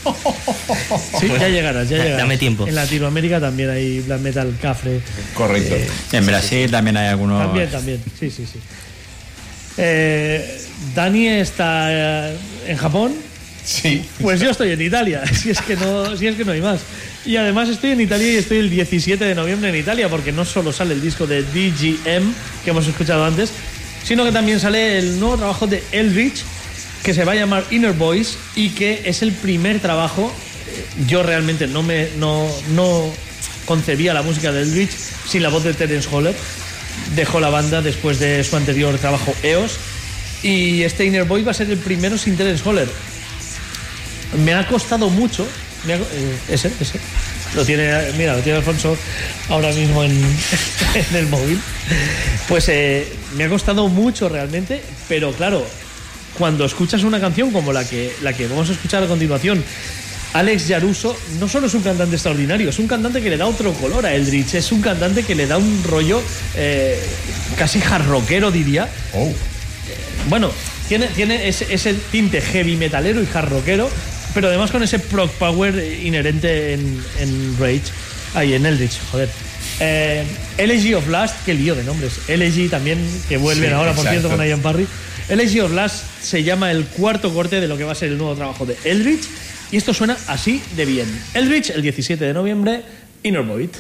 Sí, 1.20 1.28
ya 1.28 1.48
llegarás, 1.50 1.90
ya 1.90 1.98
llegarás. 1.98 2.18
dame 2.20 2.38
tiempo. 2.38 2.68
En 2.68 2.76
Latinoamérica 2.76 3.40
también 3.40 3.70
hay 3.72 4.02
black 4.02 4.20
metal 4.22 4.56
cafre. 4.62 5.02
Correcto. 5.34 5.76
En 6.12 6.26
Brasil 6.28 6.70
también 6.70 6.98
hay 6.98 7.08
algunos. 7.08 7.42
También, 7.42 7.70
también. 7.72 8.00
Sí, 8.20 8.30
sí, 8.30 8.46
sí. 8.46 8.60
Eh, 9.78 10.62
Dani 10.94 11.28
está 11.28 12.30
eh, 12.32 12.38
en 12.68 12.78
Japón. 12.78 13.14
Sí. 13.64 14.06
Pues 14.22 14.40
yo 14.40 14.52
estoy 14.52 14.72
en 14.72 14.82
Italia, 14.82 15.24
si 15.34 15.50
es 15.50 15.60
que 15.62 15.76
no, 15.76 16.16
si 16.16 16.28
es 16.28 16.36
que 16.36 16.46
no 16.46 16.52
hay 16.52 16.62
más. 16.62 16.82
Y 17.26 17.38
además 17.38 17.68
estoy 17.70 17.92
en 17.92 18.02
Italia 18.02 18.34
y 18.34 18.36
estoy 18.36 18.60
el 18.60 18.70
17 18.70 19.24
de 19.26 19.34
noviembre 19.34 19.70
en 19.70 19.76
Italia, 19.76 20.08
porque 20.10 20.32
no 20.32 20.46
solo 20.46 20.72
sale 20.72 20.94
el 20.94 21.02
disco 21.02 21.26
de 21.26 21.42
DGM 21.42 22.34
que 22.64 22.70
hemos 22.70 22.86
escuchado 22.88 23.26
antes, 23.26 23.52
sino 24.04 24.24
que 24.24 24.32
también 24.32 24.60
sale 24.60 25.00
el 25.00 25.20
nuevo 25.20 25.36
trabajo 25.38 25.66
de 25.66 25.82
Eldritch, 25.92 26.44
que 27.04 27.16
se 27.16 27.26
va 27.26 27.32
a 27.32 27.36
llamar 27.36 27.64
Inner 27.72 27.94
Voice 27.94 28.38
y 28.56 28.70
que 28.70 29.02
es 29.06 29.24
el 29.24 29.32
primer 29.32 29.80
trabajo. 29.80 30.32
eh, 30.68 30.86
Yo 31.08 31.24
realmente 31.24 31.66
no 31.66 31.82
me 31.82 32.10
no, 32.20 32.48
no 32.76 33.12
concebía 33.66 34.14
la 34.14 34.22
música 34.22 34.52
de 34.52 34.62
Eldritch 34.62 34.92
sin 35.28 35.42
la 35.42 35.50
voz 35.50 35.64
de 35.64 35.74
Terence 35.74 36.08
Holler. 36.12 36.36
Dejó 37.16 37.40
la 37.40 37.50
banda 37.50 37.82
después 37.82 38.20
de 38.20 38.44
su 38.44 38.56
anterior 38.56 38.98
trabajo 38.98 39.34
EOS. 39.44 39.78
Y 40.44 40.84
este 40.84 41.06
Inner 41.06 41.26
Voice 41.26 41.46
va 41.46 41.52
a 41.52 41.56
ser 41.56 41.70
el 41.72 41.78
primero 41.78 42.18
sin 42.18 42.38
Terence 42.38 42.68
Holler 42.68 42.88
me 44.44 44.54
ha 44.54 44.68
costado 44.68 45.10
mucho. 45.10 45.48
eh, 45.88 46.38
ese, 46.50 46.72
ese. 46.80 47.00
Lo 47.56 47.64
tiene, 47.64 47.90
mira, 48.18 48.36
lo 48.36 48.42
tiene 48.42 48.58
Alfonso 48.58 48.98
ahora 49.50 49.72
mismo 49.72 50.04
en, 50.04 50.12
en 51.12 51.16
el 51.16 51.28
móvil. 51.28 51.60
Pues 52.48 52.68
eh, 52.70 53.08
me 53.36 53.46
ha 53.46 53.50
costado 53.50 53.88
mucho 53.88 54.28
realmente, 54.28 54.82
pero 55.08 55.32
claro, 55.32 55.66
cuando 56.38 56.66
escuchas 56.66 57.04
una 57.04 57.20
canción 57.20 57.52
como 57.52 57.72
la 57.72 57.88
que, 57.88 58.14
la 58.22 58.34
que 58.34 58.48
vamos 58.48 58.70
a 58.70 58.74
escuchar 58.74 59.04
a 59.04 59.08
continuación, 59.08 59.64
Alex 60.36 60.68
Yaruso 60.68 61.18
no 61.40 61.48
solo 61.48 61.68
es 61.68 61.74
un 61.76 61.82
cantante 61.82 62.16
extraordinario, 62.16 62.70
es 62.70 62.78
un 62.78 62.88
cantante 62.88 63.22
que 63.22 63.30
le 63.30 63.38
da 63.38 63.48
otro 63.48 63.72
color 63.72 64.06
a 64.06 64.14
Eldritch, 64.14 64.56
es 64.56 64.70
un 64.74 64.82
cantante 64.82 65.24
que 65.24 65.34
le 65.34 65.48
da 65.48 65.58
un 65.58 65.82
rollo 65.86 66.22
eh, 66.56 67.00
casi 67.58 67.82
hard 67.82 68.06
rockero, 68.06 68.52
diría. 68.52 68.90
Oh. 69.14 69.32
Bueno, 70.28 70.52
tiene, 70.90 71.08
tiene 71.08 71.48
ese, 71.48 71.74
ese 71.74 71.94
tinte 72.12 72.42
heavy 72.42 72.76
metalero 72.76 73.24
y 73.24 73.28
hard 73.34 73.50
rockero, 73.50 73.90
pero 74.34 74.50
además 74.50 74.72
con 74.72 74.84
ese 74.84 75.00
prog 75.00 75.32
power 75.32 75.74
inherente 76.04 76.74
en, 76.74 77.02
en 77.22 77.58
Rage. 77.58 77.84
Ahí, 78.34 78.56
en 78.56 78.66
Eldritch, 78.66 79.00
joder. 79.12 79.30
Eh, 79.80 80.26
Elegy 80.58 80.96
of 80.96 81.08
Last, 81.08 81.46
qué 81.46 81.54
lío 81.54 81.76
de 81.76 81.86
nombres. 81.86 82.20
Elegy 82.28 82.68
también, 82.68 83.00
que 83.30 83.38
vuelven 83.38 83.70
Sí, 83.70 83.74
ahora, 83.74 83.94
por 83.94 84.06
cierto, 84.06 84.30
con 84.30 84.46
Ian 84.46 84.60
Parry. 84.60 84.86
Elegy 85.30 85.62
of 85.62 85.72
Last 85.72 86.04
se 86.22 86.44
llama 86.44 86.72
el 86.72 86.84
cuarto 86.86 87.34
corte 87.34 87.62
de 87.62 87.70
lo 87.70 87.78
que 87.78 87.86
va 87.86 87.94
a 87.94 87.96
ser 87.96 88.10
el 88.10 88.18
nuevo 88.18 88.36
trabajo 88.36 88.66
de 88.66 88.76
Eldritch. 88.84 89.24
Y 89.76 89.78
esto 89.78 89.94
suena 89.94 90.16
así 90.28 90.62
de 90.78 90.86
bien. 90.86 91.06
Eldritch, 91.34 91.72
el 91.72 91.82
17 91.82 92.24
de 92.24 92.34
noviembre, 92.34 92.82
Inner 93.24 93.42
Void. 93.42 93.72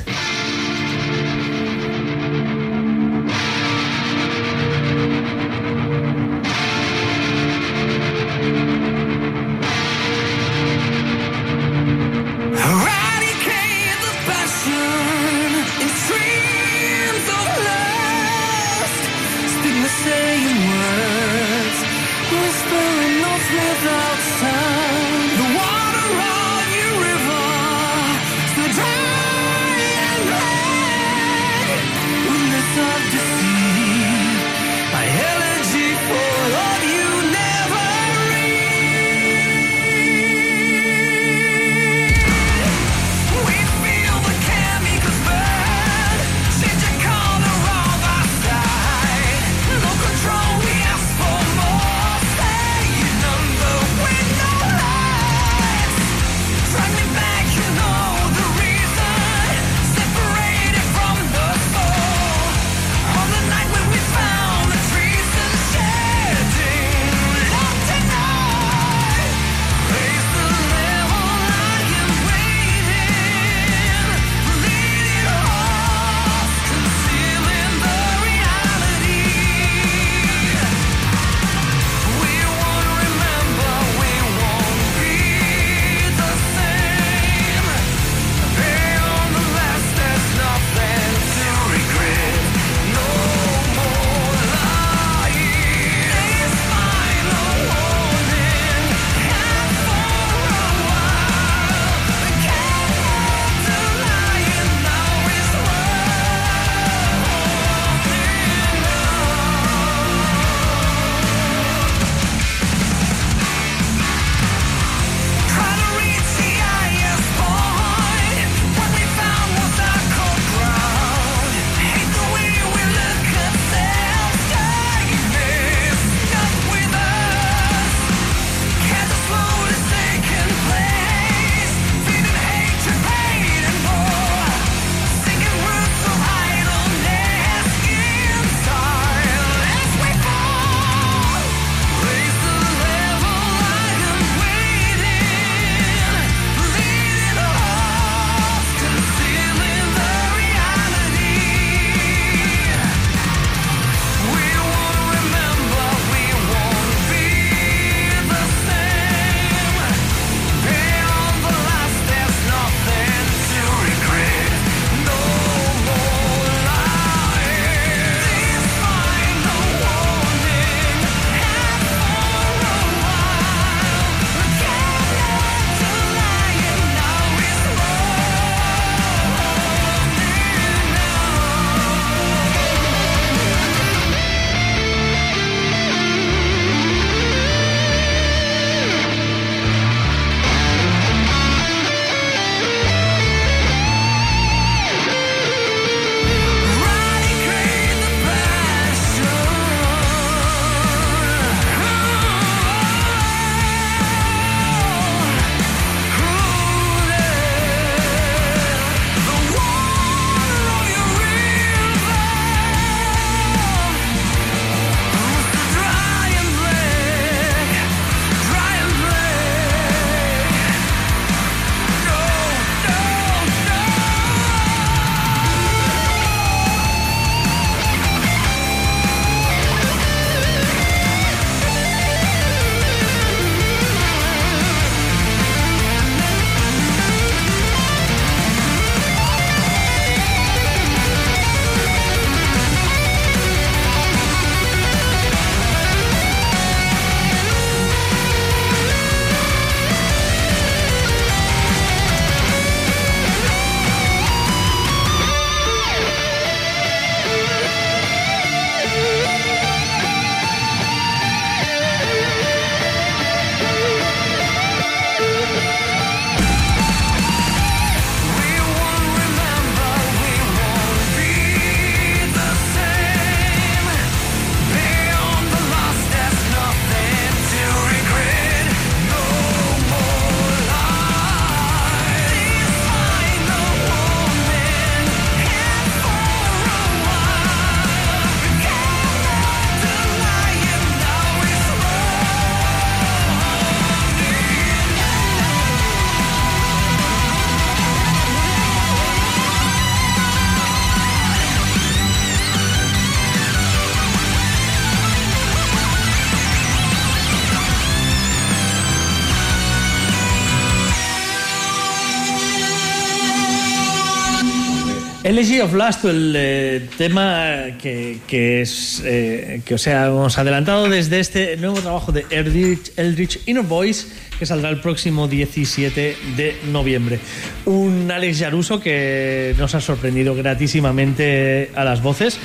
Elegy 315.38 315.60
of 315.60 315.74
Last, 315.74 316.06
el 316.06 316.34
eh, 316.34 316.88
tema 316.98 317.66
que, 317.82 318.20
que 318.26 318.62
es 318.62 319.04
eh, 319.04 319.60
que 319.66 319.74
os 319.74 319.86
hemos 319.86 320.38
adelantado 320.38 320.88
desde 320.88 321.20
este 321.20 321.58
nuevo 321.58 321.82
trabajo 321.82 322.14
de 322.14 322.26
Eldritch, 322.30 322.94
Eldritch 322.96 323.42
Inner 323.46 323.66
Voice 323.66 324.08
que 324.40 324.46
saldrá 324.46 324.70
el 324.70 324.80
próximo 324.80 325.28
17 325.28 326.16
de 326.38 326.56
noviembre. 326.72 327.20
Un 327.66 328.10
Alex 328.10 328.40
Yaruso 328.40 328.80
que 328.80 329.54
nos 329.58 329.76
ha 329.76 329.82
sorprendido 329.82 330.36
gratísimamente 330.36 331.70
a 331.76 331.84
las 331.84 332.02
voces 332.02 332.40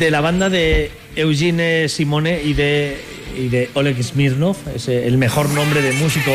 de 0.00 0.10
la 0.10 0.20
banda 0.20 0.50
de 0.50 0.90
Eugene 1.14 1.88
Simone 1.88 2.42
y 2.42 2.54
de, 2.54 2.96
y 3.38 3.50
de 3.50 3.70
Oleg 3.74 4.02
Smirnov, 4.02 4.56
es 4.74 4.88
el 4.88 5.16
mejor 5.16 5.48
nombre 5.50 5.80
de 5.80 5.92
músico 5.92 6.32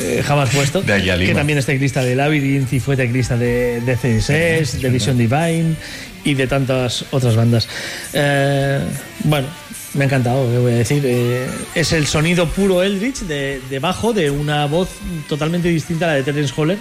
eh, 0.00 0.22
jamás 0.24 0.50
puesto, 0.50 0.82
De 0.82 0.92
allá 0.92 1.18
que 1.18 1.34
también 1.34 1.58
es 1.58 1.66
teclista 1.66 2.02
de 2.02 2.14
Labyrinth 2.14 2.72
y 2.72 2.80
fue 2.80 2.96
teclista 2.96 3.36
de, 3.36 3.80
de 3.80 3.94
CSS, 3.94 4.80
de 4.80 4.90
Vision 4.90 5.18
Divine 5.18 5.74
y 6.24 6.34
de 6.34 6.46
tantas 6.46 7.04
otras 7.10 7.36
bandas. 7.36 7.68
Eh, 8.12 8.80
bueno, 9.24 9.46
me 9.94 10.04
ha 10.04 10.06
encantado, 10.06 10.50
¿qué 10.50 10.58
voy 10.58 10.72
a 10.72 10.76
decir? 10.76 11.02
Eh, 11.04 11.46
es 11.74 11.92
el 11.92 12.06
sonido 12.06 12.48
puro 12.48 12.82
Eldritch 12.82 13.20
de, 13.20 13.60
de 13.70 13.78
bajo, 13.78 14.12
de 14.12 14.30
una 14.30 14.66
voz 14.66 14.88
totalmente 15.28 15.68
distinta 15.68 16.06
a 16.06 16.08
la 16.08 16.14
de 16.14 16.22
Terence 16.22 16.52
Holler. 16.56 16.78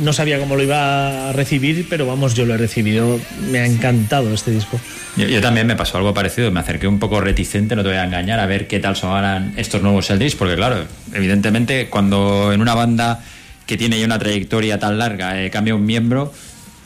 No 0.00 0.12
sabía 0.12 0.38
cómo 0.38 0.56
lo 0.56 0.62
iba 0.62 1.30
a 1.30 1.32
recibir, 1.32 1.86
pero 1.88 2.06
vamos, 2.06 2.34
yo 2.34 2.46
lo 2.46 2.54
he 2.54 2.58
recibido. 2.58 3.20
Me 3.50 3.60
ha 3.60 3.66
encantado 3.66 4.32
este 4.32 4.50
disco. 4.50 4.80
Yo, 5.16 5.40
también 5.40 5.66
me 5.66 5.76
pasó 5.76 5.98
algo 5.98 6.12
parecido, 6.12 6.50
me 6.50 6.60
acerqué 6.60 6.88
un 6.88 6.98
poco 6.98 7.20
reticente, 7.20 7.76
no 7.76 7.82
te 7.82 7.88
voy 7.88 7.98
a 7.98 8.04
engañar, 8.04 8.40
a 8.40 8.46
ver 8.46 8.66
qué 8.66 8.80
tal 8.80 8.96
sonaran 8.96 9.54
estos 9.56 9.80
nuevos 9.80 10.10
Eldritch, 10.10 10.36
porque 10.36 10.56
claro, 10.56 10.86
evidentemente 11.12 11.88
cuando 11.88 12.52
en 12.52 12.60
una 12.60 12.74
banda 12.74 13.22
que 13.64 13.76
tiene 13.76 13.98
ya 13.98 14.06
una 14.06 14.18
trayectoria 14.18 14.78
tan 14.78 14.98
larga 14.98 15.40
eh, 15.40 15.50
cambia 15.50 15.74
un 15.74 15.86
miembro, 15.86 16.32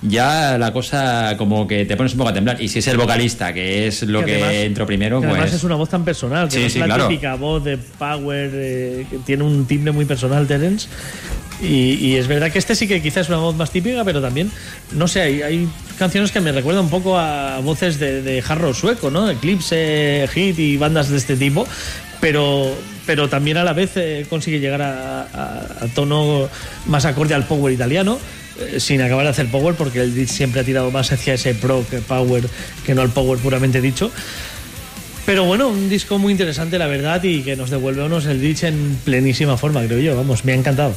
ya 0.02 0.56
la 0.58 0.72
cosa 0.72 1.34
como 1.36 1.66
que 1.66 1.84
te 1.84 1.96
pones 1.96 2.12
un 2.12 2.18
poco 2.18 2.30
a 2.30 2.34
temblar. 2.34 2.60
Y 2.62 2.68
si 2.68 2.78
es 2.78 2.86
el 2.88 2.96
vocalista, 2.96 3.52
que 3.52 3.86
es 3.88 4.02
lo 4.02 4.24
que, 4.24 4.34
además- 4.36 4.52
entró 4.54 4.86
primero, 4.86 5.20
que 5.20 5.26
pues... 5.26 5.38
además 5.40 5.54
es 5.56 5.64
una 5.64 5.74
voz 5.74 5.88
tan 5.88 6.04
personal, 6.04 6.48
que 6.48 6.54
Sí, 6.54 6.60
no 6.60 6.66
es 6.66 6.72
sí, 6.72 6.78
la 6.78 6.84
claro. 6.86 7.08
típica 7.08 7.34
voz 7.34 7.64
de 7.64 7.76
power, 7.78 8.50
eh, 8.54 9.06
que 9.10 9.18
tiene 9.18 9.42
un 9.44 9.66
timbre 9.66 9.92
muy 9.92 10.04
personal, 10.04 10.46
Terence. 10.46 10.88
Y, 11.60 11.94
y 11.94 12.14
es 12.16 12.28
verdad 12.28 12.52
que 12.52 12.58
este 12.60 12.76
sí 12.76 12.86
que 12.86 13.02
quizás 13.02 13.22
es 13.22 13.28
una 13.30 13.38
voz 13.38 13.56
más 13.56 13.72
típica, 13.72 14.04
pero 14.04 14.20
también, 14.20 14.48
no 14.92 15.08
sé, 15.08 15.22
hay, 15.22 15.42
hay 15.42 15.68
canciones 15.98 16.30
que 16.30 16.40
me 16.40 16.52
recuerdan 16.52 16.84
un 16.84 16.90
poco 16.90 17.18
a 17.18 17.58
voces 17.58 17.98
de, 17.98 18.22
de 18.22 18.44
hard 18.46 18.60
rock 18.60 18.74
sueco, 18.76 19.10
¿no? 19.10 19.28
Eclipse, 19.28 20.28
Hit 20.32 20.56
y 20.60 20.76
bandas 20.76 21.08
de 21.08 21.16
este 21.16 21.36
tipo, 21.36 21.66
pero, 22.20 22.72
pero 23.06 23.28
también 23.28 23.56
a 23.56 23.64
la 23.64 23.72
vez 23.72 23.90
eh, 23.96 24.24
consigue 24.30 24.60
llegar 24.60 24.82
a, 24.82 25.22
a- 25.22 25.84
a 25.84 25.88
tono 25.96 26.48
más 26.86 27.04
acorde 27.04 27.34
al 27.34 27.44
power 27.44 27.72
italiano. 27.72 28.20
Eh, 28.60 28.80
Sin 28.80 29.00
acabar 29.00 29.24
de 29.24 29.30
hacer 29.30 29.48
power, 29.48 29.74
porque 29.74 30.00
el 30.00 30.14
Ditch 30.14 30.28
siempre 30.28 30.60
ha 30.60 30.64
tirado 30.64 30.90
más 30.90 31.12
hacia 31.12 31.34
ese 31.34 31.54
pro 31.54 31.84
que 31.88 31.98
power 31.98 32.48
que 32.84 32.94
no 32.94 33.02
al 33.02 33.10
power 33.10 33.38
puramente 33.38 33.80
dicho. 33.80 34.10
Pero 35.26 35.44
bueno, 35.44 35.68
un 35.68 35.90
disco 35.90 36.18
muy 36.18 36.32
interesante, 36.32 36.78
la 36.78 36.86
verdad, 36.86 37.22
y 37.22 37.42
que 37.42 37.54
nos 37.54 37.68
devuelve 37.68 38.02
unos 38.02 38.24
el 38.26 38.40
Ditch 38.40 38.64
en 38.64 38.98
plenísima 39.04 39.56
forma, 39.58 39.84
creo 39.84 39.98
yo. 39.98 40.16
Vamos, 40.16 40.44
me 40.44 40.52
ha 40.52 40.54
encantado. 40.54 40.94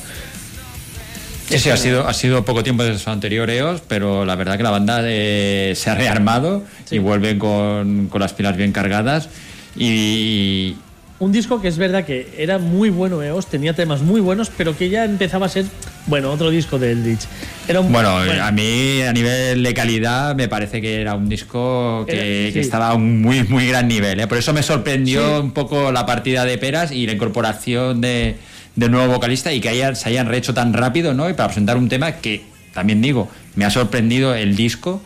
Sí, 1.50 1.60
sí, 1.60 1.70
ha 1.70 1.76
sido, 1.76 2.08
ha 2.08 2.14
sido 2.14 2.46
poco 2.46 2.64
tiempo 2.64 2.84
desde 2.84 3.00
su 3.00 3.10
anterior 3.10 3.50
EOS, 3.50 3.82
pero 3.86 4.24
la 4.24 4.36
verdad 4.36 4.56
que 4.56 4.64
la 4.64 4.70
banda 4.70 5.02
eh, 5.04 5.74
se 5.76 5.90
ha 5.90 5.96
rearmado 5.96 6.64
y 6.90 7.00
vuelve 7.00 7.38
con, 7.38 8.08
con 8.08 8.22
las 8.22 8.32
pilas 8.32 8.56
bien 8.56 8.72
cargadas. 8.72 9.28
Y, 9.76 10.76
Un 11.22 11.32
disco 11.32 11.62
que 11.62 11.68
es 11.68 11.78
verdad 11.78 12.04
que 12.04 12.28
era 12.36 12.58
muy 12.58 12.90
bueno 12.90 13.22
EOS, 13.22 13.46
tenía 13.46 13.76
temas 13.76 14.02
muy 14.02 14.20
buenos, 14.22 14.50
pero 14.58 14.76
que 14.76 14.90
ya 14.90 15.06
empezaba 15.06 15.46
a 15.46 15.50
ser, 15.50 15.66
bueno, 16.08 16.32
otro 16.32 16.50
disco 16.50 16.80
de 16.80 16.94
Eldritch. 16.94 17.28
Era 17.68 17.80
un, 17.80 17.92
Bueno, 17.92 18.10
a 18.18 18.52
mí 18.52 19.04
a 19.04 19.14
nivel 19.14 19.62
de 19.62 19.74
calidad 19.76 20.34
me 20.36 20.48
parece 20.48 20.82
que 20.82 21.00
era 21.00 21.14
un 21.14 21.30
disco 21.30 22.06
que, 22.08 22.14
Era- 22.16 22.48
sí. 22.48 22.54
que 22.54 22.60
estaba 22.62 22.88
a 22.88 22.94
un 22.96 23.22
muy, 23.22 23.44
muy 23.44 23.68
gran 23.68 23.88
nivel. 23.88 24.20
¿eh? 24.20 24.26
Por 24.26 24.40
eso 24.40 24.52
me 24.52 24.64
sorprendió 24.64 25.22
Sí. 25.38 25.42
un 25.44 25.52
poco 25.52 25.92
la 25.92 26.08
partida 26.08 26.44
de 26.44 26.58
Peras 26.58 26.92
y 26.92 27.06
la 27.06 27.14
incorporación 27.14 28.02
de, 28.02 28.38
nuevo 28.76 29.14
vocalista 29.14 29.54
y 29.54 29.62
que 29.62 29.70
hayan, 29.70 29.96
se 29.96 30.10
hayan 30.10 30.26
rehecho 30.26 30.56
tan 30.56 30.74
rápido, 30.74 31.14
¿no? 31.14 31.30
Y 31.30 31.34
para 31.34 31.50
presentar 31.50 31.78
un 31.78 31.88
tema 31.88 32.14
que, 32.14 32.42
también 32.74 33.00
digo, 33.00 33.30
me 33.56 33.66
ha 33.66 33.70
sorprendido 33.70 34.34
el 34.34 34.56
disco, 34.56 35.04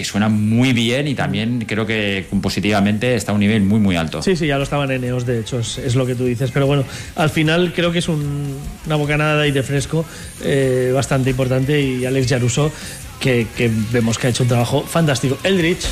que 0.00 0.04
suena 0.06 0.28
muy 0.30 0.72
bien 0.72 1.06
y 1.08 1.14
también 1.14 1.64
creo 1.66 1.84
que 1.86 2.26
compositivamente 2.30 3.14
está 3.14 3.32
a 3.32 3.34
un 3.34 3.40
nivel 3.40 3.62
muy, 3.62 3.80
muy 3.80 3.96
alto. 3.96 4.22
Sí, 4.22 4.34
sí, 4.34 4.46
ya 4.46 4.56
lo 4.56 4.62
estaban 4.64 4.90
en 4.90 5.04
EOS, 5.04 5.26
de 5.26 5.40
hecho, 5.40 5.58
es, 5.60 5.94
lo 5.94 6.06
que 6.06 6.14
tú 6.14 6.24
dices. 6.24 6.50
Pero 6.52 6.66
bueno, 6.66 6.84
al 7.16 7.28
final 7.28 7.72
creo 7.74 7.92
que 7.92 7.98
es 7.98 8.08
un- 8.08 8.56
una 8.86 8.96
bocanada 8.96 9.36
de 9.36 9.44
aire 9.44 9.62
fresco 9.62 10.04
eh, 10.42 10.90
bastante 10.94 11.30
importante 11.30 11.80
y 11.80 12.04
Alex 12.06 12.26
Yaruso, 12.28 12.72
que, 13.20 13.46
que 13.56 13.70
vemos 13.92 14.16
que 14.18 14.28
ha 14.28 14.30
hecho 14.30 14.42
un 14.44 14.48
trabajo 14.48 14.82
fantástico. 14.82 15.36
Eldritch. 15.44 15.84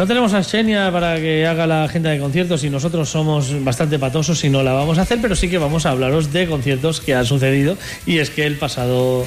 No 0.00 0.06
tenemos 0.06 0.32
a 0.32 0.42
Xenia 0.42 0.90
para 0.90 1.16
que 1.16 1.46
haga 1.46 1.66
la 1.66 1.84
agenda 1.84 2.08
de 2.08 2.18
conciertos 2.18 2.64
y 2.64 2.70
nosotros 2.70 3.10
somos 3.10 3.62
bastante 3.62 3.98
patosos 3.98 4.42
y 4.44 4.48
no 4.48 4.62
la 4.62 4.72
vamos 4.72 4.96
a 4.96 5.02
hacer, 5.02 5.18
pero 5.20 5.36
sí 5.36 5.50
que 5.50 5.58
vamos 5.58 5.84
a 5.84 5.90
hablaros 5.90 6.32
de 6.32 6.46
conciertos 6.46 7.02
que 7.02 7.14
han 7.14 7.26
sucedido. 7.26 7.76
Y 8.06 8.16
es 8.16 8.30
que 8.30 8.46
el 8.46 8.56
pasado 8.56 9.26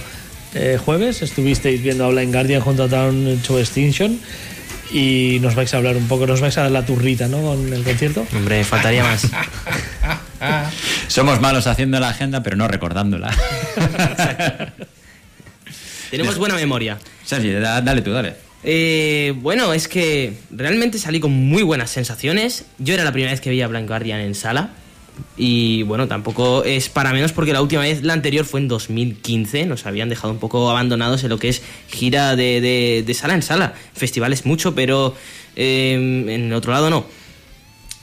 eh, 0.55 0.79
jueves 0.83 1.21
estuvisteis 1.21 1.79
viendo 1.83 2.05
a 2.05 2.09
Blind 2.09 2.33
Guardian 2.33 2.61
junto 2.61 2.81
a 2.81 2.87
Down 2.87 3.39
to 3.45 3.59
Extinction 3.59 4.19
y 4.91 5.37
nos 5.43 5.53
vais 5.53 5.71
a 5.75 5.77
hablar 5.77 5.95
un 5.95 6.07
poco, 6.07 6.25
nos 6.25 6.41
vais 6.41 6.57
a 6.57 6.63
dar 6.63 6.71
la 6.71 6.83
turrita, 6.83 7.27
¿no? 7.27 7.39
Con 7.43 7.71
el 7.71 7.83
concierto. 7.83 8.25
Hombre, 8.35 8.63
faltaría 8.63 9.03
más. 9.03 9.27
Somos 11.07 11.39
malos 11.39 11.67
haciendo 11.67 11.99
la 11.99 12.09
agenda, 12.09 12.41
pero 12.41 12.55
no 12.55 12.67
recordándola. 12.67 13.31
Tenemos 16.09 16.35
buena 16.39 16.55
memoria. 16.55 16.97
Sergi, 17.23 17.51
da- 17.51 17.79
dale 17.79 18.01
tú, 18.01 18.11
dale. 18.11 18.52
Eh, 18.63 19.33
bueno, 19.37 19.73
es 19.73 19.87
que 19.87 20.33
realmente 20.51 20.97
salí 20.97 21.19
con 21.19 21.31
muy 21.31 21.63
buenas 21.63 21.89
sensaciones. 21.89 22.65
Yo 22.79 22.93
era 22.93 23.03
la 23.03 23.11
primera 23.11 23.31
vez 23.31 23.41
que 23.41 23.49
veía 23.49 23.67
Blind 23.67 23.87
Guardian 23.87 24.19
en 24.21 24.35
sala. 24.35 24.71
Y 25.37 25.83
bueno, 25.83 26.07
tampoco 26.07 26.63
es 26.63 26.89
para 26.89 27.13
menos 27.13 27.33
porque 27.33 27.53
la 27.53 27.61
última 27.61 27.81
vez, 27.83 28.01
la 28.03 28.13
anterior 28.13 28.45
fue 28.45 28.59
en 28.61 28.67
2015. 28.67 29.65
Nos 29.65 29.85
habían 29.85 30.09
dejado 30.09 30.33
un 30.33 30.39
poco 30.39 30.69
abandonados 30.69 31.23
en 31.23 31.29
lo 31.29 31.37
que 31.37 31.49
es 31.49 31.61
gira 31.89 32.35
de, 32.35 33.03
de- 33.05 33.13
sala 33.13 33.35
en 33.35 33.41
sala. 33.43 33.73
Festivales 33.93 34.45
mucho, 34.45 34.73
pero 34.73 35.15
eh, 35.55 35.93
en 35.93 36.45
el 36.45 36.53
otro 36.53 36.71
lado 36.71 36.89
no. 36.89 37.05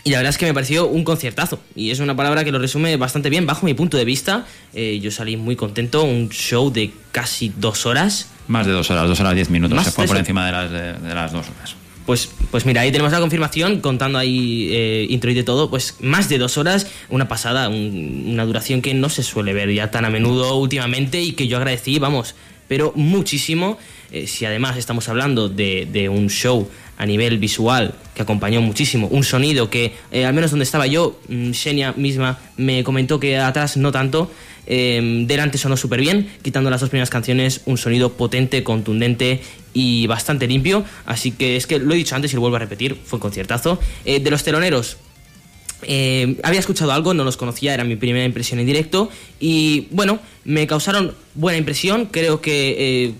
Y 0.04 0.10
la 0.10 0.18
verdad 0.18 0.30
es 0.30 0.38
que 0.38 0.46
me 0.46 0.54
pareció 0.54 0.86
un 0.86 1.04
conciertazo. 1.04 1.60
Y 1.74 1.90
es 1.90 1.98
una 2.00 2.16
palabra 2.16 2.44
que 2.44 2.52
lo 2.52 2.58
resume 2.58 2.96
bastante 2.96 3.28
bien 3.28 3.44
bajo 3.44 3.66
mi 3.66 3.74
punto 3.74 3.96
de 3.96 4.04
vista. 4.04 4.46
Eh, 4.72 4.98
yo 5.02 5.10
salí 5.10 5.36
muy 5.36 5.56
contento. 5.56 6.04
Un 6.04 6.28
show 6.30 6.70
de 6.72 6.90
casi 7.12 7.52
dos 7.56 7.86
horas. 7.86 8.28
Más 8.50 8.66
de 8.66 8.72
dos 8.72 8.90
horas, 8.90 9.06
dos 9.08 9.20
horas 9.20 9.34
diez 9.36 9.48
minutos. 9.48 9.82
Se 9.84 9.92
fue 9.92 10.06
por 10.06 10.16
encima 10.16 10.44
de 10.46 10.52
las, 10.52 10.70
de, 10.70 10.92
de 10.94 11.14
las 11.14 11.30
dos 11.32 11.46
horas. 11.48 11.76
Pues, 12.04 12.28
pues 12.50 12.66
mira, 12.66 12.80
ahí 12.80 12.90
tenemos 12.90 13.12
la 13.12 13.20
confirmación, 13.20 13.80
contando 13.80 14.18
ahí 14.18 14.68
eh, 14.72 15.06
intro 15.08 15.30
y 15.30 15.34
de 15.34 15.44
todo, 15.44 15.70
pues 15.70 15.94
más 16.00 16.28
de 16.28 16.38
dos 16.38 16.58
horas, 16.58 16.88
una 17.10 17.28
pasada, 17.28 17.68
un- 17.68 18.24
una 18.26 18.44
duración 18.44 18.82
que 18.82 18.92
no 18.94 19.08
se 19.08 19.22
suele 19.22 19.52
ver 19.52 19.72
ya 19.72 19.92
tan 19.92 20.04
a 20.04 20.10
menudo 20.10 20.56
últimamente 20.56 21.20
y 21.22 21.32
que 21.34 21.46
yo 21.46 21.58
agradecí, 21.58 22.00
vamos, 22.00 22.34
pero 22.66 22.92
muchísimo. 22.96 23.78
Eh, 24.10 24.26
si 24.26 24.44
además 24.44 24.76
estamos 24.76 25.08
hablando 25.08 25.48
de, 25.48 25.86
de 25.92 26.08
un 26.08 26.28
show 26.30 26.68
a 26.98 27.06
nivel 27.06 27.38
visual 27.38 27.94
que 28.14 28.22
acompañó 28.22 28.60
muchísimo, 28.60 29.06
un 29.06 29.22
sonido 29.22 29.70
que, 29.70 29.94
eh, 30.10 30.24
al 30.26 30.34
menos 30.34 30.50
donde 30.50 30.64
estaba 30.64 30.88
yo, 30.88 31.20
mm, 31.28 31.52
Xenia 31.52 31.92
misma 31.96 32.38
me 32.56 32.82
comentó 32.82 33.20
que 33.20 33.38
atrás 33.38 33.76
no 33.76 33.92
tanto, 33.92 34.28
eh, 34.66 35.24
delante 35.26 35.58
sonó 35.58 35.76
súper 35.76 36.00
bien, 36.00 36.30
quitando 36.42 36.70
las 36.70 36.80
dos 36.80 36.90
primeras 36.90 37.10
canciones, 37.10 37.62
un 37.66 37.78
sonido 37.78 38.12
potente, 38.12 38.62
contundente 38.62 39.40
y 39.72 40.06
bastante 40.06 40.46
limpio. 40.46 40.84
Así 41.06 41.32
que 41.32 41.56
es 41.56 41.66
que 41.66 41.78
lo 41.78 41.94
he 41.94 41.96
dicho 41.96 42.14
antes 42.14 42.32
y 42.32 42.34
lo 42.34 42.40
vuelvo 42.40 42.56
a 42.56 42.60
repetir, 42.60 42.96
fue 43.04 43.16
un 43.16 43.20
conciertazo. 43.20 43.78
Eh, 44.04 44.20
de 44.20 44.30
los 44.30 44.42
teloneros, 44.44 44.96
eh, 45.82 46.36
había 46.42 46.60
escuchado 46.60 46.92
algo, 46.92 47.14
no 47.14 47.24
los 47.24 47.36
conocía, 47.36 47.74
era 47.74 47.84
mi 47.84 47.96
primera 47.96 48.24
impresión 48.24 48.60
en 48.60 48.66
directo. 48.66 49.10
Y 49.38 49.88
bueno, 49.90 50.20
me 50.44 50.66
causaron 50.66 51.14
buena 51.34 51.58
impresión, 51.58 52.06
creo 52.06 52.40
que 52.40 52.76
eh, 52.78 53.14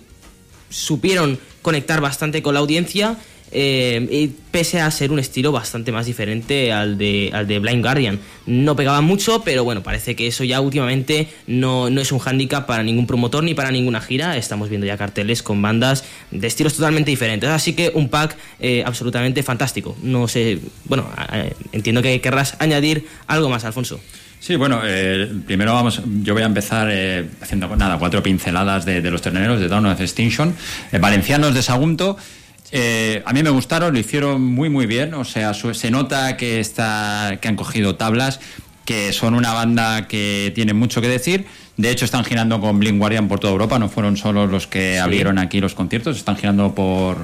supieron 0.69 1.39
conectar 1.61 2.01
bastante 2.01 2.41
con 2.41 2.53
la 2.53 2.59
audiencia. 2.59 3.17
Eh, 3.53 4.31
pese 4.51 4.79
a 4.79 4.89
ser 4.91 5.11
un 5.11 5.19
estilo 5.19 5.51
bastante 5.51 5.91
más 5.91 6.05
diferente 6.05 6.71
al 6.71 6.97
de, 6.97 7.31
al 7.33 7.47
de 7.47 7.59
Blind 7.59 7.83
Guardian. 7.83 8.19
No 8.45 8.75
pegaba 8.75 9.01
mucho, 9.01 9.43
pero 9.43 9.63
bueno, 9.63 9.83
parece 9.83 10.15
que 10.15 10.27
eso 10.27 10.43
ya 10.43 10.61
últimamente 10.61 11.27
no, 11.47 11.89
no 11.89 12.01
es 12.01 12.11
un 12.11 12.19
hándicap 12.19 12.65
para 12.65 12.83
ningún 12.83 13.07
promotor 13.07 13.43
ni 13.43 13.53
para 13.53 13.71
ninguna 13.71 14.01
gira. 14.01 14.37
Estamos 14.37 14.69
viendo 14.69 14.87
ya 14.87 14.97
carteles 14.97 15.43
con 15.43 15.61
bandas 15.61 16.05
de 16.31 16.47
estilos 16.47 16.75
totalmente 16.75 17.11
diferentes. 17.11 17.49
Así 17.49 17.73
que 17.73 17.91
un 17.93 18.09
pack 18.09 18.37
eh, 18.59 18.83
absolutamente 18.85 19.43
fantástico. 19.43 19.97
No 20.01 20.27
sé, 20.27 20.59
bueno, 20.85 21.09
entiendo 21.71 22.01
que 22.01 22.21
querrás 22.21 22.55
añadir 22.59 23.05
algo 23.27 23.49
más, 23.49 23.65
Alfonso. 23.65 23.99
Sí, 24.39 24.55
bueno, 24.55 24.81
eh, 24.83 25.31
primero 25.45 25.73
vamos, 25.73 26.01
yo 26.23 26.33
voy 26.33 26.41
a 26.41 26.47
empezar 26.47 26.91
haciendo 27.41 27.75
nada, 27.75 27.99
cuatro 27.99 28.23
pinceladas 28.23 28.85
de, 28.85 29.01
los 29.11 29.21
terneros 29.21 29.59
de 29.59 29.67
Dawn 29.67 29.85
of 29.85 30.01
Extinction. 30.01 30.55
Valencianos 30.99 31.53
de 31.53 31.61
Sagunto. 31.61 32.17
Eh, 32.71 33.21
a 33.25 33.33
mí 33.33 33.43
me 33.43 33.49
gustaron, 33.49 33.93
lo 33.93 33.99
hicieron 33.99 34.41
muy 34.43 34.69
muy 34.69 34.85
bien, 34.85 35.13
o 35.13 35.25
sea, 35.25 35.53
su- 35.53 35.73
se 35.73 35.91
nota 35.91 36.37
que 36.37 36.59
está, 36.59 37.37
que 37.41 37.47
han 37.47 37.55
cogido 37.55 37.95
tablas, 37.95 38.39
que 38.85 39.13
son 39.13 39.33
una 39.35 39.53
banda 39.53 40.07
que 40.07 40.51
tiene 40.55 40.73
mucho 40.73 41.01
que 41.01 41.07
decir. 41.07 41.45
De 41.77 41.89
hecho, 41.89 42.05
están 42.05 42.23
girando 42.25 42.59
con 42.59 42.79
Blink 42.79 42.97
Guardian 42.97 43.27
por 43.27 43.39
toda 43.39 43.53
Europa, 43.53 43.79
no 43.79 43.89
fueron 43.89 44.17
solo 44.17 44.45
los 44.47 44.67
que 44.67 44.99
abrieron 44.99 45.39
aquí 45.39 45.59
los 45.61 45.73
conciertos, 45.73 46.17
están 46.17 46.35
girando 46.37 46.75
por, 46.75 47.17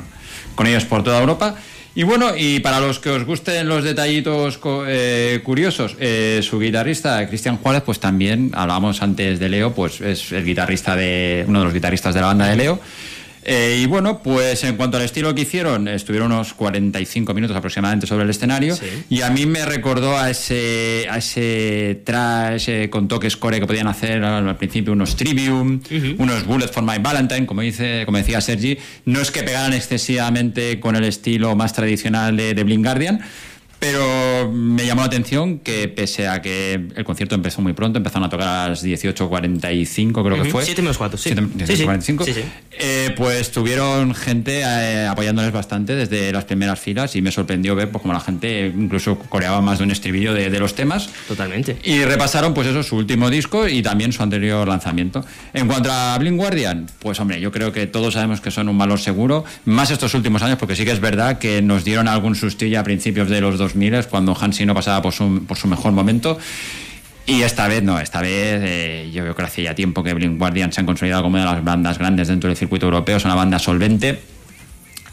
con 0.56 0.68
ellos 0.68 0.86
por 0.86 1.03
toda 1.03 1.19
Europa. 1.19 1.56
Y 1.94 2.03
bueno, 2.03 2.32
y 2.38 2.60
para 2.60 2.80
los 2.80 2.99
que 2.99 3.10
os 3.10 3.26
gusten 3.26 3.68
los 3.68 3.84
detallitos 3.84 4.60
eh, 4.88 5.40
curiosos, 5.44 5.95
eh, 5.99 6.41
su 6.44 6.60
guitarrista, 6.60 7.28
Cristian 7.28 7.57
Juárez, 7.57 7.82
pues 7.84 7.99
también, 7.99 8.52
hablábamos 8.53 9.02
antes 9.02 9.40
de 9.40 9.49
Leo, 9.49 9.74
pues 9.74 9.99
es 10.02 10.32
el 10.32 10.45
guitarrista 10.45 10.95
de, 10.95 11.44
uno 11.48 11.60
de 11.60 11.65
los 11.65 11.74
guitarristas 11.74 12.14
de 12.14 12.22
la 12.22 12.28
banda 12.28 12.45
de 12.48 12.56
Leo. 12.56 12.80
Eh, 13.49 13.80
y 13.82 13.86
bueno, 13.86 14.22
pues 14.22 14.61
en 14.65 14.76
cuanto 14.76 14.98
al 14.98 15.03
estilo 15.03 15.34
que 15.34 15.44
hicieron, 15.44 15.88
estuvieron 15.88 16.34
unos 16.34 16.53
45 16.53 17.34
minutos 17.34 17.56
aproximadamente 17.56 18.06
sobre 18.06 18.26
el 18.26 18.30
escenario. 18.30 18.78
Y 19.10 19.22
a 19.22 19.30
mí 19.30 19.45
me 19.45 19.65
recordó 19.65 20.18
a 20.18 20.30
ese, 20.30 21.07
a 21.10 21.19
ese 21.19 22.02
trash 22.03 22.68
eh, 22.68 22.90
con 22.90 23.07
toques 23.07 23.38
core 23.38 23.61
que 23.61 23.65
podían 23.65 23.88
hacer 23.88 24.22
al, 24.22 24.45
al 24.45 24.57
principio, 24.57 24.91
unos 24.91 25.15
Trivium, 25.15 25.80
unos 26.18 26.45
Bullet 26.45 26.68
for 26.68 26.84
My 26.84 26.98
Valentine, 26.99 27.45
como, 27.45 27.61
dice, 27.61 28.03
como 28.06 28.18
decía 28.18 28.41
Sergi. 28.41 28.78
No 29.06 29.22
es 29.22 29.32
que 29.32 29.44
pegaran 29.44 29.72
excesivamente 29.72 30.82
con 30.82 30.98
el 30.98 31.06
estilo 31.06 31.56
más 31.56 31.72
tradicional 31.72 32.36
de, 32.36 32.53
de 32.53 32.64
Blind 32.65 32.84
Guardian. 32.84 33.22
Pero 33.79 34.51
me 34.51 34.85
llamó 34.85 35.01
la 35.01 35.07
atención 35.07 35.59
que 35.59 35.87
pese 35.87 36.27
a 36.27 36.41
que 36.41 36.73
el 36.95 37.03
concierto 37.05 37.35
empezó 37.35 37.61
muy 37.61 37.73
pronto, 37.73 37.97
empezaron 37.97 38.25
a 38.25 38.29
tocar 38.29 38.47
a 38.47 38.69
las 38.69 38.83
18.45 38.83 40.23
creo 40.23 40.35
que 40.35 40.41
Ujú, 40.41 40.49
fue. 40.51 40.65
siete 40.65 40.81
menos 40.81 40.97
cuarto, 40.97 41.17
sí. 41.17 41.29
Siete- 41.33 41.43
Sí, 41.67 41.77
sí. 41.77 41.83
18:45. 41.83 42.25
Sí, 42.25 42.33
sí. 42.33 42.41
Eh, 42.79 43.13
pues 43.15 43.51
tuvieron 43.51 44.13
gente 44.13 44.61
eh, 44.61 45.05
apoyándoles 45.07 45.51
bastante 45.51 45.95
desde 45.95 46.31
las 46.31 46.45
primeras 46.45 46.79
filas 46.79 47.15
y 47.15 47.21
me 47.21 47.31
sorprendió 47.31 47.75
ver 47.75 47.89
pues, 47.89 48.01
como 48.01 48.13
la 48.13 48.19
gente 48.19 48.67
incluso 48.75 49.17
coreaba 49.19 49.61
más 49.61 49.77
de 49.79 49.83
un 49.85 49.91
estribillo 49.91 50.33
de, 50.33 50.49
de 50.49 50.59
los 50.59 50.73
temas. 50.75 51.09
Totalmente. 51.27 51.77
Y 51.83 52.03
repasaron 52.03 52.53
pues 52.53 52.67
eso, 52.67 52.83
su 52.83 52.95
último 52.95 53.29
disco 53.29 53.67
y 53.67 53.81
también 53.81 54.11
su 54.11 54.23
anterior 54.23 54.67
lanzamiento. 54.67 55.23
En 55.53 55.67
cuanto 55.67 55.91
a 55.91 56.17
Blink 56.17 56.35
Guardian, 56.37 56.87
pues 56.99 57.19
hombre, 57.19 57.39
yo 57.39 57.51
creo 57.51 57.71
que 57.71 57.87
todos 57.87 58.13
sabemos 58.15 58.41
que 58.41 58.51
son 58.51 58.69
un 58.69 58.77
valor 58.77 58.99
seguro, 58.99 59.43
más 59.65 59.91
estos 59.91 60.13
últimos 60.13 60.41
años, 60.41 60.57
porque 60.57 60.75
sí 60.75 60.83
que 60.85 60.91
es 60.91 60.99
verdad 60.99 61.37
que 61.39 61.61
nos 61.61 61.83
dieron 61.83 62.07
algún 62.07 62.35
sustillo 62.35 62.79
a 62.79 62.83
principios 62.83 63.29
de 63.29 63.41
los 63.41 63.57
2000 63.68 64.06
cuando 64.07 64.35
Hansi 64.39 64.65
no 64.65 64.73
pasaba 64.73 65.02
por 65.02 65.14
su, 65.14 65.45
por 65.45 65.57
su 65.57 65.68
mejor 65.68 65.91
momento. 65.91 66.38
Y 67.26 67.41
esta 67.41 67.68
vez 67.68 67.84
no, 67.84 67.99
esta 67.99 68.22
vez 68.22 68.61
eh, 68.64 69.11
yo 69.14 69.22
creo 69.23 69.35
que 69.35 69.44
hace 69.44 69.64
ya 69.64 69.76
tiempo 69.76 70.02
que 70.02 70.14
Blink 70.14 70.38
Guardian 70.39 70.72
se 70.72 70.80
han 70.80 70.85
consolidado 70.85 71.23
como 71.23 71.35
una 71.35 71.45
de 71.45 71.52
las 71.56 71.64
bandas 71.64 71.98
grandes 71.98 72.30
dentro 72.30 72.48
del 72.48 72.56
circuito 72.57 72.85
europeo, 72.85 73.18
es 73.18 73.26
una 73.26 73.35
banda 73.35 73.60
solvente. 73.60 74.19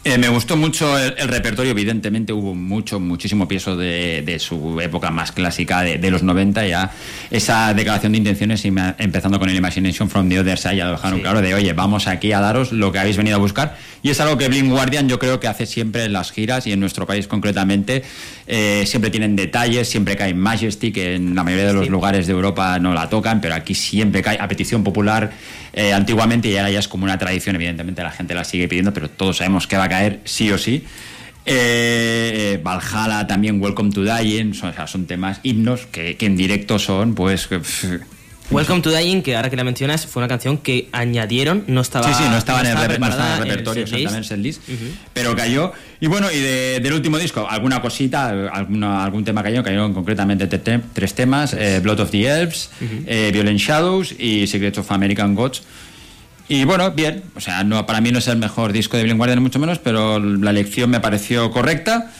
Eh, 0.05 0.19
me 0.19 0.29
gustó 0.29 0.55
mucho 0.55 0.99
el, 0.99 1.15
el 1.17 1.27
repertorio, 1.27 1.71
evidentemente 1.71 2.31
hubo 2.31 2.53
mucho, 2.53 2.99
muchísimo 2.99 3.47
peso 3.47 3.75
de, 3.75 4.21
de 4.23 4.37
su 4.37 4.79
época 4.79 5.09
más 5.09 5.31
clásica 5.31 5.81
de, 5.81 5.97
de 5.97 6.11
los 6.11 6.21
90, 6.21 6.67
ya 6.67 6.91
esa 7.31 7.73
declaración 7.73 8.11
de 8.11 8.19
intenciones, 8.19 8.63
y 8.65 8.69
me- 8.71 8.93
empezando 8.99 9.39
con 9.39 9.49
el 9.49 9.55
Imagination 9.55 10.07
from 10.07 10.29
the 10.29 10.39
Other 10.39 10.59
Side, 10.59 10.75
ya 10.77 10.85
lo 10.85 10.91
dejaron 10.91 11.21
claro, 11.21 11.41
de 11.41 11.55
oye, 11.55 11.73
vamos 11.73 12.05
aquí 12.07 12.31
a 12.33 12.39
daros 12.39 12.71
lo 12.71 12.91
que 12.91 12.99
habéis 12.99 13.17
venido 13.17 13.35
a 13.37 13.39
buscar, 13.39 13.77
y 14.03 14.11
es 14.11 14.19
algo 14.19 14.37
que 14.37 14.47
Blink 14.47 14.69
Guardian 14.69 15.09
yo 15.09 15.17
creo 15.17 15.39
que 15.39 15.47
hace 15.47 15.65
siempre 15.65 16.03
en 16.05 16.13
las 16.13 16.31
giras, 16.31 16.67
y 16.67 16.71
en 16.71 16.79
nuestro 16.79 17.07
país 17.07 17.25
concretamente, 17.27 18.03
eh, 18.47 18.83
siempre 18.85 19.09
tienen 19.09 19.35
detalles, 19.35 19.89
siempre 19.89 20.15
cae 20.15 20.33
Majesty, 20.33 20.91
que 20.91 21.15
en 21.15 21.35
la 21.35 21.43
mayoría 21.43 21.67
de 21.67 21.73
los 21.73 21.89
lugares 21.89 22.27
de 22.27 22.33
Europa 22.33 22.77
no 22.79 22.93
la 22.93 23.09
tocan, 23.09 23.41
pero 23.41 23.55
aquí 23.55 23.73
siempre 23.73 24.21
cae 24.21 24.37
a 24.39 24.47
petición 24.47 24.83
popular 24.83 25.31
eh, 25.73 25.93
antiguamente 25.93 26.49
y 26.49 26.57
ahora 26.57 26.69
ya 26.69 26.79
es 26.79 26.87
como 26.87 27.05
una 27.05 27.17
tradición, 27.17 27.55
evidentemente 27.55 28.03
la 28.03 28.11
gente 28.11 28.35
la 28.35 28.43
sigue 28.43 28.67
pidiendo, 28.67 28.93
pero 28.93 29.09
todos 29.09 29.37
sabemos 29.37 29.67
que 29.67 29.77
va 29.77 29.85
a 29.85 29.89
caer 29.89 30.19
sí 30.25 30.51
o 30.51 30.57
sí. 30.57 30.83
Eh, 31.47 32.59
Valhalla 32.63 33.27
también, 33.27 33.61
Welcome 33.61 33.91
to 33.91 34.03
Dying, 34.03 34.53
son, 34.53 34.69
o 34.69 34.73
sea, 34.73 34.87
son 34.87 35.05
temas 35.05 35.39
himnos 35.43 35.85
que, 35.87 36.15
que 36.17 36.25
en 36.25 36.37
directo 36.37 36.79
son, 36.79 37.15
pues... 37.15 37.49
Welcome 38.51 38.81
to 38.83 38.91
Dying, 38.91 39.23
que 39.23 39.35
ahora 39.35 39.49
que 39.49 39.55
la 39.55 39.63
mencionas, 39.63 40.05
fue 40.05 40.21
una 40.21 40.27
canción 40.27 40.59
que 40.59 40.87
añadieron, 40.91 41.63
no 41.67 41.81
estaba. 41.81 42.07
sí, 42.07 42.23
sí, 42.23 42.29
no 42.29 42.37
estaba, 42.37 42.61
en, 42.61 42.67
el, 42.67 42.73
no 42.75 42.79
estaba 43.07 43.37
en 43.37 43.41
el 43.43 43.49
repertorio, 43.49 43.83
exactamente, 43.83 44.11
en 44.13 44.17
el 44.19 44.25
setlist, 44.25 44.61
pero 45.13 45.35
cayó. 45.35 45.73
Y 45.99 46.07
bueno, 46.07 46.31
y 46.31 46.39
de- 46.39 46.79
del 46.79 46.93
último 46.93 47.17
disco, 47.17 47.47
alguna 47.49 47.81
cosita, 47.81 48.29
alguna, 48.53 49.03
algún 49.03 49.25
tema 49.25 49.41
cayó, 49.41 49.63
cayeron 49.63 49.93
concretamente 49.95 50.45
te- 50.45 50.59
te- 50.59 50.79
tres 50.93 51.15
temas, 51.15 51.53
eh, 51.53 51.79
Blood 51.81 52.01
of 52.01 52.11
the 52.11 52.27
Elves, 52.27 52.69
eh, 53.07 53.31
Violent 53.33 53.59
Shadows 53.59 54.13
y 54.17 54.45
Secrets 54.45 54.77
of 54.77 54.91
American 54.91 55.33
Gods. 55.33 55.63
Y 56.47 56.63
bueno, 56.65 56.91
bien, 56.91 57.23
o 57.35 57.41
sea, 57.41 57.63
no, 57.63 57.87
para 57.87 57.99
mí 57.99 58.11
no 58.11 58.19
es 58.19 58.27
el 58.27 58.37
mejor 58.37 58.71
disco 58.71 58.95
de 58.95 59.03
Blind 59.03 59.17
Guardian, 59.17 59.41
mucho 59.41 59.57
menos, 59.57 59.79
pero 59.79 60.19
la 60.19 60.51
elección 60.51 60.91
me 60.91 60.99
pareció 60.99 61.49
correcta. 61.49 62.11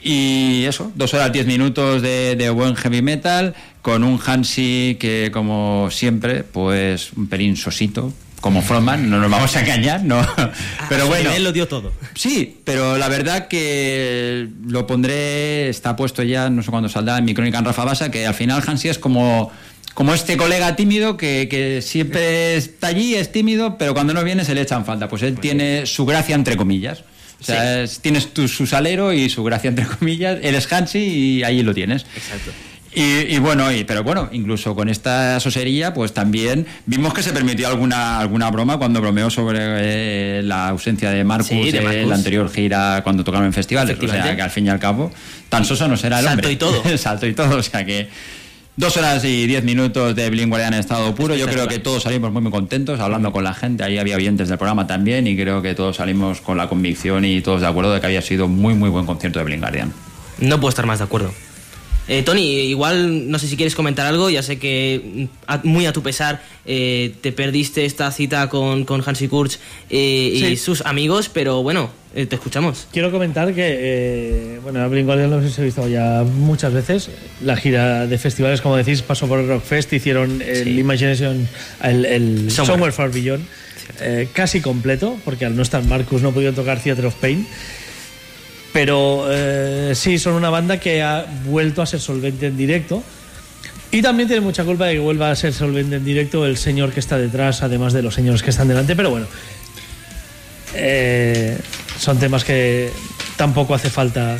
Y 0.00 0.64
eso, 0.64 0.92
dos 0.94 1.12
horas 1.14 1.32
diez 1.32 1.46
minutos 1.46 2.02
de, 2.02 2.36
de 2.36 2.50
buen 2.50 2.76
heavy 2.76 3.02
metal, 3.02 3.54
con 3.82 4.04
un 4.04 4.20
Hansi 4.24 4.96
que, 5.00 5.30
como 5.32 5.88
siempre, 5.90 6.44
pues 6.44 7.12
un 7.14 7.26
pelín 7.26 7.56
sosito, 7.56 8.12
como 8.40 8.62
Frontman, 8.62 9.10
no 9.10 9.18
nos 9.18 9.30
vamos 9.30 9.56
a 9.56 9.60
engañar, 9.60 10.04
¿no? 10.04 10.24
Pero 10.88 11.06
bueno. 11.08 11.30
nivel 11.30 11.44
lo 11.44 11.52
dio 11.52 11.66
todo. 11.66 11.92
Sí, 12.14 12.58
pero 12.64 12.96
la 12.96 13.08
verdad 13.08 13.48
que 13.48 14.48
lo 14.66 14.86
pondré, 14.86 15.68
está 15.68 15.96
puesto 15.96 16.22
ya, 16.22 16.48
no 16.48 16.62
sé 16.62 16.70
cuándo 16.70 16.88
saldrá 16.88 17.18
en 17.18 17.24
mi 17.24 17.34
crónica 17.34 17.58
en 17.58 17.64
Rafa 17.64 17.84
Basa, 17.84 18.10
que 18.10 18.26
al 18.26 18.34
final 18.34 18.62
Hansi 18.64 18.88
es 18.88 18.98
como, 18.98 19.50
como 19.94 20.14
este 20.14 20.36
colega 20.36 20.76
tímido 20.76 21.16
que, 21.16 21.48
que 21.50 21.82
siempre 21.82 22.56
está 22.56 22.88
allí, 22.88 23.16
es 23.16 23.32
tímido, 23.32 23.76
pero 23.76 23.92
cuando 23.94 24.14
no 24.14 24.22
viene 24.22 24.44
se 24.44 24.54
le 24.54 24.60
echan 24.62 24.84
falta. 24.84 25.08
Pues 25.08 25.22
él 25.22 25.38
tiene 25.38 25.86
su 25.86 26.06
gracia 26.06 26.34
entre 26.34 26.56
comillas. 26.56 27.02
O 27.40 27.44
sea, 27.44 27.82
es- 27.82 28.00
tienes 28.00 28.32
tu, 28.34 28.48
su 28.48 28.66
salero 28.66 29.12
y 29.12 29.28
su 29.28 29.44
gracia 29.44 29.68
entre 29.68 29.86
comillas. 29.86 30.38
Él 30.42 30.54
es 30.54 30.70
Hansi 30.72 30.98
y 30.98 31.42
ahí 31.44 31.62
lo 31.62 31.72
tienes. 31.74 32.04
Exacto. 32.16 32.50
Y, 32.94 33.02
y 33.34 33.38
bueno, 33.38 33.70
y, 33.70 33.84
pero 33.84 34.02
bueno, 34.02 34.28
incluso 34.32 34.74
con 34.74 34.88
esta 34.88 35.38
sosería, 35.40 35.92
pues 35.94 36.14
también 36.14 36.66
vimos 36.86 37.12
que 37.14 37.22
se 37.22 37.32
permitió 37.32 37.68
alguna, 37.68 38.18
alguna 38.18 38.50
broma 38.50 38.78
cuando 38.78 39.00
bromeó 39.00 39.28
sobre 39.30 39.58
eh, 39.60 40.42
la 40.42 40.68
ausencia 40.70 41.10
de 41.10 41.22
Marcus, 41.22 41.48
Sí, 41.48 41.70
de 41.70 41.78
en 41.78 41.84
Marcus. 41.84 42.08
la 42.08 42.14
anterior 42.16 42.50
gira 42.50 43.00
cuando 43.04 43.22
tocaron 43.22 43.46
en 43.46 43.52
festivales. 43.52 43.96
O 44.02 44.08
sea, 44.08 44.34
que 44.34 44.42
al 44.42 44.50
fin 44.50 44.66
y 44.66 44.70
al 44.70 44.78
cabo, 44.80 45.12
tan 45.48 45.64
soso 45.64 45.86
no 45.86 45.96
será 45.96 46.18
el 46.18 46.24
Salto 46.24 46.38
hombre. 46.48 46.52
y 46.52 46.56
todo. 46.56 46.82
Salto 46.98 47.26
y 47.26 47.34
todo, 47.34 47.56
o 47.58 47.62
sea 47.62 47.84
que... 47.84 48.08
Dos 48.78 48.96
horas 48.96 49.24
y 49.24 49.48
diez 49.48 49.64
minutos 49.64 50.14
de 50.14 50.30
Blink 50.30 50.50
Guardian 50.50 50.72
en 50.72 50.78
estado 50.78 51.12
puro. 51.12 51.34
Yo 51.34 51.48
creo 51.48 51.66
que 51.66 51.80
todos 51.80 52.04
salimos 52.04 52.30
muy, 52.30 52.42
muy 52.42 52.52
contentos 52.52 53.00
hablando 53.00 53.32
con 53.32 53.42
la 53.42 53.52
gente. 53.52 53.82
Ahí 53.82 53.98
había 53.98 54.14
oyentes 54.14 54.48
del 54.48 54.56
programa 54.56 54.86
también 54.86 55.26
y 55.26 55.36
creo 55.36 55.60
que 55.62 55.74
todos 55.74 55.96
salimos 55.96 56.40
con 56.40 56.56
la 56.56 56.68
convicción 56.68 57.24
y 57.24 57.40
todos 57.40 57.60
de 57.60 57.66
acuerdo 57.66 57.92
de 57.92 57.98
que 57.98 58.06
había 58.06 58.22
sido 58.22 58.46
muy, 58.46 58.74
muy 58.74 58.88
buen 58.88 59.04
concierto 59.04 59.40
de 59.40 59.46
Blink 59.46 59.62
Guardian. 59.62 59.92
No 60.38 60.60
puedo 60.60 60.68
estar 60.68 60.86
más 60.86 61.00
de 61.00 61.06
acuerdo. 61.06 61.32
Eh, 62.08 62.22
Tony, 62.22 62.40
igual 62.62 63.30
no 63.30 63.38
sé 63.38 63.46
si 63.48 63.56
quieres 63.56 63.74
comentar 63.74 64.06
algo, 64.06 64.30
ya 64.30 64.42
sé 64.42 64.58
que 64.58 65.02
mm, 65.04 65.24
a- 65.46 65.60
muy 65.64 65.84
a 65.84 65.92
tu 65.92 66.02
pesar 66.02 66.42
eh, 66.64 67.12
te 67.20 67.32
perdiste 67.32 67.84
esta 67.84 68.10
cita 68.10 68.48
con, 68.48 68.84
con 68.86 69.02
Hansi 69.06 69.28
Kurz 69.28 69.58
eh, 69.90 70.48
y 70.50 70.56
sus 70.56 70.80
amigos, 70.86 71.28
pero 71.28 71.62
bueno, 71.62 71.90
eh, 72.14 72.24
te 72.24 72.36
escuchamos. 72.36 72.86
Quiero 72.92 73.10
comentar 73.10 73.52
que, 73.54 74.58
bueno, 74.62 74.80
a 74.80 74.86
Guardian 74.88 75.30
los 75.30 75.58
he 75.58 75.62
visto 75.64 75.86
ya 75.86 76.24
muchas 76.24 76.72
veces. 76.72 77.10
La 77.42 77.56
gira 77.56 78.06
de 78.06 78.16
festivales, 78.16 78.62
como 78.62 78.76
decís, 78.76 79.02
pasó 79.02 79.28
por 79.28 79.40
el 79.40 79.46
Rockfest, 79.48 79.92
hicieron 79.92 80.40
el 80.40 80.64
Sí. 80.64 80.78
Imagination, 80.78 81.46
el, 81.82 82.04
el 82.06 82.50
Somewhere. 82.50 82.52
Somewhere 82.72 82.92
Far 82.92 83.10
Beyond, 83.12 83.44
casi 84.32 84.60
completo, 84.62 85.18
porque 85.26 85.44
al 85.44 85.54
no 85.56 85.62
estar 85.62 85.84
Marcus 85.84 86.22
no 86.22 86.32
pudieron 86.32 86.54
tocar 86.54 86.80
Theater 86.82 87.04
of 87.06 87.14
Pain. 87.16 87.46
Pero 88.78 89.26
eh, 89.28 89.92
sí, 89.96 90.20
son 90.20 90.34
una 90.34 90.50
banda 90.50 90.78
que 90.78 91.02
ha 91.02 91.26
vuelto 91.46 91.82
a 91.82 91.86
ser 91.86 91.98
solvente 91.98 92.46
en 92.46 92.56
directo. 92.56 93.02
Y 93.90 94.02
también 94.02 94.28
tiene 94.28 94.40
mucha 94.40 94.62
culpa 94.62 94.86
de 94.86 94.92
que 94.92 95.00
vuelva 95.00 95.32
a 95.32 95.34
ser 95.34 95.52
solvente 95.52 95.96
en 95.96 96.04
directo 96.04 96.46
el 96.46 96.56
señor 96.56 96.92
que 96.92 97.00
está 97.00 97.18
detrás, 97.18 97.64
además 97.64 97.92
de 97.92 98.02
los 98.02 98.14
señores 98.14 98.40
que 98.40 98.50
están 98.50 98.68
delante. 98.68 98.94
Pero 98.94 99.10
bueno, 99.10 99.26
eh, 100.74 101.58
son 101.98 102.20
temas 102.20 102.44
que 102.44 102.92
tampoco 103.36 103.74
hace 103.74 103.90
falta 103.90 104.38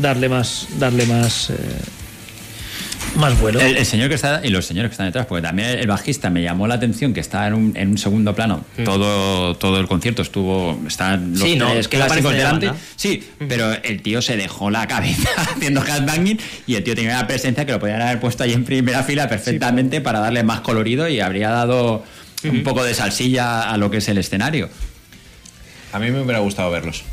darle 0.00 0.30
más, 0.30 0.68
darle 0.78 1.04
más, 1.04 1.50
eh, 1.50 1.54
más 3.16 3.38
vuelo. 3.40 3.60
El, 3.60 3.76
el 3.76 3.86
señor 3.86 4.08
que 4.08 4.14
está 4.14 4.40
y 4.42 4.48
los 4.48 4.64
señores 4.66 4.90
que 4.90 4.92
están 4.94 5.06
detrás, 5.06 5.26
porque 5.26 5.42
también 5.42 5.70
el 5.70 5.86
bajista 5.86 6.30
me 6.30 6.42
llamó 6.42 6.66
la 6.66 6.74
atención 6.74 7.12
que 7.12 7.20
está 7.20 7.46
en 7.46 7.54
un, 7.54 7.76
en 7.76 7.90
un 7.90 7.98
segundo 7.98 8.34
plano. 8.34 8.64
Todo, 8.84 9.54
todo 9.56 9.78
el 9.80 9.86
concierto 9.86 10.22
estuvo. 10.22 10.80
Están 10.86 11.32
los 11.32 11.40
Sí, 11.42 11.56
no, 11.56 11.70
tres 11.70 11.88
que 11.88 11.96
clásicos 11.98 12.32
de 12.32 12.38
delante. 12.38 12.70
Sí, 12.96 13.22
pero 13.48 13.72
el 13.72 14.02
tío 14.02 14.22
se 14.22 14.36
dejó 14.36 14.70
la 14.70 14.86
cabeza 14.86 15.28
haciendo 15.36 15.82
headbanging 15.84 16.38
y 16.66 16.74
el 16.74 16.84
tío 16.84 16.94
tenía 16.94 17.12
una 17.18 17.26
presencia 17.26 17.64
que 17.66 17.72
lo 17.72 17.80
podían 17.80 18.02
haber 18.02 18.20
puesto 18.20 18.44
ahí 18.44 18.52
en 18.52 18.64
primera 18.64 19.02
fila 19.02 19.28
perfectamente 19.28 20.00
para 20.00 20.20
darle 20.20 20.42
más 20.42 20.60
colorido 20.60 21.08
y 21.08 21.20
habría 21.20 21.50
dado 21.50 22.04
un 22.44 22.62
poco 22.64 22.82
de 22.82 22.94
salsilla 22.94 23.70
a 23.70 23.76
lo 23.76 23.90
que 23.90 23.98
es 23.98 24.08
el 24.08 24.18
escenario. 24.18 24.68
A 25.92 25.98
mí 25.98 26.10
me 26.10 26.20
hubiera 26.22 26.38
gustado 26.40 26.70
verlos. 26.70 27.04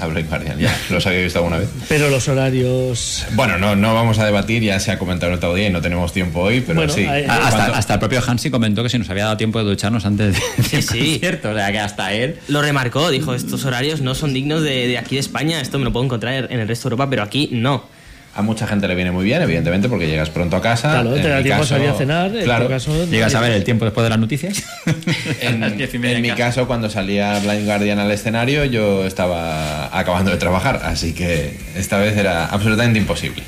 A 0.00 0.06
Blink 0.06 0.28
Guardian, 0.28 0.58
ya. 0.58 0.74
¿Los 0.90 1.06
habéis 1.06 1.24
visto 1.24 1.38
alguna 1.40 1.58
vez? 1.58 1.68
Pero 1.88 2.08
los 2.08 2.26
horarios. 2.28 3.26
Bueno, 3.32 3.58
no, 3.58 3.76
no 3.76 3.94
vamos 3.94 4.18
a 4.18 4.24
debatir, 4.24 4.62
ya 4.62 4.80
se 4.80 4.90
ha 4.92 4.98
comentado 4.98 5.32
el 5.32 5.38
otro 5.38 5.54
día 5.54 5.68
y 5.68 5.70
no 5.70 5.80
tenemos 5.80 6.12
tiempo 6.12 6.40
hoy, 6.40 6.60
pero 6.60 6.76
Bueno, 6.76 6.92
sí. 6.92 7.04
hay- 7.04 7.24
A- 7.24 7.34
Hasta, 7.46 7.56
¿Cuánto- 7.56 7.74
hasta 7.74 7.94
el 7.94 8.00
propio 8.00 8.22
Hansi 8.26 8.50
comentó 8.50 8.82
que 8.82 8.88
si 8.88 8.98
nos 8.98 9.10
había 9.10 9.24
dado 9.24 9.36
tiempo 9.36 9.58
de 9.58 9.64
ducharnos 9.66 10.04
antes 10.06 10.34
de, 10.34 10.40
del 10.72 10.82
sí. 10.82 10.98
concierto, 10.98 11.50
o 11.50 11.54
sea 11.54 11.70
que 11.72 11.78
hasta 11.78 12.12
él. 12.14 12.36
Lo 12.48 12.62
remarcó, 12.62 13.10
dijo, 13.10 13.34
estos 13.34 13.64
horarios 13.64 14.00
no 14.00 14.14
son 14.14 14.32
dignos 14.32 14.62
de, 14.62 14.88
de 14.88 14.98
aquí 14.98 15.16
de 15.16 15.20
España, 15.20 15.60
esto 15.60 15.78
me 15.78 15.84
lo 15.84 15.92
puedo 15.92 16.04
encontrar 16.06 16.48
en 16.50 16.60
el 16.60 16.66
resto 16.68 16.88
de 16.88 16.94
Europa, 16.94 17.10
pero 17.10 17.22
aquí 17.22 17.48
no. 17.52 17.84
A 18.32 18.42
mucha 18.42 18.64
gente 18.66 18.86
le 18.86 18.94
viene 18.94 19.10
muy 19.10 19.24
bien, 19.24 19.42
evidentemente, 19.42 19.88
porque 19.88 20.06
llegas 20.06 20.30
pronto 20.30 20.56
a 20.56 20.62
casa. 20.62 20.90
Claro, 20.92 21.14
te 21.14 21.20
En 21.20 21.30
da 21.30 21.36
mi 21.38 21.42
tiempo 21.42 21.62
a 21.62 21.64
caso- 21.64 21.74
salir 21.74 21.88
a 21.90 21.94
cenar. 21.94 22.36
En 22.36 22.44
Claro. 22.44 22.64
tu 22.66 22.70
caso, 22.70 23.06
¿Llegas 23.06 23.34
a 23.34 23.40
ver 23.40 23.50
el 23.52 23.64
tiempo 23.64 23.84
después 23.84 24.04
de 24.04 24.10
las 24.10 24.18
noticias? 24.20 24.62
En, 25.40 25.62
en 25.64 25.76
mi 26.00 26.12
en 26.12 26.22
casa. 26.28 26.36
caso, 26.36 26.66
cuando 26.68 26.88
salía 26.90 27.38
Blind 27.40 27.64
Guardian 27.66 27.98
al 27.98 28.10
escenario, 28.12 28.64
yo 28.66 29.04
estaba 29.04 29.86
acabando 29.98 30.30
de 30.30 30.36
trabajar, 30.36 30.80
así 30.84 31.12
que 31.12 31.56
esta 31.76 31.98
vez 31.98 32.16
era 32.16 32.46
absolutamente 32.46 32.98
imposible. 33.00 33.42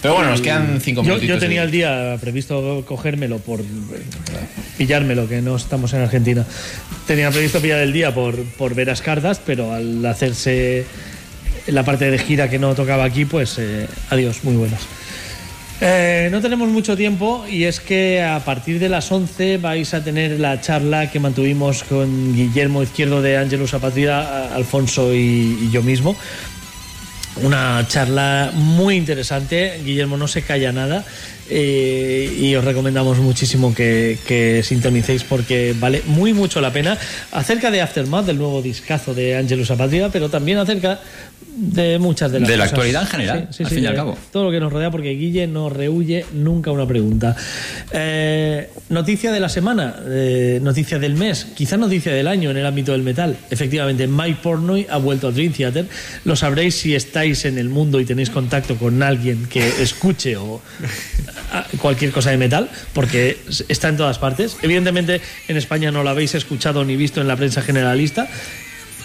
Pero 0.00 0.14
bueno, 0.14 0.30
nos 0.30 0.40
quedan 0.40 0.80
cinco 0.80 1.02
Yo, 1.02 1.08
minutitos. 1.10 1.36
yo 1.36 1.38
tenía 1.40 1.62
el 1.62 1.70
día 1.70 2.16
previsto 2.20 2.84
cogérmelo 2.86 3.38
por 3.38 3.60
eh, 3.60 3.64
pillármelo, 4.78 5.28
que 5.28 5.42
no 5.42 5.56
estamos 5.56 5.92
en 5.92 6.00
Argentina. 6.02 6.44
Tenía 7.06 7.30
previsto 7.30 7.60
pillar 7.60 7.80
el 7.80 7.92
día 7.92 8.12
por, 8.14 8.36
por 8.56 8.74
ver 8.74 8.86
las 8.88 9.02
cartas, 9.02 9.40
pero 9.44 9.72
al 9.74 10.04
hacerse 10.06 10.84
la 11.66 11.84
parte 11.84 12.10
de 12.10 12.18
gira 12.18 12.48
que 12.48 12.58
no 12.58 12.74
tocaba 12.74 13.04
aquí, 13.04 13.24
pues 13.24 13.58
eh, 13.58 13.86
adiós, 14.10 14.44
muy 14.44 14.56
buenas. 14.56 14.80
Eh, 15.84 16.28
no 16.30 16.40
tenemos 16.40 16.68
mucho 16.68 16.96
tiempo 16.96 17.44
y 17.50 17.64
es 17.64 17.80
que 17.80 18.22
a 18.22 18.38
partir 18.44 18.78
de 18.78 18.88
las 18.88 19.10
11 19.10 19.58
vais 19.58 19.92
a 19.94 20.04
tener 20.04 20.38
la 20.38 20.60
charla 20.60 21.10
que 21.10 21.18
mantuvimos 21.18 21.82
con 21.82 22.36
Guillermo 22.36 22.84
Izquierdo 22.84 23.20
de 23.20 23.36
Ángelus 23.36 23.74
Apatria, 23.74 24.54
Alfonso 24.54 25.12
y, 25.12 25.70
yo 25.72 25.82
mismo. 25.82 26.14
Una 27.42 27.84
charla 27.88 28.52
muy 28.54 28.94
interesante. 28.94 29.80
Guillermo 29.84 30.16
no 30.16 30.28
se 30.28 30.42
calla 30.42 30.70
nada 30.70 31.04
eh, 31.50 32.32
y 32.38 32.54
os 32.54 32.64
recomendamos 32.64 33.18
muchísimo 33.18 33.74
que, 33.74 34.18
que 34.24 34.62
sintonicéis 34.62 35.24
porque 35.24 35.74
vale 35.76 36.02
muy 36.06 36.32
mucho 36.32 36.60
la 36.60 36.72
pena. 36.72 36.96
Acerca 37.32 37.72
de 37.72 37.80
Aftermath, 37.80 38.26
del 38.26 38.38
nuevo 38.38 38.62
discazo 38.62 39.14
de 39.14 39.36
Angelus 39.36 39.72
Apatria, 39.72 40.10
pero 40.10 40.28
también 40.28 40.58
acerca 40.58 41.00
de 41.54 41.98
muchas 41.98 42.32
de 42.32 42.40
las 42.40 42.48
De 42.48 42.56
la 42.56 42.64
cosas. 42.64 42.72
actualidad 42.72 43.02
en 43.02 43.08
general, 43.08 43.48
al 43.48 43.66
fin 43.66 43.82
y 43.82 43.86
al 43.86 43.92
de 43.92 43.96
cabo. 43.96 44.18
Todo 44.32 44.44
lo 44.44 44.50
que 44.50 44.58
nos 44.60 44.72
rodea, 44.72 44.90
porque 44.90 45.10
Guille 45.10 45.46
no 45.46 45.68
rehuye 45.68 46.24
nunca 46.32 46.70
una 46.70 46.86
pregunta. 46.86 47.36
Eh, 47.92 48.70
noticia 48.88 49.32
de 49.32 49.40
la 49.40 49.48
semana, 49.48 49.96
eh, 50.06 50.60
noticia 50.62 50.98
del 50.98 51.14
mes, 51.14 51.46
quizá 51.54 51.76
noticia 51.76 52.12
del 52.12 52.26
año 52.26 52.50
en 52.50 52.56
el 52.56 52.64
ámbito 52.66 52.92
del 52.92 53.02
metal. 53.02 53.36
Efectivamente, 53.50 54.06
Mike 54.06 54.38
Pornoy 54.42 54.86
ha 54.88 54.96
vuelto 54.96 55.28
a 55.28 55.30
Dream 55.32 55.52
Theater. 55.52 55.86
Lo 56.24 56.36
sabréis 56.36 56.74
si 56.76 56.94
estáis 56.94 57.44
en 57.44 57.58
el 57.58 57.68
mundo 57.68 58.00
y 58.00 58.04
tenéis 58.04 58.30
contacto 58.30 58.76
con 58.76 59.02
alguien 59.02 59.46
que 59.46 59.66
escuche 59.82 60.36
o 60.36 60.62
cualquier 61.80 62.12
cosa 62.12 62.30
de 62.30 62.38
metal, 62.38 62.70
porque 62.94 63.36
está 63.68 63.88
en 63.88 63.98
todas 63.98 64.18
partes. 64.18 64.56
Evidentemente, 64.62 65.20
en 65.48 65.56
España 65.56 65.90
no 65.90 66.02
lo 66.02 66.10
habéis 66.10 66.34
escuchado 66.34 66.84
ni 66.84 66.96
visto 66.96 67.20
en 67.20 67.28
la 67.28 67.36
prensa 67.36 67.60
generalista 67.60 68.26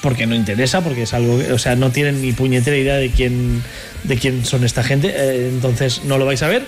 porque 0.01 0.25
no 0.27 0.35
interesa, 0.35 0.81
porque 0.81 1.03
es 1.03 1.13
algo, 1.13 1.37
que- 1.39 1.51
o 1.51 1.57
sea, 1.59 1.75
no 1.75 1.91
tienen 1.91 2.21
ni 2.21 2.31
puñetera 2.33 2.75
idea 2.77 2.95
de 2.95 3.09
quién, 3.09 3.63
de 4.03 4.17
quién 4.17 4.45
son 4.45 4.63
esta 4.63 4.83
gente, 4.83 5.13
eh, 5.15 5.49
entonces 5.49 6.03
no 6.05 6.17
lo 6.17 6.25
vais 6.25 6.41
a 6.43 6.47
ver. 6.47 6.63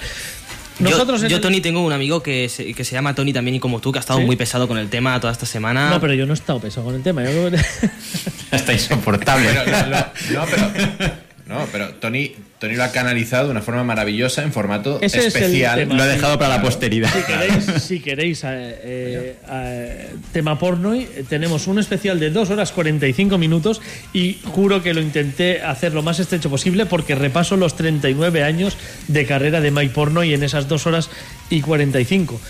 Nosotros 0.80 1.20
yo, 1.20 1.26
en 1.28 1.32
yo, 1.32 1.36
el- 1.38 1.42
Tony, 1.42 1.60
tengo 1.60 1.82
un 1.82 1.92
amigo 1.92 2.24
que 2.24 2.48
se, 2.48 2.74
que 2.74 2.84
se 2.86 2.94
llama 2.94 3.14
Tony 3.14 3.34
también 3.34 3.56
y 3.56 3.60
como 3.60 3.82
tú, 3.82 3.92
que 3.92 4.00
ha 4.00 4.02
estado 4.02 4.20
¿Sí? 4.20 4.26
muy 4.26 4.38
pesado 4.38 4.66
con 4.68 4.78
el 4.78 4.90
tema 4.90 5.20
toda 5.20 5.34
esta 5.34 5.46
semana. 5.46 5.90
No, 5.90 6.00
pero 6.00 6.14
yo 6.14 6.26
no 6.26 6.32
he 6.34 6.36
estado 6.36 6.60
pesado 6.62 6.86
con 6.86 6.96
el 6.96 7.04
tema. 7.04 7.22
yo 7.26 7.50
Está 8.52 8.72
insoportable. 8.74 9.50
Pero, 9.50 9.66
no, 9.72 9.90
no, 9.90 10.00
no, 10.00 10.46
pero, 10.50 11.12
no, 11.48 11.66
pero 11.72 11.90
Tony, 11.96 12.34
Tony 12.60 12.76
lo 12.76 12.84
ha 12.84 12.92
canalizado 12.92 13.46
de 13.46 13.52
una 13.52 13.62
forma 13.62 13.86
maravillosa 13.86 14.44
en 14.44 14.52
formato 14.52 15.00
Ese 15.02 15.20
es 15.20 15.36
el 15.36 15.44
especial. 15.44 15.80
tema. 15.80 15.96
Lo 15.96 16.04
ha 16.04 16.08
dejado 16.08 16.38
para 16.38 16.58
la 16.58 16.62
posteridad. 16.62 17.10
Si 17.10 17.24
queréis, 17.24 17.84
si 17.84 18.00
queréis 18.02 18.44
eh, 18.44 18.48
eh, 18.50 19.36
eh, 19.50 20.10
tema 20.34 20.60
porno, 20.60 20.94
tenemos 21.30 21.68
un 21.68 21.80
especial 21.80 22.20
de 22.20 22.32
2 22.32 22.50
horas 22.50 22.74
45 22.74 23.38
minutos 23.38 23.82
y 24.12 24.40
juro 24.44 24.84
que 24.84 24.94
lo 24.94 25.00
intenté 25.00 25.62
hacer 25.62 25.94
lo 25.94 26.04
más 26.04 26.20
estrecho 26.20 26.50
posible 26.50 26.86
porque 26.86 27.16
repaso 27.16 27.56
los 27.56 27.78
39 27.78 28.44
años 28.44 28.76
de 29.08 29.26
carrera 29.26 29.62
de 29.62 29.72
Mike 29.72 29.94
Porno 29.94 30.26
y 30.26 30.34
en 30.34 30.44
esas 30.44 30.68
2 30.68 30.86
horas 30.88 31.10
y 31.50 31.62
45. 31.62 32.42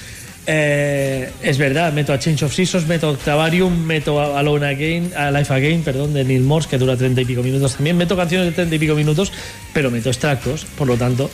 Eh, 0.52 1.32
es 1.44 1.60
verdad, 1.60 1.94
meto 1.94 2.12
a 2.12 2.18
Change 2.18 2.46
of 2.46 2.52
Seasons, 2.56 2.88
meto 2.88 3.06
a 3.06 3.12
Octavarium, 3.12 3.86
meto 3.86 4.20
a 4.20 4.40
Alone 4.40 4.66
Again, 4.66 5.12
a 5.16 5.30
Life 5.30 5.54
Again, 5.54 5.84
perdón, 5.84 6.12
de 6.16 6.24
Neil 6.24 6.42
Morse, 6.42 6.68
que 6.68 6.80
dura 6.80 6.98
30 6.98 7.22
y 7.22 7.26
pico 7.26 7.44
minutos 7.44 7.76
también. 7.76 7.96
Meto 7.98 8.18
canciones 8.18 8.48
de 8.48 8.54
30 8.54 8.76
y 8.76 8.80
pico 8.80 8.96
minutos, 8.96 9.32
pero 9.74 9.92
meto 9.92 10.10
extractos, 10.10 10.66
por 10.66 10.88
lo 10.88 10.98
tanto, 10.98 11.30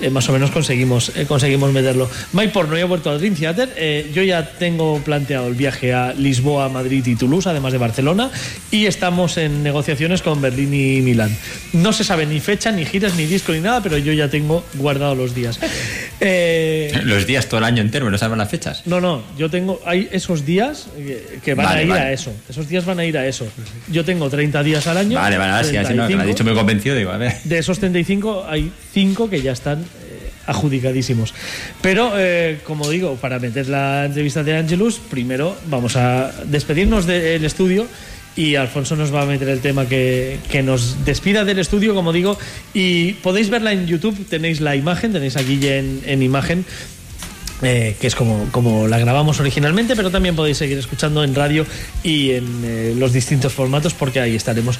eh, 0.00 0.10
más 0.10 0.28
o 0.28 0.32
menos 0.32 0.50
conseguimos, 0.50 1.12
eh, 1.16 1.26
conseguimos 1.26 1.72
meterlo. 1.72 2.08
Mike 2.32 2.50
Porno 2.52 2.76
ya 2.76 2.82
ha 2.84 2.86
vuelto 2.86 3.10
al 3.10 3.18
Dream 3.18 3.34
Theater. 3.34 3.72
eh, 3.76 4.10
yo 4.14 4.22
ya 4.22 4.52
tengo 4.58 4.98
planteado 5.04 5.48
el 5.48 5.54
viaje 5.54 5.92
a 5.92 6.12
Lisboa, 6.12 6.68
Madrid 6.68 7.04
y 7.06 7.16
Toulouse, 7.16 7.48
además 7.48 7.72
de 7.72 7.78
Barcelona, 7.78 8.30
y 8.70 8.86
estamos 8.86 9.36
en 9.36 9.62
negociaciones 9.62 10.22
con 10.22 10.40
Berlín 10.40 10.72
y 10.74 11.00
Milán. 11.00 11.36
No 11.72 11.92
se 11.92 12.04
sabe 12.04 12.26
ni 12.26 12.40
fecha, 12.40 12.72
ni 12.72 12.84
giras, 12.84 13.14
ni 13.16 13.26
disco, 13.26 13.52
ni 13.52 13.60
nada, 13.60 13.82
pero 13.82 13.98
yo 13.98 14.12
ya 14.12 14.28
tengo 14.28 14.64
guardado 14.74 15.14
los 15.14 15.34
días. 15.34 15.58
Los 17.04 17.26
días 17.26 17.46
todo 17.46 17.58
el 17.58 17.64
año 17.64 17.80
entero, 17.82 18.10
no 18.10 18.18
saben 18.18 18.36
las 18.38 18.50
fechas. 18.50 18.82
no, 18.86 19.00
no, 19.00 19.22
yo 19.38 19.48
tengo. 19.48 19.80
Hay 19.86 20.08
esos 20.12 20.44
días 20.44 20.88
que, 20.96 21.38
que 21.42 21.54
van 21.54 21.66
Vale, 21.66 21.80
a 21.80 21.82
ir 21.82 21.88
vale. 21.88 22.00
a 22.02 22.12
eso. 22.12 22.32
Esos 22.48 22.68
días 22.68 22.84
van 22.84 22.98
a 22.98 23.04
ir 23.04 23.16
a 23.16 23.26
eso. 23.26 23.46
Yo 23.90 24.04
tengo 24.04 24.28
30 24.28 24.62
días 24.62 24.86
al 24.86 24.98
año. 24.98 25.18
Vale, 25.18 25.38
vale, 25.38 25.52
así, 25.52 25.76
así 25.76 25.94
no, 25.94 25.96
lo 25.96 26.02
has 26.02 26.08
35. 26.08 26.26
dicho 26.28 26.44
muy 26.44 26.54
convencido, 26.54 26.94
digo, 26.96 27.10
a 27.10 27.16
ver. 27.16 27.34
De 27.44 27.58
esos 27.58 27.78
35 27.78 28.44
hay 28.48 28.70
5 28.92 29.30
que 29.30 29.40
ya 29.40 29.52
están 29.52 29.84
adjudicadísimos. 30.50 31.32
Pero, 31.80 32.12
eh, 32.16 32.58
como 32.64 32.88
digo, 32.90 33.16
para 33.16 33.38
meter 33.38 33.68
la 33.68 34.04
entrevista 34.04 34.42
de 34.42 34.56
Angelus, 34.56 34.98
primero 34.98 35.56
vamos 35.68 35.96
a 35.96 36.32
despedirnos 36.46 37.06
del 37.06 37.44
estudio 37.44 37.86
y 38.36 38.54
Alfonso 38.54 38.94
nos 38.96 39.12
va 39.12 39.22
a 39.22 39.26
meter 39.26 39.48
el 39.48 39.60
tema 39.60 39.86
que, 39.86 40.38
que 40.50 40.62
nos 40.62 41.04
despida 41.04 41.44
del 41.44 41.58
estudio, 41.58 41.94
como 41.94 42.12
digo, 42.12 42.38
y 42.72 43.14
podéis 43.24 43.50
verla 43.50 43.72
en 43.72 43.86
YouTube, 43.86 44.16
tenéis 44.28 44.60
la 44.60 44.76
imagen, 44.76 45.12
tenéis 45.12 45.36
aquí 45.36 45.58
en, 45.66 46.00
en 46.06 46.22
imagen. 46.22 46.64
eh, 47.62 47.96
que 48.00 48.06
es 48.06 48.14
como, 48.14 48.48
como 48.52 48.88
la 48.88 48.98
grabamos 48.98 49.40
originalmente, 49.40 49.94
pero 49.94 50.10
también 50.10 50.34
podéis 50.36 50.56
seguir 50.58 50.78
escuchando 50.78 51.22
en 51.24 51.34
radio 51.34 51.66
y 52.02 52.30
en 52.32 52.62
eh, 52.64 52.94
los 52.96 53.12
distintos 53.12 53.52
formatos 53.52 53.92
porque 53.94 54.20
ahí 54.20 54.34
estaremos. 54.34 54.78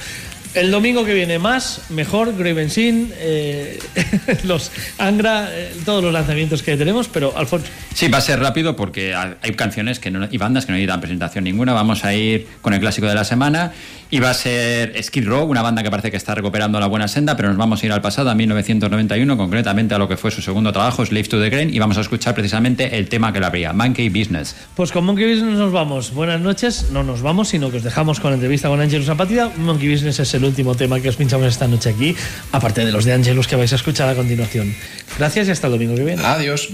El 0.52 0.72
domingo 0.72 1.04
que 1.04 1.14
viene 1.14 1.38
más, 1.38 1.82
mejor, 1.90 2.36
Graven 2.36 2.70
Sin, 2.70 3.12
eh, 3.18 3.78
los 4.44 4.72
Angra, 4.98 5.48
eh, 5.52 5.72
todos 5.84 6.02
los 6.02 6.12
lanzamientos 6.12 6.64
que 6.64 6.76
tenemos, 6.76 7.06
pero 7.06 7.32
Alfonso. 7.36 7.68
Sí, 7.94 8.08
va 8.08 8.18
a 8.18 8.20
ser 8.20 8.40
rápido 8.40 8.74
porque 8.74 9.14
ha- 9.14 9.36
hay 9.42 9.52
canciones 9.52 10.00
que 10.00 10.10
no, 10.10 10.26
y 10.28 10.38
bandas 10.38 10.66
que 10.66 10.72
no 10.72 10.76
necesitan 10.76 11.00
presentación 11.00 11.44
ninguna. 11.44 11.72
Vamos 11.72 12.04
a 12.04 12.14
ir 12.14 12.48
con 12.62 12.74
el 12.74 12.80
clásico 12.80 13.06
de 13.06 13.14
la 13.14 13.22
semana 13.24 13.70
y 14.10 14.18
va 14.18 14.30
a 14.30 14.34
ser 14.34 15.00
Skid 15.00 15.24
Row, 15.28 15.48
una 15.48 15.62
banda 15.62 15.84
que 15.84 15.90
parece 15.90 16.10
que 16.10 16.16
está 16.16 16.34
recuperando 16.34 16.80
la 16.80 16.86
buena 16.86 17.06
senda, 17.06 17.36
pero 17.36 17.48
nos 17.50 17.56
vamos 17.56 17.80
a 17.82 17.86
ir 17.86 17.92
al 17.92 18.02
pasado, 18.02 18.28
a 18.30 18.34
1991, 18.34 19.36
concretamente 19.36 19.94
a 19.94 19.98
lo 19.98 20.08
que 20.08 20.16
fue 20.16 20.32
su 20.32 20.42
segundo 20.42 20.72
trabajo, 20.72 21.06
Slave 21.06 21.28
to 21.28 21.40
the 21.40 21.48
Grain, 21.48 21.72
y 21.72 21.78
vamos 21.78 21.96
a 21.96 22.00
escuchar 22.00 22.34
precisamente 22.34 22.98
el 22.98 23.08
tema 23.08 23.32
que 23.32 23.38
la 23.38 23.46
abría, 23.46 23.72
Monkey 23.72 24.08
Business. 24.08 24.56
Pues 24.74 24.90
con 24.90 25.04
Monkey 25.04 25.32
Business 25.32 25.56
nos 25.56 25.70
vamos. 25.70 26.12
Buenas 26.12 26.40
noches. 26.40 26.88
No 26.90 27.04
nos 27.04 27.22
vamos, 27.22 27.50
sino 27.50 27.70
que 27.70 27.76
os 27.76 27.84
dejamos 27.84 28.18
con 28.18 28.32
la 28.32 28.34
entrevista 28.34 28.68
con 28.68 28.80
Angelus 28.80 29.08
Apatida. 29.08 29.48
Monkey 29.56 29.88
Business 29.92 30.18
es 30.18 30.34
el 30.34 30.39
último 30.44 30.74
tema 30.74 31.00
que 31.00 31.08
os 31.08 31.16
pinchamos 31.16 31.46
esta 31.46 31.66
noche 31.68 31.90
aquí, 31.90 32.16
aparte 32.52 32.84
de 32.84 32.92
los 32.92 33.04
de 33.04 33.12
Angelus 33.12 33.46
que 33.46 33.56
vais 33.56 33.72
a 33.72 33.76
escuchar 33.76 34.08
a 34.08 34.14
continuación. 34.14 34.74
Gracias 35.18 35.48
y 35.48 35.50
hasta 35.50 35.66
el 35.66 35.72
domingo 35.74 35.94
que 35.94 36.04
viene. 36.04 36.24
Adiós. 36.24 36.68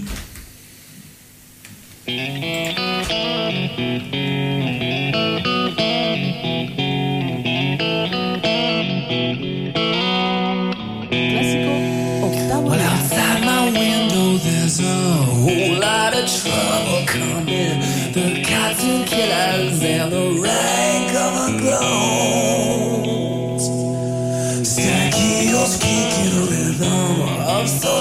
Well, 12.67 12.81
outside 12.81 13.45
my 13.45 13.71
window, 13.71 14.39
there's 14.39 14.81
a 14.81 14.83
whole 14.83 15.79
lot 15.79 16.15
of 16.15 16.27
trouble 16.27 17.07
coming. 17.07 17.81
The 18.13 18.43
cartoon 18.43 19.05
killers 19.05 19.83
and 19.83 20.13
the 20.13 20.41
rank 20.41 21.15
of 21.15 21.61
clones. 21.61 23.06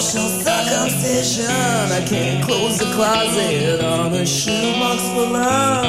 Social 0.02 0.28
circumcision. 0.28 1.46
I 1.48 2.04
can't 2.06 2.44
close 2.44 2.78
the 2.80 2.86
closet 2.94 3.82
on 3.82 4.14
a 4.14 4.26
shoebox 4.26 5.02
full 5.14 5.36
of 5.36 5.86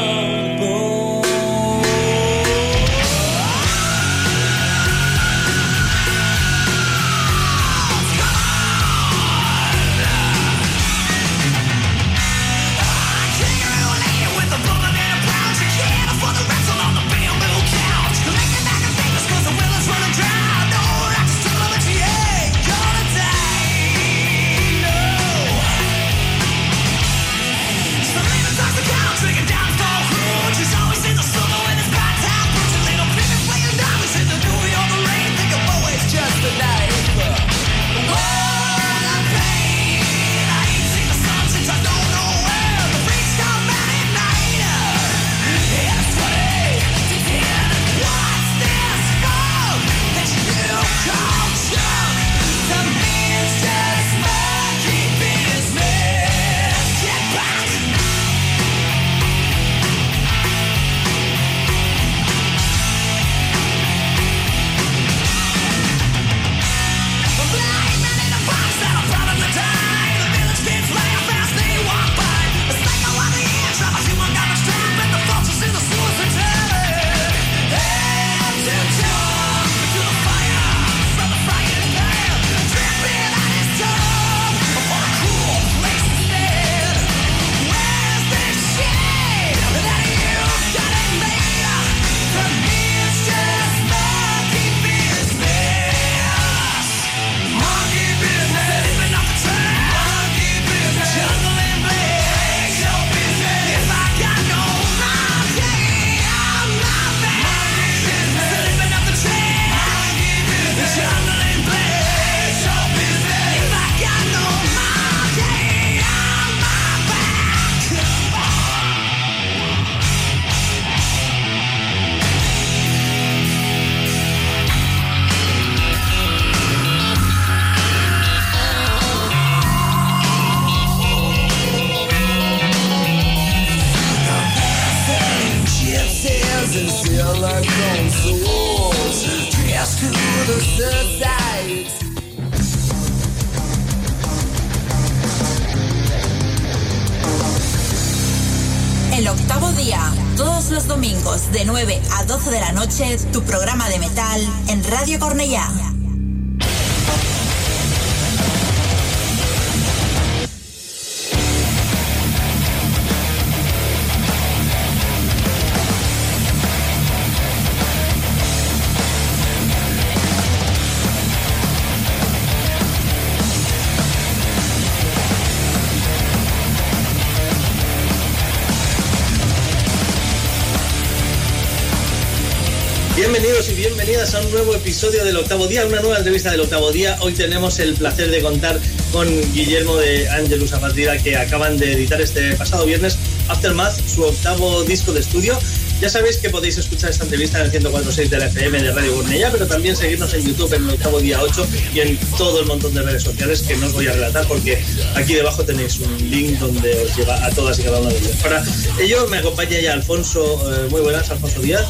nuevo 184.57 184.75
episodio 184.75 185.23
del 185.23 185.37
octavo 185.37 185.67
día, 185.67 185.85
una 185.85 186.01
nueva 186.01 186.17
entrevista 186.17 186.51
del 186.51 186.63
octavo 186.63 186.91
día. 186.91 187.19
Hoy 187.21 187.35
tenemos 187.35 187.79
el 187.79 187.93
placer 187.93 188.31
de 188.31 188.41
contar 188.41 188.81
con 189.13 189.29
Guillermo 189.53 189.99
de 189.99 190.31
Angelus 190.31 190.73
Apatria 190.73 191.19
que 191.19 191.37
acaban 191.37 191.77
de 191.77 191.93
editar 191.93 192.19
este 192.23 192.57
pasado 192.57 192.87
viernes 192.87 193.19
Aftermath, 193.49 194.01
su 194.09 194.23
octavo 194.23 194.83
disco 194.85 195.13
de 195.13 195.21
estudio. 195.21 195.59
Ya 196.01 196.09
sabéis 196.09 196.39
que 196.39 196.49
podéis 196.49 196.79
escuchar 196.79 197.11
esta 197.11 197.25
entrevista 197.25 197.61
en 197.61 197.67
el 197.67 197.83
104.6 197.83 198.29
de 198.31 198.39
la 198.39 198.47
FM 198.47 198.83
de 198.83 198.93
Radio 198.93 199.15
Gournella, 199.17 199.51
pero 199.53 199.67
también 199.67 199.95
seguirnos 199.95 200.33
en 200.33 200.47
YouTube 200.47 200.73
en 200.73 200.85
el 200.85 200.91
octavo 200.95 201.21
día 201.21 201.43
8 201.43 201.67
y 201.95 202.01
en 202.01 202.17
todo 202.39 202.61
el 202.61 202.67
montón 202.67 202.95
de 202.95 203.03
redes 203.03 203.25
sociales 203.25 203.61
que 203.61 203.77
no 203.77 203.89
os 203.89 203.93
voy 203.93 204.07
a 204.07 204.13
relatar 204.13 204.49
porque 204.49 204.83
aquí 205.17 205.35
debajo 205.35 205.65
tenéis 205.65 205.99
un 205.99 206.31
link 206.31 206.59
donde 206.59 207.05
os 207.05 207.15
lleva 207.15 207.45
a 207.45 207.51
todas 207.51 207.79
y 207.79 207.83
cada 207.83 208.01
una 208.01 208.09
de 208.09 208.19
ellas. 208.21 208.37
Para 208.43 208.65
ello 208.99 209.27
me 209.29 209.37
acompaña 209.37 209.79
ya 209.81 209.93
Alfonso, 209.93 210.63
eh, 210.73 210.89
muy 210.89 211.03
buenas, 211.03 211.29
Alfonso 211.31 211.61
Díaz. 211.61 211.85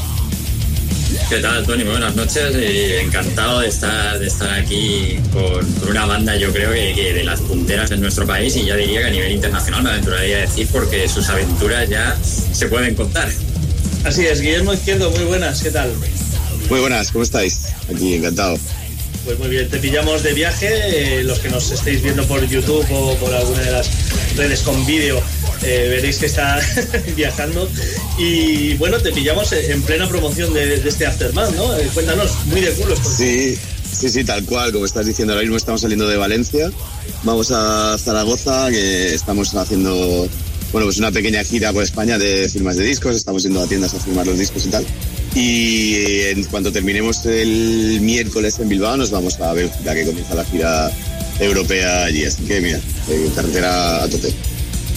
¿Qué 1.29 1.41
tal, 1.41 1.67
Tony? 1.67 1.83
Muy 1.83 1.91
buenas 1.91 2.15
noches 2.15 2.55
y 2.55 3.05
encantado 3.05 3.59
de 3.59 3.67
estar, 3.67 4.17
de 4.17 4.29
estar 4.29 4.49
aquí 4.55 5.19
con, 5.33 5.73
con 5.81 5.91
una 5.91 6.07
banda, 6.07 6.37
yo 6.37 6.53
creo 6.53 6.73
que, 6.73 6.95
que 6.95 7.15
de 7.15 7.25
las 7.25 7.41
punteras 7.41 7.91
en 7.91 8.01
nuestro 8.01 8.25
país 8.27 8.55
y 8.55 8.65
ya 8.65 8.77
diría 8.77 9.01
que 9.01 9.07
a 9.07 9.11
nivel 9.11 9.33
internacional 9.33 9.83
me 9.83 9.91
aventuraría 9.91 10.37
a 10.37 10.41
decir 10.43 10.69
porque 10.71 11.09
sus 11.09 11.29
aventuras 11.29 11.89
ya 11.89 12.17
se 12.23 12.69
pueden 12.69 12.95
contar. 12.95 13.29
Así 14.05 14.25
es, 14.25 14.41
Guillermo 14.41 14.73
Izquierdo, 14.73 15.11
muy 15.11 15.25
buenas, 15.25 15.61
¿qué 15.63 15.73
tal? 15.73 15.93
Muy 16.71 16.79
buenas, 16.79 17.11
¿cómo 17.11 17.25
estáis? 17.25 17.59
Aquí, 17.93 18.15
encantado. 18.15 18.57
Pues 19.25 19.37
muy 19.41 19.49
bien, 19.49 19.69
te 19.69 19.79
pillamos 19.79 20.23
de 20.23 20.33
viaje, 20.33 21.19
eh, 21.19 21.25
los 21.25 21.41
que 21.41 21.49
nos 21.49 21.73
estéis 21.73 22.05
viendo 22.05 22.25
por 22.29 22.47
YouTube 22.47 22.87
o 22.93 23.17
por 23.17 23.35
alguna 23.35 23.63
de 23.63 23.73
las 23.73 23.89
redes 24.37 24.61
con 24.61 24.87
vídeo, 24.87 25.21
eh, 25.65 25.89
veréis 25.91 26.19
que 26.19 26.27
está 26.27 26.61
viajando. 27.17 27.69
Y 28.19 28.75
bueno, 28.75 28.99
te 28.99 29.13
pillamos 29.13 29.53
en 29.53 29.83
plena 29.83 30.09
promoción 30.09 30.53
de, 30.55 30.75
este 30.75 31.07
Aftermath, 31.07 31.55
¿no? 31.55 31.77
Eh, 31.77 31.89
cuéntanos, 31.93 32.33
muy 32.47 32.61
de 32.63 32.73
culo. 32.73 32.97
Sí, 32.97 33.57
sí, 33.93 34.09
sí, 34.09 34.25
tal 34.25 34.45
cual, 34.45 34.73
como 34.73 34.87
estás 34.87 35.07
diciendo, 35.07 35.35
ahora 35.35 35.43
mismo 35.43 35.57
estamos 35.57 35.83
saliendo 35.83 36.09
de 36.09 36.17
Valencia, 36.17 36.71
vamos 37.25 37.51
a 37.53 37.97
Zaragoza, 37.99 38.71
que 38.71 39.15
estamos 39.15 39.55
haciendo, 39.55 40.29
bueno, 40.73 40.87
pues 40.87 40.99
una 40.99 41.13
pequeña 41.13 41.45
gira 41.45 41.73
por 41.75 41.83
España 41.83 42.17
de 42.19 42.49
firmas 42.49 42.77
de 42.77 42.85
discos, 42.85 43.17
estamos 43.17 43.43
yendo 43.43 43.63
a 43.63 43.67
tiendas 43.67 43.93
a 43.93 44.01
firmar 44.01 44.27
los 44.27 44.39
discos 44.39 44.65
y 44.65 44.71
tal. 44.71 44.87
Y 45.35 46.23
en 46.23 46.43
cuanto 46.45 46.73
terminemos 46.73 47.27
el 47.27 47.99
miércoles 48.01 48.59
en 48.59 48.71
Bilbao, 48.71 48.97
nos 48.97 49.11
vamos 49.11 49.39
a 49.41 49.55
ya 49.85 49.95
que 49.95 50.07
comienza 50.07 50.35
la 50.35 50.45
gira 50.47 50.91
europea 51.39 52.05
allí. 52.05 52.25
Así 52.25 52.43
que, 52.45 52.63
mira, 52.63 52.81
eh, 53.11 53.31
carretera 53.35 54.05
a 54.05 54.09
tope. 54.09 54.33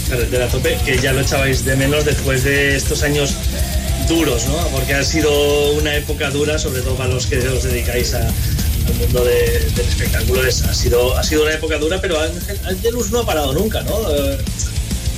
Carretera 0.10 0.46
a 0.46 0.48
tope, 0.50 0.78
que 0.86 0.98
ya 0.98 1.14
lo 1.14 1.22
echabais 1.22 1.64
de 1.66 1.76
menos 1.76 2.04
después 2.06 2.44
de 2.44 2.76
estos 2.76 3.04
años 3.04 3.34
duros, 4.08 4.46
¿no? 4.48 4.58
Porque 4.70 4.94
ha 4.96 5.04
sido 5.04 5.72
una 5.74 5.96
época 5.96 6.32
dura, 6.32 6.58
sobre 6.58 6.82
todo 6.82 6.96
para 6.96 7.14
los 7.14 7.28
que 7.28 7.38
os 7.48 7.64
dedicáis 7.64 8.14
a- 8.16 8.28
al 8.28 8.94
mundo 9.00 9.24
de- 9.24 9.60
del 9.76 9.86
espectáculo. 9.88 10.44
Es- 10.48 10.64
ha, 10.64 10.74
sido, 10.74 11.16
ha 11.16 11.24
sido 11.24 11.44
una 11.44 11.54
época 11.54 11.78
dura, 11.78 12.02
pero 12.02 12.18
Angelus 12.66 13.12
no 13.12 13.20
ha 13.20 13.26
parado 13.26 13.54
nunca, 13.54 13.82
¿no? 13.84 14.10
Eh, 14.16 14.38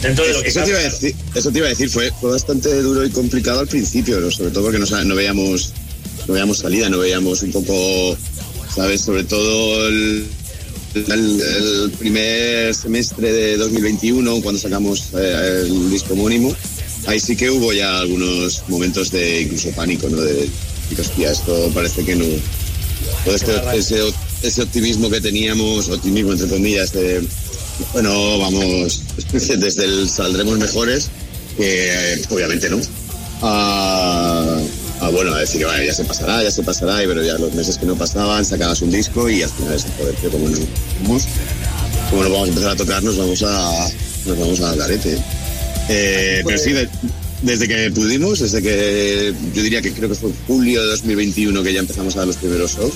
Dentro 0.02 0.26
de 0.26 0.34
lo 0.34 0.42
que 0.42 0.50
eso, 0.50 0.64
te 0.64 0.70
iba 0.72 0.80
a 0.80 0.82
decir, 0.82 1.16
eso 1.36 1.52
te 1.52 1.58
iba 1.60 1.68
a 1.68 1.70
decir, 1.70 1.88
fue, 1.90 2.12
fue 2.20 2.32
bastante 2.32 2.82
duro 2.82 3.06
y 3.06 3.12
complicado 3.12 3.60
al 3.60 3.68
principio, 3.68 4.20
¿no? 4.20 4.32
sobre 4.32 4.50
todo 4.50 4.64
porque 4.64 4.80
no, 4.80 5.04
no 5.06 5.16
veíamos 5.16 5.72
no 6.28 6.34
veíamos 6.34 6.58
salida, 6.58 6.90
no 6.90 6.98
veíamos 6.98 7.44
un 7.44 7.52
poco, 7.52 8.18
¿sabes? 8.76 9.02
Sobre 9.02 9.24
todo 9.26 9.88
el, 9.88 10.26
el- 10.94 11.42
el 11.42 11.92
primer 11.98 12.74
semestre 12.76 13.32
de 13.32 13.58
2021, 13.58 14.42
cuando 14.42 14.60
sacamos 14.60 15.10
eh, 15.18 15.64
el 15.66 15.90
disco 15.90 16.14
homónimo, 16.14 16.56
ahí 17.08 17.20
sí 17.20 17.36
que 17.36 17.50
hubo 17.50 17.74
ya 17.74 18.00
algunos 18.00 18.64
momentos 18.68 19.12
de 19.12 19.42
incluso 19.42 19.70
pánico, 19.72 20.10
¿no? 20.10 20.18
De, 20.22 20.34
de, 20.34 21.02
hostia, 21.02 21.32
esto 21.32 21.72
parece 21.74 22.04
que 22.04 22.16
no... 22.16 22.26
Todo 23.26 23.36
este, 23.36 23.52
ese, 23.76 24.00
ese 24.44 24.62
optimismo 24.62 25.10
que 25.10 25.22
teníamos, 25.22 25.90
optimismo 25.90 26.34
entre 26.34 26.48
comillas, 26.48 26.92
de, 26.94 27.22
bueno, 27.94 28.38
vamos, 28.40 29.02
desde 29.34 29.86
el 29.86 30.10
saldremos 30.10 30.60
mejores, 30.60 31.10
que 31.58 32.14
eh, 32.14 32.22
obviamente 32.30 32.70
no. 32.70 32.80
A, 33.42 34.31
a, 35.02 35.10
bueno, 35.10 35.34
a 35.34 35.40
decir, 35.40 35.66
vale, 35.66 35.86
ya 35.88 35.94
se 35.94 36.04
pasará, 36.06 36.44
ya 36.44 36.52
se 36.52 36.64
pasará, 36.64 36.98
pero 37.06 37.24
ya 37.24 37.34
los 37.38 37.54
meses 37.54 37.78
que 37.78 37.86
no 37.86 37.96
pasaban, 37.96 38.46
sacabas 38.46 38.82
un 38.82 38.92
disco 38.92 39.30
y 39.30 39.42
al 39.44 39.50
final 39.50 39.74
es 39.74 39.86
joder, 39.98 40.16
tío, 40.16 40.30
como 40.32 40.48
no, 40.50 40.58
vamos, 41.04 41.24
como 42.10 42.24
no 42.24 42.30
vamos 42.30 42.48
a 42.48 42.50
empezar 42.50 42.72
a 42.72 42.76
tocar, 42.76 43.04
nos 43.04 43.18
vamos 43.18 43.44
a, 43.44 43.90
nos 44.26 44.38
vamos 44.40 44.60
a 44.62 44.76
garete. 44.76 45.18
Eh, 45.90 46.42
pero 46.46 46.58
sí, 46.58 46.72
de- 46.72 46.90
desde 47.42 47.68
que 47.68 47.90
pudimos, 47.92 48.40
desde 48.40 48.62
que 48.62 49.34
yo 49.56 49.64
diría 49.64 49.82
que 49.82 49.92
creo 49.92 50.08
que 50.10 50.16
fue 50.16 50.30
julio 50.46 50.80
de 50.82 50.88
2021 50.90 51.64
que 51.64 51.74
ya 51.74 51.80
empezamos 51.80 52.16
a 52.16 52.20
dar 52.20 52.28
los 52.28 52.38
primeros 52.38 52.76
shows, 52.76 52.94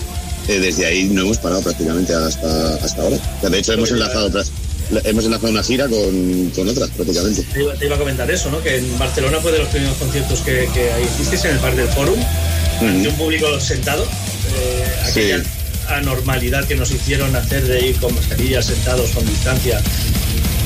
eh, 0.48 0.60
desde 0.60 0.86
ahí 0.86 1.06
no 1.06 1.22
hemos 1.22 1.40
parado 1.40 1.62
prácticamente 1.64 2.14
hasta, 2.14 2.76
hasta 2.76 3.02
ahora. 3.02 3.16
O 3.16 3.42
sea, 3.42 3.50
de 3.50 3.58
hecho, 3.58 3.74
hemos 3.74 3.90
enlazado, 3.90 4.30
hemos 5.04 5.26
enlazado 5.26 5.52
una 5.52 5.64
gira 5.64 5.88
con, 5.88 6.50
con 6.56 6.68
otras 6.70 6.90
prácticamente. 6.92 7.44
Te 7.54 7.62
iba, 7.62 7.74
te 7.74 7.86
iba 7.86 7.96
a 7.96 8.00
comentar 8.00 8.30
eso, 8.32 8.50
¿no? 8.52 8.62
Que 8.62 8.78
en 8.78 8.98
Barcelona 9.00 9.40
fue 9.42 9.52
de 9.52 9.60
los 9.60 9.68
primeros 9.70 9.98
conciertos 9.98 10.40
que, 10.42 10.70
que 10.74 10.90
hicisteis 11.04 11.46
en 11.46 11.52
el 11.52 11.60
Parque 11.60 11.82
del 11.82 11.90
Fórum, 11.90 12.20
ante 12.82 13.08
un 13.10 13.16
público 13.16 13.60
sentado. 13.60 14.04
eh, 14.04 14.86
aquella 15.10 15.40
Sí. 15.40 15.44
anormalidad 15.88 16.66
que 16.68 16.76
nos 16.76 16.92
hicieron 16.92 17.36
hacer 17.36 17.64
de 17.68 17.88
ir 17.90 17.96
con 17.98 18.14
mascarillas 18.16 18.66
sentados 18.66 19.12
con 19.12 19.26
distancia, 19.26 19.82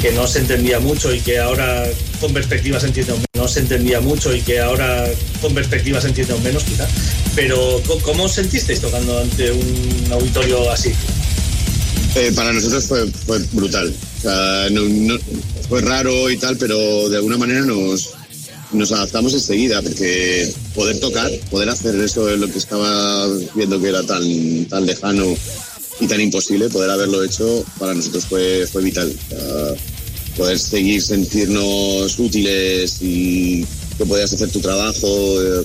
que 0.01 0.11
no 0.13 0.27
se 0.27 0.39
entendía 0.39 0.79
mucho 0.79 1.13
y 1.13 1.19
que 1.19 1.39
ahora 1.39 1.85
con 2.21 2.33
perspectiva 2.33 2.79
se 2.79 2.87
entiende 2.87 3.11
aún 3.13 3.19
menos. 3.21 3.29
No 3.35 3.47
se 3.53 3.59
entendía 3.61 3.99
mucho 4.01 4.33
y 4.35 4.41
que 4.41 4.59
ahora 4.59 5.05
con 5.41 5.53
perspectiva 5.53 5.99
se 6.01 6.07
entiende 6.07 6.33
aún 6.33 6.43
menos, 6.43 6.63
quizá. 6.63 6.87
Pero, 7.35 7.81
¿cómo- 7.87 8.01
¿cómo 8.01 8.23
os 8.25 8.31
sentisteis 8.33 8.79
tocando 8.81 9.19
ante 9.19 9.51
un 9.51 10.07
auditorio 10.11 10.69
así? 10.71 10.93
Eh, 12.15 12.31
para 12.35 12.51
nosotros 12.53 12.85
fue, 12.85 13.05
fue 13.25 13.39
brutal. 13.51 13.93
O 14.19 14.21
sea, 14.21 14.67
no- 14.71 14.81
no- 14.83 15.19
fue 15.69 15.81
raro 15.81 16.29
y 16.29 16.37
tal, 16.37 16.57
pero 16.57 17.09
de 17.09 17.15
alguna 17.17 17.37
manera 17.37 17.61
nos, 17.61 18.11
adaptamos 18.91 19.33
enseguida, 19.33 19.81
porque 19.81 20.51
poder 20.75 20.99
tocar, 20.99 21.31
poder 21.49 21.69
hacer 21.69 21.95
eso 21.95 22.29
es 22.29 22.37
lo 22.39 22.47
que 22.51 22.57
estaba 22.57 23.27
viendo 23.55 23.79
que 23.81 23.87
era 23.89 24.03
tan, 24.03 24.65
tan 24.65 24.85
lejano 24.85 25.35
y 26.01 26.07
tan 26.07 26.19
imposible, 26.21 26.69
poder 26.69 26.89
haberlo 26.89 27.23
hecho 27.23 27.63
para 27.79 27.93
nosotros 27.93 28.25
fue, 28.25 28.67
fue 28.71 28.81
vital. 28.83 29.11
Poder 30.37 30.59
seguir 30.59 31.01
sentirnos 31.01 32.17
útiles 32.19 32.97
y 33.01 33.65
que 33.97 34.05
podías 34.05 34.31
hacer 34.33 34.49
tu 34.49 34.59
trabajo, 34.59 35.41
eh, 35.41 35.63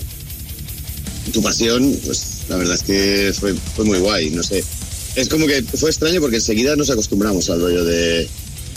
tu 1.31 1.41
pasión, 1.41 1.97
pues 2.05 2.41
la 2.49 2.57
verdad 2.57 2.75
es 2.75 2.83
que 2.83 3.33
fue 3.37 3.85
muy 3.85 3.99
guay, 3.99 4.29
no 4.31 4.43
sé. 4.43 4.63
Es 5.15 5.29
como 5.29 5.47
que 5.47 5.63
fue 5.63 5.89
extraño 5.89 6.19
porque 6.19 6.35
enseguida 6.37 6.75
nos 6.75 6.89
acostumbramos 6.89 7.49
al 7.49 7.61
rollo 7.61 7.85
de, 7.85 8.27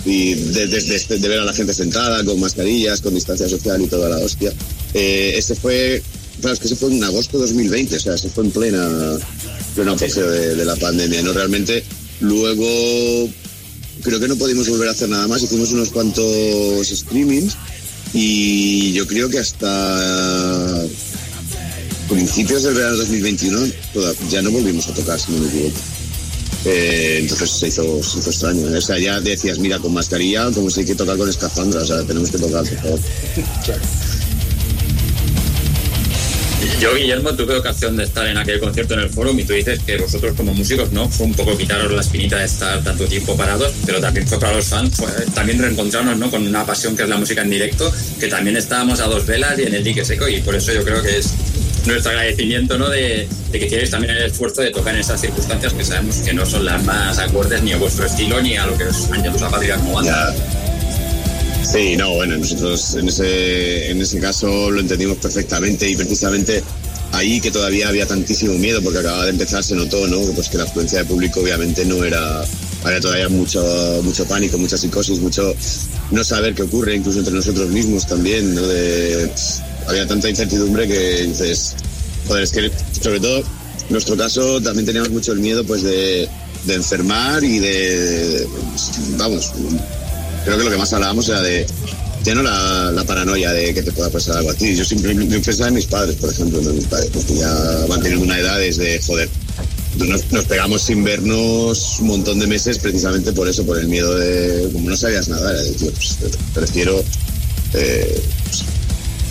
y 0.05 0.35
de, 0.35 0.67
de- 0.69 0.81
de- 0.81 1.19
de 1.19 1.29
ver 1.29 1.41
a 1.41 1.45
la 1.45 1.53
gente 1.53 1.75
sentada, 1.75 2.25
con 2.25 2.39
mascarillas, 2.41 3.01
con 3.01 3.15
distancia 3.15 3.49
social 3.49 3.81
y 3.83 3.87
toda 3.87 4.09
la 4.09 4.19
hostia. 4.19 4.53
Eh, 4.95 5.35
ese 5.37 5.55
fue, 5.55 6.03
claro, 6.41 6.55
es 6.55 6.61
que 6.61 6.67
ese 6.67 6.77
fue 6.77 6.91
en 6.93 7.03
agosto 7.05 7.39
de 7.39 7.47
2020, 7.47 7.97
o 7.97 8.01
sea, 8.01 8.15
ese 8.15 8.29
fue 8.31 8.45
en 8.45 8.51
plena, 8.51 9.19
pleno 9.75 9.93
apogeo 9.93 10.31
de, 10.31 10.55
de 10.57 10.65
la 10.65 10.77
pandemia, 10.77 11.23
¿no? 11.23 11.33
Realmente, 11.33 11.83
luego 12.21 13.29
creo 14.03 14.21
que 14.21 14.29
no 14.29 14.37
pudimos 14.37 14.69
volver 14.69 14.89
a 14.89 14.93
hacer 14.93 15.09
nada 15.09 15.27
más, 15.29 15.43
hicimos 15.43 15.73
unos 15.73 15.91
cuantos 15.91 16.87
streamings 16.89 17.55
y 18.15 18.93
yo 18.93 19.07
creo 19.07 19.29
que 19.29 19.39
hasta 19.41 20.85
principios 22.09 22.63
del 22.63 22.75
verano 22.75 22.97
2021 22.97 23.61
toda- 23.93 24.15
ya 24.31 24.41
no 24.41 24.51
volvimos 24.51 24.87
a 24.89 24.95
tocar, 24.95 25.21
si 25.21 25.33
no 25.33 25.39
me 25.41 25.49
equivoco. 25.49 25.77
Eh, 26.65 27.19
entonces 27.21 27.51
se 27.51 27.69
hizo, 27.69 28.03
se 28.03 28.19
hizo 28.19 28.31
extraño. 28.31 28.67
O 28.77 28.81
sea, 28.81 28.99
ya 28.99 29.21
decías, 29.21 29.59
mira, 29.59 29.79
con 29.79 29.93
mascarilla, 29.93 30.51
como 30.53 30.71
si 30.71 30.81
hay 30.81 30.87
que 30.87 30.95
tocar 30.95 31.17
con 31.17 31.29
escafandra, 31.29 31.83
o 31.83 31.87
sea, 31.87 32.03
tenemos 32.05 32.31
que 32.31 32.39
tocar, 32.39 32.65
por 32.65 32.79
favor. 32.79 33.01
Yo, 36.81 36.95
Guillermo, 36.95 37.35
tuve 37.35 37.57
ocasión 37.57 37.97
de 37.97 38.05
estar 38.05 38.25
en 38.29 38.37
aquel 38.37 38.61
concierto 38.61 38.95
en 38.95 39.01
el 39.01 39.11
foro 39.11 39.33
y 39.33 39.43
tú 39.43 39.53
dices 39.53 39.81
que 39.85 39.97
vosotros 39.97 40.37
como 40.37 40.55
músicos, 40.55 40.93
¿no? 40.93 41.09
Fue 41.09 41.27
un 41.27 41.35
poco 41.35 41.59
quitaros 41.59 41.91
la 41.91 42.01
espinita 42.01 42.39
de 42.39 42.45
estar 42.45 42.85
tanto 42.85 43.05
tiempo 43.07 43.37
parados, 43.37 43.73
pero 43.85 44.01
también 44.01 44.29
fue 44.29 44.39
para 44.39 44.55
los 44.55 44.67
fans, 44.67 44.95
fue 44.95 45.09
también 45.35 45.59
reencontrarnos, 45.59 46.17
¿no? 46.19 46.31
Con 46.31 46.47
una 46.47 46.65
pasión 46.65 46.95
que 46.95 47.03
es 47.03 47.09
la 47.09 47.17
música 47.17 47.43
en 47.43 47.51
directo, 47.51 47.93
que 48.21 48.29
también 48.29 48.57
estábamos 48.57 49.01
a 49.01 49.07
dos 49.07 49.27
velas 49.27 49.59
y 49.59 49.63
en 49.63 49.75
el 49.75 49.83
dique 49.83 50.05
seco 50.05 50.29
y 50.29 50.41
por 50.41 50.55
eso 50.55 50.73
yo 50.73 50.85
creo 50.85 51.03
que 51.03 51.19
es 51.19 51.35
nuestro 51.87 52.11
agradecimiento, 52.11 52.79
¿no? 52.79 52.89
De, 52.89 53.29
que 53.53 53.67
hicierais 53.67 53.91
también 53.91 54.15
el 54.15 54.25
esfuerzo 54.25 54.63
de 54.63 54.71
tocar 54.71 54.95
en 54.95 55.01
esas 55.01 55.21
circunstancias 55.21 55.73
que 55.73 55.85
sabemos 55.85 56.17
que 56.17 56.33
no 56.33 56.45
son 56.45 56.65
las 56.65 56.83
más 56.85 57.19
acordes 57.19 57.63
ni 57.63 57.73
a 57.73 57.79
vuestro 57.79 58.07
estilo 58.07 58.41
ni 58.43 58.57
a 58.57 58.67
lo 58.67 58.77
que 58.77 58.85
os 58.85 59.11
han 59.11 59.23
llamado 59.23 59.47
a 59.47 59.51
patria 59.51 59.77
como 59.77 59.95
banda. 59.95 60.35
Sí, 61.71 61.97
no, 61.97 62.15
bueno, 62.15 62.37
nosotros 62.39 62.95
en 62.95 63.09
ese, 63.09 63.91
en 63.91 64.01
ese 64.01 64.19
caso 64.21 64.71
lo 64.71 64.81
entendimos 64.81 65.19
perfectamente 65.19 65.89
y 65.89 65.97
precisamente 65.97 66.63
ahí 67.13 67.41
que 67.41 67.51
todavía 67.51 67.89
había 67.89 68.07
tantísimo 68.07 68.55
miedo 68.55 68.83
porque 68.83 69.01
acababa 69.01 69.25
de 69.25 69.31
empezar 69.31 69.63
se 69.63 69.75
notó, 69.75 70.07
¿no? 70.07 70.21
Pues 70.33 70.49
que 70.49 70.59
la 70.59 70.65
afluencia 70.65 71.01
de 71.01 71.05
público 71.05 71.41
obviamente 71.41 71.85
no 71.85 72.05
era, 72.05 72.45
había 72.85 73.01
todavía 73.01 73.29
mucho, 73.29 73.63
mucho 74.03 74.25
pánico, 74.27 74.57
mucha 74.59 74.79
psicosis, 74.79 75.19
mucho 75.21 75.55
no 76.11 76.25
saber 76.25 76.55
qué 76.55 76.63
ocurre, 76.63 76.97
incluso 76.97 77.19
entre 77.19 77.35
nosotros 77.35 77.69
mismos 77.69 78.07
también, 78.07 78.55
¿no? 78.55 78.63
Había 79.89 80.07
tanta 80.07 80.29
incertidumbre 80.29 80.87
que 80.87 81.23
dices, 81.23 81.75
joder, 82.27 82.45
es 82.45 82.53
que 82.53 82.71
sobre 83.01 83.21
todo 83.21 83.39
en 83.39 83.45
nuestro 83.91 84.17
caso 84.17 84.61
también 84.61 84.87
teníamos 84.87 85.11
mucho 85.11 85.33
el 85.33 85.41
miedo 85.41 85.65
pues 85.65 85.83
de, 85.83 86.29
de 86.67 86.75
enfermar 86.75 87.43
y 87.43 87.59
de, 87.59 88.47
vamos, 89.17 89.51
creo 90.45 90.59
que 90.59 90.65
lo 90.65 90.71
que 90.71 90.77
más 90.77 90.93
hablábamos 90.93 91.29
era 91.29 91.41
de 91.43 91.67
no 92.35 92.43
la, 92.43 93.05
paranoia 93.07 93.53
de 93.53 93.73
que 93.75 93.83
te 93.83 93.93
pueda 93.93 94.11
pasar 94.11 94.39
algo 94.39 94.51
a 94.51 94.55
ti. 94.55 94.75
Yo 94.77 94.85
siempre 94.85 95.15
pensaba 95.15 95.69
en 95.69 95.75
mis 95.75 95.87
padres, 95.87 96.17
por 96.17 96.31
ejemplo, 96.31 96.61
en 96.61 96.77
mis 96.77 96.87
padres, 96.87 97.11
porque 97.13 97.35
ya 97.37 97.87
van 97.89 98.01
teniendo 98.01 98.25
una 98.25 98.39
edad 98.39 98.59
desde, 98.59 99.01
joder, 99.03 99.29
nos, 99.97 100.45
pegamos 100.45 100.83
sin 100.83 101.05
vernos 101.05 101.99
un 102.01 102.09
montón 102.09 102.39
de 102.39 102.47
meses 102.47 102.79
precisamente 102.79 103.33
por 103.33 103.49
eso, 103.49 103.65
por 103.65 103.79
el 103.79 103.89
miedo 103.89 104.17
de, 104.17 104.69
como 104.73 104.91
no 104.91 104.97
sabías 104.97 105.29
nada, 105.29 105.51
era 105.51 105.63
de, 105.63 105.73
tío, 105.73 105.91
pues, 105.93 106.19
prefiero, 106.55 107.03
eh, 107.75 108.23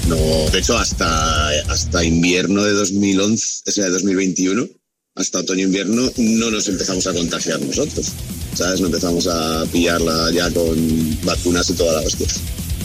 no, 0.08 0.50
de 0.52 0.60
hecho 0.60 0.78
hasta, 0.78 1.50
hasta 1.70 2.04
invierno 2.04 2.64
de 2.64 2.72
2011, 2.72 3.64
o 3.68 3.72
sea, 3.72 3.86
de 3.86 3.92
2021, 3.92 4.68
hasta 5.16 5.40
otoño-invierno, 5.40 6.12
no 6.18 6.52
nos 6.52 6.68
empezamos 6.68 7.08
a 7.08 7.14
contagiar 7.14 7.60
nosotros. 7.62 8.08
¿Sabes? 8.54 8.80
No 8.82 8.88
empezamos 8.88 9.28
a 9.28 9.66
pillarla 9.72 10.32
ya 10.32 10.50
con 10.52 11.18
vacunas 11.24 11.70
y 11.70 11.74
toda 11.74 12.02
la 12.02 12.08
hostia. 12.08 12.28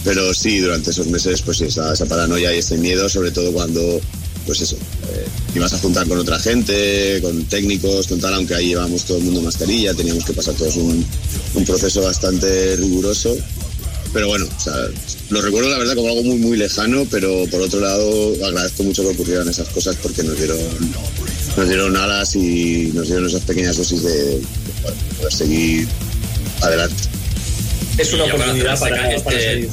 Pero 0.04 0.34
sí, 0.34 0.58
durante 0.58 0.90
esos 0.90 1.06
meses, 1.06 1.42
pues 1.42 1.60
esa, 1.60 1.92
esa 1.92 2.06
paranoia 2.06 2.54
y 2.54 2.58
ese 2.58 2.76
miedo, 2.76 3.08
sobre 3.08 3.30
todo 3.30 3.52
cuando, 3.52 4.00
pues 4.46 4.60
eso, 4.60 4.76
eh, 4.76 5.26
ibas 5.54 5.72
a 5.74 5.78
juntar 5.78 6.08
con 6.08 6.18
otra 6.18 6.38
gente, 6.38 7.20
con 7.22 7.44
técnicos, 7.44 8.08
con 8.08 8.20
tal, 8.20 8.34
aunque 8.34 8.54
ahí 8.54 8.68
llevábamos 8.68 9.04
todo 9.04 9.18
el 9.18 9.24
mundo 9.24 9.42
mascarilla, 9.42 9.94
teníamos 9.94 10.24
que 10.24 10.32
pasar 10.32 10.54
todos 10.54 10.76
un 10.76 11.64
proceso 11.64 12.02
bastante 12.02 12.76
riguroso. 12.76 13.36
Pero 14.12 14.28
bueno, 14.28 14.46
o 14.54 14.60
sea, 14.60 14.74
lo 15.30 15.40
recuerdo 15.40 15.70
la 15.70 15.78
verdad 15.78 15.94
como 15.94 16.08
algo 16.08 16.22
muy, 16.22 16.36
muy 16.36 16.56
lejano, 16.58 17.06
pero 17.10 17.46
por 17.50 17.62
otro 17.62 17.80
lado 17.80 18.34
agradezco 18.44 18.82
mucho 18.82 19.02
que 19.02 19.08
ocurrieran 19.08 19.48
esas 19.48 19.68
cosas 19.68 19.96
porque 20.02 20.22
nos 20.22 20.36
dieron, 20.36 20.58
nos 21.56 21.66
dieron 21.68 21.96
alas 21.96 22.36
y 22.36 22.90
nos 22.94 23.06
dieron 23.06 23.26
esas 23.26 23.40
pequeñas 23.42 23.76
dosis 23.78 24.02
de, 24.02 24.12
de 24.36 24.42
poder 25.18 25.32
seguir 25.32 25.88
adelante. 26.60 27.02
Es 27.98 28.12
una 28.12 28.24
para 28.24 28.34
oportunidad 28.36 28.78
para, 28.78 29.10
este- 29.14 29.22
para 29.24 29.40
seguir. 29.40 29.68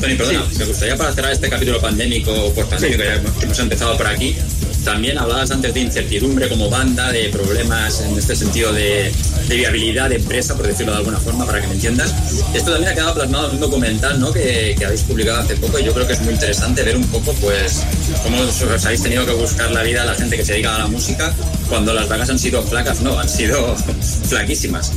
Tony, 0.00 0.14
perdona, 0.14 0.44
me 0.58 0.64
gustaría 0.64 0.96
para 0.96 1.12
cerrar 1.12 1.32
este 1.32 1.48
capítulo 1.50 1.80
pandémico 1.80 2.52
por 2.54 2.66
pandémico 2.68 3.02
hemos- 3.02 3.32
que 3.32 3.44
hemos 3.44 3.58
empezado 3.58 3.96
por 3.96 4.06
aquí. 4.06 4.36
También 4.84 5.18
hablabas 5.18 5.50
antes 5.50 5.74
de 5.74 5.80
incertidumbre 5.80 6.48
como 6.48 6.70
banda, 6.70 7.10
de 7.12 7.28
problemas 7.30 8.00
en 8.00 8.16
este 8.16 8.34
sentido 8.36 8.72
de, 8.72 9.12
de 9.48 9.56
viabilidad 9.56 10.08
de 10.08 10.16
empresa, 10.16 10.56
por 10.56 10.66
decirlo 10.66 10.92
de 10.92 10.98
alguna 10.98 11.18
forma, 11.18 11.44
para 11.44 11.60
que 11.60 11.66
me 11.66 11.74
entiendas. 11.74 12.14
Esto 12.54 12.70
también 12.70 12.92
ha 12.92 12.94
quedado 12.94 13.14
plasmado 13.14 13.48
en 13.48 13.54
un 13.56 13.60
documental 13.60 14.18
¿no? 14.20 14.32
que, 14.32 14.76
que 14.78 14.84
habéis 14.86 15.02
publicado 15.02 15.40
hace 15.40 15.56
poco 15.56 15.78
y 15.78 15.84
yo 15.84 15.92
creo 15.92 16.06
que 16.06 16.12
es 16.14 16.20
muy 16.20 16.32
interesante 16.32 16.82
ver 16.84 16.96
un 16.96 17.06
poco 17.08 17.32
pues 17.34 17.82
cómo 18.22 18.40
os, 18.40 18.62
os 18.62 18.84
habéis 18.86 19.02
tenido 19.02 19.26
que 19.26 19.32
buscar 19.32 19.70
la 19.72 19.82
vida 19.82 20.02
a 20.02 20.06
la 20.06 20.14
gente 20.14 20.36
que 20.36 20.44
se 20.44 20.52
dedica 20.52 20.76
a 20.76 20.78
la 20.78 20.86
música 20.86 21.34
cuando 21.68 21.92
las 21.92 22.08
vacas 22.08 22.30
han 22.30 22.38
sido 22.38 22.62
flacas, 22.62 23.00
no, 23.02 23.18
han 23.18 23.28
sido 23.28 23.74
flaquísimas. 24.28 24.92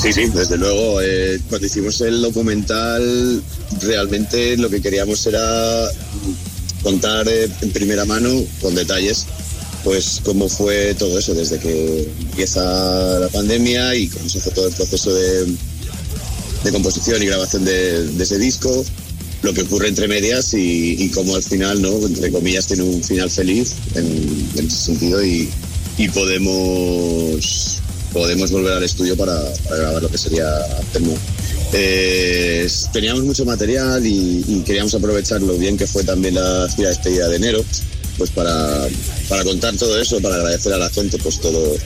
Sí, 0.00 0.12
sí, 0.12 0.26
desde 0.34 0.56
luego. 0.56 1.00
eh, 1.02 1.40
cuando 1.48 1.66
hicimos 1.66 2.00
el 2.00 2.22
documental, 2.22 3.42
realmente 3.82 4.56
lo 4.56 4.70
que 4.70 4.80
queríamos 4.80 5.26
era 5.26 5.88
contar 6.82 7.28
eh, 7.28 7.48
en 7.60 7.70
primera 7.70 8.04
mano, 8.04 8.30
con 8.62 8.74
detalles, 8.74 9.26
pues 9.84 10.20
cómo 10.24 10.48
fue 10.48 10.94
todo 10.94 11.18
eso 11.18 11.34
desde 11.34 11.58
que 11.58 12.08
empieza 12.20 12.60
la 13.18 13.28
pandemia 13.28 13.94
y 13.94 14.08
cómo 14.08 14.28
se 14.28 14.40
fue 14.40 14.52
todo 14.52 14.68
el 14.68 14.74
proceso 14.74 15.12
de, 15.12 15.46
de 16.64 16.72
composición 16.72 17.22
y 17.22 17.26
grabación 17.26 17.64
de, 17.64 18.06
de 18.06 18.24
ese 18.24 18.38
disco, 18.38 18.84
lo 19.42 19.52
que 19.54 19.62
ocurre 19.62 19.88
entre 19.88 20.08
medias 20.08 20.54
y, 20.54 21.02
y 21.02 21.08
cómo 21.10 21.34
al 21.34 21.42
final, 21.42 21.80
¿no? 21.82 21.94
Entre 22.06 22.30
comillas, 22.30 22.66
tiene 22.66 22.82
un 22.82 23.02
final 23.02 23.30
feliz 23.30 23.72
en, 23.94 24.06
en 24.56 24.66
ese 24.66 24.76
sentido 24.76 25.22
y, 25.24 25.48
y 25.98 26.08
podemos 26.08 27.78
podemos 28.12 28.50
volver 28.50 28.72
al 28.74 28.82
estudio 28.82 29.16
para, 29.16 29.40
para 29.68 29.76
grabar 29.76 30.02
lo 30.02 30.08
que 30.08 30.18
sería 30.18 30.46
Tecmo. 30.92 31.16
Eh, 31.72 32.68
teníamos 32.92 33.24
mucho 33.24 33.44
material 33.44 34.04
y, 34.04 34.62
queríamos 34.66 34.94
aprovechar 34.94 35.40
lo 35.40 35.56
bien 35.56 35.76
que 35.76 35.86
fue 35.86 36.02
también 36.02 36.34
la 36.34 36.68
gira 36.74 36.88
de 36.88 36.94
despedida 36.96 37.28
de 37.28 37.36
enero, 37.36 37.64
pues 38.18 38.30
para, 38.30 38.88
para 39.28 39.44
contar 39.44 39.76
todo 39.76 40.00
eso, 40.00 40.20
para 40.20 40.36
agradecer 40.36 40.72
a 40.72 40.78
la 40.78 40.90
gente 40.90 41.18
pues 41.18 41.40
todo, 41.40 41.76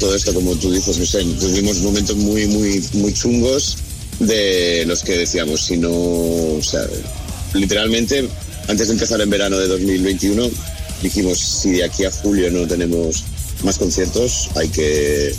todo 0.00 0.14
esto, 0.14 0.32
como 0.32 0.54
tú 0.56 0.72
dices, 0.72 0.98
no 0.98 1.06
sé, 1.06 1.24
tuvimos 1.38 1.78
momentos 1.80 2.16
muy, 2.16 2.46
muy, 2.46 2.82
muy 2.94 3.12
chungos 3.12 3.76
de 4.20 4.84
los 4.86 5.02
que 5.02 5.18
decíamos, 5.18 5.62
si 5.62 5.76
no, 5.76 5.90
o 5.90 6.62
sea, 6.62 6.86
literalmente, 7.52 8.28
antes 8.68 8.88
de 8.88 8.94
empezar 8.94 9.20
en 9.20 9.30
verano 9.30 9.58
de 9.58 9.68
2021, 9.68 10.50
dijimos, 11.02 11.38
si 11.38 11.72
de 11.72 11.84
aquí 11.84 12.04
a 12.04 12.10
julio 12.10 12.50
no 12.50 12.66
tenemos 12.66 13.24
más 13.62 13.78
conciertos, 13.78 14.50
hay 14.56 14.68
que, 14.68 15.34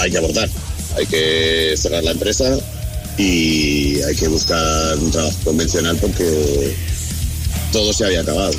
hay 0.00 0.10
que 0.10 0.18
abortar, 0.18 0.48
hay 0.96 1.06
que 1.06 1.74
cerrar 1.76 2.02
la 2.04 2.12
empresa 2.12 2.58
y 3.18 4.00
hay 4.02 4.14
que 4.16 4.28
buscar 4.28 4.98
un 4.98 5.10
trabajo 5.10 5.36
convencional 5.44 5.96
porque 5.98 6.74
todo 7.72 7.92
se 7.92 8.04
había 8.04 8.20
acabado. 8.20 8.52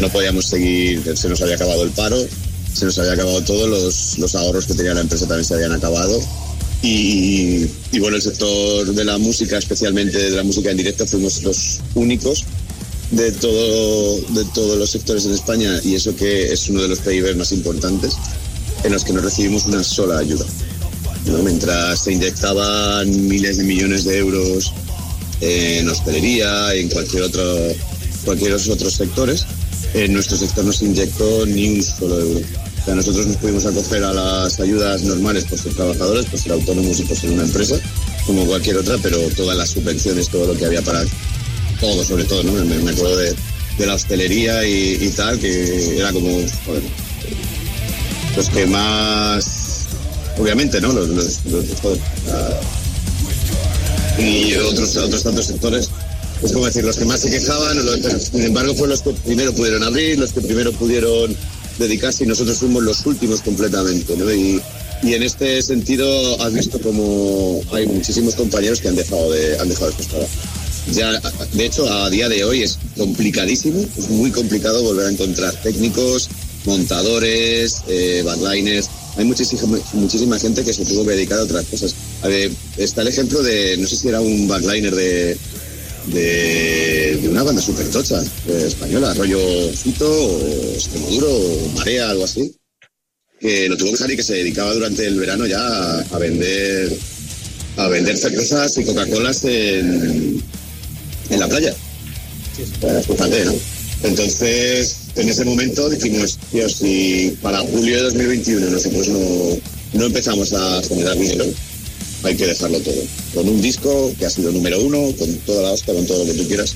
No 0.00 0.08
podíamos 0.10 0.46
seguir, 0.46 1.02
se 1.16 1.28
nos 1.28 1.40
había 1.42 1.54
acabado 1.56 1.82
el 1.82 1.90
paro, 1.90 2.16
se 2.72 2.84
nos 2.84 2.98
había 2.98 3.12
acabado 3.12 3.42
todo, 3.42 3.66
los, 3.66 4.18
los 4.18 4.34
ahorros 4.34 4.66
que 4.66 4.74
tenía 4.74 4.94
la 4.94 5.00
empresa 5.00 5.26
también 5.26 5.44
se 5.44 5.54
habían 5.54 5.72
acabado. 5.72 6.20
Y, 6.82 7.66
y 7.92 7.98
bueno, 7.98 8.16
el 8.16 8.22
sector 8.22 8.86
de 8.94 9.04
la 9.04 9.18
música, 9.18 9.58
especialmente 9.58 10.16
de 10.16 10.30
la 10.30 10.42
música 10.42 10.70
en 10.70 10.78
directo, 10.78 11.06
fuimos 11.06 11.42
los 11.42 11.80
únicos 11.94 12.44
de, 13.10 13.32
todo, 13.32 14.20
de 14.28 14.44
todos 14.54 14.78
los 14.78 14.90
sectores 14.90 15.26
en 15.26 15.32
España, 15.32 15.80
y 15.84 15.94
eso 15.94 16.14
que 16.16 16.52
es 16.52 16.68
uno 16.68 16.82
de 16.82 16.88
los 16.88 17.00
PIB 17.00 17.36
más 17.36 17.52
importantes, 17.52 18.14
en 18.84 18.92
los 18.92 19.04
que 19.04 19.12
no 19.12 19.20
recibimos 19.20 19.66
una 19.66 19.82
sola 19.82 20.18
ayuda. 20.18 20.44
¿no? 21.26 21.38
Mientras 21.38 22.04
se 22.04 22.12
inyectaban 22.12 23.28
miles 23.28 23.58
de 23.58 23.64
millones 23.64 24.04
de 24.04 24.18
euros 24.18 24.72
en 25.40 25.88
hostelería, 25.88 26.74
en 26.74 26.88
cualquier 26.88 27.24
otro, 27.24 27.44
cualquier 28.24 28.54
otros 28.54 28.94
sectores, 28.94 29.46
en 29.94 30.12
nuestro 30.12 30.36
sector 30.36 30.64
no 30.64 30.72
se 30.72 30.84
inyectó 30.84 31.46
ni 31.46 31.68
un 31.68 31.82
solo 31.82 32.20
euro. 32.20 32.40
O 32.80 32.84
sea, 32.84 32.94
nosotros 32.94 33.26
nos 33.26 33.36
pudimos 33.36 33.66
acoger 33.66 34.02
a 34.04 34.12
las 34.12 34.58
ayudas 34.58 35.02
normales 35.02 35.44
por 35.44 35.58
ser 35.58 35.74
trabajadores, 35.74 36.26
por 36.26 36.40
ser 36.40 36.52
autónomos 36.52 36.98
y 37.00 37.02
por 37.02 37.16
ser 37.16 37.30
una 37.30 37.42
empresa, 37.42 37.76
como 38.26 38.46
cualquier 38.46 38.78
otra, 38.78 38.96
pero 39.02 39.18
todas 39.36 39.56
las 39.56 39.70
subvenciones, 39.70 40.28
todo 40.28 40.46
lo 40.46 40.58
que 40.58 40.64
había 40.64 40.80
para 40.82 41.04
todo, 41.78 42.04
sobre 42.04 42.24
todo, 42.24 42.42
¿no? 42.42 42.52
Me, 42.52 42.78
me 42.78 42.90
acuerdo 42.90 43.16
de, 43.18 43.34
de 43.78 43.86
la 43.86 43.94
hostelería 43.94 44.66
y, 44.66 44.98
y 45.00 45.08
tal, 45.10 45.38
que 45.38 45.98
era 45.98 46.12
como, 46.12 46.30
los 48.36 48.48
que 48.50 48.66
más, 48.66 49.86
obviamente, 50.38 50.80
¿no? 50.80 50.92
Los, 50.92 51.08
los- 51.08 51.44
los- 51.46 51.64
ah, 52.28 52.60
y 54.18 54.54
otros, 54.54 54.96
otros 54.96 55.22
tantos 55.22 55.46
sectores, 55.46 55.88
es 56.42 56.52
como 56.52 56.66
decir, 56.66 56.84
los 56.84 56.96
que 56.96 57.04
más 57.04 57.20
se 57.20 57.30
quejaban, 57.30 57.78
sin 58.20 58.42
embargo, 58.42 58.74
fueron 58.74 58.90
los 58.90 59.02
que 59.02 59.12
primero 59.12 59.52
pudieron 59.54 59.82
abrir, 59.82 60.18
los 60.18 60.32
que 60.32 60.40
primero 60.40 60.72
pudieron 60.72 61.34
dedicarse 61.78 62.24
y 62.24 62.26
nosotros 62.26 62.58
fuimos 62.58 62.82
los 62.82 63.04
últimos 63.06 63.40
completamente, 63.40 64.16
¿no? 64.16 64.30
Y, 64.32 64.60
y 65.02 65.14
en 65.14 65.22
este 65.22 65.62
sentido 65.62 66.40
has 66.42 66.52
visto 66.52 66.78
como 66.80 67.62
hay 67.72 67.86
muchísimos 67.86 68.34
compañeros 68.34 68.80
que 68.80 68.88
han 68.88 68.96
dejado 68.96 69.30
de, 69.32 69.58
han 69.58 69.68
dejado 69.68 69.90
trabajos. 69.92 70.30
Ya, 70.92 71.20
de 71.52 71.64
hecho, 71.66 71.90
a 71.90 72.10
día 72.10 72.28
de 72.28 72.44
hoy 72.44 72.62
es 72.62 72.78
complicadísimo, 72.96 73.80
es 73.96 74.08
muy 74.10 74.30
complicado 74.30 74.82
volver 74.82 75.06
a 75.06 75.10
encontrar 75.10 75.54
técnicos, 75.62 76.28
montadores, 76.64 77.82
eh, 77.88 78.22
backliners. 78.24 78.88
Hay 79.16 79.24
muchísima, 79.24 79.78
muchísima 79.92 80.38
gente 80.38 80.62
que 80.64 80.72
se 80.72 80.84
tuvo 80.84 81.04
que 81.04 81.12
dedicar 81.12 81.38
a 81.38 81.42
otras 81.42 81.66
cosas. 81.66 81.94
A 82.22 82.28
ver, 82.28 82.50
está 82.76 83.02
el 83.02 83.08
ejemplo 83.08 83.42
de, 83.42 83.76
no 83.76 83.86
sé 83.86 83.96
si 83.96 84.08
era 84.08 84.20
un 84.20 84.46
backliner 84.46 84.94
de, 84.94 85.36
de, 86.06 87.18
de 87.20 87.28
una 87.28 87.42
banda 87.42 87.60
súper 87.60 87.88
tocha 87.90 88.22
eh, 88.48 88.64
española, 88.66 89.14
rollo 89.14 89.40
Fito 89.72 90.08
o 90.08 90.72
Extremoduro 90.74 91.28
o 91.28 91.68
Marea, 91.76 92.10
algo 92.10 92.24
así, 92.24 92.54
que 93.40 93.68
lo 93.68 93.76
tuvo 93.76 93.88
que 93.88 93.94
dejar 93.94 94.10
y 94.12 94.16
que 94.16 94.22
se 94.22 94.34
dedicaba 94.34 94.74
durante 94.74 95.06
el 95.06 95.18
verano 95.18 95.46
ya 95.46 95.60
a, 95.60 96.00
a 96.00 96.18
vender 96.18 96.96
a 97.76 97.88
vender 97.88 98.16
cervezas 98.16 98.76
y 98.78 98.84
Coca-Colas 98.84 99.44
en, 99.44 100.42
en 101.30 101.40
la 101.40 101.48
playa. 101.48 101.74
Eh, 102.82 103.02
fíjate, 103.06 103.44
¿no? 103.46 103.54
Entonces, 104.02 104.96
en 105.16 105.28
ese 105.28 105.44
momento 105.44 105.88
dijimos, 105.90 106.38
Dios, 106.52 106.76
si 106.76 107.36
para 107.42 107.58
julio 107.60 107.96
de 107.96 108.02
2021 108.04 108.70
nosotros 108.70 109.08
no, 109.08 109.58
no 109.92 110.06
empezamos 110.06 110.52
a 110.52 110.82
generar 110.82 111.18
dinero, 111.18 111.44
hay 112.22 112.34
que 112.34 112.46
dejarlo 112.46 112.80
todo. 112.80 113.02
Con 113.34 113.48
un 113.48 113.60
disco 113.60 114.12
que 114.18 114.26
ha 114.26 114.30
sido 114.30 114.52
número 114.52 114.80
uno, 114.80 115.12
con 115.18 115.34
toda 115.38 115.62
la 115.62 115.72
hostia, 115.72 115.94
con 115.94 116.06
todo 116.06 116.24
lo 116.24 116.32
que 116.32 116.38
tú 116.38 116.48
quieras. 116.48 116.74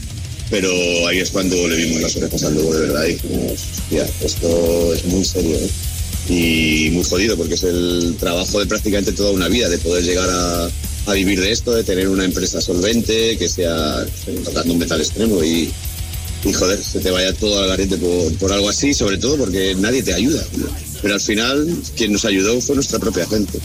Pero 0.51 0.71
ahí 1.09 1.19
es 1.19 1.31
cuando 1.31 1.57
le 1.67 1.77
vimos 1.77 2.03
las 2.03 2.17
orejas 2.17 2.45
al 2.45 2.55
lobo 2.55 2.75
de 2.75 2.81
verdad 2.81 3.07
y 3.07 3.13
dijimos, 3.15 3.53
hostia, 3.53 4.07
esto 4.23 4.95
es 4.95 5.05
muy 5.07 5.25
serio, 5.25 5.57
¿eh? 5.57 5.71
Y 6.29 6.91
muy 6.93 7.05
jodido 7.05 7.37
porque 7.37 7.55
es 7.55 7.63
el 7.63 8.17
trabajo 8.19 8.61
de 8.61 8.67
prácticamente 8.67 9.13
toda 9.13 9.33
una 9.33 9.49
vida, 9.49 9.69
de 9.69 9.79
poder 9.79 10.05
llegar 10.05 10.29
a, 10.31 10.71
a 11.07 11.13
vivir 11.15 11.41
de 11.41 11.51
esto, 11.51 11.73
de 11.73 11.85
tener 11.85 12.09
una 12.09 12.25
empresa 12.25 12.61
solvente, 12.61 13.37
que 13.37 13.49
sea 13.49 14.07
tocando 14.45 14.73
un 14.73 14.79
metal 14.79 15.01
extremo 15.01 15.43
y, 15.45 15.71
y 16.45 16.53
joder, 16.53 16.83
se 16.83 17.01
te 17.01 17.11
vaya 17.11 17.33
todo 17.33 17.61
al 17.63 17.69
garete 17.69 17.97
por, 17.97 18.33
por 18.39 18.53
algo 18.53 18.69
así, 18.69 18.93
sobre 18.95 19.19
todo 19.19 19.37
porque 19.39 19.75
nadie 19.79 20.03
te 20.03 20.13
ayuda. 20.15 20.45
Pero 21.03 21.15
al 21.15 21.21
final, 21.21 21.67
quien 21.97 22.13
nos 22.13 22.25
ayudó 22.25 22.61
fue 22.61 22.75
nuestra 22.75 22.99
propia 22.99 23.27
gente. 23.27 23.59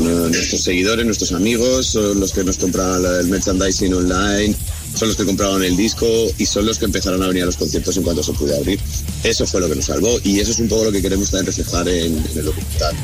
No- 0.00 0.28
nuestros 0.28 0.62
seguidores, 0.62 1.04
nuestros 1.04 1.32
amigos, 1.32 1.86
son 1.88 2.20
los 2.20 2.32
que 2.32 2.44
nos 2.44 2.56
compraban 2.58 3.04
el 3.20 3.26
merchandising 3.26 3.92
online, 3.92 4.54
son 4.98 5.08
los 5.08 5.16
que 5.16 5.24
compraban 5.24 5.62
el 5.64 5.76
disco 5.76 6.06
y 6.38 6.46
son 6.46 6.64
los 6.64 6.78
que 6.78 6.84
empezaron 6.86 7.22
a 7.22 7.26
venir 7.28 7.42
a 7.42 7.46
los 7.46 7.56
conciertos 7.56 7.96
en 7.96 8.02
cuanto 8.04 8.22
se 8.22 8.32
pude 8.32 8.56
abrir. 8.56 8.78
Eso 9.24 9.46
fue 9.46 9.60
lo 9.60 9.68
que 9.68 9.74
nos 9.74 9.86
salvó 9.86 10.18
y 10.22 10.38
eso 10.40 10.52
es 10.52 10.58
un 10.60 10.68
poco 10.68 10.84
lo 10.84 10.92
que 10.92 11.02
queremos 11.02 11.28
también 11.30 11.46
reflejar 11.46 11.88
en, 11.88 12.16
en 12.16 12.38
el 12.38 12.44
documental. 12.44 12.94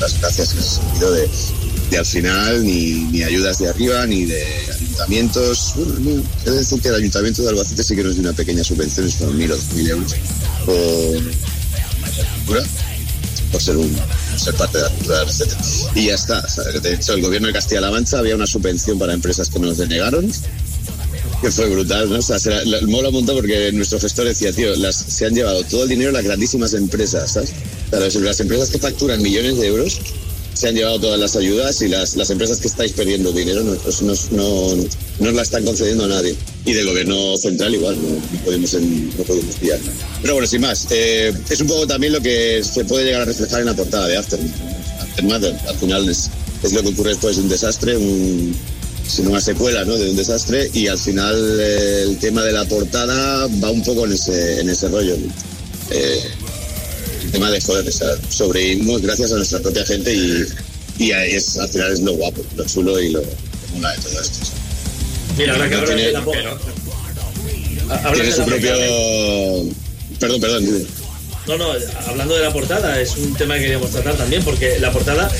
Las 0.00 0.20
gracias 0.20 0.52
en 0.52 0.58
ese 0.58 0.68
sentido 0.76 1.12
de, 1.12 1.28
de 1.90 1.98
al 1.98 2.06
final 2.06 2.64
ni, 2.64 2.94
ni 3.12 3.22
ayudas 3.22 3.58
de 3.58 3.68
arriba 3.68 4.04
ni 4.06 4.24
de 4.24 4.44
ayuntamientos. 4.74 5.72
Bueno, 5.76 5.94
no, 6.00 6.22
de 6.50 6.58
decir 6.58 6.80
que 6.80 6.88
el 6.88 6.94
ayuntamiento 6.96 7.42
de 7.42 7.48
Albacete 7.50 7.82
sí 7.84 7.94
que 7.96 8.02
nos 8.02 8.14
dio 8.14 8.22
una 8.22 8.32
pequeña 8.32 8.64
subvención, 8.64 9.10
fueron 9.10 9.36
mil 9.38 9.52
o 9.52 9.56
dos 9.56 9.72
mil 9.74 9.88
euros 9.90 10.14
por, 12.46 12.62
por 13.52 13.62
ser 13.62 13.76
un 13.76 13.96
ser 14.36 14.54
parte 14.54 14.78
de 14.78 14.84
la 14.84 14.90
cultura 14.90 15.20
Albacete. 15.20 15.54
Y 15.94 16.06
ya 16.06 16.14
está. 16.14 16.44
De 16.82 16.94
hecho, 16.94 17.14
el 17.14 17.22
gobierno 17.22 17.46
de 17.48 17.54
Castilla-La 17.54 17.90
Mancha 17.90 18.18
había 18.18 18.34
una 18.34 18.46
subvención 18.46 18.98
para 18.98 19.12
empresas 19.14 19.48
que 19.48 19.58
nos 19.58 19.78
denegaron 19.78 20.30
que 21.42 21.50
fue 21.50 21.68
brutal, 21.68 22.08
¿no? 22.08 22.18
O 22.18 22.22
sea, 22.22 22.38
se 22.38 22.48
la- 22.48 22.64
la- 22.64 22.80
mola 22.86 23.10
un 23.10 23.26
porque 23.26 23.70
nuestro 23.72 24.00
gestor 24.00 24.26
decía, 24.26 24.52
tío, 24.52 24.70
se 24.90 25.26
han 25.26 25.34
llevado 25.34 25.62
todo 25.64 25.82
el 25.82 25.88
dinero 25.90 26.10
las 26.10 26.24
grandísimas 26.24 26.72
empresas, 26.72 27.32
¿sabes? 27.32 27.50
Las, 27.90 28.14
las 28.14 28.40
empresas 28.40 28.70
que 28.70 28.78
facturan 28.78 29.20
millones 29.20 29.58
de 29.58 29.66
euros 29.66 30.00
se 30.56 30.68
han 30.68 30.74
llevado 30.74 30.98
todas 30.98 31.20
las 31.20 31.36
ayudas 31.36 31.80
y 31.82 31.88
las, 31.88 32.16
las 32.16 32.30
empresas 32.30 32.58
que 32.58 32.68
estáis 32.68 32.92
perdiendo 32.92 33.30
dinero 33.32 33.62
no, 33.62 33.74
pues 33.76 34.02
no, 34.02 34.14
no 34.32 35.28
os 35.28 35.34
la 35.34 35.42
están 35.42 35.64
concediendo 35.64 36.04
a 36.04 36.08
nadie. 36.08 36.34
Y 36.64 36.72
del 36.72 36.86
gobierno 36.86 37.36
central 37.36 37.74
igual, 37.74 37.96
no, 38.02 38.08
no 38.08 38.44
podemos, 38.44 38.74
en- 38.74 39.08
no 39.16 39.22
podemos 39.24 39.54
pillar. 39.56 39.78
Pero 40.22 40.34
bueno, 40.34 40.48
sin 40.48 40.62
más, 40.62 40.86
eh, 40.90 41.32
es 41.50 41.60
un 41.60 41.66
poco 41.66 41.86
también 41.86 42.12
lo 42.14 42.20
que 42.20 42.62
se 42.64 42.84
puede 42.84 43.04
llegar 43.04 43.22
a 43.22 43.24
reflejar 43.26 43.60
en 43.60 43.66
la 43.66 43.74
portada 43.76 44.08
de 44.08 44.16
After. 44.16 44.40
Aftermath, 45.00 45.44
al 45.68 45.76
final 45.78 46.08
es, 46.08 46.30
es 46.62 46.72
lo 46.72 46.82
que 46.82 46.88
ocurre 46.88 47.10
después 47.10 47.36
de 47.36 47.42
un 47.42 47.48
desastre, 47.48 47.96
un, 47.96 48.56
sino 49.06 49.30
una 49.30 49.40
secuela 49.40 49.84
¿no? 49.84 49.96
de 49.96 50.10
un 50.10 50.16
desastre 50.16 50.68
y 50.72 50.88
al 50.88 50.98
final 50.98 51.36
eh, 51.60 52.02
el 52.08 52.18
tema 52.18 52.42
de 52.42 52.52
la 52.52 52.64
portada 52.64 53.46
va 53.62 53.70
un 53.70 53.84
poco 53.84 54.06
en 54.06 54.12
ese, 54.14 54.60
en 54.60 54.68
ese 54.70 54.88
rollo. 54.88 55.16
Eh, 55.90 56.20
tema 57.36 57.50
de 57.50 57.60
joder, 57.60 57.86
o 57.88 57.92
sea, 57.92 58.08
sobrevivimos 58.30 59.02
gracias 59.02 59.30
a 59.32 59.36
nuestra 59.36 59.58
propia 59.60 59.84
gente 59.84 60.14
y, 60.14 60.44
y 60.98 61.12
ahí 61.12 61.32
es, 61.34 61.56
al 61.58 61.68
final 61.68 61.92
es 61.92 62.00
lo 62.00 62.14
guapo, 62.14 62.42
lo 62.56 62.64
chulo 62.64 62.98
y 63.00 63.10
lo 63.10 63.22
mola 63.74 63.92
de 63.92 63.98
todo 64.02 64.20
esto. 64.20 64.46
Mira, 65.36 65.52
ahora 65.52 65.68
que 65.68 65.76
No 65.76 65.84
tiene- 65.84 66.12
la 66.12 66.24
po- 66.24 66.32
hablas 67.90 68.12
Tiene 68.14 68.32
su 68.32 68.44
propio... 68.44 68.72
Perdón, 70.18 70.40
perdón. 70.40 70.86
No, 71.46 71.56
no, 71.56 71.72
hablando 72.06 72.34
de 72.34 72.42
la 72.42 72.52
portada, 72.52 73.00
es 73.00 73.16
un 73.16 73.34
tema 73.34 73.54
que 73.54 73.62
queríamos 73.62 73.90
tratar 73.90 74.16
también, 74.16 74.42
porque 74.42 74.80
la 74.80 74.90
portada, 74.92 75.30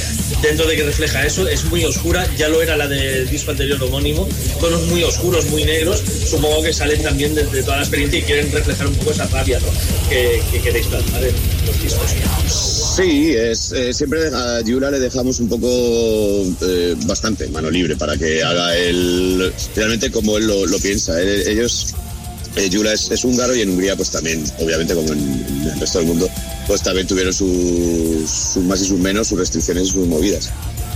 dentro 0.41 0.67
de 0.67 0.77
que 0.77 0.85
refleja 0.85 1.27
eso, 1.27 1.49
es 1.49 1.65
muy 1.65 1.85
oscura, 1.85 2.27
ya 2.37 2.49
lo 2.49 2.63
era 2.63 2.77
la 2.77 2.87
del 2.87 3.29
disco 3.29 3.51
anterior 3.51 3.83
homónimo, 3.83 4.29
tonos 4.61 4.83
muy 4.85 5.03
oscuros, 5.03 5.47
muy 5.47 5.65
negros, 5.65 6.03
supongo 6.29 6.63
que 6.63 6.73
salen 6.73 7.03
también 7.03 7.35
de, 7.35 7.45
de 7.45 7.63
toda 7.63 7.79
la 7.79 7.83
experiencia 7.83 8.21
y 8.21 8.23
quieren 8.23 8.53
reflejar 8.53 8.87
un 8.87 8.95
poco 8.95 9.11
esa 9.11 9.27
rabia 9.27 9.59
¿no? 9.59 9.67
que, 10.09 10.41
que 10.53 10.61
queréis 10.61 10.87
plasmar 10.87 11.25
en 11.25 11.35
los 11.67 11.83
discos. 11.83 12.15
Sí, 12.97 13.35
es, 13.37 13.73
eh, 13.73 13.93
siempre 13.93 14.29
a 14.33 14.63
Yura 14.63 14.91
le 14.91 14.99
dejamos 14.99 15.39
un 15.41 15.51
poco 15.51 15.67
eh, 16.63 16.97
bastante 17.05 17.47
mano 17.49 17.71
libre 17.71 17.95
para 17.95 18.17
que 18.17 18.43
haga 18.43 18.75
él 18.75 19.53
realmente 19.75 20.11
como 20.11 20.39
él 20.39 20.47
lo, 20.47 20.79
piensa. 20.79 21.21
Ellos, 21.21 21.95
eh, 22.57 22.69
Yura 22.71 22.93
es, 22.93 23.11
es 23.11 23.25
húngaro 23.25 23.55
y 23.55 23.61
en 23.61 23.71
Hungría 23.71 23.97
pues 23.97 24.11
también, 24.11 24.45
obviamente 24.59 24.95
como 24.95 25.13
en, 25.13 25.21
el 25.65 25.81
resto 25.81 25.99
del 25.99 26.09
mundo, 26.09 26.29
pues 26.67 26.83
también 26.83 27.07
tuvieron 27.07 27.33
sus, 27.33 28.29
sus 28.29 28.65
más 28.65 28.81
y 28.81 28.87
sus 28.87 28.99
menos, 28.99 29.29
sus 29.29 29.39
restricciones 29.39 29.89
y 29.89 29.91
sus 29.91 30.07
movidas. 30.07 30.51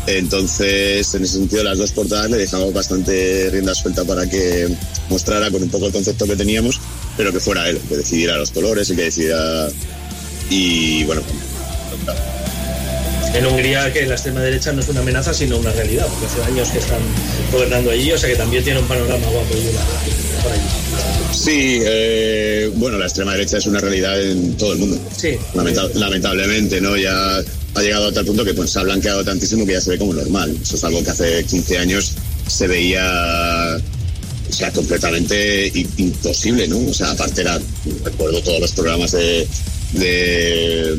Entonces, 0.07 1.15
en 1.15 1.25
ese 1.25 1.35
sentido, 1.35 1.63
las 1.63 1.79
dos 1.79 1.93
portadas 1.93 2.31
le 2.31 2.39
dejamos 2.39 2.73
bastante 2.73 3.51
rienda 3.51 3.75
suelta 3.75 4.05
para 4.05 4.29
que 4.29 4.75
mostrara 5.11 5.51
con 5.51 5.63
un 5.63 5.69
poco 5.69 5.87
el 5.87 5.93
concepto 5.93 6.27
que 6.27 6.37
teníamos, 6.37 6.81
pero 7.17 7.33
que 7.33 7.41
fuera 7.41 7.69
él, 7.69 7.79
que 7.89 7.97
decidiera 7.97 8.37
los 8.37 8.51
colores 8.51 8.89
y 8.91 8.97
que 8.97 9.03
decidiera... 9.03 9.69
Y 10.49 11.05
bueno, 11.05 11.23
En 13.35 13.47
Hungría, 13.47 13.93
que 13.93 14.07
la 14.07 14.15
extrema 14.15 14.41
derecha 14.41 14.73
no 14.73 14.81
es 14.81 14.89
una 14.89 15.01
amenaza, 15.01 15.33
sino 15.33 15.57
una 15.59 15.73
realidad, 15.73 16.07
porque 16.09 16.27
hace 16.27 16.43
años 16.43 16.69
que 16.71 16.79
están 16.79 16.99
gobernando 17.53 17.91
allí, 17.91 18.11
o 18.13 18.19
sea 18.19 18.29
que 18.29 18.37
también 18.37 18.65
tiene 18.65 18.81
un 18.81 18.89
panorama 18.89 19.27
guapo 19.29 19.55
y 19.55 19.69
una- 19.69 20.43
por 20.43 20.53
allí. 20.53 20.61
Sí, 21.33 21.79
eh, 21.85 22.71
bueno, 22.75 22.99
la 22.99 23.07
extrema 23.07 23.33
derecha 23.33 23.59
es 23.59 23.67
una 23.67 23.81
realidad 23.81 24.21
en 24.21 24.57
todo 24.57 24.73
el 24.73 24.79
mundo. 24.79 24.99
Sí. 25.17 25.37
Lamenta- 25.55 25.89
lamentablemente, 25.95 26.81
¿no? 26.81 26.97
Ya 26.97 27.39
ha 27.75 27.83
llegado 27.83 28.09
a 28.09 28.13
tal 28.13 28.25
punto 28.27 28.45
que 28.45 28.53
pues, 28.53 28.71
se 28.71 28.81
ha 28.81 28.83
blanqueado 28.83 29.25
tantísimo 29.25 29.65
que 29.65 29.73
ya 29.75 29.81
se 29.81 29.91
ve 29.91 29.99
como 29.99 30.13
normal. 30.13 30.57
Eso 30.61 30.75
es 30.77 30.85
algo 30.85 31.03
que 31.05 31.11
hace 31.11 31.45
15 31.45 31.79
años 31.79 32.13
se 32.49 32.67
veía 32.67 33.77
o 34.49 34.53
sea, 34.53 34.73
completamente 34.73 35.71
imposible, 35.99 36.67
¿no? 36.67 36.79
O 36.91 36.93
sea, 36.93 37.13
aparte 37.13 37.43
era, 37.43 37.61
recuerdo 38.05 38.43
todos 38.43 38.59
los 38.61 38.73
programas 38.73 39.13
de, 39.13 39.47
de, 39.93 40.97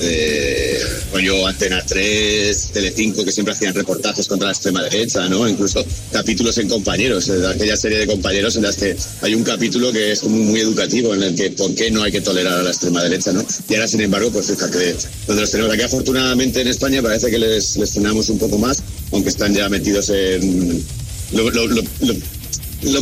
de 0.00 0.80
rollo 1.12 1.46
Antena 1.46 1.84
3, 1.86 2.70
Telecinco, 2.72 3.24
que 3.24 3.32
siempre 3.32 3.54
hacían 3.54 3.74
reportajes 3.74 4.26
contra 4.26 4.46
la 4.46 4.52
extrema 4.52 4.82
derecha, 4.82 5.28
¿no? 5.28 5.48
Incluso 5.48 5.84
capítulos 6.12 6.58
en 6.58 6.68
compañeros, 6.68 7.26
de 7.26 7.46
aquella 7.46 7.76
serie 7.76 7.98
de 7.98 8.06
compañeros 8.06 8.56
en 8.56 8.62
las 8.62 8.76
que 8.76 8.96
hay 9.22 9.34
un 9.34 9.44
capítulo 9.44 9.92
que 9.92 10.12
es 10.12 10.20
como 10.20 10.36
muy 10.36 10.60
educativo, 10.60 11.14
en 11.14 11.22
el 11.22 11.34
que 11.34 11.50
por 11.50 11.74
qué 11.74 11.90
no 11.90 12.02
hay 12.02 12.12
que 12.12 12.20
tolerar 12.20 12.58
a 12.60 12.62
la 12.62 12.70
extrema 12.70 13.02
derecha, 13.02 13.32
¿no? 13.32 13.44
Y 13.68 13.74
ahora, 13.74 13.88
sin 13.88 14.00
embargo, 14.00 14.30
pues 14.30 14.46
fíjate, 14.46 14.96
donde 15.26 15.42
los 15.42 15.50
tenemos 15.50 15.72
aquí 15.72 15.82
afortunadamente 15.82 16.60
en 16.60 16.68
España 16.68 17.02
parece 17.02 17.30
que 17.30 17.38
les, 17.38 17.76
les 17.76 17.96
un 18.30 18.38
poco 18.38 18.58
más, 18.58 18.82
aunque 19.12 19.28
están 19.28 19.54
ya 19.54 19.68
metidos 19.68 20.08
en... 20.10 20.84
lo- 21.32 21.50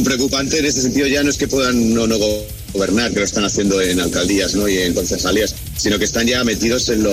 preocupante 0.02 0.58
en 0.58 0.66
ese 0.66 0.82
sentido 0.82 1.06
ya 1.06 1.22
no 1.22 1.30
es 1.30 1.38
que 1.38 1.46
puedan 1.48 1.94
no, 1.94 2.06
no 2.06 2.18
gobernar, 2.72 3.12
que 3.12 3.20
lo 3.20 3.24
están 3.24 3.44
haciendo 3.44 3.80
en 3.80 4.00
alcaldías 4.00 4.54
¿no? 4.54 4.68
y 4.68 4.78
en 4.78 4.94
concejalías, 4.94 5.54
sino 5.76 5.98
que 5.98 6.04
están 6.04 6.26
ya 6.26 6.44
metidos 6.44 6.88
en 6.90 7.02
lo 7.02 7.12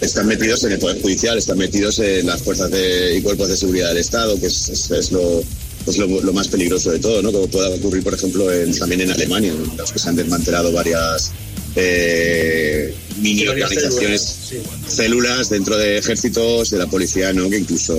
están 0.00 0.26
metidos 0.26 0.62
en 0.64 0.72
el 0.72 0.78
poder 0.78 1.00
judicial, 1.00 1.38
están 1.38 1.56
metidos 1.58 1.98
en 2.00 2.26
las 2.26 2.42
fuerzas 2.42 2.70
de, 2.70 3.16
y 3.16 3.22
cuerpos 3.22 3.48
de 3.48 3.56
seguridad 3.56 3.88
del 3.88 3.98
Estado, 3.98 4.38
que 4.38 4.46
es, 4.46 4.68
es- 4.68 4.90
es 4.90 5.10
lo, 5.12 5.42
pues 5.86 5.96
lo, 5.96 6.06
lo 6.20 6.32
más 6.34 6.48
peligroso 6.48 6.90
de 6.90 6.98
todo, 6.98 7.22
¿no? 7.22 7.32
Como 7.32 7.46
pueda 7.48 7.70
ocurrir, 7.70 8.02
por 8.02 8.12
ejemplo, 8.12 8.52
en- 8.52 8.76
también 8.78 9.00
en 9.02 9.10
Alemania, 9.12 9.52
en 9.52 9.76
los 9.76 9.90
que 9.92 9.98
se 9.98 10.08
han 10.10 10.16
desmantelado 10.16 10.70
varias 10.72 11.30
eh, 11.76 12.94
mini 13.20 13.46
organizaciones 13.48 14.20
células, 14.22 14.76
sí. 14.88 14.94
células 14.96 15.48
dentro 15.50 15.76
de 15.78 15.98
ejércitos, 15.98 16.70
de 16.70 16.78
la 16.78 16.86
policía, 16.88 17.32
¿no? 17.32 17.48
Que 17.48 17.58
incluso 17.58 17.94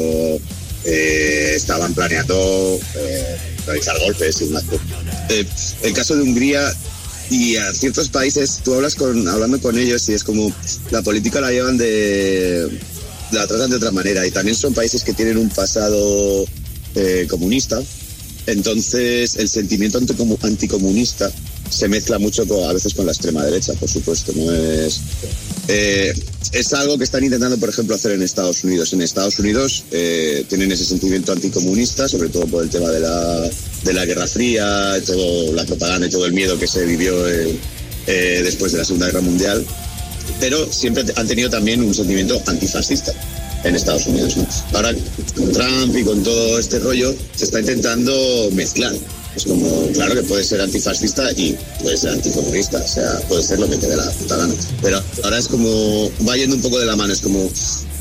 eh, 0.85 1.53
estaban 1.55 1.93
planeando 1.95 2.79
eh, 2.95 3.37
realizar 3.67 3.99
golpes 3.99 4.41
y 4.41 4.45
más. 4.45 4.63
El 5.83 5.93
caso 5.93 6.15
de 6.15 6.23
Hungría 6.23 6.73
y 7.29 7.57
a 7.57 7.73
ciertos 7.73 8.07
países, 8.09 8.61
tú 8.63 8.73
hablas 8.73 8.95
con, 8.95 9.27
hablando 9.27 9.61
con 9.61 9.77
ellos 9.77 10.07
y 10.09 10.13
es 10.13 10.23
como 10.23 10.51
la 10.91 11.01
política 11.01 11.41
la 11.41 11.51
llevan 11.51 11.77
de, 11.77 12.67
la 13.31 13.45
tratan 13.45 13.69
de 13.69 13.75
otra 13.75 13.91
manera 13.91 14.25
y 14.25 14.31
también 14.31 14.55
son 14.55 14.73
países 14.73 15.03
que 15.03 15.13
tienen 15.13 15.37
un 15.37 15.49
pasado 15.49 16.45
eh, 16.95 17.27
comunista. 17.29 17.79
Entonces 18.45 19.35
el 19.35 19.49
sentimiento 19.49 19.99
anticomu- 19.99 20.37
anticomunista 20.41 21.29
se 21.69 21.87
mezcla 21.87 22.19
mucho 22.19 22.43
a 22.67 22.73
veces 22.73 22.93
con 22.93 23.05
la 23.05 23.11
extrema 23.11 23.43
derecha, 23.43 23.73
por 23.73 23.89
supuesto. 23.89 24.31
No 24.35 24.51
es, 24.51 25.01
eh, 25.67 26.13
es 26.51 26.73
algo 26.73 26.97
que 26.97 27.03
están 27.03 27.23
intentando, 27.23 27.57
por 27.57 27.69
ejemplo, 27.69 27.95
hacer 27.95 28.13
en 28.13 28.21
Estados 28.21 28.63
Unidos. 28.63 28.93
En 28.93 29.01
Estados 29.01 29.39
Unidos 29.39 29.83
eh, 29.91 30.45
tienen 30.47 30.71
ese 30.71 30.85
sentimiento 30.85 31.31
anticomunista, 31.31 32.07
sobre 32.07 32.29
todo 32.29 32.47
por 32.47 32.63
el 32.63 32.69
tema 32.69 32.89
de 32.89 32.99
la, 32.99 33.49
de 33.83 33.93
la 33.93 34.05
Guerra 34.05 34.27
Fría, 34.27 34.95
todo 35.05 35.53
la 35.53 35.65
propaganda 35.65 36.07
y 36.07 36.09
todo 36.09 36.25
el 36.25 36.33
miedo 36.33 36.57
que 36.57 36.67
se 36.67 36.85
vivió 36.85 37.27
eh, 37.27 37.57
eh, 38.07 38.41
después 38.43 38.71
de 38.71 38.79
la 38.79 38.85
Segunda 38.85 39.07
Guerra 39.07 39.21
Mundial. 39.21 39.65
Pero 40.39 40.71
siempre 40.71 41.03
han 41.15 41.27
tenido 41.27 41.49
también 41.49 41.81
un 41.81 41.93
sentimiento 41.93 42.41
antifascista 42.45 43.13
en 43.63 43.75
Estados 43.75 44.05
Unidos. 44.07 44.37
¿no? 44.37 44.47
Ahora, 44.73 44.93
con 45.35 45.51
Trump 45.51 45.95
y 45.95 46.03
con 46.03 46.23
todo 46.23 46.59
este 46.59 46.79
rollo, 46.79 47.13
se 47.35 47.45
está 47.45 47.59
intentando 47.59 48.49
mezclar. 48.53 48.93
Es 49.37 49.45
como, 49.45 49.87
claro 49.93 50.15
que 50.15 50.23
puede 50.23 50.43
ser 50.43 50.59
antifascista 50.61 51.31
y 51.33 51.55
puede 51.83 51.95
ser 51.95 52.09
anticomunista, 52.09 52.79
o 52.79 52.87
sea, 52.87 53.19
puede 53.29 53.43
ser 53.43 53.59
lo 53.59 53.69
que 53.69 53.77
te 53.77 53.87
dé 53.87 53.95
la 53.95 54.09
puta 54.09 54.35
gana. 54.35 54.55
Pero 54.81 54.99
ahora 55.23 55.37
es 55.37 55.47
como, 55.47 56.09
va 56.27 56.35
yendo 56.35 56.55
un 56.55 56.61
poco 56.63 56.79
de 56.79 56.87
la 56.87 56.95
mano, 56.95 57.13
es 57.13 57.21
como, 57.21 57.47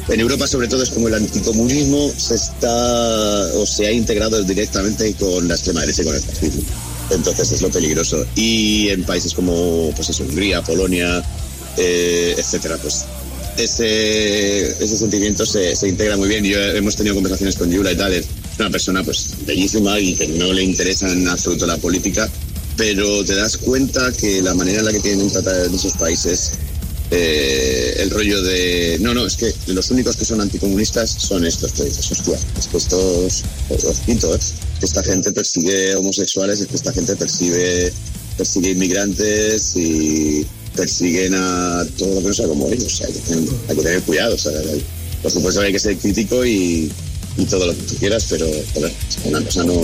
en 0.09 0.21
Europa 0.21 0.47
sobre 0.47 0.67
todo 0.67 0.83
es 0.83 0.89
como 0.89 1.09
el 1.09 1.15
anticomunismo 1.15 2.11
se 2.17 2.37
está, 2.37 3.51
o 3.55 3.67
se 3.67 3.87
ha 3.87 3.93
integrado 3.93 4.43
directamente 4.45 5.13
con 5.13 5.47
la 5.47 5.57
extrema 5.57 5.83
derecha 5.83 6.01
y 6.01 6.05
con 6.07 6.15
el 6.15 6.23
fascismo. 6.23 6.63
Entonces 7.11 7.53
es 7.53 7.61
lo 7.61 7.71
peligroso. 7.71 8.25
Y 8.35 8.89
en 8.89 9.05
países 9.05 9.35
como, 9.35 9.93
pues 9.95 10.09
eso, 10.09 10.25
Hungría, 10.25 10.63
Polonia, 10.63 11.23
eh, 11.77 12.35
etcétera, 12.39 12.79
pues 12.81 13.05
ese, 13.59 14.69
ese 14.83 14.97
sentimiento 14.97 15.45
se, 15.45 15.77
se 15.77 15.87
integra 15.87 16.17
muy 16.17 16.29
bien. 16.29 16.45
Yo 16.45 16.59
hemos 16.59 16.97
tenido 16.97 17.15
conversaciones 17.15 17.57
con 17.57 17.71
Yula 17.71 17.93
y 17.93 17.97
tal. 17.97 18.25
Una 18.59 18.70
persona 18.70 19.05
pues 19.05 19.35
bellísima 19.45 19.99
y 20.01 20.15
que 20.15 20.28
no 20.28 20.53
le 20.53 20.62
interesa 20.62 21.11
en 21.11 21.28
absoluto 21.28 21.66
la 21.66 21.77
política, 21.77 22.31
pero 22.77 23.24
te 23.24 23.35
das 23.35 23.57
cuenta 23.57 24.12
que 24.12 24.41
la 24.43 24.55
manera 24.55 24.81
en 24.81 24.85
la 24.87 24.93
que 24.93 25.01
tienen 25.01 25.31
tratar 25.31 25.66
en 25.66 25.74
esos 25.74 25.93
países 25.95 26.53
eh, 27.11 27.97
el 27.99 28.11
rollo 28.11 28.43
de 28.43 28.99
no, 29.01 29.15
no, 29.15 29.27
es 29.27 29.37
que 29.37 29.55
los 29.69 29.91
únicos 29.91 30.16
que 30.16 30.24
son 30.24 30.41
anticomunistas 30.41 31.11
son 31.11 31.45
estos 31.45 31.73
que 31.73 31.85
dices, 31.85 32.11
hostia, 32.11 32.39
es 32.59 32.66
que 32.66 32.77
estos 32.78 33.45
os 33.70 33.99
quito, 34.05 34.35
¿eh? 34.35 34.39
que 34.81 34.87
esta 34.87 35.03
gente 35.05 35.30
persigue 35.32 35.95
homosexuales, 35.95 36.61
es 36.61 36.66
que 36.66 36.77
esta 36.77 36.93
gente 36.93 37.14
persigue 37.14 37.93
persigue 38.37 38.71
inmigrantes 38.71 39.74
y 39.77 40.47
persiguen 40.74 41.35
a 41.35 41.87
todo 41.97 42.16
lo 42.16 42.21
que 42.21 42.29
no 42.29 42.35
sea 42.35 42.47
como 42.47 42.69
ellos. 42.69 42.93
O 42.93 42.97
sea, 42.97 43.06
hay, 43.06 43.13
que 43.14 43.21
tener, 43.21 43.48
hay 43.69 43.77
que 43.77 43.82
tener 43.82 44.03
cuidado. 44.03 44.35
O 44.35 44.39
sea, 44.39 44.53
por 45.22 45.30
supuesto 45.30 45.61
hay 45.61 45.72
que 45.72 45.79
ser 45.79 45.97
crítico 45.97 46.45
y, 46.45 46.93
y 47.37 47.45
todo 47.45 47.66
lo 47.66 47.77
que 47.77 47.82
tú 47.82 47.95
quieras, 47.97 48.27
pero 48.29 48.47
joder, 48.74 48.93
una 49.24 49.43
cosa 49.43 49.65
no, 49.65 49.74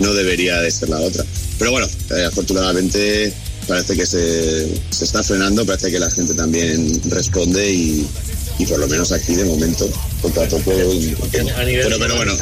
no 0.00 0.14
debería 0.14 0.60
de 0.60 0.70
ser 0.70 0.88
la 0.88 1.00
otra. 1.00 1.24
Pero 1.58 1.70
bueno, 1.70 1.86
eh, 2.16 2.24
afortunadamente 2.24 3.32
parece 3.66 3.96
que 3.96 4.06
se, 4.06 4.68
se 4.90 5.04
está 5.04 5.22
frenando, 5.22 5.64
parece 5.64 5.90
que 5.90 5.98
la 5.98 6.10
gente 6.10 6.34
también 6.34 7.00
responde 7.10 7.72
y, 7.72 8.06
y 8.58 8.66
por 8.66 8.78
lo 8.78 8.88
menos 8.88 9.12
aquí 9.12 9.34
de 9.34 9.44
momento, 9.44 9.88
poco 10.20 10.40
a 10.42 10.46
poco. 10.46 10.72
Pero, 11.30 11.98
pero 11.98 12.16
bueno, 12.16 12.34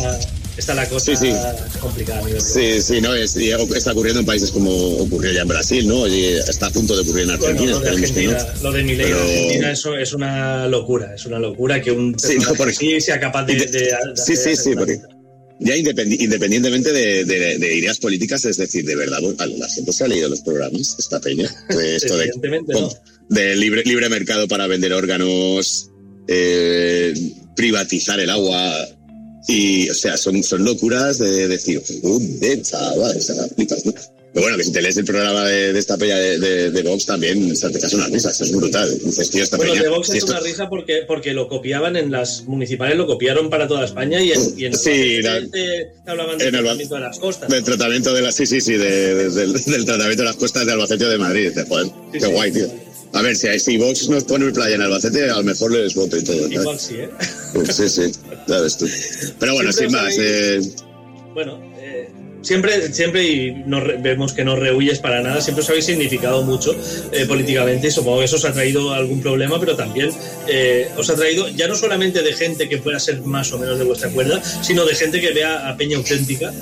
está, 0.60 0.74
la 0.74 0.88
cosa 0.88 1.16
Sí, 1.16 1.26
sí. 1.26 1.78
complicada. 1.80 2.20
a 2.20 2.24
nivel 2.26 2.40
Sí, 2.40 2.80
sí, 2.80 3.00
no, 3.00 3.14
es, 3.14 3.36
está 3.36 3.92
ocurriendo 3.92 4.20
en 4.20 4.26
países 4.26 4.50
como 4.52 4.70
ocurrió 4.98 5.32
ya 5.32 5.42
en 5.42 5.48
Brasil, 5.48 5.86
¿no? 5.88 6.06
Y 6.06 6.24
está 6.24 6.66
a 6.66 6.70
punto 6.70 6.94
de 6.94 7.02
ocurrir 7.02 7.24
en 7.24 7.30
Argentina, 7.30 7.72
Bueno, 7.72 7.80
lo 7.80 7.80
de 7.80 8.04
esperemos 8.04 8.12
que 8.12 8.22
no. 8.24 8.30
Argentina, 8.30 8.62
lo 8.62 8.72
de 8.72 8.82
Milei 8.84 9.06
Pero- 9.06 9.18
en 9.18 9.22
Argentina 9.30 9.72
eso 9.72 9.96
es 9.96 10.12
una 10.12 10.66
locura, 10.68 11.14
es 11.14 11.26
una 11.26 11.38
locura 11.38 11.82
que 11.82 11.90
un 11.90 12.16
Sí, 12.18 12.36
no, 12.38 12.54
porque- 12.54 12.74
sí 12.74 13.00
sea 13.00 13.18
capaz 13.18 13.44
de, 13.44 13.54
de- 13.56 13.66
de 13.66 13.90
Sí, 14.14 14.36
sí, 14.36 14.54
sí, 14.56 14.70
porque 14.76 14.98
ya 15.62 15.76
independi- 15.76 16.16
independientemente 16.20 16.92
de, 16.92 17.24
de- 17.24 17.58
de 17.58 17.74
ideas 17.76 17.98
políticas, 17.98 18.44
es 18.46 18.56
decir, 18.56 18.84
de 18.84 18.96
verdad, 18.96 19.20
la 19.20 19.68
gente 19.68 19.92
se 19.92 20.04
ha 20.04 20.08
leído 20.08 20.28
los 20.28 20.40
programas, 20.40 20.96
esta 20.98 21.20
peña, 21.20 21.50
de 21.68 21.96
esto 21.96 22.16
de, 22.16 22.24
Evidentemente 22.24 22.72
no. 22.72 22.88
de 23.28 23.56
libre, 23.56 23.82
libre 23.84 24.08
mercado 24.08 24.48
para 24.48 24.66
vender 24.66 24.92
órganos, 24.92 25.90
eh, 26.28 27.12
privatizar 27.56 28.18
el 28.20 28.30
agua, 28.30 28.72
y, 29.48 29.88
o 29.90 29.94
sea, 29.94 30.16
son, 30.16 30.42
son 30.42 30.64
locuras 30.64 31.18
de 31.18 31.48
decir, 31.48 31.82
de 31.82 32.62
chaval, 32.62 33.16
o 33.16 33.20
sea, 33.20 33.36
flipas, 33.54 33.84
¿no? 33.86 33.92
Pero 34.32 34.44
bueno, 34.44 34.58
que 34.58 34.62
si 34.62 34.70
te 34.70 34.80
lees 34.80 34.96
el 34.96 35.04
programa 35.04 35.44
de, 35.44 35.72
de 35.72 35.78
esta 35.80 35.96
peña 35.96 36.16
de, 36.16 36.38
de, 36.38 36.70
de 36.70 36.82
Vox 36.84 37.04
también, 37.04 37.50
o 37.50 37.54
sea, 37.56 37.68
te 37.68 37.78
unas 37.96 38.10
risas, 38.12 38.40
es 38.40 38.52
brutal. 38.52 38.88
Dices, 39.04 39.28
tío, 39.28 39.42
esta 39.42 39.56
Bueno, 39.56 39.72
peña... 39.72 39.82
de 39.82 39.88
Vox 39.88 40.08
es 40.10 40.14
esto- 40.18 40.30
una 40.30 40.38
risa 40.40 40.68
porque, 40.68 41.02
porque 41.04 41.32
lo 41.32 41.48
copiaban 41.48 41.96
en 41.96 42.12
las 42.12 42.44
municipales, 42.44 42.96
lo 42.96 43.08
copiaron 43.08 43.50
para 43.50 43.66
toda 43.66 43.84
España 43.84 44.22
y 44.22 44.30
en, 44.30 44.40
y 44.56 44.66
en 44.66 44.76
Sí, 44.76 45.20
la- 45.20 45.42
hablaban 46.06 46.38
del 46.38 46.52
tratamiento 46.52 46.94
de 46.94 47.00
las 47.00 47.18
costas. 47.18 47.48
Del 47.50 47.64
tratamiento 47.64 48.14
de 48.14 48.22
la, 48.22 48.30
sí, 48.30 48.46
sí, 48.46 48.60
sí, 48.60 48.74
de- 48.74 49.14
de- 49.16 49.30
del, 49.30 49.52
del 49.64 49.84
tratamiento 49.84 50.22
de 50.22 50.28
las 50.28 50.36
costas 50.36 50.64
de 50.64 50.72
Albacete 50.74 51.04
o 51.06 51.08
de 51.08 51.18
Madrid. 51.18 51.50
Joder, 51.68 51.86
qué 52.12 52.26
guay, 52.26 52.52
tío. 52.52 52.68
A 53.12 53.22
ver, 53.22 53.36
si, 53.36 53.58
si 53.58 53.76
Vox 53.76 54.08
nos 54.08 54.24
pone 54.24 54.50
playa 54.52 54.76
en 54.76 54.82
Albacete, 54.82 55.24
a 55.30 55.36
lo 55.36 55.42
mejor 55.42 55.72
les 55.72 55.94
voto 55.94 56.16
y 56.16 56.22
todo. 56.22 56.36
¿sabes? 56.42 56.52
Igual 56.52 56.78
sí, 56.80 56.94
¿eh? 56.98 57.10
Sí, 57.72 57.88
sí, 57.88 58.12
ya 58.46 58.60
ves 58.60 58.76
tú. 58.78 58.86
Pero 59.38 59.54
bueno, 59.54 59.72
Siempre 59.72 59.98
sin 59.98 60.06
más. 60.06 60.16
eh, 60.18 60.60
Bueno, 61.34 61.60
eh, 61.80 62.08
siempre, 62.42 62.92
siempre 62.92 63.24
y 63.24 63.50
no 63.66 63.80
re- 63.80 63.96
vemos 64.00 64.32
que 64.32 64.44
no 64.44 64.54
rehuyes 64.54 65.00
para 65.00 65.22
nada, 65.22 65.40
siempre 65.40 65.62
os 65.64 65.68
habéis 65.70 65.86
significado 65.86 66.42
mucho 66.42 66.74
eh, 67.12 67.26
políticamente 67.26 67.88
y 67.88 67.90
supongo 67.90 68.20
que 68.20 68.26
eso 68.26 68.36
os 68.36 68.44
ha 68.44 68.52
traído 68.52 68.92
algún 68.94 69.20
problema, 69.20 69.58
pero 69.58 69.74
también 69.76 70.10
eh, 70.48 70.88
os 70.96 71.10
ha 71.10 71.14
traído 71.16 71.48
ya 71.48 71.66
no 71.66 71.74
solamente 71.74 72.22
de 72.22 72.32
gente 72.32 72.68
que 72.68 72.78
pueda 72.78 73.00
ser 73.00 73.20
más 73.22 73.52
o 73.52 73.58
menos 73.58 73.76
de 73.78 73.84
vuestra 73.84 74.08
cuerda, 74.10 74.40
sino 74.62 74.84
de 74.84 74.94
gente 74.94 75.20
que 75.20 75.32
vea 75.32 75.68
a 75.68 75.76
Peña 75.76 75.96
auténtica 75.96 76.52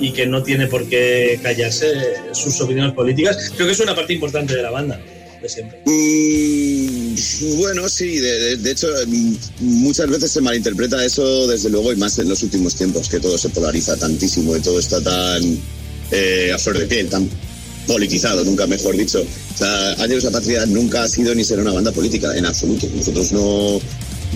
y 0.00 0.10
que 0.12 0.26
no 0.26 0.42
tiene 0.42 0.66
por 0.66 0.88
qué 0.88 1.38
callarse 1.42 1.92
eh, 1.92 2.02
sus 2.32 2.60
opiniones 2.60 2.92
políticas. 2.92 3.52
Creo 3.54 3.68
que 3.68 3.72
es 3.72 3.80
una 3.80 3.94
parte 3.94 4.12
importante 4.12 4.54
de 4.56 4.62
la 4.62 4.70
banda, 4.70 5.00
siempre. 5.48 5.80
Mm, 5.84 7.14
bueno, 7.58 7.88
sí, 7.88 8.18
de, 8.18 8.70
hecho, 8.70 8.88
mm, 9.06 9.34
muchas 9.60 10.08
veces 10.08 10.30
se 10.32 10.40
malinterpreta 10.40 11.04
eso, 11.04 11.46
desde 11.46 11.70
luego, 11.70 11.92
y 11.92 11.96
más 11.96 12.18
en 12.18 12.28
los 12.28 12.42
últimos 12.42 12.74
tiempos, 12.74 13.08
que 13.08 13.20
todo 13.20 13.36
se 13.38 13.48
polariza 13.48 13.96
tantísimo 13.96 14.56
y 14.56 14.60
todo 14.60 14.78
está 14.78 15.00
tan 15.00 15.58
eh, 16.10 16.52
a 16.54 16.58
flor 16.58 16.78
de 16.78 16.86
piel, 16.86 17.08
tan 17.08 17.28
politizado, 17.86 18.44
nunca 18.44 18.66
mejor 18.66 18.96
dicho. 18.96 19.20
O 19.20 19.58
sea, 19.58 19.96
la 19.96 20.30
Patria 20.30 20.66
nunca 20.66 21.04
ha 21.04 21.08
sido 21.08 21.34
ni 21.34 21.44
será 21.44 21.62
una 21.62 21.72
banda 21.72 21.92
política, 21.92 22.36
en 22.36 22.46
absoluto. 22.46 22.86
Nosotros 22.94 23.32
no, 23.32 23.80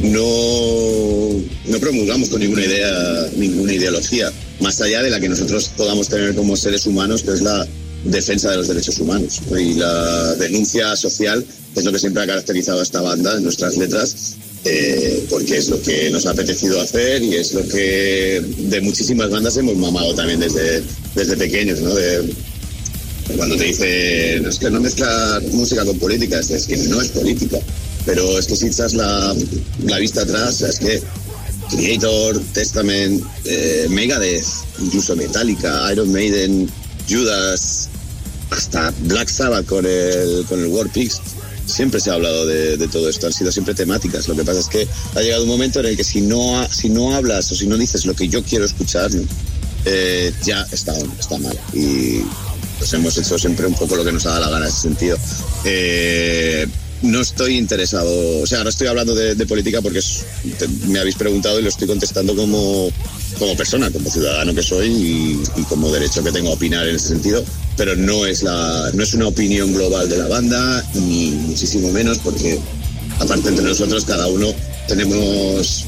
no, 0.03 1.45
no 1.67 1.81
promulgamos 1.81 2.29
con 2.29 2.41
ninguna 2.41 2.65
idea, 2.65 3.29
ninguna 3.37 3.73
ideología, 3.73 4.33
más 4.61 4.81
allá 4.81 5.03
de 5.03 5.11
la 5.11 5.21
que 5.21 5.29
nosotros 5.29 5.71
podamos 5.77 6.09
tener 6.09 6.35
como 6.35 6.57
seres 6.57 6.87
humanos, 6.87 7.23
que 7.23 7.33
es 7.33 7.43
la 7.43 7.67
defensa 8.11 8.51
de 8.51 8.57
los 8.59 8.69
derechos 8.69 8.99
humanos 8.99 9.41
¿no? 9.51 9.59
y 9.59 9.75
la 9.75 10.35
denuncia 10.37 10.97
social, 10.97 11.45
es 11.75 11.85
lo 11.85 11.93
que 11.93 11.99
siempre 11.99 12.23
ha 12.23 12.27
caracterizado 12.27 12.81
a 12.81 12.83
esta 12.83 13.01
banda 13.01 13.37
en 13.37 13.43
nuestras 13.43 13.77
letras, 13.77 14.37
eh, 14.65 15.27
porque 15.31 15.59
es 15.59 15.69
lo 15.69 15.81
que 15.81 16.11
nos 16.11 16.27
ha 16.27 16.31
apetecido 16.31 16.81
hacer 16.81 17.23
y 17.23 17.37
es 17.37 17.53
lo 17.53 17.67
que 17.69 18.43
de 18.59 18.81
muchísimas 18.81 19.31
bandas 19.31 19.57
hemos 19.57 19.77
mamado 19.77 20.15
también 20.15 20.41
desde, 20.41 20.83
desde 21.15 21.37
pequeños, 21.37 21.81
¿no? 21.81 21.95
De, 21.95 22.35
cuando 23.37 23.57
te 23.57 23.65
dicen, 23.65 24.47
es 24.47 24.59
que 24.59 24.71
no 24.71 24.81
mezclas 24.81 25.43
música 25.53 25.85
con 25.85 25.99
política, 25.99 26.39
es, 26.39 26.51
es 26.51 26.67
que 26.67 26.77
no 26.77 27.01
es 27.01 27.09
política. 27.09 27.59
Pero 28.05 28.39
es 28.39 28.47
que 28.47 28.55
si 28.55 28.69
echas 28.69 28.95
la, 28.95 29.35
la 29.85 29.99
vista 29.99 30.23
atrás, 30.23 30.63
es 30.63 30.79
que 30.79 31.03
Creator, 31.71 32.41
Testament, 32.53 33.25
eh, 33.45 33.87
Megadeth, 33.91 34.47
incluso 34.81 35.17
Metallica, 35.17 35.93
Iron 35.93 36.13
Maiden, 36.13 36.71
Judas, 37.09 37.86
hasta 38.51 38.93
Black 39.01 39.29
Sabbath 39.29 39.67
con 39.67 39.87
el, 39.87 40.45
con 40.49 40.61
el 40.61 40.67
War 40.67 40.89
Pigs, 40.89 41.21
siempre 41.67 42.01
se 42.01 42.11
ha 42.11 42.15
hablado 42.15 42.47
de, 42.47 42.89
todo 42.89 43.09
esto, 43.09 43.27
han 43.27 43.33
sido 43.33 43.53
siempre 43.53 43.75
temáticas. 43.75 44.29
Lo 44.29 44.37
que 44.37 44.45
pasa 44.45 44.61
es 44.61 44.69
que 44.69 44.89
ha 45.15 45.21
llegado 45.21 45.43
un 45.43 45.49
momento 45.49 45.81
en 45.81 45.87
el 45.87 45.97
que 45.97 46.05
si 46.05 46.21
no, 46.21 46.67
si 46.71 46.89
no 46.89 47.15
hablas 47.15 47.51
o 47.53 47.55
si 47.55 47.67
no 47.67 47.77
dices 47.77 48.07
lo 48.07 48.15
que 48.15 48.29
yo 48.29 48.43
quiero 48.43 48.65
escuchar, 48.65 49.11
eh, 49.85 50.33
ya 50.45 50.67
está, 50.73 50.97
está 51.19 51.39
mal. 51.39 51.59
Y 51.73 52.23
pues 52.79 52.93
hemos 52.93 53.17
hecho 53.19 53.39
siempre 53.39 53.67
un 53.67 53.75
poco 53.75 53.97
lo 53.97 54.05
que 54.05 54.13
nos 54.13 54.27
ha 54.27 54.31
dado 54.31 54.43
la 54.43 54.51
gana 54.51 54.67
en 54.67 54.73
ese 54.73 54.83
sentido. 54.83 55.19
Eh, 55.65 56.67
no 57.03 57.21
estoy 57.21 57.57
interesado, 57.57 58.41
o 58.41 58.47
sea, 58.47 58.63
no 58.65 58.71
estoy 58.71 58.87
hablando 58.87 59.15
de, 59.15 59.47
política 59.47 59.83
porque 59.83 59.99
es- 59.99 60.25
me 60.87 60.99
habéis 60.99 61.17
preguntado 61.17 61.59
y 61.61 61.63
lo 61.63 61.69
estoy 61.69 61.87
contestando 61.87 62.35
como, 62.35 62.91
como 63.39 63.57
persona, 63.57 63.91
como 63.91 64.11
ciudadano 64.11 64.55
que 64.55 64.63
soy 64.63 64.89
y, 65.57 65.63
como 65.69 65.91
derecho 65.93 66.23
que 66.25 66.33
tengo 66.33 66.51
a 66.51 66.55
opinar 66.55 66.87
en 66.89 66.97
ese 66.97 67.09
sentido, 67.09 67.45
pero 67.77 67.95
no 67.97 68.27
es, 68.27 68.43
la, 68.43 68.91
no 68.95 69.03
es 69.03 69.15
una 69.15 69.29
opinión 69.29 69.73
global 69.73 70.09
de 70.09 70.17
la 70.19 70.27
banda, 70.29 70.85
ni 70.95 71.31
muchísimo 71.31 71.91
menos, 71.93 72.19
porque 72.19 72.59
aparte 73.19 73.51
entre 73.51 73.65
nosotros 73.65 74.05
cada 74.05 74.27
uno 74.29 74.53
tenemos 74.89 75.85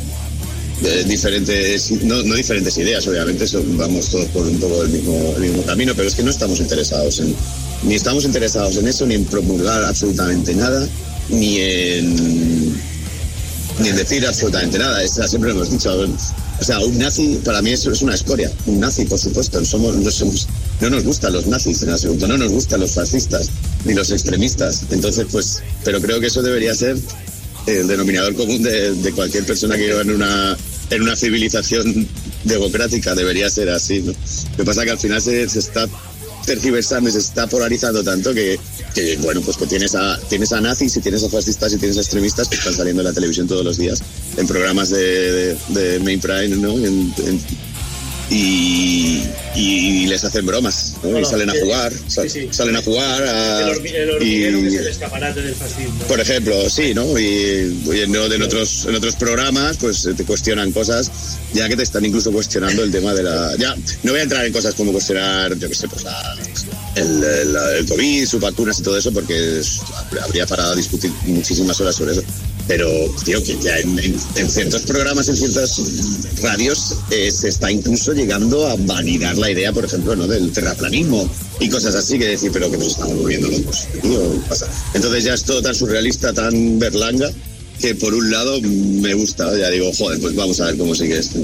eh, 0.84 1.04
diferentes, 1.08 1.90
no, 2.02 2.22
no 2.22 2.34
diferentes 2.34 2.76
ideas, 2.78 3.06
obviamente, 3.06 3.46
vamos 3.76 4.10
todos 4.10 4.26
por 4.26 4.46
un 4.46 4.58
poco 4.60 4.82
el 4.82 4.90
mismo, 4.90 5.34
el 5.36 5.42
mismo 5.42 5.62
camino, 5.64 5.94
pero 5.96 6.08
es 6.08 6.14
que 6.14 6.22
no 6.22 6.30
estamos 6.30 6.60
interesados 6.60 7.18
en, 7.20 7.34
ni 7.82 7.94
estamos 7.94 8.24
interesados 8.24 8.76
en 8.76 8.88
eso, 8.88 9.06
ni 9.06 9.14
en 9.14 9.24
promulgar 9.24 9.84
absolutamente 9.84 10.54
nada, 10.54 10.86
ni 11.28 11.58
en, 11.58 12.72
ni 13.80 13.88
en 13.88 13.96
decir 13.96 14.26
absolutamente 14.26 14.78
nada. 14.78 15.06
Siempre 15.06 15.50
lo 15.50 15.56
hemos 15.56 15.70
dicho. 15.70 15.90
O 16.60 16.64
sea, 16.64 16.80
un 16.80 16.98
nazi 16.98 17.40
para 17.44 17.62
mí 17.62 17.70
es, 17.70 17.86
es 17.86 18.02
una 18.02 18.14
escoria. 18.14 18.50
Un 18.66 18.80
nazi, 18.80 19.04
por 19.04 19.18
supuesto. 19.18 19.64
Somos, 19.64 19.94
no 20.80 20.90
nos 20.90 21.04
gustan 21.04 21.32
los 21.32 21.46
nazis 21.46 21.82
en 21.82 21.90
absoluto, 21.90 22.26
no 22.26 22.36
nos 22.36 22.50
gustan 22.50 22.80
los 22.80 22.92
fascistas 22.92 23.48
ni 23.84 23.94
los 23.94 24.10
extremistas. 24.10 24.84
Entonces, 24.90 25.26
pues, 25.30 25.62
pero 25.84 26.00
creo 26.00 26.20
que 26.20 26.26
eso 26.26 26.42
debería 26.42 26.74
ser 26.74 26.96
el 27.66 27.86
denominador 27.86 28.34
común 28.34 28.62
de, 28.62 29.12
cualquier 29.14 29.44
persona 29.44 29.76
que 29.76 29.86
viva 29.86 30.00
en 30.00 30.10
una, 30.10 30.56
en 30.90 31.02
una 31.02 31.14
civilización 31.14 32.08
democrática, 32.44 33.14
debería 33.14 33.48
ser 33.50 33.68
así. 33.68 34.00
Lo 34.00 34.14
que 34.56 34.64
pasa 34.64 34.80
es 34.80 34.86
que 34.86 34.92
al 34.92 34.98
final 34.98 35.22
se 35.22 35.44
está 35.44 35.86
tergiversando 36.48 37.08
y 37.08 37.12
se 37.12 37.18
está 37.18 37.46
polarizando 37.46 38.02
tanto 38.02 38.34
que, 38.34 38.58
bueno, 39.22 39.40
pues 39.42 39.56
que 39.56 39.66
tienes 39.66 39.94
a, 39.94 40.18
tienes 40.28 40.52
a 40.52 40.60
nazis 40.60 40.96
y 40.96 41.00
tienes 41.00 41.22
a 41.22 41.28
fascistas 41.28 41.72
y 41.72 41.78
tienes 41.78 41.96
a 41.98 42.00
extremistas 42.00 42.48
que 42.48 42.56
están 42.56 42.74
saliendo 42.74 43.02
en 43.02 43.06
la 43.08 43.12
televisión 43.12 43.46
todos 43.46 43.64
los 43.64 43.76
días, 43.78 44.02
en 44.36 44.46
programas 44.46 44.90
de, 44.90 44.98
de, 44.98 45.98
de 45.98 45.98
¿no? 46.56 46.72
En- 46.72 47.12
y, 48.30 49.22
y 49.54 50.06
les 50.06 50.22
hacen 50.24 50.44
bromas, 50.46 50.94
¿no? 51.02 51.18
Y 51.18 51.24
salen 51.24 51.50
a 51.50 51.54
jugar, 51.60 51.92
sal- 52.08 52.28
sí, 52.28 52.40
sí. 52.42 52.48
salen 52.50 52.76
a 52.76 52.82
jugar 52.82 53.22
a- 53.22 53.60
El, 53.70 53.76
hormi- 53.78 53.94
el 53.94 54.10
hormiguero 54.10 54.58
y- 54.58 54.62
que 54.62 54.68
es 54.68 54.74
el 54.74 54.86
escaparate 54.88 55.42
del 55.42 55.54
fascismo. 55.54 55.98
por 56.06 56.20
ejemplo, 56.20 56.68
sí, 56.70 56.92
¿no? 56.94 57.18
Y, 57.18 57.24
y 57.24 58.00
en, 58.02 58.14
en 58.14 58.42
otros, 58.42 58.84
en 58.86 58.94
otros 58.94 59.14
programas, 59.16 59.76
pues 59.78 60.08
te 60.16 60.24
cuestionan 60.24 60.72
cosas, 60.72 61.10
ya 61.54 61.68
que 61.68 61.76
te 61.76 61.82
están 61.82 62.04
incluso 62.04 62.30
cuestionando 62.32 62.82
el 62.84 62.90
tema 62.90 63.14
de 63.14 63.22
la. 63.22 63.56
Ya, 63.56 63.74
no 64.02 64.12
voy 64.12 64.20
a 64.20 64.22
entrar 64.24 64.44
en 64.44 64.52
cosas 64.52 64.74
como 64.74 64.92
cuestionar, 64.92 65.56
yo 65.58 65.68
qué 65.68 65.74
sé, 65.74 65.88
pues 65.88 66.04
la- 66.04 66.34
el 67.78 67.86
COVID, 67.86 68.26
sus 68.26 68.40
vacunas 68.40 68.78
y 68.80 68.82
todo 68.82 68.98
eso, 68.98 69.12
porque 69.12 69.60
es- 69.60 69.80
habría 70.22 70.46
para 70.46 70.74
discutir 70.74 71.10
muchísimas 71.26 71.80
horas 71.80 71.94
sobre 71.96 72.12
eso. 72.12 72.22
Pero, 72.68 72.88
tío, 73.24 73.42
que 73.42 73.56
ya 73.58 73.78
en, 73.78 73.98
en- 73.98 74.16
en 74.36 74.50
ciertos 74.50 74.82
programas, 74.82 75.26
en 75.28 75.36
ciertas 75.36 75.80
radios, 76.42 76.94
eh, 77.10 77.30
se 77.30 77.48
está 77.48 77.72
incluso 77.72 78.12
llegando 78.12 78.66
a 78.68 78.76
validar 78.76 79.36
la 79.38 79.50
idea, 79.50 79.72
por 79.72 79.86
ejemplo, 79.86 80.14
¿no? 80.14 80.26
del 80.26 80.52
terraplanismo 80.52 81.28
y 81.60 81.68
cosas 81.70 81.94
así, 81.94 82.18
que 82.18 82.26
decir, 82.26 82.50
pero 82.52 82.70
que 82.70 82.76
nos 82.76 82.88
estamos 82.88 83.16
volviendo 83.16 83.48
locos. 83.48 83.86
tío, 84.02 84.20
pasa. 84.48 84.68
Entonces 84.94 85.24
ya 85.24 85.34
es 85.34 85.44
todo 85.44 85.62
tan 85.62 85.74
surrealista, 85.74 86.32
tan 86.34 86.78
berlanga, 86.78 87.30
que 87.80 87.94
por 87.94 88.12
un 88.12 88.30
lado 88.30 88.60
me 88.60 89.14
gusta. 89.14 89.56
Ya 89.56 89.70
digo, 89.70 89.90
joder, 89.96 90.20
pues 90.20 90.34
vamos 90.34 90.60
a 90.60 90.66
ver 90.66 90.76
cómo 90.76 90.94
sigue 90.94 91.18
esto. 91.18 91.38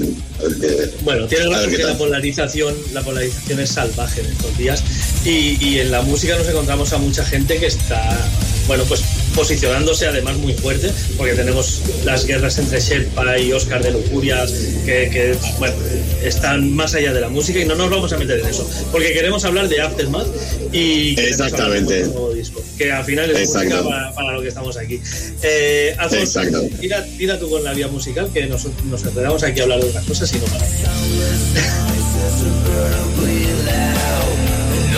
Qué- 0.61 0.91
Bueno, 1.03 1.25
tiene 1.27 1.47
razón 1.47 1.71
que 1.71 1.77
la 1.83 1.97
polarización, 1.97 2.75
la 2.93 3.01
polarización 3.03 3.59
es 3.61 3.69
salvaje 3.71 4.21
en 4.21 4.27
estos 4.27 4.57
días 4.57 4.83
y, 5.25 5.57
y 5.65 5.79
en 5.79 5.91
la 5.91 6.01
música 6.03 6.37
nos 6.37 6.47
encontramos 6.47 6.91
a 6.93 6.97
mucha 6.97 7.25
gente 7.25 7.57
que 7.57 7.67
está, 7.67 8.29
bueno, 8.67 8.83
pues 8.83 9.01
posicionándose 9.35 10.07
además 10.07 10.37
muy 10.37 10.53
fuerte, 10.53 10.91
porque 11.17 11.33
tenemos 11.33 11.81
las 12.05 12.25
guerras 12.25 12.57
entre 12.57 12.79
Sherpa 12.79 13.37
y 13.37 13.51
Oscar 13.51 13.83
de 13.83 13.91
Lujuria, 13.91 14.45
que, 14.85 15.09
que, 15.11 15.35
bueno, 15.59 15.75
están 16.23 16.73
más 16.73 16.95
allá 16.95 17.13
de 17.13 17.21
la 17.21 17.29
música 17.29 17.59
y 17.59 17.65
no 17.65 17.75
nos 17.75 17.89
vamos 17.89 18.11
a 18.13 18.17
meter 18.17 18.39
en 18.39 18.47
eso, 18.47 18.69
porque 18.91 19.13
queremos 19.13 19.43
hablar 19.45 19.67
de 19.67 19.81
Aftermath 19.81 20.27
y 20.71 21.19
Exactamente. 21.19 21.63
hablar 21.63 21.87
de 21.87 22.03
un 22.07 22.13
nuevo 22.13 22.33
disco, 22.33 22.63
que 22.77 22.91
al 22.91 23.03
final 23.05 23.29
es 23.31 23.39
Exacto. 23.39 23.75
música 23.75 23.89
para, 23.89 24.15
para 24.15 24.31
lo 24.31 24.41
que 24.41 24.47
estamos 24.47 24.77
aquí. 24.77 25.01
Eh, 25.43 25.95
Exacto. 26.11 26.61
tira, 26.79 27.05
tira 27.17 27.37
tú 27.39 27.49
con 27.49 27.63
la 27.63 27.73
vía 27.73 27.87
musical, 27.87 28.29
que 28.33 28.45
nos, 28.47 28.65
nos 28.85 29.03
enredamos 29.03 29.43
aquí 29.43 29.59
a 29.59 29.63
hablar 29.63 29.79
de 29.81 29.89
otras 29.89 30.05
cosas 30.05 30.33
y 30.33 30.37
no 30.37 30.45
paramos. 30.45 30.75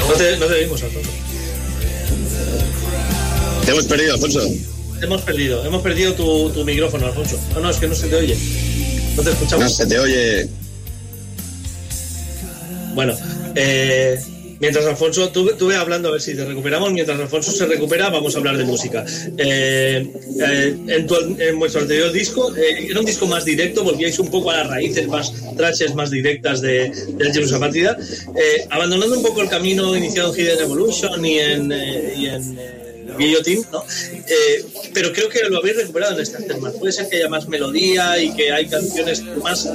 No 0.07 0.13
te, 0.13 0.37
no 0.37 0.45
te 0.45 0.59
vimos, 0.61 0.81
Alfonso. 0.81 1.09
Te 3.67 3.71
hemos 3.73 3.85
perdido, 3.85 4.13
Alfonso. 4.13 4.41
Hemos 5.01 5.21
perdido, 5.23 5.65
hemos 5.65 5.81
perdido 5.81 6.13
tu, 6.13 6.49
tu 6.51 6.63
micrófono, 6.63 7.05
Alfonso. 7.07 7.37
No, 7.53 7.59
no, 7.59 7.69
es 7.69 7.75
que 7.75 7.87
no 7.89 7.95
se 7.95 8.07
te 8.07 8.15
oye. 8.15 8.37
No 9.17 9.23
te 9.23 9.29
escuchamos. 9.31 9.63
No 9.65 9.69
se 9.69 9.85
te 9.85 9.99
oye. 9.99 10.47
Bueno, 12.95 13.13
eh, 13.55 14.17
mientras 14.61 14.85
Alfonso, 14.85 15.27
tú, 15.33 15.51
tú 15.57 15.67
ve 15.67 15.75
hablando 15.75 16.07
a 16.07 16.13
ver 16.13 16.21
si 16.21 16.33
te 16.33 16.45
recuperamos. 16.45 16.93
Mientras 16.93 17.19
Alfonso 17.19 17.51
se 17.51 17.65
recupera, 17.65 18.09
vamos 18.09 18.35
a 18.35 18.37
hablar 18.37 18.57
de 18.57 18.63
música. 18.63 19.03
Eh, 19.37 20.09
eh, 20.39 20.77
en, 20.87 21.05
tu- 21.05 21.35
en 21.37 21.59
vuestro 21.59 21.81
anterior 21.81 22.09
disco, 22.13 22.55
era 22.55 22.99
un 23.01 23.05
disco 23.05 23.27
más 23.27 23.43
directo, 23.43 23.83
volvíais 23.83 24.17
un 24.17 24.29
poco 24.31 24.49
a 24.49 24.59
las 24.59 24.67
raíces 24.69 25.07
más 25.09 25.33
trashes, 25.57 25.93
más 25.93 26.09
directas 26.09 26.61
de, 26.61 26.89
del 27.17 27.33
Jerusalén 27.33 27.59
Partida, 27.59 27.97
eh, 28.33 28.65
abandonando 28.69 29.17
un 29.17 29.23
poco 29.23 29.41
el 29.41 29.49
camino 29.49 29.93
iniciado 29.93 30.33
en 30.33 30.39
Hidden 30.39 30.59
Evolution 30.61 31.25
y 31.25 31.37
en, 31.39 31.71
y 32.17 32.25
en 32.27 32.77
Guillotine, 33.17 33.61
¿no? 33.71 33.83
Eh, 34.27 34.65
pero 34.93 35.11
creo 35.13 35.29
que 35.29 35.39
lo 35.49 35.57
habéis 35.59 35.77
recuperado 35.77 36.15
en 36.15 36.21
este 36.21 36.37
Aftermath. 36.37 36.75
Puede 36.77 36.91
ser 36.93 37.07
que 37.09 37.17
haya 37.17 37.29
más 37.29 37.47
melodía 37.47 38.21
y 38.21 38.33
que 38.35 38.51
hay 38.51 38.67
canciones 38.67 39.23
más. 39.43 39.67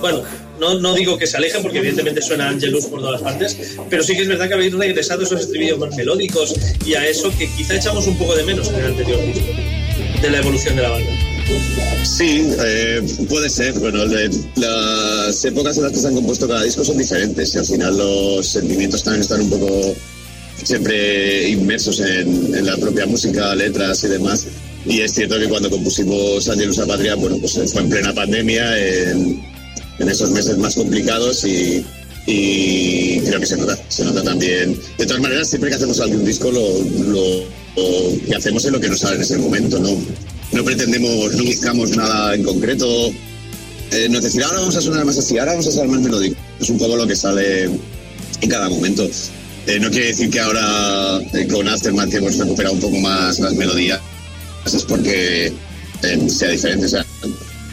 Bueno, 0.00 0.22
no, 0.58 0.78
no 0.80 0.94
digo 0.94 1.18
que 1.18 1.26
se 1.26 1.36
alejen, 1.36 1.62
porque 1.62 1.78
evidentemente 1.78 2.22
suena 2.22 2.48
Angelus 2.48 2.86
por 2.86 3.00
todas 3.00 3.20
partes, 3.22 3.56
pero 3.88 4.02
sí 4.02 4.14
que 4.14 4.22
es 4.22 4.28
verdad 4.28 4.48
que 4.48 4.54
habéis 4.54 4.72
regresado 4.74 5.20
a 5.22 5.24
esos 5.24 5.40
estribillos 5.40 5.78
más 5.78 5.94
melódicos 5.96 6.54
y 6.86 6.94
a 6.94 7.06
eso 7.06 7.30
que 7.38 7.48
quizá 7.56 7.74
echamos 7.76 8.06
un 8.06 8.16
poco 8.18 8.34
de 8.36 8.44
menos 8.44 8.68
en 8.68 8.76
el 8.76 8.86
anterior 8.86 9.18
disco, 9.26 9.46
de 10.22 10.30
la 10.30 10.38
evolución 10.38 10.76
de 10.76 10.82
la 10.82 10.90
banda. 10.90 11.10
Sí, 12.04 12.46
eh, 12.64 13.02
puede 13.28 13.50
ser. 13.50 13.72
Bueno, 13.74 14.06
de- 14.06 14.30
las 14.56 15.44
épocas 15.44 15.76
en 15.78 15.82
las 15.84 15.92
que 15.92 15.98
se 15.98 16.06
han 16.06 16.14
compuesto 16.14 16.46
cada 16.46 16.62
disco 16.62 16.84
son 16.84 16.96
diferentes 16.98 17.54
y 17.54 17.58
al 17.58 17.66
final 17.66 17.96
los 17.98 18.46
sentimientos 18.46 19.02
también 19.02 19.22
están 19.22 19.40
un 19.40 19.50
poco 19.50 19.94
siempre 20.64 21.48
inmersos 21.48 22.00
en, 22.00 22.54
en 22.54 22.66
la 22.66 22.76
propia 22.76 23.06
música, 23.06 23.54
letras 23.54 24.02
y 24.04 24.08
demás. 24.08 24.46
Y 24.86 25.00
es 25.00 25.12
cierto 25.12 25.38
que 25.38 25.48
cuando 25.48 25.68
compusimos 25.70 26.48
Angelus 26.48 26.78
a 26.78 26.86
Patria, 26.86 27.14
bueno, 27.14 27.36
pues 27.38 27.58
fue 27.72 27.82
en 27.82 27.88
plena 27.90 28.14
pandemia, 28.14 28.78
en, 28.78 29.42
en 29.98 30.08
esos 30.08 30.30
meses 30.30 30.56
más 30.56 30.74
complicados 30.74 31.44
y, 31.44 31.84
y 32.26 33.20
creo 33.20 33.40
que 33.40 33.46
se 33.46 33.56
nota, 33.56 33.78
se 33.88 34.04
nota 34.04 34.22
también. 34.22 34.78
De 34.96 35.04
todas 35.06 35.20
maneras, 35.20 35.48
siempre 35.48 35.68
que 35.70 35.76
hacemos 35.76 36.00
algún 36.00 36.24
disco, 36.24 36.50
lo, 36.50 36.66
lo- 37.12 37.60
lo 37.76 38.26
que 38.26 38.34
hacemos 38.34 38.64
es 38.64 38.72
lo 38.72 38.80
que 38.80 38.88
nos 38.88 39.00
sale 39.00 39.16
en 39.16 39.22
ese 39.22 39.38
momento, 39.38 39.78
¿no? 39.78 39.90
No 40.52 40.64
pretendemos, 40.64 41.34
no 41.34 41.44
buscamos 41.44 41.90
nada 41.96 42.34
en 42.34 42.42
concreto. 42.42 42.86
Eh, 43.92 44.08
no 44.10 44.18
es 44.18 44.24
decir, 44.24 44.42
ahora 44.42 44.58
vamos 44.60 44.76
a 44.76 44.80
sonar 44.80 45.04
más 45.04 45.18
así, 45.18 45.38
ahora 45.38 45.52
vamos 45.52 45.66
a 45.68 45.70
sonar 45.72 45.88
más 45.88 46.00
melódico. 46.00 46.36
Es 46.60 46.68
un 46.70 46.78
poco 46.78 46.96
lo 46.96 47.06
que 47.06 47.14
sale 47.16 47.64
en 47.64 48.48
cada 48.48 48.68
momento. 48.68 49.08
Eh, 49.66 49.78
no 49.78 49.90
quiere 49.90 50.08
decir 50.08 50.30
que 50.30 50.40
ahora 50.40 51.20
eh, 51.34 51.46
con 51.46 51.68
Aftermath 51.68 52.12
hemos 52.14 52.36
recuperado 52.38 52.74
un 52.74 52.80
poco 52.80 52.98
más 52.98 53.38
las 53.40 53.54
melodías, 53.54 54.00
es 54.66 54.82
porque 54.84 55.52
eh, 56.02 56.28
sea 56.28 56.50
diferente. 56.50 56.86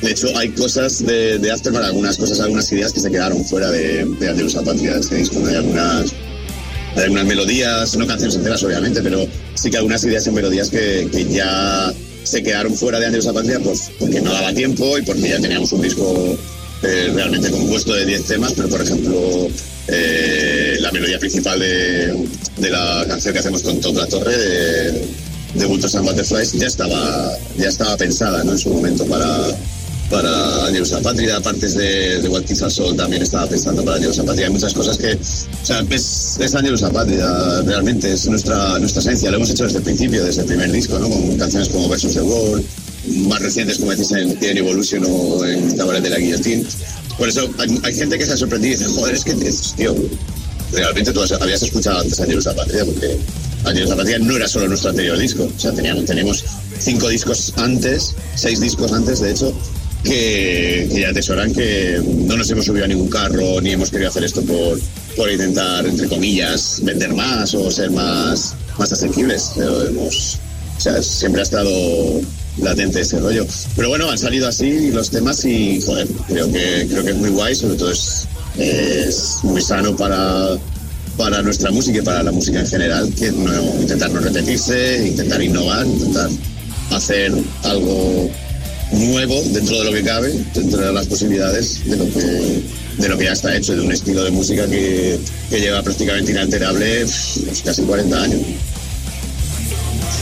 De 0.02 0.12
hecho, 0.12 0.36
hay 0.38 0.50
cosas 0.50 1.04
de, 1.06 1.40
de 1.40 1.52
Aftermath, 1.52 1.86
algunas 1.86 2.18
cosas, 2.18 2.40
algunas 2.40 2.72
ideas 2.72 2.94
que 2.94 3.00
se 3.00 3.10
quedaron 3.10 3.44
fuera 3.44 3.72
de, 3.72 4.06
de 4.06 4.34
de 4.34 5.00
este 5.00 5.16
disco. 5.16 5.40
¿no? 5.40 5.48
Hay 5.48 5.56
algunas, 5.56 6.14
melodías, 7.26 7.96
no 7.96 8.06
canciones 8.06 8.36
enteras 8.36 8.64
obviamente, 8.64 9.02
pero 9.02 9.26
sí 9.56 9.72
que 9.72 9.78
algunas 9.78 10.04
ideas 10.04 10.28
y 10.28 10.32
melodías 10.32 10.70
que, 10.70 11.28
ya 11.32 11.92
se 12.24 12.44
quedaron 12.44 12.76
fuera 12.76 13.00
de 13.00 13.06
Angelus 13.06 13.28
a 13.28 13.34
Patria 13.34 13.60
pues, 13.60 13.92
porque 13.98 14.20
no 14.20 14.34
daba 14.34 14.54
tiempo 14.54 14.98
y 14.98 15.02
porque 15.02 15.30
ya 15.30 15.40
teníamos 15.40 15.72
un 15.72 15.82
disco 15.82 16.38
realmente 16.82 17.50
compuesto 17.50 17.94
de 17.94 18.06
10 18.06 18.26
temas, 18.26 18.54
pero 18.54 18.68
por 18.68 18.82
ejemplo 18.82 19.50
eh, 19.88 20.78
la 20.82 20.92
melodía 20.92 21.20
principal 21.20 21.60
de, 21.60 22.14
de 22.58 22.70
la 22.70 23.06
canción 23.08 23.34
que 23.34 23.40
hacemos 23.40 23.62
con 23.62 23.80
Top 23.80 23.96
La 23.96 24.08
Torre 24.08 24.38
de, 24.38 24.92
de 25.54 25.66
and 25.66 26.06
Butterflies 26.06 26.54
ya 26.54 26.68
estaba, 26.68 27.38
ya 27.58 27.70
estaba 27.70 27.98
pensada 27.98 28.44
¿no? 28.44 28.52
en 28.52 28.58
su 28.58 28.70
momento 28.70 29.06
para, 29.06 29.28
para 30.10 30.66
Angelus 30.66 30.94
a 30.94 31.02
Patria, 31.02 31.40
partes 31.42 31.76
de, 31.76 32.22
de 32.22 32.30
What 32.30 32.46
Soul 32.46 32.96
también 32.96 33.22
estaba 33.22 33.48
pensando 33.48 33.84
para 33.84 33.98
Angelus 33.98 34.20
a 34.20 34.24
Patria, 34.24 34.48
hay 34.48 34.54
muchas 34.54 34.74
cosas 34.74 34.98
que, 34.98 35.14
o 35.14 35.66
sea, 35.66 35.84
es, 35.90 36.38
es 36.40 36.84
a 36.84 36.90
Patria, 36.92 37.62
realmente 37.66 38.12
es 38.12 38.28
nuestra, 38.28 38.78
nuestra 38.80 39.02
esencia, 39.02 39.32
lo 39.32 39.38
hemos 39.38 39.50
hecho 39.50 39.64
desde 39.64 39.78
el 39.80 39.84
principio, 39.84 40.24
desde 40.24 40.42
el 40.42 40.48
primer 40.48 40.72
disco, 40.72 41.00
¿no? 41.00 41.10
con 41.10 41.38
canciones 41.38 41.70
como 41.70 41.90
Versus 41.90 42.14
the 42.14 42.22
World, 42.22 42.66
más 43.28 43.42
recientes 43.42 43.78
como 43.78 43.92
decís 43.92 44.12
en 44.12 44.38
Teen 44.40 44.58
Evolution 44.58 45.04
o 45.08 45.46
en 45.46 45.76
Cabaret 45.78 46.04
de 46.04 46.10
la 46.10 46.18
Guillotine. 46.20 46.66
Por 47.18 47.30
eso 47.30 47.50
hay, 47.58 47.80
hay 47.84 47.94
gente 47.96 48.18
que 48.18 48.26
se 48.26 48.34
ha 48.34 48.38
sorprendido 48.38 48.76
y 48.76 48.78
dice, 48.78 48.90
joder, 48.94 49.16
es 49.16 49.24
que, 49.24 49.34
tío, 49.76 49.96
realmente 50.72 51.12
tú 51.12 51.22
has- 51.22 51.32
habías 51.32 51.64
escuchado 51.64 52.00
antes 52.00 52.20
a 52.20 52.56
Patria, 52.56 52.86
porque 52.86 53.18
Angelus 53.66 53.92
a 53.92 53.96
Patria 53.96 54.20
no 54.20 54.36
era 54.36 54.48
solo 54.48 54.68
nuestro 54.68 54.92
anterior 54.92 55.18
disco, 55.18 55.50
o 55.56 55.60
sea, 55.60 55.72
teníamos, 55.72 56.06
tenemos 56.06 56.44
cinco 56.80 57.10
discos 57.10 57.54
antes, 57.58 58.14
seis 58.36 58.60
discos 58.60 58.92
antes, 58.94 59.20
de 59.22 59.32
hecho, 59.32 59.52
que, 60.04 60.88
que 60.94 61.02
ya 61.02 61.10
atesoran 61.10 61.52
que 61.54 62.00
no 62.06 62.38
nos 62.38 62.50
hemos 62.52 62.66
subido 62.66 62.86
a 62.86 62.88
ningún 62.88 63.10
carro 63.10 63.60
ni 63.62 63.72
hemos 63.72 63.90
querido 63.90 64.10
hacer 64.10 64.24
esto 64.24 64.42
por, 64.44 64.80
por 65.16 65.32
intentar, 65.32 65.86
entre 65.88 66.08
comillas, 66.08 66.80
vender 66.84 67.14
más 67.14 67.54
o 67.56 67.72
ser 67.72 67.90
más, 67.92 68.54
más 68.78 68.92
asequibles. 68.92 69.52
Pero 69.56 69.88
hemos, 69.88 70.38
o 70.78 70.82
sea, 70.82 71.02
siempre 71.02 71.42
ha 71.42 71.44
estado 71.44 72.22
latente 72.62 73.02
ese 73.02 73.20
rollo. 73.20 73.46
Pero 73.76 73.90
bueno, 73.90 74.10
han 74.10 74.18
salido 74.18 74.48
así 74.48 74.92
los 74.92 75.10
temas 75.10 75.44
y, 75.46 75.82
joder, 75.82 76.08
creo 76.28 76.52
que, 76.52 76.88
creo 76.90 77.04
que 77.04 77.12
es 77.12 77.18
muy 77.18 77.30
guay, 77.30 77.56
sobre 77.56 77.76
todo 77.76 77.92
es, 77.92 78.28
es 78.58 79.38
muy 79.44 79.62
sano 79.62 79.96
para, 79.96 80.58
para 81.18 81.42
nuestra 81.42 81.72
música 81.72 82.00
y 82.00 82.02
para 82.02 82.24
la 82.24 82.32
música 82.32 82.60
en 82.60 82.68
general, 82.68 83.08
intentar 83.08 84.12
no 84.12 84.20
repetirse, 84.20 85.08
intentar 85.08 85.42
innovar, 85.42 85.86
intentar 85.86 86.30
hacer 86.92 87.34
algo 87.64 88.30
nuevo 88.92 89.42
dentro 89.52 89.80
de 89.80 89.84
lo 89.86 89.92
que 89.92 90.04
cabe, 90.04 90.34
dentro 90.54 90.80
de 90.80 90.94
las 90.94 91.08
posibilidades 91.08 91.84
de 91.90 91.98
lo 91.98 92.06
que, 92.06 92.64
de 92.98 93.10
lo 93.10 93.18
que 93.18 93.26
ya 93.26 93.34
está 93.34 93.56
hecho, 93.56 93.76
de 93.76 93.82
un 93.82 93.92
estilo 93.92 94.24
de 94.24 94.32
música 94.32 94.66
que, 94.68 95.20
que 95.50 95.60
lleva 95.60 95.82
prácticamente 95.82 96.32
inalterable 96.32 97.06
casi 97.66 97.82
40 97.82 98.22
años. 98.24 98.42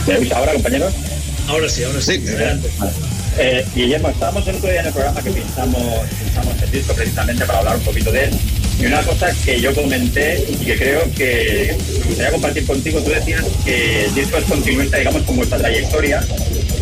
¿Me 0.07 0.17
oís 0.17 0.31
ahora, 0.31 0.53
compañeros? 0.53 0.93
Ahora 1.47 1.69
sí, 1.69 1.83
ahora 1.83 2.01
sí. 2.01 2.23
Adelante. 2.27 2.69
Eh, 3.37 3.65
Guillermo, 3.75 4.09
estábamos 4.09 4.47
el 4.47 4.55
otro 4.55 4.69
día 4.69 4.79
en 4.79 4.87
el 4.87 4.93
programa 4.93 5.21
que 5.21 5.31
pensamos, 5.31 6.09
pensamos 6.23 6.61
el 6.61 6.71
disco 6.71 6.93
precisamente 6.93 7.45
para 7.45 7.59
hablar 7.59 7.75
un 7.75 7.83
poquito 7.83 8.11
de 8.11 8.25
él. 8.25 8.29
Y 8.79 8.85
una 8.85 9.01
cosa 9.03 9.27
que 9.43 9.59
yo 9.59 9.73
comenté 9.73 10.43
y 10.49 10.65
que 10.65 10.77
creo 10.77 11.01
que 11.13 11.75
me 11.99 12.05
gustaría 12.05 12.31
compartir 12.31 12.65
contigo, 12.65 13.01
tú 13.01 13.09
decías 13.09 13.43
que 13.63 14.05
el 14.05 14.15
disco 14.15 14.37
es 14.37 14.45
continuista, 14.45 14.97
digamos, 14.97 15.23
con 15.23 15.35
vuestra 15.37 15.57
trayectoria 15.57 16.21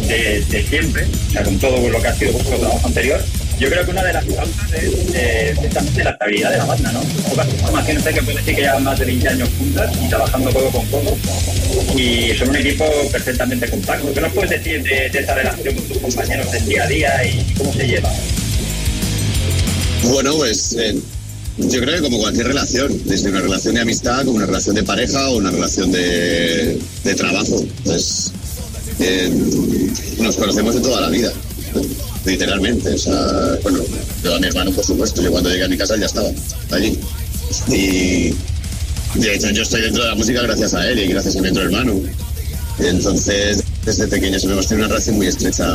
de, 0.08 0.44
de 0.50 0.64
siempre, 0.68 1.06
o 1.06 1.32
sea, 1.32 1.44
con 1.44 1.58
todo 1.60 1.90
lo 1.90 2.02
que 2.02 2.08
ha 2.08 2.16
sido 2.16 2.34
vuestro 2.34 2.58
trabajo 2.58 2.88
anterior. 2.88 3.24
Yo 3.60 3.70
creo 3.70 3.86
que 3.86 3.92
una 3.92 4.04
de 4.04 4.14
las 4.14 4.26
causas 4.26 4.74
es 4.74 4.94
eh, 5.14 5.56
precisamente 5.60 6.04
la 6.04 6.10
estabilidad 6.12 6.52
de 6.52 6.58
la 6.58 6.66
banda, 6.66 6.92
¿no? 6.92 7.02
Pocas 7.30 7.48
que 7.48 8.22
pueden 8.22 8.38
decir 8.38 8.56
que 8.56 8.62
llevan 8.62 8.84
más 8.84 9.00
de 9.00 9.06
20 9.06 9.28
años 9.30 9.50
juntas 9.58 9.92
y 10.04 10.10
trabajando 10.10 10.52
codo 10.52 10.72
con 10.72 10.86
codo. 10.88 11.18
Y 11.96 12.36
son 12.38 12.50
un 12.50 12.56
equipo 12.56 12.86
perfectamente 13.12 13.70
compacto. 13.70 14.14
¿Qué 14.14 14.22
nos 14.22 14.34
puedes 14.34 14.50
decir 14.50 14.84
de, 14.84 15.10
de 15.10 15.20
esa 15.20 15.36
relación 15.36 15.76
con 15.76 15.84
tus 15.86 15.98
compañeros 16.00 16.52
del 16.52 16.66
día 16.66 16.84
a 16.84 16.88
día 16.88 17.26
y 17.26 17.54
cómo 17.58 17.74
se 17.74 17.88
lleva? 17.88 18.12
Bueno, 20.04 20.36
pues 20.36 20.76
eh, 20.78 20.96
yo 21.58 21.80
creo 21.80 21.96
que 21.96 22.02
como 22.02 22.20
cualquier 22.20 22.48
relación, 22.48 23.02
desde 23.06 23.30
una 23.30 23.42
relación 23.42 23.76
de 23.76 23.82
amistad, 23.82 24.26
como 24.26 24.38
una 24.38 24.46
relación 24.48 24.76
de 24.76 24.84
pareja 24.84 25.30
o 25.30 25.38
una 25.38 25.52
relación 25.52 25.92
de, 25.92 26.80
de 27.04 27.16
trabajo, 27.16 27.64
pues 27.86 28.32
nos 30.20 30.36
conocemos 30.36 30.76
de 30.76 30.82
toda 30.82 31.02
la 31.02 31.10
vida, 31.10 31.32
literalmente. 32.26 32.94
O 32.94 32.98
sea, 32.98 33.58
bueno, 33.64 33.80
yo 34.24 34.36
a 34.36 34.40
mi 34.40 34.48
hermano, 34.48 34.72
por 34.72 34.86
supuesto, 34.86 35.22
yo 35.22 35.32
cuando 35.32 35.50
llegué 35.50 35.66
a 35.66 35.70
mi 35.70 35.78
casa 35.78 35.96
ya 35.98 36.06
estaba 36.06 36.30
allí. 36.72 36.98
Y 37.68 38.34
de 39.20 39.36
hecho 39.36 39.50
yo 39.52 39.62
estoy 39.62 39.82
dentro 39.82 40.04
de 40.04 40.10
la 40.10 40.16
música 40.16 40.42
gracias 40.42 40.74
a 40.74 40.90
él 40.90 41.00
y 41.00 41.08
gracias 41.08 41.36
a 41.36 41.42
mi 41.42 41.50
otro 41.50 41.64
hermano. 41.64 42.00
Entonces, 42.80 43.64
desde 43.86 44.08
pequeños 44.08 44.44
hemos 44.44 44.68
tenido 44.68 44.86
una 44.86 44.96
relación 44.96 45.18
muy 45.18 45.28
estrecha 45.28 45.68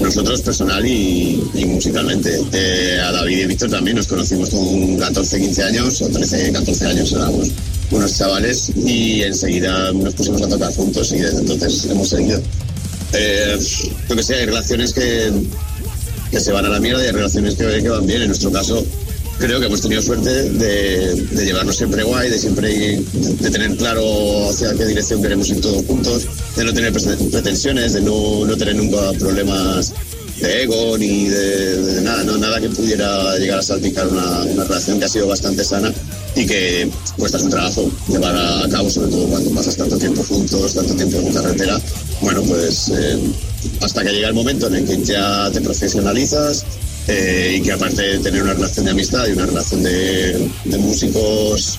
nosotros 0.00 0.42
personal 0.42 0.84
y, 0.86 1.42
y 1.54 1.64
musicalmente. 1.64 2.40
Eh, 2.52 3.00
a 3.00 3.12
David 3.12 3.38
y 3.38 3.46
Víctor 3.46 3.70
también 3.70 3.96
nos 3.96 4.06
conocimos 4.06 4.50
con 4.50 4.98
14, 4.98 5.40
15 5.40 5.62
años, 5.62 6.02
o 6.02 6.08
13, 6.08 6.52
14 6.52 6.86
años 6.86 7.12
éramos 7.12 7.48
unos 7.90 8.18
chavales 8.18 8.72
y 8.76 9.22
enseguida 9.22 9.92
nos 9.92 10.14
pusimos 10.14 10.42
a 10.42 10.48
tocar 10.48 10.74
juntos 10.74 11.12
y 11.12 11.18
desde 11.18 11.38
entonces 11.38 11.86
hemos 11.90 12.08
seguido. 12.08 12.40
Eh, 13.12 13.58
yo 14.08 14.16
que 14.16 14.22
sé, 14.22 14.34
hay 14.36 14.46
relaciones 14.46 14.92
que, 14.92 15.32
que 16.30 16.40
se 16.40 16.52
van 16.52 16.64
a 16.66 16.68
la 16.68 16.80
mierda 16.80 17.02
y 17.02 17.06
hay 17.06 17.12
relaciones 17.12 17.54
que, 17.54 17.88
van 17.88 18.06
bien. 18.06 18.22
En 18.22 18.28
nuestro 18.28 18.50
caso, 18.50 18.84
creo 19.38 19.60
que 19.60 19.66
hemos 19.66 19.80
tenido 19.80 20.02
suerte 20.02 20.50
de, 20.50 21.44
llevarnos 21.44 21.76
siempre 21.76 22.02
guay, 22.02 22.30
de 22.30 22.38
siempre 22.38 23.00
de 23.12 23.50
tener 23.50 23.76
claro 23.76 24.50
hacia 24.50 24.74
qué 24.74 24.86
dirección 24.86 25.22
queremos 25.22 25.48
ir 25.48 25.60
todos 25.60 25.84
juntos, 25.86 26.26
de 26.56 26.64
no 26.64 26.72
tener 26.72 26.92
prete- 26.92 27.30
pretensiones, 27.30 27.92
de 27.92 28.00
no, 28.02 28.44
no 28.44 28.56
tener 28.56 28.76
nunca 28.76 29.12
problemas 29.18 29.92
de 30.40 30.62
ego 30.62 30.98
ni 30.98 31.28
de, 31.28 31.82
de 31.82 32.00
nada, 32.02 32.22
no, 32.24 32.36
nada 32.36 32.60
que 32.60 32.68
pudiera 32.68 33.36
llegar 33.38 33.58
a 33.58 33.62
salpicar 33.62 34.06
una, 34.08 34.42
una 34.42 34.64
relación 34.64 34.98
que 34.98 35.06
ha 35.06 35.08
sido 35.08 35.26
bastante 35.26 35.64
sana 35.64 35.92
y 36.34 36.46
que 36.46 36.90
cuesta 37.16 37.38
su 37.38 37.48
trabajo 37.48 37.90
llevar 38.08 38.36
a, 38.36 38.68
cabo, 38.68 38.90
sobre 38.90 39.10
todo 39.10 39.26
cuando 39.26 39.50
pasas 39.50 39.76
tanto 39.76 39.96
tiempo 39.96 40.22
juntos, 40.22 40.74
tanto 40.74 40.94
tiempo 40.94 41.18
en 41.18 41.32
carretera. 41.32 41.80
Bueno, 42.20 42.42
pues 42.42 42.90
eh, 42.90 43.18
hasta 43.80 44.04
que 44.04 44.12
llega 44.12 44.28
el 44.28 44.34
momento 44.34 44.66
en 44.66 44.76
el 44.76 44.84
que 44.84 45.02
ya 45.02 45.50
te 45.50 45.62
profesionalizas 45.62 46.64
eh, 47.08 47.56
y 47.58 47.62
que 47.62 47.72
aparte 47.72 48.02
de 48.02 48.18
tener 48.18 48.42
una 48.42 48.52
relación 48.52 48.84
de 48.84 48.90
amistad 48.90 49.26
y 49.26 49.32
una 49.32 49.46
relación 49.46 49.82
de, 49.82 50.50
de 50.64 50.78
músicos 50.78 51.78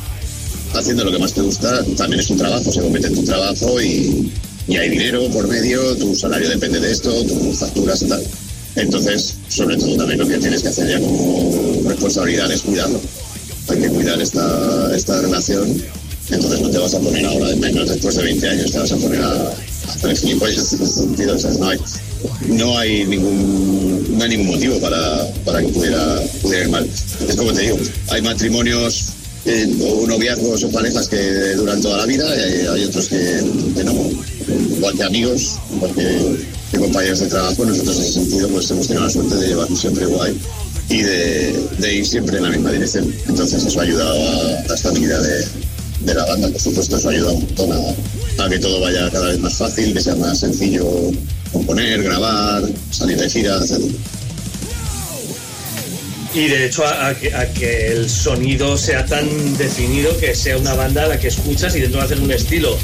haciendo 0.74 1.04
lo 1.04 1.12
que 1.12 1.20
más 1.20 1.34
te 1.34 1.42
gusta, 1.42 1.84
también 1.96 2.20
es 2.20 2.28
tu 2.28 2.36
trabajo, 2.36 2.72
se 2.72 2.82
convierte 2.82 3.10
en 3.10 3.16
tu 3.16 3.24
trabajo 3.24 3.80
y, 3.80 4.32
y 4.68 4.76
hay 4.76 4.90
dinero 4.90 5.30
por 5.30 5.48
medio, 5.48 5.96
tu 5.98 6.16
salario 6.16 6.50
depende 6.50 6.80
de 6.80 6.92
esto, 6.92 7.24
tus 7.24 7.60
facturas 7.60 8.02
y 8.02 8.08
tal. 8.08 8.24
Entonces, 8.78 9.34
sobre 9.50 9.76
todo 9.76 9.98
también 9.98 10.20
lo 10.20 10.28
que 10.28 10.38
tienes 10.38 10.62
que 10.62 10.70
hacer 10.70 10.88
ya 10.88 11.00
como 11.00 11.82
responsabilidad 11.88 12.52
es 12.52 12.62
cuidarlo. 12.62 13.02
Hay 13.70 13.80
que 13.80 13.90
cuidar 13.90 14.22
esta, 14.22 14.96
esta 14.96 15.22
relación. 15.22 15.84
Entonces 16.30 16.62
no 16.62 16.70
te 16.70 16.78
vas 16.78 16.94
a 16.94 17.00
poner 17.00 17.26
ahora, 17.26 17.56
menos 17.56 17.90
después 17.90 18.16
de 18.16 18.24
20 18.24 18.50
años, 18.50 18.72
te 18.72 18.80
vas 18.80 18.92
a 18.92 18.98
poner 18.98 19.22
a, 19.22 19.54
hacer 19.88 20.18
gilipollas 20.18 20.74
en 20.74 20.84
ese 20.84 20.94
sentido. 20.94 21.36
O 21.36 21.58
no 21.58 21.68
hay, 21.70 21.80
no 22.48 22.78
hay 22.78 23.06
ningún 23.06 24.18
ningún 24.30 24.48
motivo 24.48 24.80
para, 24.80 25.26
para 25.46 25.62
que 25.62 25.70
pudiera, 25.70 26.22
pudiera 26.42 26.66
ir 26.66 26.70
mal. 26.70 26.88
Es 27.28 27.36
como 27.36 27.54
te 27.54 27.62
digo, 27.62 27.78
hay 28.10 28.22
matrimonios 28.22 29.14
eh, 29.46 29.74
o 29.82 30.06
noviazgos 30.06 30.64
o 30.64 30.72
parejas 30.72 31.08
que 31.08 31.54
duran 31.56 31.82
toda 31.82 31.98
la 31.98 32.06
vida 32.06 32.26
y 32.36 32.68
hay, 32.68 32.84
otros 32.84 33.08
que, 33.08 33.42
que 33.76 33.84
no. 33.84 33.94
Igual 34.76 34.96
que 34.96 35.04
amigos, 35.04 35.56
igual 35.74 35.94
que, 35.96 36.57
que 36.72 36.78
compañeros 36.78 37.20
de 37.20 37.28
trabajo, 37.28 37.66
nosotros 37.66 37.98
en 37.98 38.04
ese 38.04 38.14
sentido 38.14 38.50
pues 38.50 38.70
hemos 38.72 38.88
tenido 38.88 39.06
la 39.06 39.10
suerte 39.10 39.36
de 39.36 39.48
llevarnos 39.48 39.80
siempre 39.80 40.06
guay 40.06 40.38
y 40.90 41.02
de, 41.02 41.68
de 41.80 41.96
ir 41.96 42.06
siempre 42.06 42.38
en 42.38 42.44
la 42.44 42.50
misma 42.50 42.72
dirección. 42.72 43.14
Entonces 43.28 43.64
eso 43.64 43.80
ha 43.80 43.84
ayudado 43.84 44.14
a 44.14 44.68
la 44.68 44.76
estabilidad 44.76 45.22
de, 45.22 45.46
de 46.02 46.14
la 46.14 46.26
banda, 46.26 46.50
por 46.50 46.62
supuesto, 46.62 46.98
eso 46.98 47.10
ayuda 47.10 47.32
un 47.32 47.42
montón 47.42 47.72
a, 47.72 48.50
que 48.50 48.60
todo 48.60 48.80
vaya 48.80 49.10
cada 49.12 49.28
vez 49.28 49.40
más 49.40 49.56
fácil, 49.56 49.94
que 49.94 50.02
sea 50.02 50.16
más 50.16 50.40
sencillo 50.40 50.86
componer, 51.52 52.04
grabar, 52.04 52.64
salir 52.92 53.18
de 53.18 53.30
gira, 53.30 53.58
etc. 53.58 53.82
Y 56.34 56.48
de 56.48 56.66
hecho 56.66 56.86
a, 56.86 57.08
a 57.08 57.16
que, 57.16 57.34
a 57.34 57.52
que 57.52 57.88
el 57.88 58.10
sonido 58.10 58.78
sea 58.78 59.06
tan 59.06 59.58
definido 59.58 60.16
que 60.18 60.36
sea 60.36 60.58
una 60.58 60.74
banda 60.76 61.06
a 61.06 61.08
la 61.08 61.20
que 61.20 61.30
escuchas 61.30 61.76
y 61.76 61.82
dentro 61.82 62.00
de 62.00 62.06
hacer 62.06 62.22
un 62.22 62.32
estilo 62.32 62.78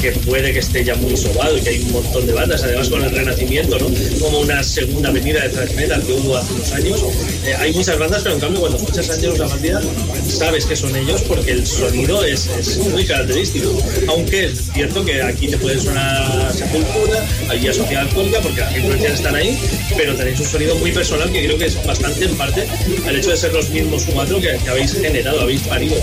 que 0.00 0.12
puede 0.12 0.52
que 0.52 0.60
esté 0.60 0.84
ya 0.84 0.94
muy 0.94 1.16
sobado 1.16 1.56
y 1.56 1.60
que 1.60 1.70
hay 1.70 1.82
un 1.82 1.92
montón 1.92 2.26
de 2.26 2.32
bandas, 2.32 2.62
además 2.62 2.88
con 2.88 3.02
el 3.02 3.10
renacimiento, 3.10 3.78
¿no? 3.78 3.86
Como 4.20 4.40
una 4.40 4.62
segunda 4.62 5.10
venida 5.10 5.42
de 5.42 5.48
thrash 5.48 5.74
metal 5.74 6.02
que 6.02 6.12
hubo 6.12 6.36
hace 6.36 6.52
unos 6.52 6.72
años. 6.72 7.00
Eh, 7.44 7.54
hay 7.58 7.72
muchas 7.72 7.98
bandas, 7.98 8.22
pero 8.22 8.34
en 8.36 8.40
cambio 8.40 8.60
cuando 8.60 8.78
escuchas 8.78 9.10
Ángelos 9.10 9.38
la 9.38 9.46
Bandida 9.46 9.80
sabes 10.28 10.66
que 10.66 10.76
son 10.76 10.94
ellos 10.94 11.22
porque 11.22 11.52
el 11.52 11.66
sonido 11.66 12.24
es, 12.24 12.46
es 12.46 12.78
muy 12.78 13.04
característico. 13.04 13.76
Aunque 14.08 14.46
es 14.46 14.70
cierto 14.72 15.04
que 15.04 15.22
aquí 15.22 15.48
te 15.48 15.58
puede 15.58 15.80
sonar 15.80 16.52
Sepultura, 16.52 17.26
allí 17.48 17.68
a 17.68 17.74
Sociedad 17.74 18.02
Alcohólica 18.02 18.40
porque 18.40 18.60
las 18.60 18.76
influencias 18.76 19.14
están 19.14 19.34
ahí, 19.34 19.58
pero 19.96 20.14
tenéis 20.14 20.38
un 20.40 20.46
sonido 20.46 20.74
muy 20.76 20.92
personal 20.92 21.30
que 21.32 21.44
creo 21.44 21.58
que 21.58 21.66
es 21.66 21.84
bastante 21.84 22.24
en 22.24 22.36
parte 22.36 22.66
al 23.06 23.16
hecho 23.16 23.30
de 23.30 23.36
ser 23.36 23.52
los 23.52 23.68
mismos 23.70 24.04
cuatro 24.12 24.40
que, 24.40 24.56
que 24.62 24.70
habéis 24.70 24.92
generado, 24.92 25.40
habéis 25.40 25.62
parido 25.62 25.96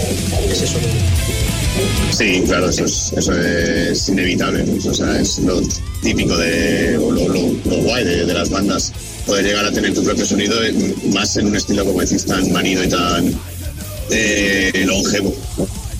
ese 0.49 0.67
sonido. 0.67 1.44
Sí, 2.11 2.41
claro, 2.45 2.69
eso 2.69 2.85
es, 2.85 3.11
eso 3.17 3.33
es 3.33 4.07
inevitable. 4.09 4.63
O 4.87 4.93
sea, 4.93 5.19
es 5.19 5.39
lo 5.39 5.61
típico 6.01 6.37
de, 6.37 6.93
lo, 6.93 7.77
guay 7.81 8.03
de, 8.03 8.33
las 8.33 8.49
bandas, 8.49 8.93
poder 9.25 9.45
llegar 9.45 9.65
a 9.65 9.71
tener 9.71 9.93
tu 9.93 10.03
propio 10.03 10.25
sonido, 10.25 10.63
eh, 10.63 10.73
más 11.13 11.35
en 11.37 11.47
un 11.47 11.55
estilo, 11.55 11.83
como 11.85 11.99
decís, 11.99 12.25
tan 12.25 12.51
manido 12.53 12.83
y 12.83 12.87
tan 12.87 13.33
eh, 14.11 14.85
longevo, 14.87 15.35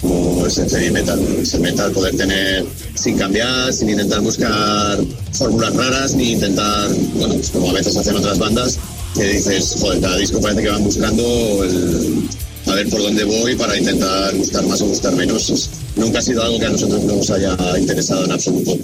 como 0.02 0.48
es 0.48 0.58
el 0.58 0.70
heavy 0.70 0.92
metal. 0.92 1.20
Es 1.42 1.54
el 1.54 1.62
metal, 1.62 1.92
poder 1.92 2.16
tener, 2.16 2.66
sin 2.94 3.18
cambiar, 3.18 3.74
sin 3.74 3.90
intentar 3.90 4.22
buscar 4.22 5.00
fórmulas 5.34 5.76
raras, 5.76 6.14
ni 6.14 6.34
intentar, 6.34 6.90
bueno, 7.16 7.34
pues 7.36 7.50
como 7.50 7.72
a 7.72 7.74
veces 7.74 7.98
hacen 7.98 8.16
otras 8.16 8.40
bandas, 8.40 8.80
que 9.16 9.24
dices, 9.24 9.76
joder, 9.82 10.00
cada 10.00 10.18
disco 10.18 10.40
parece 10.40 10.64
que 10.64 10.70
van 10.70 10.84
buscando 10.84 11.64
el, 11.64 12.30
a 12.76 12.78
ver 12.80 12.90
por 12.90 13.02
dónde 13.02 13.24
voy 13.24 13.56
para 13.56 13.78
intentar 13.78 14.36
gustar 14.36 14.66
más 14.68 14.82
o 14.82 14.86
gustar 14.88 15.16
menos. 15.16 15.70
Nunca 15.96 16.20
ha 16.20 16.22
sido 16.22 16.44
algo 16.44 16.60
que 16.60 16.66
a 16.66 16.70
nosotros 16.70 17.04
nos 17.04 17.30
haya 17.30 17.56
interesado 17.80 18.26
en 18.26 18.32
absoluto. 18.32 18.78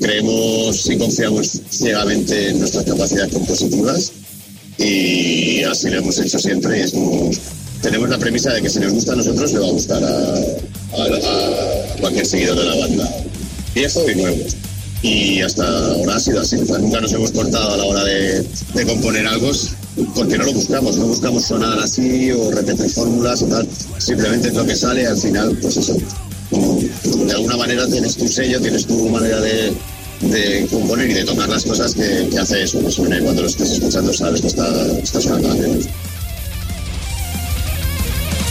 Creemos 0.00 0.88
y 0.90 0.96
confiamos 0.96 1.50
ciegamente 1.70 2.50
en 2.50 2.60
nuestras 2.60 2.84
capacidades 2.84 3.32
compositivas 3.32 4.12
y 4.78 5.62
así 5.64 5.88
lo 5.90 5.98
hemos 5.98 6.18
hecho 6.18 6.38
siempre. 6.38 6.78
Y 6.78 6.82
es 6.82 6.92
como, 6.92 7.30
tenemos 7.82 8.08
la 8.10 8.18
premisa 8.18 8.52
de 8.52 8.62
que 8.62 8.70
si 8.70 8.78
nos 8.78 8.92
gusta 8.92 9.12
a 9.14 9.16
nosotros, 9.16 9.52
le 9.52 9.58
va 9.58 9.66
a 9.66 9.70
gustar 9.72 10.04
a, 10.04 10.08
a- 10.08 11.94
a 11.94 11.96
cualquier 12.00 12.26
seguidor 12.26 12.58
de 12.58 12.64
la 12.64 12.76
banda, 12.76 13.16
viejo 13.74 14.08
y 14.10 14.14
nuevo. 14.14 14.44
Y 15.02 15.40
hasta 15.40 15.66
ahora 15.66 16.16
ha 16.16 16.20
sido 16.20 16.40
así. 16.42 16.56
O 16.56 16.66
sea, 16.66 16.78
nunca 16.78 17.00
nos 17.00 17.12
hemos 17.12 17.30
cortado 17.32 17.74
a 17.74 17.76
la 17.76 17.84
hora 17.84 18.04
de, 18.04 18.42
de 18.74 18.86
componer 18.86 19.26
algo 19.26 19.50
porque 20.14 20.38
no 20.38 20.44
lo 20.44 20.52
buscamos. 20.52 20.96
No 20.96 21.06
buscamos 21.06 21.44
sonar 21.44 21.78
así 21.78 22.30
o 22.32 22.50
repetir 22.50 22.90
fórmulas 22.90 23.42
o 23.42 23.46
tal. 23.46 23.68
Simplemente 23.98 24.48
es 24.48 24.54
lo 24.54 24.64
que 24.64 24.76
sale 24.76 25.06
al 25.06 25.16
final, 25.16 25.56
pues 25.60 25.76
eso. 25.76 25.94
de 25.94 27.32
alguna 27.32 27.56
manera 27.56 27.86
tienes 27.86 28.16
tu 28.16 28.28
sello, 28.28 28.60
tienes 28.60 28.86
tu 28.86 29.08
manera 29.08 29.40
de, 29.40 29.74
de 30.20 30.66
componer 30.70 31.10
y 31.10 31.14
de 31.14 31.24
tocar 31.24 31.48
las 31.48 31.64
cosas 31.64 31.94
que, 31.94 32.28
que 32.30 32.38
hace 32.38 32.62
eso. 32.62 32.80
Cuando 32.80 33.42
lo 33.42 33.48
estés 33.48 33.70
escuchando, 33.72 34.12
sabes 34.12 34.40
que 34.40 34.48
está, 34.48 34.68
está 34.98 35.20
sonando 35.20 35.54
bien. 35.54 35.80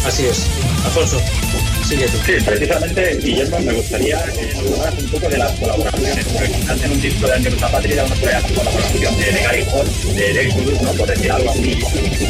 Así 0.05 0.23
es. 0.25 0.45
Alfonso. 0.85 1.17
Sigue 1.85 2.07
tú. 2.07 2.17
Sí, 2.25 2.33
precisamente, 2.43 3.19
Guillermo, 3.21 3.59
me 3.59 3.73
gustaría 3.73 4.19
eh, 4.19 4.33
que 4.33 4.69
nos 4.69 4.79
hablas 4.79 5.03
un 5.03 5.09
poco 5.09 5.29
de 5.29 5.37
las 5.37 5.51
colaboraciones. 5.53 6.25
Porque 6.25 6.51
quizás 6.51 6.83
en 6.83 6.91
un 6.91 7.01
disco 7.01 7.27
de 7.27 7.33
Andrés 7.33 7.55
Patria 7.55 8.03
hacer 8.03 8.53
colaboración 8.55 9.17
de, 9.17 9.25
de 9.25 9.41
Gary 9.41 9.65
Hall, 9.71 10.15
de 10.15 10.41
Exodus, 10.41 10.81
¿no? 10.81 10.91
por 10.93 11.07
decir 11.07 11.31
algo 11.31 11.49
así, 11.51 11.77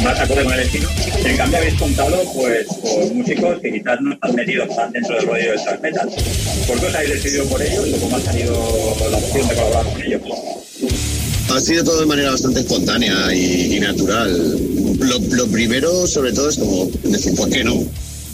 más 0.02 0.20
acorde 0.20 0.44
con 0.44 0.52
el 0.52 0.60
estilo. 0.60 0.88
En 1.24 1.36
cambio, 1.36 1.58
habéis 1.58 1.74
contado 1.74 2.32
pues, 2.34 2.66
con 2.66 3.16
músicos 3.16 3.60
que 3.60 3.72
quizás 3.72 4.00
no 4.00 4.12
están 4.12 4.34
metidos 4.34 4.76
tan 4.76 4.92
dentro 4.92 5.16
del 5.16 5.26
rollo 5.26 5.50
del 5.50 5.62
thrash 5.62 5.80
metal. 5.80 6.08
¿Por 6.66 6.80
qué 6.80 6.86
os 6.86 6.94
habéis 6.94 7.10
decidido 7.10 7.44
por 7.46 7.62
ellos 7.62 7.86
o 7.94 8.00
cómo 8.00 8.16
ha 8.16 8.20
salido 8.20 8.96
la 9.10 9.16
opción 9.16 9.48
de 9.48 9.54
colaborar 9.54 9.92
con 9.92 10.02
ellos? 10.02 10.22
Ha 11.48 11.60
sido 11.60 11.84
todo 11.84 12.00
de 12.00 12.06
manera 12.06 12.30
bastante 12.32 12.60
espontánea 12.60 13.32
y, 13.32 13.76
y 13.76 13.80
natural. 13.80 14.58
Lo, 14.98 15.18
lo 15.18 15.46
primero, 15.48 16.06
sobre 16.06 16.32
todo, 16.32 16.50
es 16.50 16.58
como 16.58 16.86
decir, 17.04 17.34
¿por 17.34 17.48
qué 17.48 17.62
no? 17.64 17.86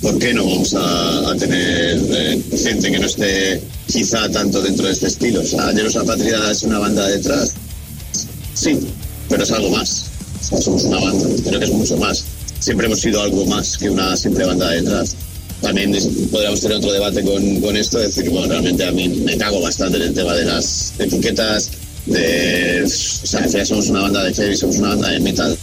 ¿Por 0.02 0.18
qué 0.18 0.34
no 0.34 0.44
vamos 0.44 0.74
a, 0.74 1.30
a 1.30 1.36
tener 1.36 1.96
eh, 2.10 2.42
gente 2.60 2.90
que 2.90 2.98
no 2.98 3.06
esté 3.06 3.62
quizá 3.86 4.28
tanto 4.30 4.60
dentro 4.60 4.86
de 4.86 4.92
este 4.92 5.06
estilo? 5.06 5.40
O 5.40 5.44
sea, 5.44 5.70
Llenos 5.72 5.94
a 5.94 6.02
Patria 6.02 6.50
es 6.50 6.64
una 6.64 6.80
banda 6.80 7.06
detrás. 7.06 7.52
Sí, 8.52 8.80
pero 9.28 9.44
es 9.44 9.52
algo 9.52 9.70
más. 9.70 10.06
O 10.40 10.44
sea, 10.44 10.60
somos 10.60 10.82
una 10.84 10.98
banda, 10.98 11.24
creo 11.44 11.60
que 11.60 11.66
es 11.66 11.72
mucho 11.72 11.96
más. 11.98 12.24
Siempre 12.58 12.86
hemos 12.86 12.98
sido 12.98 13.22
algo 13.22 13.46
más 13.46 13.78
que 13.78 13.90
una 13.90 14.16
simple 14.16 14.44
banda 14.44 14.70
detrás. 14.70 15.14
También 15.60 15.92
podríamos 16.32 16.60
tener 16.60 16.78
otro 16.78 16.92
debate 16.92 17.22
con, 17.22 17.60
con 17.60 17.76
esto, 17.76 17.98
decir, 17.98 18.28
bueno, 18.28 18.48
realmente 18.48 18.84
a 18.84 18.90
mí 18.90 19.08
me 19.08 19.36
cago 19.36 19.60
bastante 19.60 19.98
en 19.98 20.02
el 20.02 20.14
tema 20.14 20.34
de 20.34 20.44
las 20.44 20.94
etiquetas, 20.98 21.70
de, 22.06 22.82
o 22.84 22.88
sea, 22.88 23.44
final 23.44 23.64
somos 23.64 23.88
una 23.88 24.00
banda 24.02 24.24
de 24.24 24.34
heavy, 24.34 24.56
somos 24.56 24.78
una 24.78 24.88
banda 24.88 25.10
de 25.10 25.20
metal. 25.20 25.56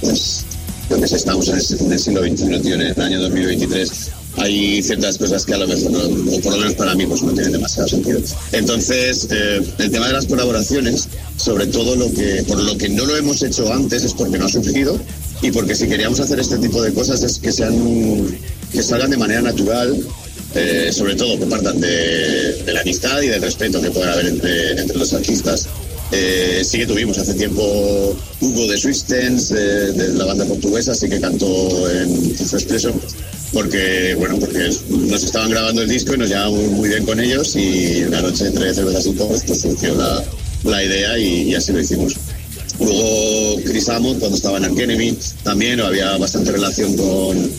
Pues, 0.00 0.43
que 0.88 1.08
si 1.08 1.14
estamos 1.14 1.48
en 1.48 1.54
en 1.54 1.92
el 1.92 1.98
siglo 1.98 2.20
XXI, 2.22 2.60
tío, 2.60 2.74
en 2.74 2.82
el 2.82 3.00
año 3.00 3.20
2023, 3.20 3.90
hay 4.36 4.82
ciertas 4.82 5.18
cosas 5.18 5.44
que 5.44 5.54
a 5.54 5.58
lo 5.58 5.66
mejor, 5.66 5.90
no, 5.90 5.98
o 6.00 6.40
por 6.40 6.52
lo 6.52 6.58
menos 6.58 6.74
para 6.74 6.94
mí, 6.94 7.06
pues 7.06 7.22
no 7.22 7.32
tienen 7.32 7.52
demasiado 7.52 7.88
sentido. 7.88 8.20
Entonces, 8.52 9.28
eh, 9.30 9.62
el 9.78 9.90
tema 9.90 10.08
de 10.08 10.12
las 10.12 10.26
colaboraciones, 10.26 11.08
sobre 11.36 11.66
todo 11.66 11.96
lo 11.96 12.12
que, 12.12 12.44
por 12.46 12.62
lo 12.62 12.76
que 12.76 12.88
no 12.88 13.04
lo 13.06 13.16
hemos 13.16 13.42
hecho 13.42 13.72
antes 13.72 14.04
es 14.04 14.12
porque 14.12 14.38
no 14.38 14.46
ha 14.46 14.48
surgido 14.48 14.98
y 15.42 15.50
porque 15.50 15.74
si 15.74 15.86
queríamos 15.88 16.20
hacer 16.20 16.38
este 16.40 16.58
tipo 16.58 16.82
de 16.82 16.92
cosas 16.92 17.22
es 17.22 17.38
que 17.38 17.52
sean, 17.52 17.76
que 18.72 18.82
salgan 18.82 19.10
de 19.10 19.16
manera 19.16 19.42
natural 19.42 19.96
eh, 20.54 20.92
sobre 20.92 21.16
todo 21.16 21.36
que 21.36 21.46
partan 21.46 21.80
de, 21.80 22.62
de 22.64 22.72
la 22.72 22.80
amistad 22.82 23.20
y 23.22 23.26
del 23.26 23.42
respeto 23.42 23.82
que 23.82 23.90
pueda 23.90 24.12
haber 24.12 24.26
entre, 24.26 24.80
entre 24.80 24.96
los 24.96 25.12
artistas. 25.12 25.66
Eh, 26.16 26.62
sí 26.64 26.78
que 26.78 26.86
tuvimos 26.86 27.18
hace 27.18 27.34
tiempo 27.34 28.16
Hugo 28.40 28.68
de 28.68 28.78
Swistens, 28.78 29.48
de, 29.48 29.92
de 29.92 30.12
la 30.14 30.26
banda 30.26 30.44
portuguesa, 30.44 30.94
sí 30.94 31.08
que 31.08 31.20
cantó 31.20 31.90
en 31.90 32.36
Tifo 32.36 32.56
Expreso, 32.56 32.92
porque, 33.52 34.14
bueno, 34.16 34.38
porque 34.38 34.70
nos 34.90 35.24
estaban 35.24 35.50
grabando 35.50 35.82
el 35.82 35.88
disco 35.88 36.14
y 36.14 36.18
nos 36.18 36.28
llevábamos 36.28 36.70
muy 36.70 36.88
bien 36.88 37.04
con 37.04 37.18
ellos 37.18 37.56
y 37.56 38.04
una 38.04 38.22
noche 38.22 38.46
entre 38.46 38.72
cervezas 38.72 39.06
y 39.06 39.14
copos 39.14 39.42
pues 39.44 39.60
surgió 39.60 39.94
la, 39.96 40.22
la 40.64 40.84
idea 40.84 41.18
y, 41.18 41.50
y 41.50 41.54
así 41.56 41.72
lo 41.72 41.80
hicimos. 41.80 42.14
Luego 42.78 43.60
Chris 43.64 43.88
Amon, 43.88 44.18
cuando 44.20 44.36
estaba 44.36 44.58
en 44.58 44.64
Arkenemy, 44.66 45.18
también 45.42 45.80
había 45.80 46.16
bastante 46.16 46.52
relación 46.52 46.96
con, 46.96 47.50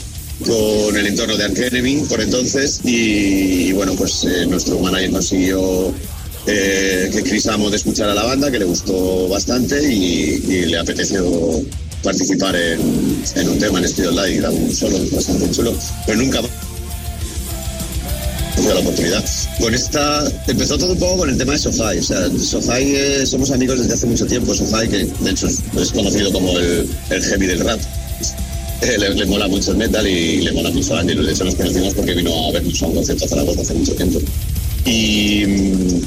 con 0.45 0.97
el 0.97 1.07
entorno 1.07 1.35
de 1.35 1.43
Arkenemy 1.43 2.03
por 2.07 2.21
entonces 2.21 2.79
y, 2.85 3.67
y 3.67 3.71
bueno, 3.73 3.95
pues 3.95 4.23
eh, 4.23 4.45
nuestro 4.45 4.79
manager 4.79 5.11
consiguió 5.11 5.93
eh, 6.47 7.09
que 7.11 7.23
Chris 7.23 7.47
Amon 7.47 7.73
escuchara 7.73 8.13
la 8.13 8.23
banda, 8.23 8.51
que 8.51 8.59
le 8.59 8.65
gustó 8.65 9.27
bastante 9.27 9.81
y, 9.91 10.43
y 10.47 10.65
le 10.65 10.77
apeteció 10.77 11.25
participar 12.03 12.55
en, 12.55 13.49
un 13.49 13.59
tema 13.59 13.79
en 13.79 13.87
Studio 13.87 14.11
Live, 14.11 14.37
grabó 14.37 14.55
un 14.55 14.73
solo 14.73 14.97
bastante 15.11 15.49
chulo, 15.51 15.73
pero 16.05 16.19
nunca 16.19 16.41
la 18.73 18.79
oportunidad. 18.79 19.23
Con 19.59 19.73
esta, 19.73 20.31
empezó 20.47 20.77
todo 20.77 20.93
un 20.93 20.99
poco 20.99 21.17
con 21.17 21.29
el 21.29 21.37
tema 21.37 21.53
de 21.53 21.59
Sofai. 21.59 21.99
O 21.99 22.03
sea, 22.03 22.29
Sofai 22.37 22.95
eh, 22.95 23.25
somos 23.25 23.51
amigos 23.51 23.79
desde 23.79 23.93
hace 23.93 24.07
mucho 24.07 24.25
tiempo. 24.25 24.53
Sofai, 24.53 24.87
que 24.87 25.05
de 25.05 25.31
hecho 25.31 25.47
es, 25.47 25.91
conocido 25.91 26.31
como 26.31 26.57
el, 26.57 26.87
heavy 27.09 27.47
del 27.47 27.59
rap. 27.59 27.79
Eh, 28.81 28.97
le, 28.97 29.25
mola 29.25 29.47
mucho 29.47 29.71
el 29.71 29.77
metal 29.77 30.05
y 30.07 30.41
le 30.41 30.51
mola 30.51 30.71
mucho 30.71 30.95
a 30.95 30.99
Ángel. 31.01 31.25
De 31.25 31.31
hecho, 31.31 31.43
nos 31.43 31.55
conocimos 31.55 31.93
porque 31.93 32.13
vino 32.13 32.47
a 32.47 32.51
vernos 32.51 32.81
a 32.81 32.87
un 32.87 32.95
concierto 32.95 33.25
a 33.25 33.27
Zaragoza 33.27 33.61
hace 33.61 33.73
mucho 33.73 33.93
tiempo. 33.93 34.19
Y, 34.85 35.45
mm, 35.45 36.01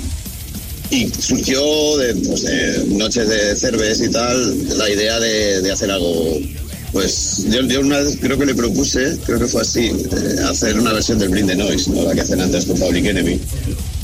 y 0.90 1.08
surgió 1.08 1.96
de, 1.98 2.14
pues, 2.14 2.42
de 2.42 2.84
noches 2.88 3.28
de 3.28 3.56
cerveza 3.56 4.04
y 4.04 4.08
tal 4.10 4.78
la 4.78 4.88
idea 4.90 5.20
de, 5.20 5.60
de 5.62 5.72
hacer 5.72 5.90
algo. 5.90 6.38
Pues 6.92 7.44
yo, 7.50 7.60
yo 7.62 7.80
una 7.80 7.98
vez 7.98 8.16
creo 8.18 8.38
que 8.38 8.46
le 8.46 8.54
propuse, 8.54 9.18
creo 9.26 9.38
que 9.38 9.46
fue 9.46 9.60
así, 9.60 9.88
eh, 9.88 10.40
hacer 10.48 10.78
una 10.78 10.94
versión 10.94 11.18
del 11.18 11.28
Blind 11.28 11.48
the 11.50 11.54
Noise, 11.54 11.90
¿no? 11.90 12.02
la 12.02 12.14
que 12.14 12.22
hacen 12.22 12.40
antes 12.40 12.64
con 12.64 12.78
Public 12.78 13.04
Enemy. 13.04 13.38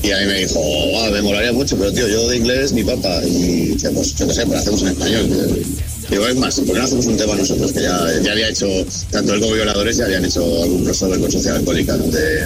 Y 0.03 0.11
a 0.11 0.19
mí 0.19 0.25
me 0.27 0.39
dijo, 0.41 0.59
"Guau, 0.59 1.11
me 1.11 1.21
molaría 1.23 1.51
mucho, 1.51 1.75
pero 1.77 1.91
tío, 1.91 2.07
yo 2.07 2.29
de 2.29 2.37
inglés 2.37 2.73
ni 2.73 2.83
papa. 2.83 3.21
Y 3.25 3.69
dije, 3.73 3.89
pues 3.89 4.13
yo 4.15 4.27
qué 4.27 4.33
sé, 4.35 4.45
pues 4.45 4.59
hacemos 4.59 4.81
en 4.83 4.87
español. 4.89 5.65
Digo, 6.11 6.27
es 6.27 6.35
más, 6.35 6.55
¿por 6.59 6.65
qué 6.73 6.73
no 6.73 6.83
hacemos 6.83 7.05
un 7.07 7.17
tema 7.17 7.35
nosotros? 7.35 7.71
Que 7.71 7.81
ya, 7.81 8.07
ya 8.23 8.31
había 8.33 8.49
hecho, 8.49 8.67
tanto 9.09 9.33
el 9.33 9.39
Go 9.39 9.51
Violadores 9.51 9.97
ya 9.97 10.05
habían 10.05 10.23
hecho 10.23 10.43
algún 10.61 10.83
crossover 10.83 11.19
con 11.19 11.31
Social 11.31 11.55
Alcohólica, 11.55 11.97
¿no? 11.97 12.05
de, 12.05 12.43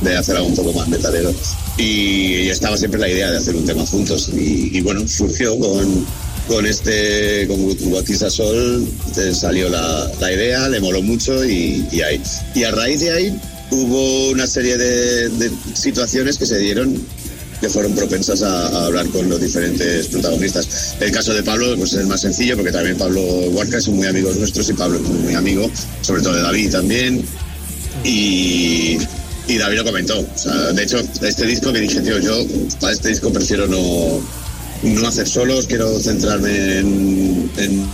de 0.00 0.16
hacer 0.16 0.36
algo 0.36 0.48
un 0.48 0.56
poco 0.56 0.72
más 0.72 0.88
metalero. 0.88 1.34
Y, 1.78 2.48
estaba 2.48 2.76
siempre 2.76 3.00
la 3.00 3.08
idea 3.08 3.30
de 3.30 3.38
hacer 3.38 3.56
un 3.56 3.66
tema 3.66 3.84
juntos. 3.86 4.30
Y, 4.34 4.76
y 4.76 4.80
bueno, 4.80 5.06
surgió 5.06 5.58
con, 5.58 6.06
con 6.48 6.64
este, 6.66 7.46
con 7.48 7.60
Guatiza 7.90 8.30
Sol, 8.30 8.86
salió 9.32 9.68
la, 9.68 10.10
la 10.20 10.32
idea, 10.32 10.68
le 10.68 10.80
moló 10.80 11.02
mucho 11.02 11.44
y, 11.44 11.84
ahí. 12.02 12.20
Y 12.54 12.64
a 12.64 12.70
raíz 12.70 13.00
de 13.00 13.10
ahí 13.10 13.40
hubo 13.70 14.30
una 14.30 14.46
serie 14.46 14.76
de, 14.76 15.50
situaciones 15.74 16.38
que 16.38 16.46
se 16.46 16.58
dieron 16.58 17.04
que 17.60 17.70
fueron 17.70 17.94
propensas 17.94 18.42
a, 18.42 18.84
hablar 18.84 19.08
con 19.08 19.28
los 19.28 19.40
diferentes 19.40 20.08
protagonistas. 20.08 20.94
El 21.00 21.10
caso 21.10 21.32
de 21.32 21.42
Pablo 21.42 21.74
pues, 21.76 21.94
es 21.94 22.00
el 22.00 22.06
más 22.06 22.20
sencillo 22.20 22.54
porque 22.54 22.70
también 22.70 22.96
Pablo 22.96 23.22
Huarca 23.22 23.80
son 23.80 23.96
muy 23.96 24.06
amigos 24.06 24.36
nuestros 24.36 24.68
y 24.68 24.74
Pablo 24.74 24.98
es 24.98 25.02
muy 25.02 25.34
amigo, 25.34 25.70
sobre 26.02 26.22
todo 26.22 26.34
de 26.34 26.42
David 26.42 26.70
también. 26.70 27.24
Y, 28.04 28.98
y 29.48 29.58
David 29.58 29.78
lo 29.78 29.84
comentó. 29.84 30.20
O 30.20 30.38
sea, 30.38 30.72
de 30.72 30.82
hecho, 30.82 30.98
este 31.22 31.46
disco 31.46 31.72
me 31.72 31.80
dije, 31.80 32.00
tío, 32.00 32.18
yo 32.18 32.44
para 32.80 32.92
este 32.92 33.08
disco 33.08 33.32
prefiero 33.32 33.66
no, 33.66 34.20
no 34.82 35.08
hacer 35.08 35.28
solos, 35.28 35.66
quiero 35.66 35.98
centrarme 36.00 36.78
en, 36.78 37.50
en 37.56 37.86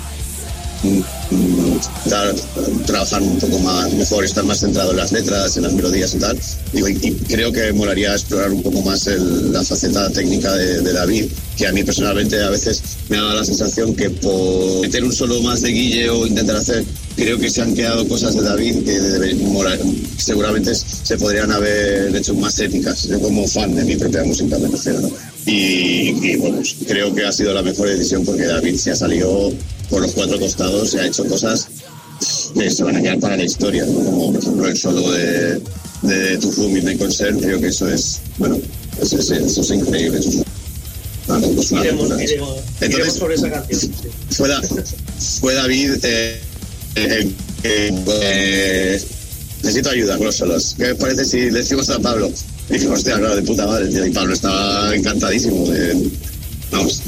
trabajar 2.86 3.23
un 3.23 3.39
poco 3.39 3.59
más 3.61 3.93
mejor, 3.93 4.25
estar 4.25 4.44
más 4.44 4.61
centrado 4.61 4.91
en 4.91 4.97
las 4.99 5.12
letras, 5.12 5.57
en 5.57 5.62
las 5.65 5.73
melodías 5.73 6.15
y 6.15 6.19
tal. 6.19 6.39
Digo, 6.73 6.89
y, 6.89 6.99
y 7.02 7.12
creo 7.28 7.52
que 7.52 7.73
molaría 7.73 8.12
explorar 8.12 8.51
un 8.52 8.62
poco 8.62 8.83
más 8.83 9.07
el- 9.07 9.52
la 9.52 9.62
faceta 9.62 10.11
técnica 10.11 10.52
de, 10.55 10.81
de 10.83 10.93
David, 10.93 11.27
que 11.57 11.67
a 11.67 11.73
mí 11.73 11.83
personalmente 11.85 12.41
a 12.43 12.51
veces 12.51 12.83
me 13.09 13.17
da 13.17 13.35
la 13.35 13.44
sensación 13.44 13.94
que 13.94 14.11
por 14.11 14.81
meter 14.83 15.05
un 15.05 15.12
solo 15.12 15.41
más 15.43 15.61
de 15.62 15.70
Guille 15.70 16.11
o 16.11 16.27
intentar 16.27 16.57
hacer, 16.57 16.85
creo 17.17 17.39
que 17.39 17.51
se 17.51 17.62
han 17.62 17.75
quedado 17.75 18.07
cosas 18.09 18.35
de 18.35 18.43
David 18.43 18.85
que 18.85 19.35
mola- 19.44 19.78
seguramente 20.19 20.75
se 20.75 21.17
podrían 21.17 21.52
haber 21.52 22.15
hecho 22.15 22.35
más 22.35 22.59
éticas. 22.59 23.05
Yo 23.09 23.20
como 23.20 23.47
fan 23.47 23.75
de 23.75 23.85
mi 23.85 23.97
propia 23.97 24.25
música 24.25 24.59
me 24.59 24.69
refiero, 24.69 25.01
¿no? 25.01 25.11
Y, 25.47 26.15
y, 26.23 26.36
bueno, 26.36 26.57
pues, 26.57 26.77
creo 26.86 27.12
que 27.15 27.25
ha 27.25 27.33
sido 27.33 27.52
la 27.52 27.62
mejor 27.62 27.89
decisión 27.89 28.25
porque 28.25 28.44
David 28.44 28.77
se 28.77 28.93
ha 28.93 28.97
salido 28.97 29.52
por 29.93 30.01
los 30.01 30.12
cuatro 30.12 30.41
costados, 30.41 30.91
se 30.91 31.01
ha 31.01 31.07
hecho 31.07 31.23
cosas 31.27 31.69
que 32.55 32.71
se 32.71 32.83
van 32.83 32.97
a 32.97 33.03
quedar 33.03 33.21
para 33.21 33.37
la 33.37 33.45
historia, 33.45 33.85
¿no? 33.85 33.93
como 34.05 34.33
por 34.33 34.41
ejemplo 34.43 34.67
el 34.69 34.77
solo 34.79 35.11
de, 35.12 35.61
de 36.03 36.39
Tu 36.39 36.51
Fu 36.51 36.69
Midnight 36.71 36.99
Concert, 36.99 37.39
creo 37.39 37.61
que 37.61 37.67
eso 37.69 37.87
es, 37.89 38.21
bueno, 38.39 38.59
eso 39.03 39.19
es, 39.19 39.31
eso 39.31 39.61
es 39.61 39.71
increíble. 39.71 40.19
Eso 40.19 40.31
es, 40.31 40.35
una- 41.29 41.39
es 41.61 41.71
una 41.73 41.81
Iremos, 41.83 42.03
locura. 42.09 42.25
iremos, 42.25 42.57
Entonces- 42.81 42.91
iremos 42.99 43.15
sobre 43.17 43.35
esa 43.35 43.51
canción. 43.51 43.81
sí. 43.81 43.91
fue, 44.31 44.49
Da- 44.49 44.62
fue 45.41 45.55
David 45.55 45.91
eh, 46.05 46.41
pues, 48.05 49.07
necesito 49.62 49.91
ayuda 49.91 50.17
con 50.17 50.27
los 50.27 50.37
solos. 50.37 50.75
¿Qué 50.79 50.93
os 50.93 50.99
parece 50.99 51.25
si 51.27 51.51
le 51.51 51.59
decimos 51.61 51.91
a 51.91 51.99
Pablo? 51.99 52.31
Y 52.71 52.75
dije, 52.75 52.89
hostia, 52.89 53.19
claro, 53.19 53.37
de 53.37 53.43
puta 53.43 53.67
madre, 53.67 53.89
tío. 53.89 54.07
Y 54.07 54.11
Pablo 54.11 54.33
estaba 54.33 54.95
encantadísimo. 54.95 55.67
De, 55.69 56.09
vamos, 56.73 57.01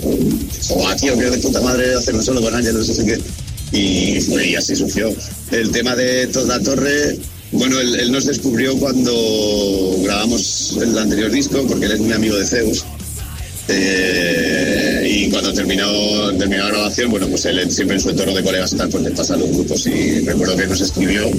joder, 0.69 0.97
tío, 1.01 1.19
que 1.19 1.25
de 1.31 1.39
puta 1.39 1.61
madre 1.61 1.95
hacer 1.95 2.15
un 2.15 2.23
solo 2.23 2.41
con 2.41 2.55
Ángel, 2.55 2.75
no 2.77 2.85
sé 2.85 3.05
qué. 3.05 3.19
Y, 3.77 4.21
fue- 4.21 4.49
y 4.51 4.55
así 4.55 4.77
surgió. 4.77 5.13
El 5.51 5.71
tema 5.73 5.97
de 5.97 6.27
Toda 6.29 6.61
Torre, 6.61 7.19
bueno, 7.53 7.81
él, 7.81 8.13
nos 8.13 8.27
descubrió 8.27 8.77
cuando 8.79 9.97
grabamos 10.03 10.77
el 10.81 10.97
anterior 10.97 11.31
disco, 11.31 11.65
porque 11.67 11.87
él 11.87 11.93
es 11.93 12.01
muy 12.01 12.13
amigo 12.13 12.37
de 12.37 12.47
Zeus. 12.47 12.85
Eh, 13.69 15.09
y 15.11 15.31
cuando 15.31 15.53
terminó, 15.53 16.33
terminó 16.37 16.65
la 16.65 16.71
grabación, 16.71 17.11
bueno, 17.11 17.27
pues 17.29 17.45
él 17.47 17.71
siempre 17.71 17.97
en 17.97 18.03
su 18.03 18.11
entorno 18.11 18.35
de 18.35 18.43
colegas 18.43 18.75
tal, 18.77 18.89
pues 18.91 19.03
le 19.03 19.11
pasa 19.13 19.35
a 19.35 19.37
los 19.39 19.49
grupos 19.51 19.87
y 19.87 20.21
recuerdo 20.21 20.57
que 20.57 20.67
nos 20.67 20.81
escribió 20.81 21.31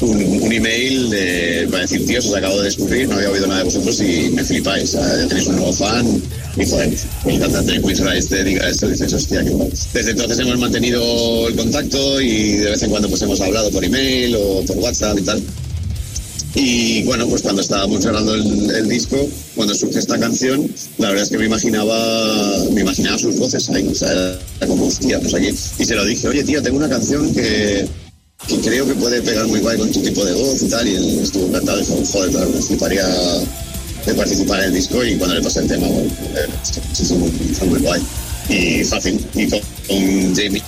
un, 0.00 0.42
un 0.42 0.52
email 0.52 1.10
de, 1.10 1.68
para 1.70 1.82
decir, 1.82 2.06
tíos, 2.06 2.26
os 2.26 2.34
acabo 2.34 2.58
de 2.58 2.64
descubrir, 2.64 3.08
no 3.08 3.16
había 3.16 3.30
oído 3.30 3.46
nada 3.46 3.58
de 3.60 3.64
vosotros 3.64 4.00
y 4.00 4.30
me 4.30 4.44
flipáis, 4.44 4.92
ya 4.92 5.28
tenéis 5.28 5.46
un 5.48 5.56
nuevo 5.56 5.72
fan 5.72 6.22
y 6.56 6.66
joder, 6.66 6.94
el 7.26 7.38
cantante 7.38 7.72
de 7.72 7.80
Queen's 7.80 8.00
este 8.00 8.44
diga 8.44 8.68
esto, 8.68 8.88
dices, 8.88 9.12
hostia, 9.12 9.44
qué 9.44 9.50
guay. 9.50 9.70
Desde 9.92 10.10
entonces 10.10 10.38
hemos 10.38 10.58
mantenido 10.58 11.48
el 11.48 11.56
contacto 11.56 12.20
y 12.20 12.56
de 12.56 12.70
vez 12.70 12.82
en 12.82 12.90
cuando 12.90 13.08
pues 13.08 13.22
hemos 13.22 13.40
hablado 13.40 13.70
por 13.70 13.84
email 13.84 14.36
o 14.36 14.62
por 14.66 14.78
WhatsApp 14.78 15.18
y 15.18 15.22
tal. 15.22 15.42
Y 16.54 17.04
bueno, 17.04 17.28
pues 17.28 17.42
cuando 17.42 17.62
estábamos 17.62 18.02
grabando 18.02 18.34
el, 18.34 18.70
el 18.70 18.88
disco, 18.88 19.16
cuando 19.54 19.72
surge 19.74 20.00
esta 20.00 20.18
canción, 20.18 20.68
la 20.98 21.08
verdad 21.08 21.22
es 21.22 21.30
que 21.30 21.38
me 21.38 21.46
imaginaba, 21.46 22.64
me 22.72 22.80
imaginaba 22.80 23.18
sus 23.18 23.36
voces 23.36 23.70
ahí, 23.70 23.86
o 23.86 23.94
sea, 23.94 24.10
era 24.10 24.66
como, 24.66 24.86
hostia, 24.86 25.20
pues 25.20 25.32
aquí. 25.34 25.48
Y 25.78 25.84
se 25.84 25.94
lo 25.94 26.04
dije, 26.04 26.26
oye, 26.26 26.42
tío, 26.42 26.60
tengo 26.60 26.78
una 26.78 26.88
canción 26.88 27.32
que, 27.32 27.86
que 28.46 28.58
creo 28.60 28.86
que 28.86 28.94
puede 28.94 29.22
pegar 29.22 29.46
muy 29.46 29.60
guay 29.60 29.78
con 29.78 29.90
tu 29.90 30.02
tipo 30.02 30.24
de 30.24 30.32
voz 30.34 30.62
y 30.62 30.68
tal, 30.68 30.86
y 30.86 31.18
estuvo 31.20 31.46
encantado, 31.46 31.78
dijo, 31.78 32.02
joder, 32.12 32.30
claro, 32.30 32.50
de 34.06 34.14
participar 34.14 34.60
en 34.60 34.66
el 34.66 34.74
disco, 34.74 35.04
y 35.04 35.16
cuando 35.16 35.36
le 35.36 35.42
pasé 35.42 35.60
el 35.60 35.68
tema, 35.68 35.86
bueno, 35.86 36.10
eh, 36.34 36.48
fue 37.54 37.66
muy 37.68 37.78
guay. 37.80 38.02
Y 38.48 38.82
fácil, 38.84 39.24
y 39.34 39.48
con, 39.48 39.60
con 39.86 40.34
Jamie. 40.34 40.62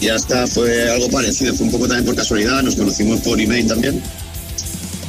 Y 0.00 0.08
hasta 0.08 0.46
fue 0.46 0.90
algo 0.90 1.08
parecido, 1.10 1.54
fue 1.54 1.66
un 1.66 1.72
poco 1.72 1.86
también 1.86 2.06
por 2.06 2.14
casualidad, 2.14 2.62
nos 2.62 2.76
conocimos 2.76 3.20
por 3.20 3.40
email 3.40 3.66
también, 3.66 4.02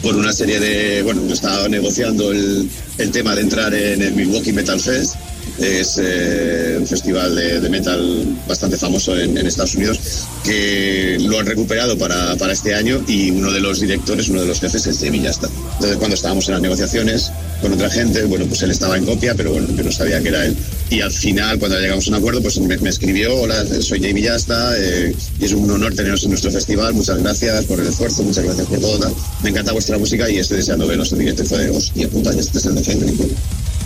por 0.02 0.16
una 0.16 0.34
serie 0.34 0.60
de, 0.60 1.04
bueno, 1.04 1.26
yo 1.28 1.34
estaba 1.34 1.68
negociando 1.70 2.32
el, 2.32 2.70
el 2.98 3.12
tema 3.12 3.36
de 3.36 3.42
entrar 3.42 3.74
en 3.74 4.02
el 4.02 4.14
Milwaukee 4.14 4.52
Metal 4.52 4.80
Fest, 4.80 5.16
es 5.60 6.00
eh, 6.02 6.76
un 6.80 6.88
festival 6.88 7.36
de, 7.36 7.62
de 7.62 7.70
metal 7.70 8.26
bastante 8.48 8.78
famoso 8.78 9.18
en, 9.18 9.38
Estados 9.46 9.76
Unidos, 9.76 10.00
que 10.44 11.18
lo 11.22 11.40
han 11.40 11.46
recuperado 11.46 11.98
para, 11.98 12.36
para 12.36 12.54
este 12.54 12.74
año 12.74 13.04
y 13.08 13.32
uno 13.32 13.52
de 13.52 13.60
los 13.60 13.80
directores, 13.80 14.28
uno 14.30 14.42
de 14.42 14.48
los 14.48 14.60
jefes 14.60 14.86
es 14.88 15.00
Jamie 15.00 15.22
Yasta. 15.22 15.48
Entonces 15.76 15.98
cuando 15.98 16.16
estábamos 16.16 16.48
en 16.48 16.54
las 16.56 16.62
negociaciones 16.62 17.32
con 17.62 17.72
otra 17.74 17.90
gente, 17.90 18.24
bueno, 18.24 18.46
pues 18.48 18.64
él 18.64 18.72
estaba 18.72 18.98
en 18.98 19.06
copia, 19.06 19.36
pero 19.36 19.52
bueno, 19.52 19.68
yo 19.76 19.84
no 19.84 19.92
sabía 19.92 20.22
que 20.22 20.30
era 20.30 20.46
él. 20.46 20.58
Y 20.90 21.02
al 21.02 21.12
final, 21.12 21.58
cuando 21.58 21.80
llegamos 21.80 22.06
a 22.08 22.10
un 22.10 22.16
acuerdo, 22.16 22.42
pues 22.42 22.60
me, 22.60 22.76
escribió, 22.90 23.36
hola, 23.36 23.66
soy 23.82 24.02
Jamie 24.02 24.24
Yasta, 24.24 24.74
eh, 24.78 25.16
y 25.40 25.46
es 25.46 25.54
un 25.54 25.70
honor 25.70 25.94
teneros 25.96 26.24
en 26.24 26.30
nuestro 26.32 26.52
festival, 26.52 26.94
muchas 26.94 27.22
gracias 27.22 27.66
por 27.66 27.80
el 27.80 27.88
esfuerzo, 27.88 28.24
muchas 28.24 28.44
gracias 28.44 28.68
por 28.68 28.80
todo, 28.80 29.16
me 29.42 29.50
encanta 29.50 29.72
vuestra 29.72 29.98
música 29.98 30.30
y 30.30 30.38
estoy 30.38 30.58
deseando 30.58 30.88
veros 30.88 31.12
en 31.14 31.20
directo. 31.20 31.44
Y 31.44 31.48
fue 31.48 31.58
de, 31.60 31.70
hostia 31.70 32.10
puta, 32.10 32.32
este 32.32 32.58
es 32.58 32.66
el 32.66 32.76
de. 32.76 33.36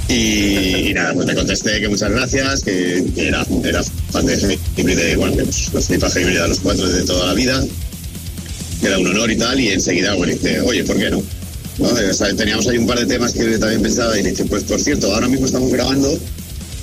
Y, 0.10 0.92
nada, 0.94 1.14
pues 1.14 1.28
le 1.28 1.36
contesté 1.36 1.80
que 1.80 1.88
muchas 1.88 2.10
gracias, 2.10 2.64
que, 2.64 3.06
era, 3.16 3.46
era 3.64 3.84
fan 3.84 4.26
de 4.26 4.36
de, 4.36 5.16
bueno, 5.16 5.38
que 5.38 5.44
nos, 5.44 5.72
nos 5.72 5.86
flipa 5.86 6.10
Henry 6.14 6.38
a 6.38 6.48
los 6.48 6.60
cuatro 6.60 6.88
desde 6.88 7.06
toda 7.06 7.28
la 7.28 7.34
vida, 7.36 7.64
que 8.82 8.88
era 8.88 8.98
un 8.98 9.06
honor 9.06 9.30
y 9.32 9.38
tal, 9.38 9.60
y 9.60 9.70
enseguida, 9.70 10.16
bueno, 10.16 10.34
dice, 10.34 10.62
oye, 10.62 10.84
¿por 10.84 10.98
qué 10.98 11.12
no? 11.12 11.22
Teníamos 12.36 12.68
ahí 12.68 12.78
un 12.78 12.88
par 12.88 13.00
de 13.00 13.06
temas 13.06 13.34
que 13.34 13.58
también 13.58 13.82
pensaba 13.82 14.18
y 14.20 14.24
dije, 14.24 14.44
pues 14.46 14.64
por 14.64 14.82
cierto, 14.82 15.14
ahora 15.14 15.28
mismo 15.28 15.46
estamos 15.46 15.72
grabando 15.72 16.18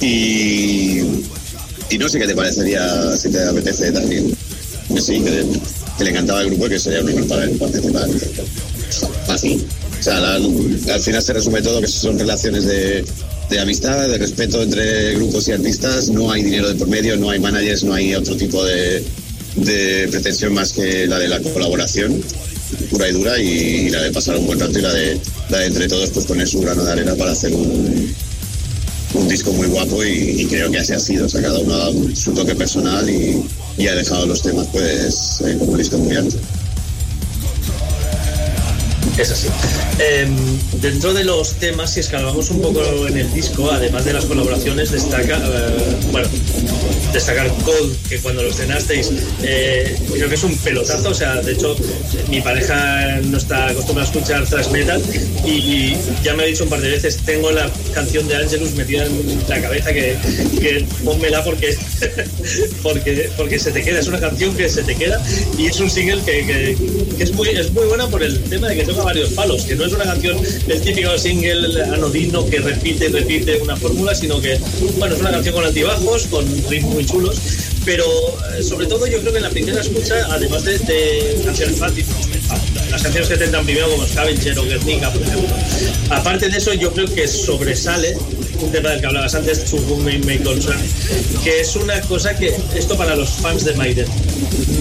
y, 0.00 1.00
y 1.90 1.98
no 1.98 2.08
sé 2.08 2.18
qué 2.18 2.26
te 2.26 2.34
parecería 2.34 3.16
si 3.16 3.28
te 3.28 3.42
apetece 3.44 3.92
también. 3.92 4.34
Que 4.92 5.00
sí, 5.00 5.20
que, 5.20 6.04
le 6.04 6.10
encantaba 6.10 6.42
el 6.42 6.48
grupo 6.48 6.66
y 6.66 6.70
que 6.70 6.78
sería 6.78 7.00
un 7.00 7.10
honor 7.10 7.26
para 7.26 7.44
él 7.44 7.50
participar. 7.58 8.08
Fácil. 9.26 9.66
O 9.98 10.02
sea, 10.02 10.34
al 10.34 11.00
final 11.00 11.22
se 11.22 11.32
resume 11.32 11.62
todo 11.62 11.80
que 11.80 11.88
son 11.88 12.18
relaciones 12.18 12.64
de, 12.64 13.04
de 13.50 13.60
amistad, 13.60 14.08
de 14.08 14.18
respeto 14.18 14.62
entre 14.62 15.14
grupos 15.14 15.48
y 15.48 15.52
artistas. 15.52 16.08
No 16.08 16.30
hay 16.30 16.42
dinero 16.42 16.68
de 16.68 16.74
por 16.74 16.88
medio, 16.88 17.16
no 17.16 17.30
hay 17.30 17.40
managers, 17.40 17.84
no 17.84 17.94
hay 17.94 18.14
otro 18.14 18.36
tipo 18.36 18.64
de, 18.64 19.04
de 19.56 20.08
pretensión 20.10 20.54
más 20.54 20.72
que 20.72 21.06
la 21.06 21.18
de 21.18 21.28
la 21.28 21.40
colaboración 21.40 22.22
pura 22.90 23.08
y 23.08 23.12
dura 23.12 23.38
y, 23.38 23.90
la 23.90 24.02
de 24.02 24.10
pasar 24.10 24.36
un 24.36 24.46
buen 24.46 24.58
rato 24.58 24.78
y 24.78 24.82
la 24.82 24.92
de, 24.92 25.18
la 25.50 25.58
de 25.58 25.66
entre 25.66 25.88
todos 25.88 26.10
pues 26.10 26.26
poner 26.26 26.48
su 26.48 26.60
grano 26.60 26.84
de 26.84 26.92
arena 26.92 27.14
para 27.14 27.32
hacer 27.32 27.52
un, 27.52 28.14
un 29.14 29.28
disco 29.28 29.52
muy 29.52 29.68
guapo 29.68 30.04
y, 30.04 30.46
creo 30.46 30.70
que 30.70 30.78
así 30.78 30.92
ha 30.92 30.98
sido. 30.98 31.26
O 31.26 31.28
sea, 31.28 31.42
cada 31.42 31.58
uno 31.58 31.74
ha 31.74 31.78
dado 31.78 31.94
su 32.14 32.32
toque 32.32 32.54
personal 32.54 33.08
y, 33.08 33.42
y 33.78 33.88
ha 33.88 33.94
dejado 33.94 34.26
los 34.26 34.42
temas 34.42 34.66
pues 34.72 35.40
eh, 35.44 35.56
como 35.58 35.72
un 35.72 35.78
disco 35.78 35.98
muy 35.98 36.16
alto. 36.16 36.36
Es 39.18 39.30
así. 39.30 39.48
Em, 39.98 40.36
dentro 40.80 41.14
de 41.14 41.24
los 41.24 41.54
temas, 41.54 41.94
si 41.94 42.00
escalamos 42.00 42.50
un 42.50 42.60
poco 42.60 42.82
en 43.08 43.16
el 43.16 43.32
disco, 43.32 43.70
además 43.70 44.04
de 44.04 44.12
las 44.12 44.26
colaboraciones, 44.26 44.90
destaca, 44.90 45.38
eh, 45.38 45.96
bueno, 46.12 46.28
destacar 47.14 47.50
Cold, 47.64 47.96
que 48.10 48.18
cuando 48.18 48.42
lo 48.42 48.50
estrenasteis, 48.50 49.10
eh, 49.42 49.96
creo 50.12 50.28
que 50.28 50.34
es 50.34 50.44
un 50.44 50.54
pelotazo. 50.58 51.08
O 51.08 51.14
sea, 51.14 51.36
de 51.36 51.52
hecho, 51.52 51.74
mi 52.28 52.42
pareja 52.42 53.20
no 53.22 53.38
está 53.38 53.68
acostumbrada 53.68 54.10
a 54.10 54.12
escuchar 54.12 54.46
thrash 54.46 54.66
y, 55.46 55.96
ya 56.22 56.34
me 56.34 56.42
ha 56.42 56.46
dicho 56.46 56.64
un 56.64 56.70
par 56.70 56.82
de 56.82 56.90
veces, 56.90 57.18
tengo 57.24 57.50
la 57.50 57.70
canción 57.94 58.28
de 58.28 58.36
Angelus 58.36 58.72
metida 58.72 59.06
en 59.06 59.40
la 59.48 59.62
cabeza 59.62 59.94
que, 59.94 60.16
que 60.60 60.84
pónmela 61.04 61.42
porque, 61.42 61.74
porque, 62.82 63.30
porque 63.36 63.58
se 63.58 63.72
te 63.72 63.82
queda. 63.82 64.00
Es 64.00 64.08
una 64.08 64.20
canción 64.20 64.54
que 64.54 64.68
se 64.68 64.82
te 64.82 64.94
queda 64.94 65.22
y 65.56 65.66
es 65.66 65.80
un 65.80 65.88
single 65.88 66.22
que 66.22 66.76
es, 67.18 67.32
muy, 67.32 67.48
es 67.48 67.72
muy 67.72 67.86
buena 67.86 68.06
por 68.08 68.22
el 68.22 68.42
tema 68.44 68.68
de 68.68 68.76
que 68.76 68.84
toca 68.84 69.05
varios 69.06 69.30
palos, 69.30 69.62
que 69.64 69.76
no 69.76 69.84
es 69.84 69.92
una 69.92 70.04
canción 70.04 70.36
el 70.66 70.80
típico 70.80 71.16
single 71.16 71.82
anodino 71.84 72.44
que 72.44 72.58
repite 72.58 73.08
repite 73.08 73.60
una 73.62 73.76
fórmula, 73.76 74.14
sino 74.14 74.40
que, 74.40 74.58
bueno, 74.98 75.14
es 75.14 75.20
una 75.20 75.30
canción 75.30 75.54
con 75.54 75.64
altibajos, 75.64 76.26
con 76.26 76.44
ritmos 76.68 76.94
muy 76.94 77.06
chulos, 77.06 77.40
pero 77.84 78.04
eh, 78.04 78.62
sobre 78.64 78.86
todo 78.86 79.06
yo 79.06 79.20
creo 79.20 79.30
que 79.30 79.38
en 79.38 79.44
la 79.44 79.50
primera 79.50 79.80
escucha, 79.80 80.14
además 80.30 80.64
de, 80.64 80.78
de 80.78 81.40
canciones 81.44 81.76
fáciles, 81.76 82.08
las 82.90 83.02
canciones 83.02 83.28
que 83.28 83.36
te 83.36 83.44
entran 83.44 83.64
primero 83.64 83.88
como 83.90 84.06
Scavenger 84.06 84.58
o 84.58 84.64
Guernica, 84.64 85.12
por 85.12 85.22
ejemplo, 85.22 85.56
aparte 86.10 86.48
de 86.48 86.58
eso 86.58 86.74
yo 86.74 86.92
creo 86.92 87.06
que 87.06 87.28
sobresale 87.28 88.16
un 88.64 88.72
tema 88.72 88.90
del 88.90 89.00
que 89.00 89.06
hablabas 89.06 89.34
antes, 89.34 89.72
May 90.02 90.18
May 90.20 90.38
Concern, 90.38 90.80
que 91.42 91.60
es 91.60 91.76
una 91.76 92.00
cosa 92.02 92.34
que 92.36 92.54
esto 92.74 92.96
para 92.96 93.16
los 93.16 93.30
fans 93.30 93.64
de 93.64 93.74
Maiden 93.74 94.06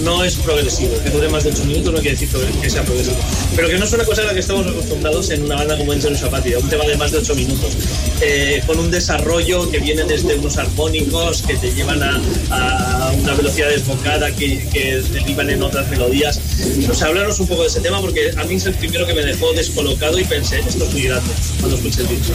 no 0.02 0.24
es 0.24 0.36
progresivo, 0.36 0.94
que 1.02 1.10
dure 1.10 1.28
más 1.28 1.44
de 1.44 1.50
8 1.50 1.64
minutos 1.64 1.92
no 1.92 2.00
quiere 2.00 2.16
decir 2.16 2.28
que 2.62 2.70
sea 2.70 2.84
progresivo, 2.84 3.16
pero 3.54 3.68
que 3.68 3.78
no 3.78 3.84
es 3.84 3.92
una 3.92 4.04
cosa 4.04 4.22
a 4.22 4.26
la 4.26 4.34
que 4.34 4.40
estamos 4.40 4.66
acostumbrados 4.66 5.30
en 5.30 5.44
una 5.44 5.56
banda 5.56 5.76
como 5.76 5.92
Angel 5.92 6.16
Apathy, 6.16 6.54
un 6.54 6.68
tema 6.68 6.84
de 6.84 6.96
más 6.96 7.12
de 7.12 7.18
8 7.18 7.34
minutos, 7.34 7.76
eh, 8.20 8.62
con 8.66 8.78
un 8.78 8.90
desarrollo 8.90 9.70
que 9.70 9.78
viene 9.78 10.04
desde 10.04 10.36
unos 10.36 10.56
armónicos 10.58 11.42
que 11.42 11.56
te 11.56 11.72
llevan 11.72 12.02
a, 12.02 12.20
a 12.50 13.12
una 13.12 13.34
velocidad 13.34 13.68
desbocada 13.68 14.30
que, 14.30 14.66
que 14.72 15.02
derivan 15.12 15.50
en 15.50 15.62
otras 15.62 15.88
melodías. 15.88 16.40
O 16.88 16.94
sea, 16.94 17.08
hablaros 17.08 17.40
un 17.40 17.48
poco 17.48 17.62
de 17.62 17.68
ese 17.68 17.80
tema 17.80 18.00
porque 18.00 18.32
a 18.36 18.44
mí 18.44 18.54
es 18.54 18.66
el 18.66 18.74
primero 18.74 19.06
que 19.06 19.14
me 19.14 19.22
dejó 19.22 19.52
descolocado 19.52 20.18
y 20.18 20.24
pensé, 20.24 20.60
esto 20.60 20.84
es 20.84 20.92
muy 20.92 21.02
grande 21.02 21.30
cuando 21.60 21.76
escuché 21.76 22.02
el 22.02 22.08
disco. 22.08 22.34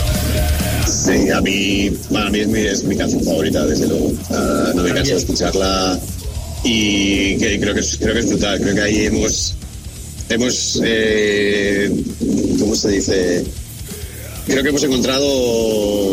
Sí, 0.85 1.30
a 1.31 1.41
mí, 1.41 1.91
para 2.11 2.29
mí 2.29 2.39
es 2.39 2.47
mi, 2.47 2.59
es 2.59 2.83
mi 2.83 2.95
canción 2.95 3.23
favorita, 3.23 3.65
desde 3.65 3.87
luego. 3.87 4.11
Ah, 4.29 4.71
no 4.75 4.83
me 4.83 4.93
canso 4.93 5.11
de 5.13 5.17
escucharla 5.19 5.99
y 6.63 7.37
que, 7.37 7.59
creo, 7.59 7.73
que 7.73 7.79
es, 7.79 7.97
creo 7.97 8.13
que 8.13 8.19
es 8.19 8.27
brutal. 8.29 8.59
Creo 8.61 8.75
que 8.75 8.81
ahí 8.81 9.05
hemos, 9.05 9.55
hemos 10.29 10.81
eh, 10.83 11.91
¿cómo 12.59 12.75
se 12.75 12.89
dice? 12.89 13.43
Creo 14.47 14.63
que 14.63 14.69
hemos 14.69 14.83
encontrado 14.83 15.25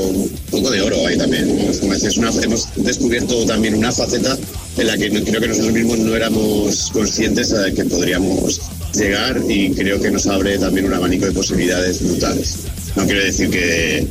un 0.09 0.31
poco 0.51 0.71
de 0.71 0.81
oro 0.83 1.07
ahí 1.07 1.17
también. 1.17 1.49
Como 1.81 1.95
dices, 1.95 2.17
una- 2.19 2.31
hemos 2.43 2.69
descubierto 2.77 3.45
también 3.47 3.75
una 3.75 3.91
faceta 3.91 4.37
en 4.77 4.87
la 4.87 4.97
que 4.99 5.11
no- 5.11 5.25
creo 5.25 5.41
que 5.41 5.49
nosotros 5.49 5.73
mismos 5.73 5.99
no 5.99 6.15
éramos 6.15 6.91
conscientes 6.93 7.51
de 7.51 7.73
que 7.75 7.85
podríamos 7.85 8.61
llegar 8.95 9.41
y 9.49 9.71
creo 9.71 10.01
que 10.01 10.11
nos 10.11 10.27
abre 10.27 10.59
también 10.59 10.87
un 10.87 10.95
abanico 10.95 11.27
de 11.27 11.33
posibilidades 11.33 12.03
brutales. 12.03 12.57
No 12.97 13.05
quiero 13.07 13.25
decir 13.25 13.49
que, 13.51 14.07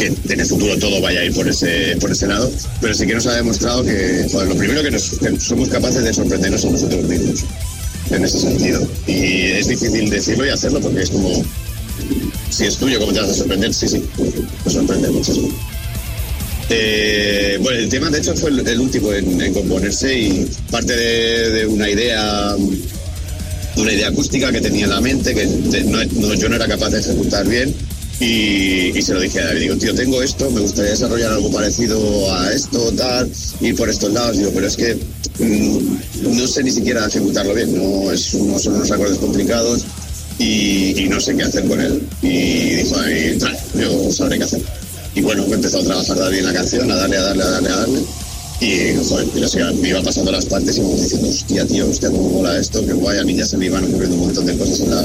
que 0.00 0.32
en 0.32 0.40
el 0.40 0.46
futuro 0.46 0.76
todo 0.78 1.00
vaya 1.00 1.20
a 1.20 1.24
ir 1.24 1.34
por 1.34 1.46
ese, 1.46 1.96
por 2.00 2.10
ese 2.10 2.26
lado, 2.26 2.50
pero 2.80 2.94
sí 2.94 3.06
que 3.06 3.14
nos 3.14 3.26
ha 3.26 3.36
demostrado 3.36 3.84
que, 3.84 4.26
joder, 4.32 4.48
lo 4.48 4.56
primero 4.56 4.82
que, 4.82 4.90
nos, 4.90 5.10
que 5.18 5.38
somos 5.38 5.68
capaces 5.68 6.02
de 6.02 6.12
sorprendernos 6.14 6.64
a 6.64 6.70
nosotros 6.70 7.04
mismos, 7.04 7.40
en 8.10 8.24
ese 8.24 8.40
sentido. 8.40 8.86
Y 9.06 9.42
es 9.52 9.68
difícil 9.68 10.08
decirlo 10.08 10.46
y 10.46 10.48
hacerlo 10.48 10.80
porque 10.80 11.02
es 11.02 11.10
como, 11.10 11.44
si 12.50 12.64
es 12.64 12.76
tuyo, 12.78 12.98
¿cómo 12.98 13.12
te 13.12 13.20
vas 13.20 13.30
a 13.30 13.34
sorprender? 13.34 13.74
Sí, 13.74 13.88
sí, 13.88 14.02
me 14.64 14.72
sorprende 14.72 15.10
muchísimo. 15.10 15.48
Eh, 16.70 17.58
bueno, 17.60 17.78
el 17.80 17.88
tema 17.88 18.10
de 18.10 18.18
hecho 18.20 18.34
fue 18.36 18.50
el, 18.50 18.66
el 18.66 18.80
último 18.80 19.12
en, 19.12 19.40
en 19.40 19.52
componerse 19.52 20.16
y 20.16 20.48
parte 20.70 20.94
de, 20.96 21.50
de 21.50 21.66
una 21.66 21.90
idea 21.90 22.54
una 23.76 23.92
idea 23.92 24.08
acústica 24.08 24.52
que 24.52 24.60
tenía 24.60 24.84
en 24.84 24.90
la 24.90 25.00
mente 25.00 25.34
que 25.34 25.46
no- 25.46 26.04
no- 26.04 26.34
yo 26.34 26.48
no 26.48 26.54
era 26.56 26.68
capaz 26.68 26.90
de 26.90 27.00
ejecutar 27.00 27.46
bien 27.48 27.74
y, 28.20 28.96
y 28.98 29.02
se 29.02 29.14
lo 29.14 29.20
dije 29.20 29.40
a 29.40 29.46
David, 29.46 29.60
digo, 29.60 29.76
tío, 29.76 29.94
tengo 29.94 30.22
esto, 30.22 30.50
me 30.50 30.60
gustaría 30.60 30.90
desarrollar 30.90 31.32
algo 31.32 31.50
parecido 31.50 31.98
a 32.34 32.52
esto, 32.52 32.92
tal, 32.92 33.30
ir 33.60 33.74
por 33.74 33.88
estos 33.88 34.12
lados, 34.12 34.36
digo, 34.36 34.50
pero 34.54 34.66
es 34.66 34.76
que 34.76 34.94
mm, 35.38 36.32
no 36.36 36.46
sé 36.46 36.62
ni 36.62 36.70
siquiera 36.70 37.06
ejecutarlo 37.06 37.54
bien, 37.54 37.74
no, 37.74 38.12
es, 38.12 38.34
no 38.34 38.58
son 38.58 38.74
unos 38.74 38.90
acordes 38.90 39.18
complicados 39.18 39.86
y, 40.38 41.02
y 41.02 41.08
no 41.08 41.18
sé 41.18 41.34
qué 41.34 41.44
hacer 41.44 41.64
con 41.66 41.80
él. 41.80 42.02
Y 42.22 42.76
dijo, 42.76 42.96
"Ay, 42.98 43.36
tal, 43.38 43.56
yo 43.78 44.12
sabré 44.12 44.38
qué 44.38 44.44
hacer. 44.44 44.62
Y 45.14 45.22
bueno, 45.22 45.44
empezó 45.50 45.78
a 45.78 45.84
trabajar 45.84 46.18
David 46.18 46.38
en 46.38 46.46
la 46.46 46.52
canción, 46.52 46.90
a 46.90 46.96
darle, 46.96 47.16
a 47.16 47.22
darle, 47.22 47.42
a 47.42 47.46
darle, 47.48 47.68
a 47.68 47.76
darle. 47.76 48.00
Y, 48.60 48.96
joder, 49.08 49.48
sé, 49.48 49.64
me 49.80 49.88
iba 49.88 50.02
pasando 50.02 50.30
las 50.30 50.44
partes 50.44 50.76
y 50.76 50.80
me 50.82 50.88
iba 50.88 51.02
diciendo, 51.02 51.28
hostia, 51.28 51.66
tío, 51.66 51.88
hostia, 51.88 52.10
cómo 52.10 52.28
mola 52.28 52.58
esto, 52.58 52.84
que 52.84 52.92
guay, 52.92 53.18
a 53.18 53.24
mí 53.24 53.34
ya 53.34 53.46
se 53.46 53.56
me 53.56 53.66
iban 53.66 53.84
ocurriendo 53.84 54.16
un 54.16 54.26
montón 54.26 54.44
de 54.44 54.56
cosas 54.58 54.80
en 54.80 54.90
la, 54.90 55.02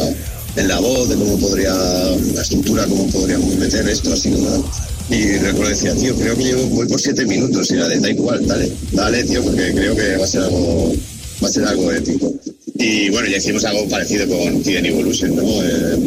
en 0.56 0.67
la 0.67 0.80
voz, 0.80 1.09
de 1.09 1.16
cómo 1.16 1.38
podría, 1.38 1.74
la 1.74 2.42
estructura, 2.42 2.85
cómo 2.88 3.08
podríamos 3.08 3.56
meter 3.56 3.88
esto, 3.90 4.14
así, 4.14 4.30
¿no? 4.30 4.64
Y 5.09 5.38
recuerdo 5.38 5.69
decía, 5.69 5.93
tío, 5.95 6.16
creo 6.16 6.35
que 6.35 6.43
llevo, 6.43 6.64
voy 6.67 6.88
por 6.88 7.00
siete 7.00 7.25
minutos, 7.25 7.69
y 7.72 7.75
era 7.75 7.88
de, 7.88 8.00
da 8.00 8.09
igual, 8.09 8.45
dale, 8.48 8.72
dale, 8.92 9.24
tío, 9.24 9.43
porque 9.43 9.74
creo 9.74 9.95
que 9.95 10.17
va 10.17 10.24
a 10.24 10.27
ser 10.27 10.42
algo, 10.43 10.93
va 11.43 11.48
a 11.48 11.51
ser 11.51 11.66
algo 11.66 11.92
épico. 11.92 12.34
Y 12.75 13.09
bueno, 13.09 13.27
ya 13.27 13.38
hicimos 13.38 13.64
algo 13.66 13.88
parecido 13.88 14.27
con 14.27 14.61
Kid 14.64 14.77
Evolution, 14.77 15.35
¿no? 15.35 15.64
Eh, 15.64 16.00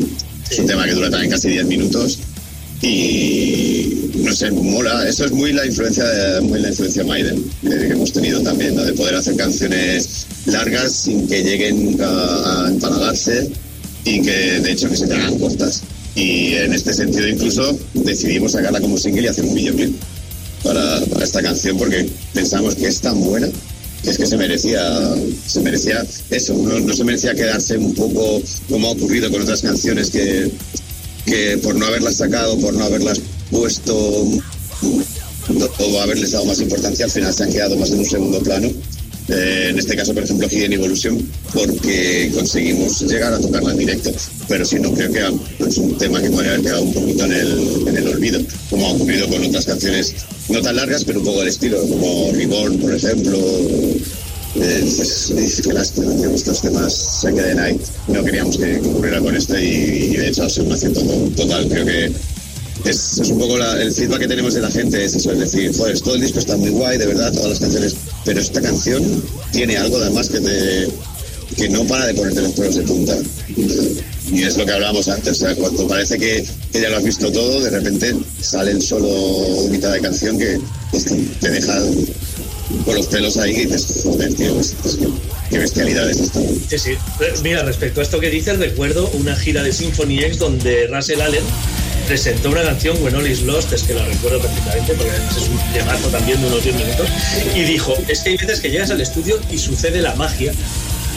es 0.51 0.59
un 0.59 0.67
tema 0.67 0.85
que 0.87 0.93
dura 0.93 1.11
también 1.11 1.31
casi 1.31 1.49
10 1.49 1.67
minutos 1.67 2.19
y 2.83 4.11
no 4.17 4.33
sé, 4.35 4.51
mola. 4.51 5.09
Eso 5.09 5.25
es 5.25 5.33
muy 5.33 5.53
la 5.53 5.67
influencia 5.67 6.05
de, 6.05 6.41
muy 6.41 6.61
la 6.61 6.69
influencia 6.69 7.05
Maiden 7.05 7.39
eh, 7.65 7.69
que 7.69 7.93
hemos 7.93 8.13
tenido 8.13 8.41
también, 8.41 8.75
¿no? 8.75 8.85
de 8.85 8.93
poder 8.93 9.17
hacer 9.17 9.37
canciones 9.37 10.27
largas 10.47 10.93
sin 10.93 11.27
que 11.27 11.43
lleguen 11.43 12.01
a, 12.01 12.65
a 12.65 12.69
empalagarse 12.69 13.51
y 14.09 14.23
que 14.23 14.61
de 14.61 14.73
hecho 14.73 14.89
que 14.89 14.97
se 14.97 15.05
hagan 15.05 15.39
cortas. 15.39 15.83
Y 16.15 16.55
en 16.55 16.73
este 16.73 16.95
sentido 16.95 17.29
incluso 17.29 17.79
decidimos 17.95 18.53
sacarla 18.53 18.81
como 18.81 18.97
single 18.97 19.23
y 19.23 19.27
hacer 19.27 19.45
un 19.45 19.55
videoclip 19.55 19.95
para, 20.65 21.01
para 21.07 21.25
esta 21.25 21.43
canción 21.43 21.77
porque 21.79 22.09
pensamos 22.33 22.75
que 22.75 22.89
es 22.89 23.01
tan 23.01 23.21
buena 23.23 23.49
que 24.03 24.11
es 24.11 24.19
que 24.19 24.27
se 24.27 24.37
merecía 24.37 25.15
se 25.47 25.61
merecía 25.61 26.05
eso, 26.31 26.55
no, 26.55 26.81
no 26.81 26.95
se 26.95 27.05
merecía 27.05 27.35
quedarse 27.35 27.77
un 27.77 27.95
poco 27.95 28.43
como 28.69 28.89
ha 28.89 28.91
ocurrido 28.93 29.31
con 29.31 29.43
otras 29.43 29.63
canciones 29.63 30.11
que, 30.11 30.51
que 31.25 31.59
por 31.59 31.77
no 31.77 31.87
haberlas 31.87 32.17
sacado, 32.17 32.59
por 32.59 32.75
no 32.75 32.85
haberlas 32.85 33.21
puesto 33.51 33.95
o 35.79 36.01
haberles 36.01 36.33
dado 36.33 36.45
más 36.45 36.61
importancia, 36.61 37.05
al 37.07 37.11
final 37.11 37.33
se 37.33 37.45
han 37.45 37.53
quedado 37.53 37.77
más 37.77 37.91
en 37.91 38.01
un 38.01 38.05
segundo 38.05 38.41
plano. 38.41 38.69
Eh, 39.29 39.67
en 39.71 39.79
este 39.79 39.95
caso, 39.95 40.15
por 40.15 40.23
ejemplo, 40.23 40.49
Hidden 40.51 40.73
Evolution, 40.73 41.19
porque 41.53 42.31
conseguimos 42.35 43.03
llegar 43.03 43.33
a 43.35 43.39
tocarla 43.39 43.73
en 43.73 43.79
directo. 43.79 44.11
Pero 44.49 44.65
si 44.65 44.79
no, 44.81 44.93
creo 44.93 45.13
que 45.13 45.23
es 45.67 45.79
un 45.79 45.99
tema 45.99 46.23
que 46.23 46.31
podría 46.31 46.53
haber 46.53 46.63
quedado 46.65 46.83
un 46.83 46.95
poquito 46.95 47.25
en 47.27 47.33
el, 47.33 47.89
en 47.89 47.97
el 47.97 48.09
olvido, 48.09 48.41
como 48.71 48.87
ha 48.87 48.93
ocurrido 48.93 49.29
con 49.29 49.45
otras 49.45 49.67
canciones 49.67 50.15
no 50.49 50.63
tan 50.63 50.77
largas, 50.77 51.05
pero 51.05 51.19
un 51.21 51.27
poco 51.27 51.41
del 51.41 51.49
estilo, 51.49 51.79
como 51.89 52.33
Reborn, 52.33 52.79
por 52.79 52.95
ejemplo. 52.95 53.39
Eh, 54.55 54.81
dices, 54.83 55.33
dices 55.37 55.67
que 55.67 55.73
lástima 55.75 56.17
que 56.17 56.35
estos 56.35 56.63
temas 56.63 57.21
se 57.21 57.33
queden 57.35 57.61
ahí. 57.61 57.79
No 58.09 58.25
queríamos 58.25 58.57
que, 58.57 58.81
que 58.81 58.89
ocurriera 58.89 59.21
con 59.21 59.37
este 59.37 59.63
y, 59.63 60.15
y 60.15 60.17
de 60.17 60.29
hecho 60.29 60.45
ha 60.45 60.49
sido 60.49 60.67
un 60.67 60.73
acierto 60.73 61.03
total. 61.37 61.69
Creo 61.69 61.85
que 61.85 62.13
es, 62.85 63.19
es 63.19 63.29
un 63.31 63.39
poco 63.39 63.57
el 63.59 63.93
feedback 63.93 64.21
que 64.21 64.29
tenemos 64.29 64.55
de 64.55 64.61
la 64.61 64.71
gente, 64.71 65.05
es 65.05 65.15
eso, 65.15 65.33
es 65.33 65.39
decir, 65.39 65.77
joder, 65.77 66.01
todo 66.01 66.15
el 66.15 66.21
disco 66.21 66.39
está 66.39 66.57
muy 66.57 66.71
guay, 66.71 66.99
de 66.99 67.07
verdad, 67.07 67.33
todas 67.33 67.51
las 67.51 67.61
canciones, 67.61 67.97
pero 68.25 68.41
esta 68.41 68.61
canción 68.61 69.23
tiene 69.53 69.77
algo 69.77 69.97
además 69.99 70.29
que 70.29 70.41
te 70.41 70.89
que 71.57 71.69
no 71.69 71.85
para 71.85 72.07
de 72.07 72.15
ponerte 72.15 72.43
los 72.43 72.53
pelos 72.53 72.77
de 72.77 72.83
punta. 72.83 73.17
Y 74.31 74.43
es 74.43 74.57
lo 74.57 74.67
que 74.67 74.73
hablábamos 74.73 75.09
antes, 75.09 75.43
o 75.43 75.47
sea, 75.47 75.55
cuando 75.57 75.89
parece 75.89 76.19
que, 76.19 76.45
que 76.71 76.81
ya 76.81 76.91
lo 76.91 76.99
has 76.99 77.05
visto 77.05 77.33
todo, 77.33 77.61
de 77.61 77.71
repente 77.71 78.15
sale 78.41 78.73
el 78.73 78.83
solo 78.83 79.09
mitad 79.71 79.93
de 79.93 80.01
canción 80.01 80.39
que 80.39 80.61
pues, 80.91 81.07
te 81.41 81.51
deja 81.51 81.81
con 82.85 82.95
los 82.95 83.07
pelos 83.07 83.39
ahí 83.39 83.53
y 83.53 83.67
dices, 83.67 84.03
joder, 84.05 84.35
tío, 84.35 84.55
qué 85.51 85.59
bestialidad 85.59 86.11
es 86.11 86.21
esta. 86.21 86.41
Sí, 86.69 86.79
sí. 86.79 86.91
Mira, 87.43 87.63
respecto 87.63 88.01
a 88.01 88.03
esto 88.03 88.21
que 88.21 88.29
dices, 88.29 88.59
recuerdo 88.59 89.09
una 89.15 89.35
gira 89.35 89.63
de 89.63 89.73
Symphony 89.73 90.21
X 90.25 90.39
donde 90.39 90.87
Russell 90.89 91.21
Allen 91.23 91.45
presentó 92.09 92.49
una 92.49 92.63
canción, 92.63 92.97
When 93.03 93.15
All 93.15 93.27
Is 93.27 93.43
Lost, 93.43 93.71
es 93.75 93.83
que 93.83 93.93
la 93.93 94.03
recuerdo 94.03 94.41
perfectamente 94.41 94.95
porque 94.95 95.13
es 95.13 95.49
un 95.49 95.73
temazo 95.75 96.09
también 96.09 96.41
de 96.41 96.47
unos 96.47 96.65
10 96.65 96.77
minutos, 96.77 97.07
y 97.55 97.61
dijo, 97.61 97.95
es 98.09 98.21
que 98.21 98.31
hay 98.31 98.37
veces 98.39 98.61
que 98.61 98.71
llegas 98.71 98.91
al 98.91 99.01
estudio 99.03 99.39
y 99.51 99.59
sucede 99.59 100.01
la 100.01 100.15
magia 100.15 100.53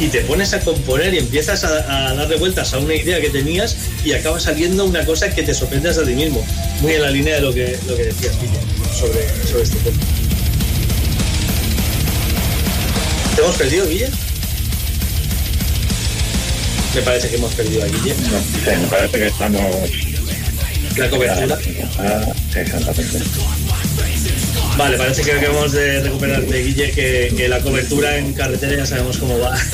y 0.02 0.08
te 0.08 0.20
pones 0.22 0.54
a 0.54 0.60
componer 0.60 1.14
y 1.14 1.20
empiezas 1.20 1.64
a, 1.64 2.10
a 2.10 2.14
darle 2.14 2.36
vueltas 2.36 2.74
a 2.74 2.80
una 2.80 2.94
idea 2.94 3.22
que 3.22 3.30
tenías 3.30 3.78
y 4.04 4.12
acaba 4.12 4.38
saliendo 4.40 4.84
una 4.84 5.06
cosa 5.06 5.34
que 5.34 5.44
te 5.44 5.54
sorprendes 5.54 5.98
a 5.98 6.04
ti 6.04 6.14
mismo. 6.14 6.46
Muy 6.82 6.94
en 6.94 7.02
la 7.04 7.12
línea 7.12 7.36
de 7.36 7.42
lo 7.42 7.54
que, 7.54 7.78
lo 7.88 7.96
que 7.96 8.06
decías, 8.06 8.34
Guille, 8.42 8.60
sobre, 8.94 9.30
sobre 9.48 9.64
este 9.64 9.78
tema. 9.78 9.98
¿Te 13.36 13.42
hemos 13.42 13.56
perdido, 13.56 13.88
Guille? 13.88 14.10
Me 16.96 17.02
parece 17.02 17.30
que 17.30 17.38
hemos 17.38 17.54
perdido 17.54 17.84
a 17.84 17.86
Guille. 17.86 18.14
me 18.66 18.88
parece 18.88 19.18
que 19.18 19.28
estamos. 19.28 20.11
La 20.98 21.10
cobertura. 21.10 21.58
Vale, 24.78 24.98
parece 24.98 25.22
que 25.24 25.32
acabamos 25.34 25.74
de 25.74 26.02
recuperar 26.02 26.42
de 26.44 26.64
Guille 26.64 26.92
que, 26.92 27.34
que 27.36 27.48
la 27.50 27.60
cobertura 27.60 28.18
en 28.18 28.34
carretera 28.34 28.78
ya 28.78 28.86
sabemos 28.86 29.18
cómo 29.18 29.38
va. 29.40 29.58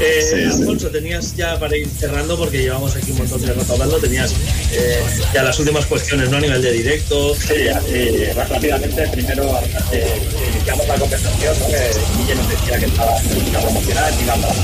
Eh, 0.00 0.22
Sí. 0.28 0.44
Alfonso, 0.44 0.88
tenías 0.90 1.34
ya 1.36 1.58
para 1.58 1.76
ir 1.76 1.88
cerrando, 1.98 2.36
porque 2.36 2.58
llevamos 2.58 2.94
aquí 2.96 3.10
un 3.12 3.18
montón 3.18 3.40
de 3.42 3.52
rato 3.52 3.72
hablando, 3.72 3.98
tenías 3.98 4.32
eh, 4.72 5.02
ya 5.34 5.42
las 5.42 5.58
últimas 5.58 5.86
cuestiones, 5.86 6.28
¿no? 6.30 6.36
A 6.36 6.40
nivel 6.40 6.62
de 6.62 6.72
directo. 6.72 7.34
Sí, 7.34 7.68
así, 7.68 8.24
rápidamente, 8.34 9.08
primero 9.08 9.60
eh, 9.92 10.20
iniciamos 10.54 10.86
la 10.88 10.94
conversación, 10.96 11.58
¿no? 11.58 11.66
que 11.66 11.90
Guille 12.18 12.34
nos 12.34 12.48
decía 12.48 12.78
que 12.78 12.86
estaba 12.86 13.12
música 13.22 13.60
promocional 13.60 14.14
y 14.18 14.22
iba 14.22 14.34
para 14.36 14.54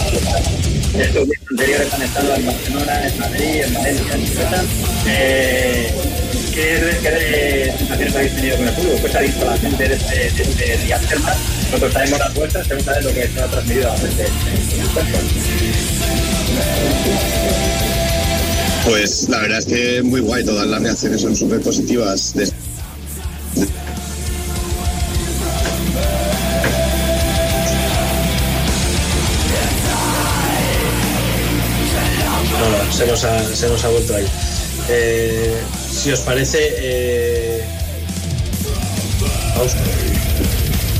Estos 0.98 1.26
días 1.26 1.42
anteriores 1.50 1.92
han 1.92 2.02
estado 2.02 2.34
en 2.36 2.47
Barcelona, 2.47 3.08
en 3.08 3.18
Madrid, 3.18 3.62
en 3.64 3.74
Valencia, 3.74 4.14
en 4.14 4.26
Ceuta. 4.26 4.64
Eh, 5.08 5.92
¿Qué, 6.55 6.98
qué 7.02 7.74
sensaciones 7.76 8.14
habéis 8.14 8.34
tenido 8.36 8.56
con 8.56 8.68
el 8.68 8.74
fútbol? 8.74 8.98
Pues 9.00 9.14
ha 9.16 9.20
visto 9.20 9.44
la 9.44 9.56
gente 9.56 9.89
de 9.89 9.94
este, 9.94 10.14
de 10.14 10.42
este 10.42 10.78
día 10.84 11.00
Selma. 11.00 11.34
Nosotros 11.64 11.92
sabemos 11.92 12.18
las 12.20 12.34
vuestras, 12.34 12.66
según 12.68 12.84
sabes 12.84 13.05
lo 13.05 13.12
que 13.12 13.28
se 13.28 13.40
ha 13.40 13.47
transmitido 13.47 13.90
a 13.90 13.92
la 13.92 13.98
gente 13.98 14.24
cuerpo. 14.92 15.18
Pues 18.84 19.28
la 19.28 19.39
verdad 19.40 19.58
es 19.58 19.66
que 19.66 20.02
muy 20.02 20.20
guay, 20.20 20.44
todas 20.44 20.66
las 20.66 20.81
reacciones 20.81 21.20
son 21.20 21.34
súper 21.34 21.60
positivas. 21.60 22.34
Se 33.05 33.68
nos 33.68 33.84
ha, 33.84 33.89
vuelto 33.89 34.15
ahí. 34.15 34.24
Eh, 34.89 35.55
si 35.91 36.10
os 36.10 36.20
parece, 36.20 36.58
eh, 36.78 37.65
vamos. 39.57 39.73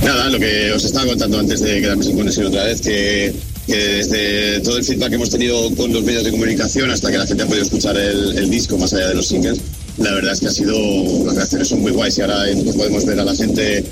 Nada, 0.03 0.29
lo 0.29 0.39
que 0.39 0.73
os 0.73 0.85
estaba 0.85 1.07
contando 1.07 1.39
antes 1.39 1.61
de 1.61 1.81
quedarme 1.81 2.05
sin 2.05 2.17
conexión 2.17 2.47
otra 2.47 2.65
vez, 2.65 2.81
que, 2.83 3.33
desde 3.67 4.61
todo 4.61 4.77
el 4.77 4.85
feedback 4.85 5.09
que 5.09 5.15
hemos 5.15 5.31
tenido 5.31 5.75
con 5.77 5.93
los 5.93 6.03
medios 6.05 6.25
de 6.25 6.31
comunicación 6.31 6.91
hasta 6.91 7.11
que 7.11 7.19
la 7.19 7.27
gente 7.27 7.43
ha 7.43 7.47
podido 7.47 7.65
escuchar 7.65 7.97
el, 7.97 8.51
disco 8.51 8.77
más 8.77 8.93
allá 8.93 9.09
de 9.09 9.15
los 9.15 9.27
singles, 9.27 9.59
la 9.97 10.13
verdad 10.13 10.35
es 10.35 10.41
que 10.41 10.47
ha 10.49 10.53
sido, 10.53 10.77
las 11.25 11.35
reacciones 11.35 11.69
son 11.69 11.81
muy 11.81 11.93
guays 11.93 12.19
y 12.19 12.21
ahora 12.21 12.45
podemos 12.77 13.07
ver 13.07 13.21
a 13.21 13.25
la 13.25 13.35
gente 13.35 13.85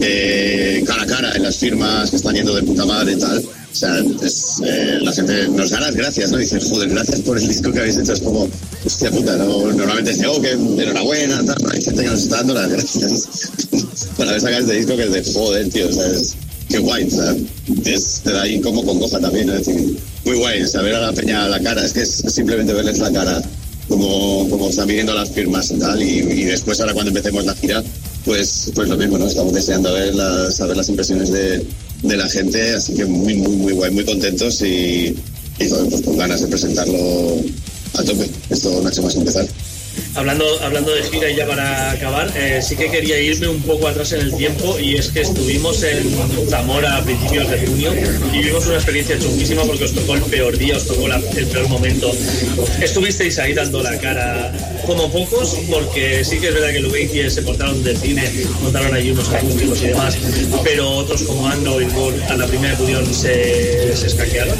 eh, 0.00 0.82
cara 0.84 1.02
a 1.02 1.06
cara 1.06 1.32
en 1.36 1.44
las 1.44 1.56
firmas 1.56 2.10
que 2.10 2.16
están 2.16 2.34
yendo 2.34 2.54
de 2.54 2.62
puta 2.64 2.84
madre 2.84 3.12
y 3.12 3.16
tal. 3.16 3.42
O 3.72 3.74
sea, 3.74 3.98
es, 4.22 4.60
eh, 4.64 4.98
la 5.00 5.12
gente 5.12 5.48
nos 5.48 5.70
da 5.70 5.80
las 5.80 5.96
gracias, 5.96 6.30
¿no? 6.30 6.36
Dice, 6.36 6.60
joder, 6.60 6.90
gracias 6.90 7.20
por 7.20 7.38
el 7.38 7.48
disco 7.48 7.72
que 7.72 7.78
habéis 7.80 7.96
hecho. 7.96 8.12
Es 8.12 8.20
como, 8.20 8.48
hostia 8.84 9.10
puta, 9.10 9.36
¿no? 9.36 9.72
normalmente 9.72 10.12
dice, 10.12 10.26
oh, 10.26 10.40
que 10.40 10.52
enhorabuena, 10.52 11.42
tal. 11.44 11.56
Hay 11.72 11.82
gente 11.82 12.02
que 12.02 12.08
nos 12.08 12.22
está 12.22 12.36
dando 12.36 12.54
las 12.54 12.68
gracias 12.70 13.28
por 14.16 14.28
haber 14.28 14.40
sacado 14.40 14.60
este 14.60 14.74
disco 14.74 14.96
que 14.96 15.04
es 15.04 15.12
de 15.12 15.32
joder, 15.32 15.70
tío. 15.70 15.88
O 15.88 15.92
sea, 15.92 16.06
es, 16.06 16.34
qué 16.68 16.78
guay, 16.78 17.04
o 17.04 17.10
sea, 17.10 17.34
es, 17.84 18.20
te 18.22 18.32
da 18.32 18.42
ahí 18.42 18.60
como 18.60 18.84
congoja 18.84 19.18
también, 19.20 19.46
¿no? 19.46 19.54
Es 19.54 19.66
decir, 19.66 19.98
muy 20.24 20.36
guay, 20.36 20.66
saber 20.66 20.94
a 20.94 21.00
la 21.00 21.12
peña 21.12 21.48
la 21.48 21.60
cara, 21.60 21.84
es 21.84 21.92
que 21.92 22.02
es 22.02 22.22
simplemente 22.28 22.72
verles 22.72 22.98
la 22.98 23.10
cara 23.10 23.42
como, 23.88 24.48
como 24.48 24.68
están 24.68 24.86
viniendo 24.86 25.14
las 25.14 25.30
firmas 25.30 25.70
y 25.70 25.78
tal, 25.78 26.02
y, 26.02 26.18
y 26.18 26.44
después 26.44 26.80
ahora 26.80 26.94
cuando 26.94 27.10
empecemos 27.10 27.44
la 27.44 27.54
gira, 27.54 27.82
pues, 28.24 28.70
pues 28.74 28.88
lo 28.88 28.96
mismo, 28.96 29.18
¿no? 29.18 29.26
Estamos 29.26 29.52
deseando 29.52 29.92
ver 29.92 30.14
las, 30.14 30.56
saber 30.56 30.76
las 30.76 30.88
impresiones 30.88 31.30
de, 31.30 31.66
de 32.02 32.16
la 32.16 32.28
gente, 32.28 32.74
así 32.74 32.94
que 32.94 33.04
muy, 33.04 33.34
muy, 33.34 33.56
muy 33.56 33.72
guay, 33.72 33.90
muy 33.90 34.04
contentos 34.04 34.60
y, 34.62 35.16
y 35.58 35.68
pues 35.68 36.02
con 36.02 36.16
ganas 36.16 36.40
de 36.40 36.48
presentarlo 36.48 37.36
a 37.94 38.02
tope. 38.02 38.28
Esto 38.50 38.88
hecho 38.88 39.02
más 39.02 39.14
empezar. 39.16 39.46
Hablando, 40.14 40.44
hablando 40.62 40.94
de 40.94 41.02
gira 41.04 41.30
y 41.30 41.36
ya 41.36 41.46
para 41.46 41.90
acabar, 41.90 42.30
eh, 42.36 42.60
sí 42.62 42.76
que 42.76 42.90
quería 42.90 43.18
irme 43.18 43.48
un 43.48 43.62
poco 43.62 43.88
atrás 43.88 44.12
en 44.12 44.20
el 44.20 44.36
tiempo 44.36 44.78
y 44.78 44.96
es 44.96 45.08
que 45.08 45.22
estuvimos 45.22 45.82
en 45.84 46.10
Zamora 46.50 46.98
a 46.98 47.02
principios 47.02 47.48
de 47.48 47.66
junio 47.66 47.94
y 48.30 48.38
vivimos 48.38 48.66
una 48.66 48.74
experiencia 48.74 49.18
chunguísima 49.18 49.62
porque 49.62 49.84
os 49.84 49.94
tocó 49.94 50.14
el 50.14 50.22
peor 50.22 50.58
día, 50.58 50.76
os 50.76 50.86
tocó 50.86 51.06
el 51.06 51.46
peor 51.46 51.68
momento. 51.68 52.12
Estuvisteis 52.82 53.38
ahí 53.38 53.54
dando 53.54 53.82
la 53.82 53.98
cara 53.98 54.52
como 54.86 55.10
pocos 55.10 55.56
porque 55.70 56.22
sí 56.24 56.38
que 56.38 56.48
es 56.48 56.54
verdad 56.54 56.72
que 56.72 56.80
Lubeiti 56.80 57.30
se 57.30 57.40
portaron 57.42 57.82
del 57.82 57.96
cine, 57.96 58.30
montaron 58.62 58.92
allí 58.94 59.12
unos 59.12 59.30
acústicos 59.30 59.80
y 59.82 59.86
demás, 59.88 60.18
pero 60.62 60.90
otros 60.90 61.22
como 61.22 61.48
Ando 61.48 61.80
y 61.80 61.86
Bull 61.86 62.14
a 62.28 62.36
la 62.36 62.46
primera 62.46 62.76
pudieron 62.76 63.06
se, 63.14 63.96
se 63.96 64.06
escaquearon. 64.08 64.58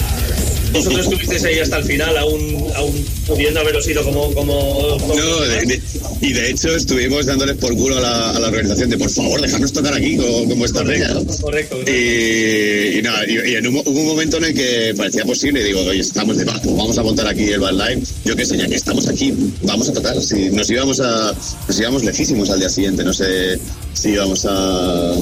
Vosotros 0.73 1.05
estuvisteis 1.07 1.45
ahí 1.45 1.59
hasta 1.59 1.77
el 1.79 1.85
final, 1.85 2.17
aún, 2.17 2.67
aún 2.77 3.05
pudiendo 3.27 3.61
haberos 3.61 3.87
ido 3.89 4.03
como... 4.05 4.33
como, 4.35 4.99
como- 4.99 5.15
No, 5.15 5.41
de- 5.41 5.67
de- 5.67 5.83
y 6.21 6.33
de 6.33 6.51
hecho 6.51 6.75
estuvimos 6.75 7.27
dándoles 7.27 7.57
por 7.57 7.77
culo 7.77 7.99
a 7.99 8.01
la, 8.01 8.31
a 8.31 8.41
la 8.41 8.49
organización 8.49 8.91
de 8.91 8.97
por 8.99 9.11
favor, 9.11 9.41
dejadnos 9.41 9.73
tocar 9.73 9.95
aquí 9.95 10.17
como, 10.17 10.49
como 10.49 10.65
esta 10.65 10.83
¿no? 10.83 11.25
Correcto. 11.41 11.79
Y, 11.87 12.99
y 12.99 13.03
nada, 13.03 13.25
y, 13.29 13.51
y 13.53 13.57
en 13.57 13.67
un, 13.67 13.77
hubo 13.77 13.91
un 14.01 14.07
momento 14.07 14.37
en 14.39 14.45
el 14.45 14.55
que 14.55 14.95
parecía 14.97 15.25
posible, 15.25 15.63
digo, 15.65 15.81
oye, 15.81 16.01
estamos 16.01 16.37
de 16.37 16.45
bajo, 16.45 16.75
vamos 16.75 16.97
a 16.99 17.03
montar 17.03 17.27
aquí 17.27 17.45
el 17.45 17.61
bandline, 17.61 18.03
yo 18.25 18.37
qué 18.37 18.45
sé, 18.47 18.57
ya 18.57 18.67
que 18.69 18.77
estamos 18.77 19.09
aquí, 19.09 19.33
vamos 19.63 19.89
a 19.89 19.93
tocar. 19.93 20.21
Si 20.23 20.51
nos 20.51 20.71
íbamos 20.71 21.01
a, 21.01 21.35
nos 21.69 21.79
íbamos 21.81 22.05
lejísimos 22.05 22.51
al 22.51 22.61
día 22.61 22.69
siguiente, 22.69 23.03
no 23.05 23.13
sé 23.13 23.59
si 23.95 24.11
íbamos 24.11 24.45
a, 24.47 25.13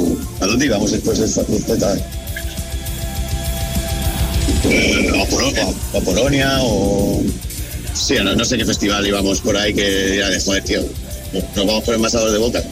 ¿a 0.41 0.47
dónde 0.47 0.67
íbamos 0.67 0.93
después 0.93 1.19
de 1.19 1.27
esta 1.27 1.45
fiesta? 1.45 1.97
O 5.93 6.01
Polonia 6.03 6.59
o... 6.63 7.23
Sí, 7.95 8.15
no, 8.23 8.35
no 8.35 8.45
sé 8.45 8.57
qué 8.57 8.65
festival 8.65 9.07
íbamos 9.07 9.41
por 9.41 9.57
ahí 9.57 9.75
que 9.75 10.17
era 10.17 10.31
de 10.31 10.41
joder, 10.41 10.65
tío. 10.65 10.83
Nos 11.33 11.67
vamos 11.67 11.85
por 11.85 11.95
el 11.95 12.01
masador 12.01 12.31
de 12.31 12.39
boca. 12.39 12.63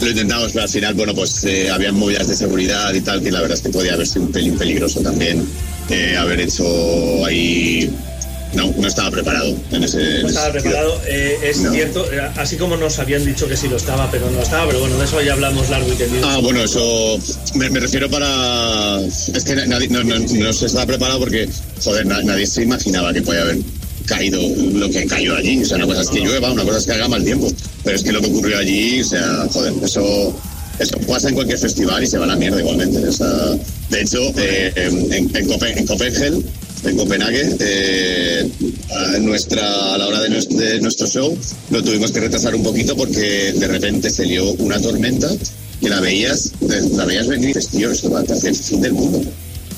Lo 0.00 0.10
intentamos, 0.10 0.52
pero 0.52 0.64
al 0.64 0.68
final, 0.68 0.94
bueno, 0.94 1.14
pues 1.14 1.44
eh, 1.44 1.70
había 1.70 1.92
movidas 1.92 2.28
de 2.28 2.36
seguridad 2.36 2.92
y 2.92 3.00
tal, 3.00 3.22
que 3.22 3.30
la 3.30 3.40
verdad 3.40 3.56
es 3.56 3.62
que 3.62 3.70
podía 3.70 3.94
haber 3.94 4.06
sido 4.06 4.26
un 4.26 4.32
pelín 4.32 4.58
peligroso 4.58 5.00
también 5.00 5.46
eh, 5.88 6.16
haber 6.16 6.40
hecho 6.40 7.24
ahí. 7.24 7.90
No, 8.54 8.72
no 8.78 8.86
estaba 8.88 9.10
preparado 9.10 9.54
en 9.72 9.82
ese. 9.84 10.22
No 10.22 10.28
estaba 10.28 10.52
preparado, 10.52 11.00
eh, 11.08 11.36
es 11.42 11.58
No. 11.60 11.72
cierto, 11.72 12.12
eh, 12.12 12.20
así 12.36 12.56
como 12.56 12.76
nos 12.76 12.98
habían 12.98 13.24
dicho 13.24 13.48
que 13.48 13.56
sí 13.56 13.68
lo 13.68 13.76
estaba, 13.76 14.10
pero 14.10 14.30
no 14.30 14.40
estaba, 14.40 14.66
pero 14.66 14.80
bueno, 14.80 14.96
de 14.98 15.04
eso 15.04 15.20
ya 15.22 15.32
hablamos 15.32 15.68
largo 15.70 15.92
y 15.92 15.96
tendido. 15.96 16.26
Ah, 16.28 16.38
bueno, 16.38 16.62
eso 16.62 17.18
me, 17.54 17.68
me 17.70 17.80
refiero 17.80 18.08
para... 18.10 19.00
Es 19.00 19.44
que 19.44 19.54
nadie, 19.66 19.88
no, 19.88 20.04
no- 20.04 20.18
no 20.18 20.52
se 20.52 20.66
estaba 20.66 20.86
preparado 20.86 21.18
porque, 21.18 21.48
joder, 21.82 22.06
na- 22.06 22.22
nadie 22.22 22.46
se 22.46 22.62
imaginaba 22.62 23.12
que 23.12 23.22
podía 23.22 23.42
haber 23.42 23.58
caído 24.06 24.40
lo 24.74 24.88
que 24.90 25.04
cayó 25.06 25.34
allí. 25.36 25.62
O 25.62 25.66
sea, 25.66 25.76
una 25.78 25.86
cosa 25.86 26.02
es 26.02 26.08
que 26.10 26.20
llueva, 26.20 26.52
una 26.52 26.62
cosa 26.64 26.78
es 26.78 26.84
que 26.86 26.92
haga 26.92 27.08
mal 27.08 27.24
tiempo. 27.24 27.50
Pero 27.82 27.96
es 27.96 28.02
que 28.02 28.12
lo 28.12 28.20
que 28.20 28.26
ocurrió 28.28 28.58
allí, 28.58 29.00
o 29.00 29.04
sea, 29.04 29.46
joder, 29.52 29.72
eso... 29.82 30.34
Eso 30.76 30.98
pasa 31.06 31.28
en 31.28 31.36
cualquier 31.36 31.56
festival 31.58 32.02
y 32.02 32.06
se 32.08 32.18
va 32.18 32.24
a 32.24 32.28
la 32.28 32.34
mierda 32.34 32.58
igualmente. 32.58 32.98
O 33.06 33.12
sea, 33.12 33.28
de 33.90 34.00
hecho, 34.00 34.18
eh, 34.36 34.72
en, 34.74 35.12
en, 35.36 35.48
Copen- 35.48 35.76
en 35.78 35.86
Copenhague, 35.86 36.32
en 36.84 36.96
Copenhague, 36.96 37.56
eh, 37.60 38.48
a, 38.90 39.18
nuestra, 39.18 39.94
a 39.94 39.98
la 39.98 40.06
hora 40.06 40.20
de 40.20 40.30
nuestro, 40.30 40.58
de 40.58 40.80
nuestro 40.80 41.06
show, 41.06 41.36
lo 41.70 41.82
tuvimos 41.82 42.12
que 42.12 42.20
retrasar 42.20 42.54
un 42.54 42.62
poquito 42.62 42.96
porque 42.96 43.52
de 43.52 43.66
repente 43.66 44.10
se 44.10 44.26
lió 44.26 44.52
una 44.54 44.80
tormenta 44.80 45.28
que 45.80 45.88
la 45.88 46.00
veías, 46.00 46.52
la 46.92 47.04
veías 47.04 47.26
venir 47.26 47.50
y 47.50 47.54
dices, 47.54 47.68
tío, 47.68 47.90
esto 47.90 48.10
va 48.10 48.20
a 48.20 48.22
hacer 48.22 48.50
el 48.50 48.56
fin 48.56 48.80
del 48.80 48.92
mundo. 48.92 49.22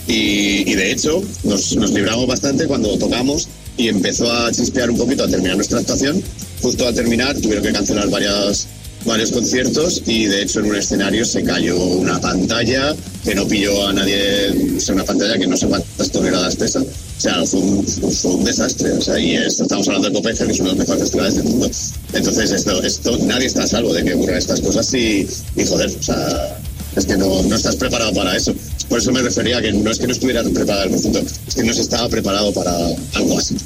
Y, 0.09 0.71
y 0.71 0.75
de 0.75 0.93
hecho, 0.93 1.23
nos, 1.45 1.75
nos 1.77 1.91
libramos 1.93 2.27
bastante 2.27 2.67
cuando 2.67 2.97
tocamos 2.97 3.49
y 3.77 3.89
empezó 3.89 4.31
a 4.33 4.51
chispear 4.53 4.91
un 4.91 4.97
poquito 4.97 5.25
a 5.25 5.29
terminar 5.29 5.57
nuestra 5.57 5.81
actuación. 5.81 6.23
Justo 6.63 6.87
al 6.87 6.95
terminar 6.95 7.37
tuvieron 7.39 7.65
que 7.65 7.73
cancelar 7.73 8.09
varias, 8.09 8.67
varios 9.07 9.33
conciertos 9.33 10.03
y 10.07 10.27
de 10.27 10.43
hecho 10.43 10.61
en 10.61 10.67
un 10.67 10.77
escenario 10.77 11.25
se 11.25 11.43
cayó 11.43 11.77
una 11.77 12.21
pantalla 12.21 12.95
que 13.25 13.35
no 13.35 13.47
pilló 13.47 13.89
a 13.89 13.93
nadie, 13.93 14.75
o 14.77 14.81
sea, 14.81 14.95
una 14.95 15.05
pantalla 15.05 15.39
que 15.39 15.47
no 15.47 15.57
sé 15.57 15.67
cuántas 15.67 16.11
toneladas 16.11 16.57
pesa. 16.57 16.81
O 16.81 17.21
sea, 17.21 17.45
fue 17.47 17.61
un, 17.61 17.87
fue 17.87 18.31
un 18.33 18.45
desastre. 18.45 18.93
O 18.93 19.01
sea, 19.01 19.19
y 19.19 19.37
esto 19.37 19.63
estamos 19.63 19.87
hablando 19.89 20.09
de 20.09 20.15
Copenhague, 20.15 20.47
que 20.47 20.53
es 20.53 20.61
uno 20.61 20.71
de 20.71 20.77
los 20.77 20.81
mejores 20.81 21.03
festivales 21.03 21.35
del 21.37 21.45
mundo. 21.45 21.71
Entonces, 22.13 22.51
esto, 22.51 22.83
esto, 22.83 23.19
nadie 23.25 23.47
está 23.47 23.63
a 23.63 23.67
salvo 23.67 23.93
de 23.95 24.05
que 24.05 24.15
ocurran 24.15 24.37
estas 24.37 24.61
cosas 24.61 24.93
y, 24.93 25.27
y 25.57 25.65
joder, 25.65 25.91
o 25.99 26.03
sea, 26.03 26.59
es 26.95 27.07
que 27.07 27.17
no, 27.17 27.43
no 27.43 27.57
estás 27.57 27.77
preparado 27.77 28.13
para 28.13 28.37
eso. 28.37 28.55
Por 28.89 28.99
eso 28.99 29.13
me 29.13 29.23
refería 29.23 29.59
a 29.59 29.63
que 29.63 29.73
no 29.73 29.91
es 29.91 29.99
que 29.99 30.07
no 30.07 30.13
estuviera 30.13 30.43
preparado 30.43 30.85
el 30.85 30.91
conjunto, 30.91 31.23
es 31.47 31.55
que 31.55 31.63
no 31.63 31.73
se 31.73 31.83
estaba 31.83 32.09
preparado 32.09 32.53
para 32.53 32.73
algo 33.15 33.39
así. 33.39 33.57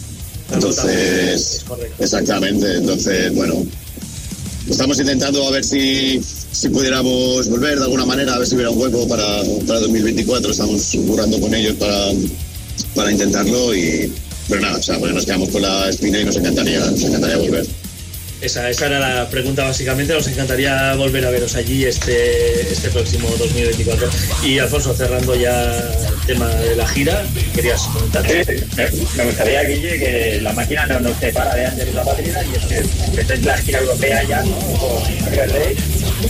Entonces, 0.53 1.65
exactamente, 1.99 2.77
entonces, 2.77 3.33
bueno, 3.35 3.65
estamos 4.71 4.99
intentando 5.01 5.47
a 5.47 5.51
ver 5.51 5.65
si, 5.65 6.21
si 6.53 6.69
pudiéramos 6.69 7.49
volver 7.49 7.79
de 7.79 7.85
alguna 7.85 8.07
manera, 8.07 8.35
a 8.35 8.39
ver 8.39 8.47
si 8.47 8.55
hubiera 8.55 8.71
un 8.71 8.81
hueco 8.81 9.07
para, 9.09 9.43
para 9.67 9.81
2024, 9.81 10.53
estamos 10.53 10.97
currando 11.07 11.41
con 11.41 11.55
ellos 11.55 11.75
para, 11.75 12.13
para 12.95 13.13
intentarlo 13.13 13.75
y... 13.75 14.13
Pero 14.49 14.63
nada, 14.63 14.79
o 14.79 14.83
sea, 14.83 14.99
pues 14.99 15.15
nos 15.15 15.25
quedamos 15.25 15.51
con 15.51 15.63
la 15.63 15.89
espina 15.89 16.21
y 16.21 16.25
nos 16.25 16.35
encantaría, 16.35 16.81
nos 16.81 17.05
encantaría 17.05 17.37
volver. 17.37 17.67
Esa, 18.41 18.71
esa 18.71 18.87
era 18.87 18.99
la 18.99 19.29
pregunta 19.29 19.65
básicamente. 19.65 20.15
Nos 20.15 20.27
encantaría 20.27 20.95
volver 20.95 21.27
a 21.27 21.31
veros 21.31 21.55
allí 21.57 21.85
este, 21.85 22.63
este 22.63 22.89
próximo 22.89 23.29
2024. 23.37 24.09
Y 24.43 24.59
Alfonso, 24.59 24.95
cerrando 24.95 25.35
ya 25.35 25.75
el 25.75 26.27
tema 26.27 26.49
de 26.49 26.77
la 26.77 26.89
gira, 26.89 27.23
¿querías 27.55 27.83
comentar? 27.83 28.23
Me, 28.25 29.25
gustaría, 29.25 29.63
Guille, 29.65 29.99
que 29.99 30.41
la 30.41 30.53
máquina 30.55 30.87
no 30.87 31.01
nos 31.01 31.19
separa 31.19 31.55
de 31.55 31.67
Ángel 31.67 31.89
y 31.89 31.93
la 31.93 32.05
Patria 32.05 32.45
y 32.45 32.57
es 32.57 32.65
que 32.65 33.07
empecéis 33.09 33.45
la 33.45 33.59
gira 33.59 33.79
europea 33.81 34.23
ya 34.23 34.43
¿no? 34.43 34.57
con 34.57 35.33
Red 35.33 35.53
Rey 35.53 35.77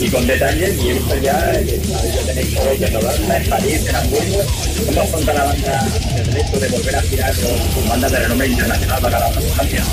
y 0.00 0.08
con 0.08 0.26
detalles 0.26 0.76
y 0.82 0.88
he 0.90 0.92
visto 0.94 1.16
ya 1.16 1.52
ya 1.52 2.22
tenéis 2.26 2.50
shows 2.50 2.80
en 2.80 2.96
Holanda, 2.96 3.36
en 3.36 3.48
París, 3.48 3.86
en 3.88 3.94
Hamburgo. 3.94 4.44
¿Cómo 4.86 5.00
afronta 5.02 5.32
la 5.32 5.44
banda 5.44 5.88
el 6.16 6.26
reto 6.26 6.58
de 6.58 6.68
volver 6.68 6.96
a 6.96 7.02
girar 7.02 7.34
con, 7.34 7.58
con 7.74 7.88
bandas 7.88 8.10
de 8.10 8.18
renombre 8.18 8.48
internacional 8.48 9.00
para 9.00 9.20
la 9.20 9.30
Francia? 9.30 9.84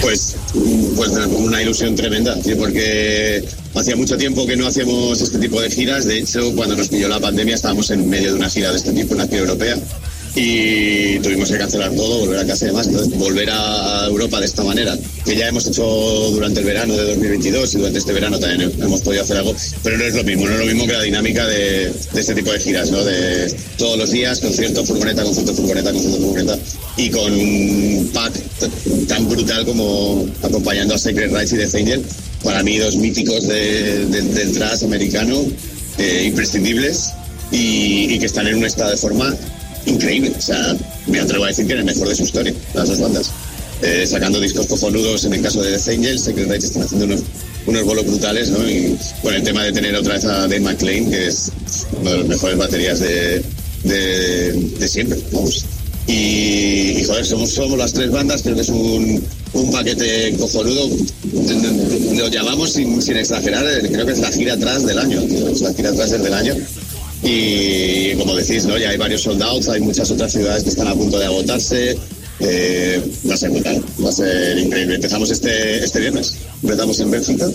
Pues, 0.00 0.36
pues 0.96 1.10
una 1.10 1.62
ilusión 1.62 1.94
tremenda, 1.94 2.36
porque 2.58 3.44
hacía 3.74 3.96
mucho 3.96 4.16
tiempo 4.16 4.46
que 4.46 4.56
no 4.56 4.66
hacíamos 4.66 5.20
este 5.20 5.38
tipo 5.38 5.60
de 5.60 5.70
giras. 5.70 6.06
De 6.06 6.18
hecho, 6.18 6.54
cuando 6.54 6.76
nos 6.76 6.88
pilló 6.88 7.08
la 7.08 7.20
pandemia 7.20 7.54
estábamos 7.54 7.90
en 7.90 8.08
medio 8.08 8.30
de 8.32 8.38
una 8.38 8.48
gira 8.48 8.70
de 8.70 8.76
este 8.76 8.92
tipo, 8.92 9.14
una 9.14 9.26
gira 9.26 9.40
europea, 9.40 9.76
y 10.34 11.18
tuvimos 11.20 11.50
que 11.50 11.58
cancelar 11.58 11.92
todo, 11.94 12.20
volver 12.20 12.38
a 12.40 12.46
casa 12.46 12.64
y 12.64 12.68
demás. 12.68 12.86
Entonces, 12.86 13.18
volver 13.18 13.48
a 13.50 14.06
Europa 14.06 14.40
de 14.40 14.46
esta 14.46 14.62
manera, 14.62 14.96
que 15.24 15.36
ya 15.36 15.48
hemos 15.48 15.66
hecho 15.66 15.82
durante 16.32 16.60
el 16.60 16.66
verano 16.66 16.94
de 16.96 17.04
2022 17.04 17.74
y 17.74 17.78
durante 17.78 17.98
este 17.98 18.12
verano 18.12 18.38
también 18.38 18.72
hemos 18.80 19.00
podido 19.00 19.22
hacer 19.22 19.36
algo, 19.38 19.54
pero 19.82 19.98
no 19.98 20.04
es 20.04 20.14
lo 20.14 20.24
mismo, 20.24 20.46
no 20.46 20.52
es 20.54 20.58
lo 20.60 20.66
mismo 20.66 20.86
que 20.86 20.92
la 20.92 21.02
dinámica 21.02 21.46
de, 21.46 21.92
de 22.12 22.20
este 22.20 22.34
tipo 22.34 22.52
de 22.52 22.60
giras, 22.60 22.90
¿no? 22.90 23.04
De 23.04 23.52
todos 23.76 23.98
los 23.98 24.10
días, 24.10 24.40
concierto, 24.40 24.84
furgoneta, 24.84 25.22
concierto, 25.24 25.54
furgoneta, 25.54 25.92
concierto, 25.92 26.18
furgoneta, 26.20 26.58
y 26.96 27.10
con 27.10 27.32
un 27.32 28.10
pack 28.12 28.32
tan 29.08 29.28
brutal 29.28 29.64
como 29.66 30.26
acompañando 30.42 30.94
a 30.94 30.98
Secret 30.98 31.32
Rights 31.32 31.52
y 31.52 31.56
Death 31.56 31.74
Angel, 31.74 32.02
para 32.44 32.62
mí 32.62 32.78
dos 32.78 32.96
míticos 32.96 33.46
de- 33.48 34.06
de- 34.06 34.22
del 34.22 34.52
thrash 34.52 34.84
americano, 34.84 35.42
eh, 35.98 36.24
imprescindibles, 36.26 37.10
y, 37.52 38.14
y 38.14 38.18
que 38.18 38.26
están 38.26 38.46
en 38.46 38.54
un 38.56 38.64
estado 38.64 38.90
de 38.92 38.96
forma 38.96 39.34
increíble. 39.86 40.32
O 40.36 40.40
sea, 40.40 40.76
me 41.06 41.20
atrevo 41.20 41.44
a 41.44 41.48
decir 41.48 41.66
que 41.66 41.72
en 41.72 41.80
el 41.80 41.84
mejor 41.84 42.08
de 42.08 42.14
su 42.14 42.24
historia, 42.24 42.54
las 42.74 42.88
dos 42.88 43.00
bandas. 43.00 43.30
Eh, 43.82 44.06
sacando 44.06 44.38
discos 44.38 44.66
cojonudos 44.66 45.24
en 45.24 45.32
el 45.32 45.40
caso 45.40 45.62
de 45.62 45.70
Death 45.70 45.88
Angel, 45.88 46.18
Secret 46.18 46.48
Rights 46.50 46.64
están 46.66 46.82
haciendo 46.82 47.06
unos, 47.06 47.20
unos 47.66 47.84
bolos 47.84 48.04
brutales, 48.04 48.50
¿no? 48.50 48.68
Y 48.68 48.94
con 49.22 49.32
el 49.32 49.42
tema 49.42 49.64
de 49.64 49.72
tener 49.72 49.94
otra 49.96 50.14
vez 50.14 50.24
a 50.26 50.40
Dave 50.40 50.60
McLean, 50.60 51.10
que 51.10 51.28
es 51.28 51.50
una 51.98 52.10
de 52.10 52.18
las 52.18 52.26
mejores 52.26 52.58
baterías 52.58 53.00
de, 53.00 53.42
de, 53.84 54.52
de 54.78 54.88
siempre, 54.88 55.18
vamos. 55.32 55.64
Y, 56.06 56.98
y, 56.98 57.04
joder, 57.04 57.24
somos, 57.24 57.52
somos 57.52 57.78
las 57.78 57.92
tres 57.94 58.10
bandas, 58.10 58.42
creo 58.42 58.54
que 58.54 58.62
es 58.62 58.68
un, 58.68 59.24
un 59.54 59.70
paquete 59.70 60.34
cojonudo. 60.38 60.90
Lo 62.16 62.28
llamamos 62.28 62.72
sin, 62.74 63.00
sin 63.00 63.16
exagerar, 63.16 63.64
eh, 63.66 63.88
creo 63.90 64.04
que 64.04 64.12
es 64.12 64.18
la 64.18 64.30
gira 64.30 64.54
atrás 64.54 64.84
del 64.84 64.98
año, 64.98 65.22
tío, 65.22 65.48
es 65.48 65.60
la 65.62 65.72
gira 65.72 65.88
atrás 65.88 66.10
del 66.10 66.34
año. 66.34 66.54
Y 67.22 68.14
como 68.14 68.34
decís, 68.34 68.64
¿no? 68.64 68.78
ya 68.78 68.90
hay 68.90 68.96
varios 68.96 69.22
soldados, 69.22 69.68
hay 69.68 69.80
muchas 69.80 70.10
otras 70.10 70.32
ciudades 70.32 70.64
que 70.64 70.70
están 70.70 70.88
a 70.88 70.94
punto 70.94 71.18
de 71.18 71.26
agotarse. 71.26 71.98
Eh, 72.40 73.02
va 73.28 73.34
a 73.34 73.36
ser 73.36 73.50
brutal, 73.50 73.84
va 74.02 74.08
a 74.08 74.12
ser 74.12 74.58
increíble. 74.58 74.94
Empezamos 74.94 75.30
este, 75.30 75.84
este 75.84 76.00
viernes, 76.00 76.36
empezamos 76.62 76.98
en 77.00 77.10
Bélgica 77.10 77.46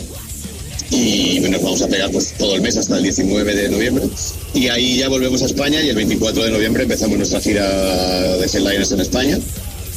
y 0.92 1.40
nos 1.40 1.62
vamos 1.62 1.82
a 1.82 1.88
pegar 1.88 2.12
pues 2.12 2.34
todo 2.38 2.56
el 2.56 2.62
mes 2.62 2.78
hasta 2.78 2.98
el 2.98 3.04
19 3.04 3.56
de 3.56 3.70
noviembre 3.70 4.06
y 4.54 4.68
ahí 4.68 4.98
ya 4.98 5.10
volvemos 5.10 5.42
a 5.42 5.46
España 5.46 5.82
y 5.82 5.90
el 5.90 5.96
24 5.96 6.44
de 6.44 6.52
noviembre 6.52 6.84
empezamos 6.84 7.18
nuestra 7.18 7.42
gira 7.42 8.38
de 8.38 8.46
headliners 8.46 8.92
en 8.92 9.00
España 9.00 9.40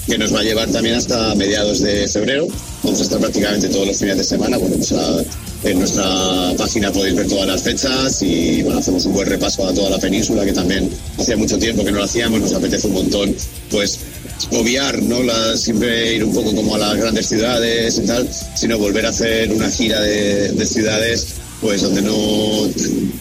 que 0.09 0.19
nos 0.19 0.35
va 0.35 0.41
a 0.41 0.43
llevar 0.43 0.69
también 0.71 0.95
hasta 0.97 1.35
mediados 1.35 1.81
de 1.81 2.09
febrero 2.09 2.49
vamos 2.83 3.01
a 3.01 3.03
estar 3.03 3.19
prácticamente 3.19 3.69
todos 3.69 3.87
los 3.87 3.99
fines 3.99 4.17
de 4.17 4.25
semana 4.25 4.57
bueno 4.57 4.77
pues 4.77 4.95
en 5.65 5.79
nuestra 5.79 6.05
página 6.57 6.93
podéis 6.93 7.17
ver 7.17 7.29
todas 7.29 7.47
las 7.47 7.63
fechas 7.63 8.23
y 8.23 8.63
bueno, 8.63 8.79
hacemos 8.79 9.05
un 9.07 9.13
buen 9.13 9.29
repaso 9.29 9.67
a 9.67 9.75
toda 9.75 9.91
la 9.91 9.99
península 9.99 10.45
que 10.45 10.53
también 10.53 10.89
hacía 11.19 11.37
mucho 11.37 11.59
tiempo 11.59 11.85
que 11.85 11.91
no 11.91 11.99
lo 11.99 12.05
hacíamos 12.05 12.41
nos 12.41 12.53
apetece 12.55 12.87
un 12.87 12.95
montón 12.95 13.35
pues 13.71 13.99
obviar, 14.53 15.03
¿no? 15.03 15.23
La, 15.23 15.57
siempre 15.57 16.15
ir 16.15 16.25
un 16.25 16.33
poco 16.33 16.55
como 16.55 16.77
a 16.77 16.79
las 16.79 16.97
grandes 16.97 17.27
ciudades 17.27 17.99
y 17.99 18.07
tal, 18.07 18.29
sino 18.55 18.79
volver 18.79 19.07
a 19.07 19.09
hacer 19.11 19.53
una 19.53 19.69
gira 19.69 20.01
de, 20.01 20.53
de 20.53 20.67
ciudades 20.67 21.27
pues 21.61 21.83
donde 21.83 22.03
no 22.03 22.69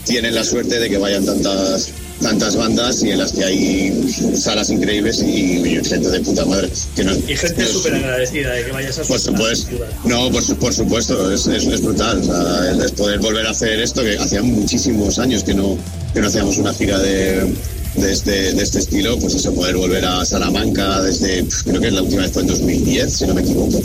tienen 0.06 0.36
la 0.36 0.44
suerte 0.44 0.80
de 0.80 0.90
que 0.90 0.98
vayan 0.98 1.26
tantas 1.26 1.90
tantas 2.22 2.56
bandas 2.56 3.04
y 3.04 3.12
en 3.12 3.20
las 3.20 3.32
que 3.32 3.44
hay 3.44 4.12
salas 4.36 4.70
increíbles 4.70 5.22
y, 5.22 5.58
y 5.58 5.84
gente 5.84 6.10
de 6.10 6.20
puta 6.22 6.46
madre 6.46 6.70
que 6.96 7.04
no, 7.04 7.14
Y 7.16 7.36
gente 7.36 7.68
súper 7.68 7.96
agradecida 7.96 8.54
de 8.54 8.66
que 8.66 8.72
vayas 8.72 8.98
a 8.98 9.04
su 9.04 9.10
por 9.10 9.20
supuesto. 9.20 9.78
No, 10.06 10.32
por, 10.32 10.44
por 10.58 10.74
supuesto, 10.74 11.32
es, 11.32 11.48
es, 11.48 11.66
es 11.66 11.82
brutal. 11.82 12.20
O 12.20 12.24
sea, 12.24 12.86
es 12.86 12.92
poder 12.92 13.20
volver 13.20 13.46
a 13.46 13.52
hacer 13.52 13.80
esto, 13.80 14.02
que 14.04 14.18
hacía 14.18 14.42
muchísimos 14.42 15.20
años 15.20 15.44
que 15.44 15.54
no, 15.54 15.78
que 16.14 16.22
no 16.22 16.28
hacíamos 16.28 16.58
una 16.58 16.74
gira 16.74 16.98
de, 17.00 17.54
de, 17.96 18.12
este, 18.12 18.54
de 18.54 18.64
este 18.64 18.80
estilo, 18.80 19.18
pues 19.20 19.36
eso, 19.36 19.54
poder 19.54 19.76
volver 19.76 20.06
a 20.06 20.26
Salamanca 20.26 21.02
desde, 21.02 21.46
creo 21.66 21.82
que 21.82 21.92
la 21.92 22.02
última 22.02 22.22
vez 22.24 22.32
fue 22.32 22.44
en 22.44 22.48
2010, 22.48 23.14
si 23.14 23.28
no 23.28 23.34
me 23.34 23.42
equivoco, 23.42 23.82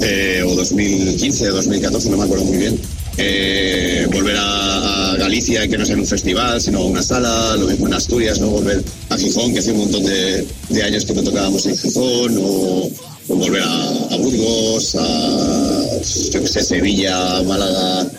eh, 0.00 0.42
o 0.46 0.54
2015 0.54 1.50
o 1.50 1.54
2014, 1.54 2.10
no 2.10 2.16
me 2.16 2.24
acuerdo 2.24 2.44
muy 2.44 2.58
bien. 2.58 2.80
Eh, 3.22 4.06
volver 4.10 4.36
a, 4.38 5.14
Galicia, 5.18 5.68
que 5.68 5.76
no 5.76 5.84
sea 5.84 5.94
en 5.94 6.00
un 6.00 6.06
festival, 6.06 6.60
sino 6.60 6.86
una 6.86 7.02
sala, 7.02 7.54
lo 7.56 7.66
mismo 7.66 7.86
en 7.86 7.94
Asturias, 7.94 8.40
¿no? 8.40 8.48
Volver 8.48 8.82
a 9.10 9.18
Gijón, 9.18 9.52
que 9.52 9.58
hace 9.58 9.72
un 9.72 9.78
montón 9.78 10.04
de, 10.04 10.46
años 10.82 11.04
que 11.04 11.12
no 11.12 11.22
tocábamos 11.22 11.66
en 11.66 11.76
Gijón, 11.76 12.38
o, 12.38 12.90
volver 13.28 13.62
a, 13.62 14.16
Burgos, 14.16 14.96
a 14.98 16.00
yo 16.32 16.40
qué 16.40 16.48
sé, 16.48 16.62
Sevilla, 16.62 17.42
Málaga, 17.42 18.10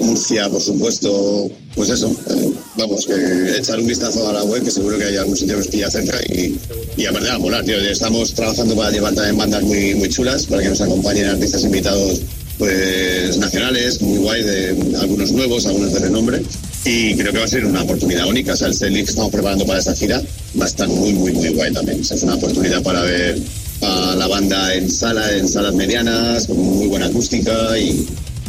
Murcia, 0.00 0.48
por 0.48 0.62
supuesto, 0.62 1.50
pues 1.74 1.90
eso, 1.90 2.10
eh, 2.30 2.50
vamos, 2.76 3.06
que 3.06 3.58
echar 3.58 3.78
un 3.78 3.86
vistazo 3.86 4.26
a 4.28 4.32
la 4.32 4.44
web, 4.44 4.64
que 4.64 4.70
seguro 4.70 4.96
que 4.96 5.04
hay 5.04 5.16
algún 5.16 5.36
sitio 5.36 5.56
que 5.56 5.60
os 5.60 5.68
pilla 5.68 5.90
cerca 5.90 6.18
y, 6.28 6.58
y 6.96 7.06
aparte 7.06 7.30
a 7.30 7.38
molar, 7.38 7.64
tío. 7.64 7.78
Estamos 7.78 8.32
trabajando 8.32 8.74
para 8.74 8.90
llevar 8.90 9.14
también 9.14 9.36
bandas 9.36 9.62
muy, 9.62 9.94
muy 9.94 10.08
chulas, 10.08 10.46
para 10.46 10.62
que 10.62 10.70
nos 10.70 10.80
acompañen 10.80 11.26
artistas 11.26 11.62
invitados 11.62 12.22
pues 12.58 13.38
nacionales, 13.38 14.00
muy 14.02 14.18
guay, 14.18 14.42
de 14.42 14.96
algunos 15.00 15.32
nuevos, 15.32 15.66
algunos 15.66 15.92
de 15.92 16.00
renombre. 16.00 16.42
Y 16.84 17.14
creo 17.16 17.32
que 17.32 17.38
va 17.38 17.44
a 17.44 17.48
ser 17.48 17.64
una 17.64 17.82
oportunidad 17.82 18.26
única. 18.26 18.52
O 18.52 18.56
sea, 18.56 18.68
el 18.68 18.74
setlist 18.74 19.06
que 19.06 19.10
estamos 19.10 19.30
preparando 19.30 19.64
para 19.64 19.78
esta 19.78 19.94
gira 19.94 20.20
va 20.58 20.64
a 20.64 20.68
estar 20.68 20.88
muy, 20.88 21.12
muy, 21.12 21.32
muy 21.32 21.48
guay 21.50 21.72
también. 21.72 22.00
O 22.00 22.04
sea, 22.04 22.16
es 22.16 22.22
una 22.24 22.34
oportunidad 22.34 22.82
para 22.82 23.02
ver 23.02 23.38
a 23.82 24.16
la 24.16 24.26
banda 24.26 24.74
en 24.74 24.90
sala, 24.90 25.36
en 25.36 25.48
salas 25.48 25.74
medianas, 25.74 26.46
con 26.46 26.58
muy 26.58 26.88
buena 26.88 27.06
acústica 27.06 27.78
y, 27.78 28.06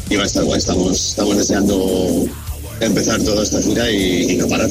y 0.10 0.16
va 0.16 0.24
a 0.24 0.26
estar 0.26 0.44
guay. 0.44 0.58
Estamos, 0.58 1.10
estamos 1.10 1.38
deseando 1.38 2.26
empezar 2.80 3.22
toda 3.22 3.44
esta 3.44 3.62
gira 3.62 3.92
y, 3.92 4.32
y 4.32 4.36
no 4.38 4.48
parar. 4.48 4.70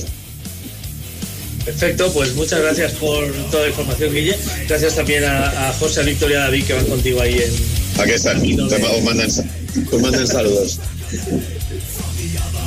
Perfecto, 1.68 2.10
pues 2.14 2.34
muchas 2.34 2.60
gracias 2.62 2.92
por 2.92 3.30
toda 3.50 3.64
la 3.64 3.68
información, 3.68 4.10
Guille. 4.14 4.38
Gracias 4.66 4.94
también 4.94 5.22
a, 5.24 5.68
a 5.68 5.72
José, 5.74 6.00
a 6.00 6.02
Víctor 6.05 6.30
y 6.30 6.34
a 6.34 6.38
David 6.38 6.64
que 6.64 6.72
van 6.72 6.86
contigo 6.86 7.20
ahí 7.20 7.34
en. 7.42 8.00
Aquí 8.00 8.12
están, 8.12 8.38
os 8.40 9.02
mandan, 9.02 9.28
os 9.92 10.00
mandan 10.00 10.26
saludos. 10.26 10.78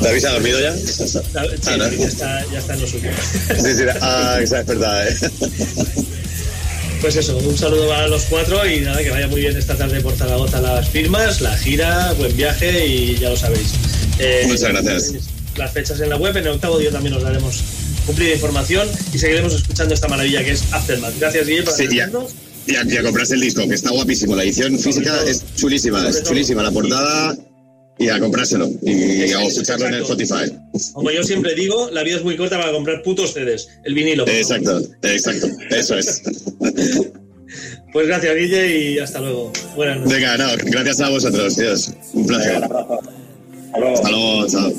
¿David 0.01 0.19
se 0.19 0.27
ha 0.27 0.31
dormido 0.33 0.59
ya? 0.59 0.75
Sí, 0.77 1.17
Ah, 1.65 1.77
¿no? 1.77 1.89
ya, 1.91 2.05
está, 2.05 2.45
ya 2.51 2.59
está 2.59 2.73
en 2.75 2.81
lo 2.81 2.88
suyo. 2.88 3.09
Sí, 3.47 3.73
sí, 3.75 3.83
ah, 4.01 4.39
verdad, 4.67 5.07
¿eh? 5.07 5.15
Pues 7.01 7.15
eso, 7.15 7.35
un 7.38 7.57
saludo 7.57 7.88
para 7.88 8.07
los 8.07 8.21
cuatro 8.25 8.63
y 8.69 8.81
nada, 8.81 9.01
que 9.01 9.09
vaya 9.09 9.27
muy 9.27 9.41
bien 9.41 9.57
esta 9.57 9.75
tarde 9.75 9.99
por 10.01 10.15
Zaragoza 10.15 10.61
las 10.61 10.88
firmas, 10.89 11.41
la 11.41 11.57
gira, 11.57 12.13
buen 12.13 12.38
viaje 12.38 12.85
y 12.85 13.17
ya 13.17 13.30
lo 13.30 13.38
sabéis. 13.38 13.69
Eh, 14.19 14.43
Muchas 14.45 14.69
gracias. 14.69 15.13
Las 15.55 15.71
fechas 15.71 15.99
en 16.01 16.09
la 16.11 16.17
web, 16.17 16.38
en 16.38 16.43
el 16.43 16.51
octavo 16.53 16.77
día 16.77 16.91
también 16.91 17.15
os 17.15 17.23
daremos 17.23 17.63
cumplida 18.05 18.33
información 18.33 18.88
y 19.13 19.17
seguiremos 19.17 19.53
escuchando 19.53 19.93
esta 19.93 20.07
maravilla 20.07 20.43
que 20.43 20.51
es 20.51 20.63
Aftermath. 20.71 21.17
Gracias, 21.19 21.47
Guille, 21.47 21.63
por 21.63 21.73
Sí, 21.73 21.83
ya. 21.83 22.03
atendernos. 22.05 22.31
Y 22.67 22.75
a, 22.75 22.83
y 22.85 22.97
a 22.97 23.03
comprarse 23.03 23.33
el 23.33 23.41
disco, 23.41 23.67
que 23.67 23.73
está 23.75 23.89
guapísimo. 23.89 24.35
La 24.35 24.43
edición 24.43 24.77
física 24.77 25.19
es 25.27 25.43
chulísima, 25.55 26.07
es 26.07 26.21
chulísima. 26.23 26.61
La 26.61 26.71
portada 26.71 27.35
y 27.97 28.09
a 28.09 28.19
comprárselo. 28.19 28.69
Y 28.83 29.31
a 29.33 29.43
escucharlo 29.43 29.88
en 29.88 29.95
el 29.95 30.01
Spotify. 30.03 30.51
Como 30.93 31.09
yo 31.11 31.23
siempre 31.23 31.55
digo, 31.55 31.89
la 31.91 32.03
vida 32.03 32.17
es 32.17 32.23
muy 32.23 32.38
corta 32.38 32.59
para 32.59 32.71
comprar 32.71 33.01
putos 33.03 33.33
CDs, 33.33 33.67
el 33.83 33.93
vinilo. 33.95 34.27
Exacto, 34.27 34.81
exacto. 35.03 35.47
Eso 35.71 35.97
es. 35.97 36.21
Pues 37.93 38.07
gracias, 38.07 38.33
Guille, 38.33 38.77
y 38.93 38.99
hasta 38.99 39.19
luego. 39.19 39.51
Buenas 39.75 39.97
noches. 39.99 40.13
Venga, 40.13 40.38
no, 40.38 40.45
gracias 40.67 41.01
a 41.01 41.09
vosotros, 41.09 41.57
tíos. 41.57 41.91
Un 42.13 42.25
placer. 42.25 42.63
Hasta 42.63 44.09
luego, 44.09 44.47
chao. 44.47 44.71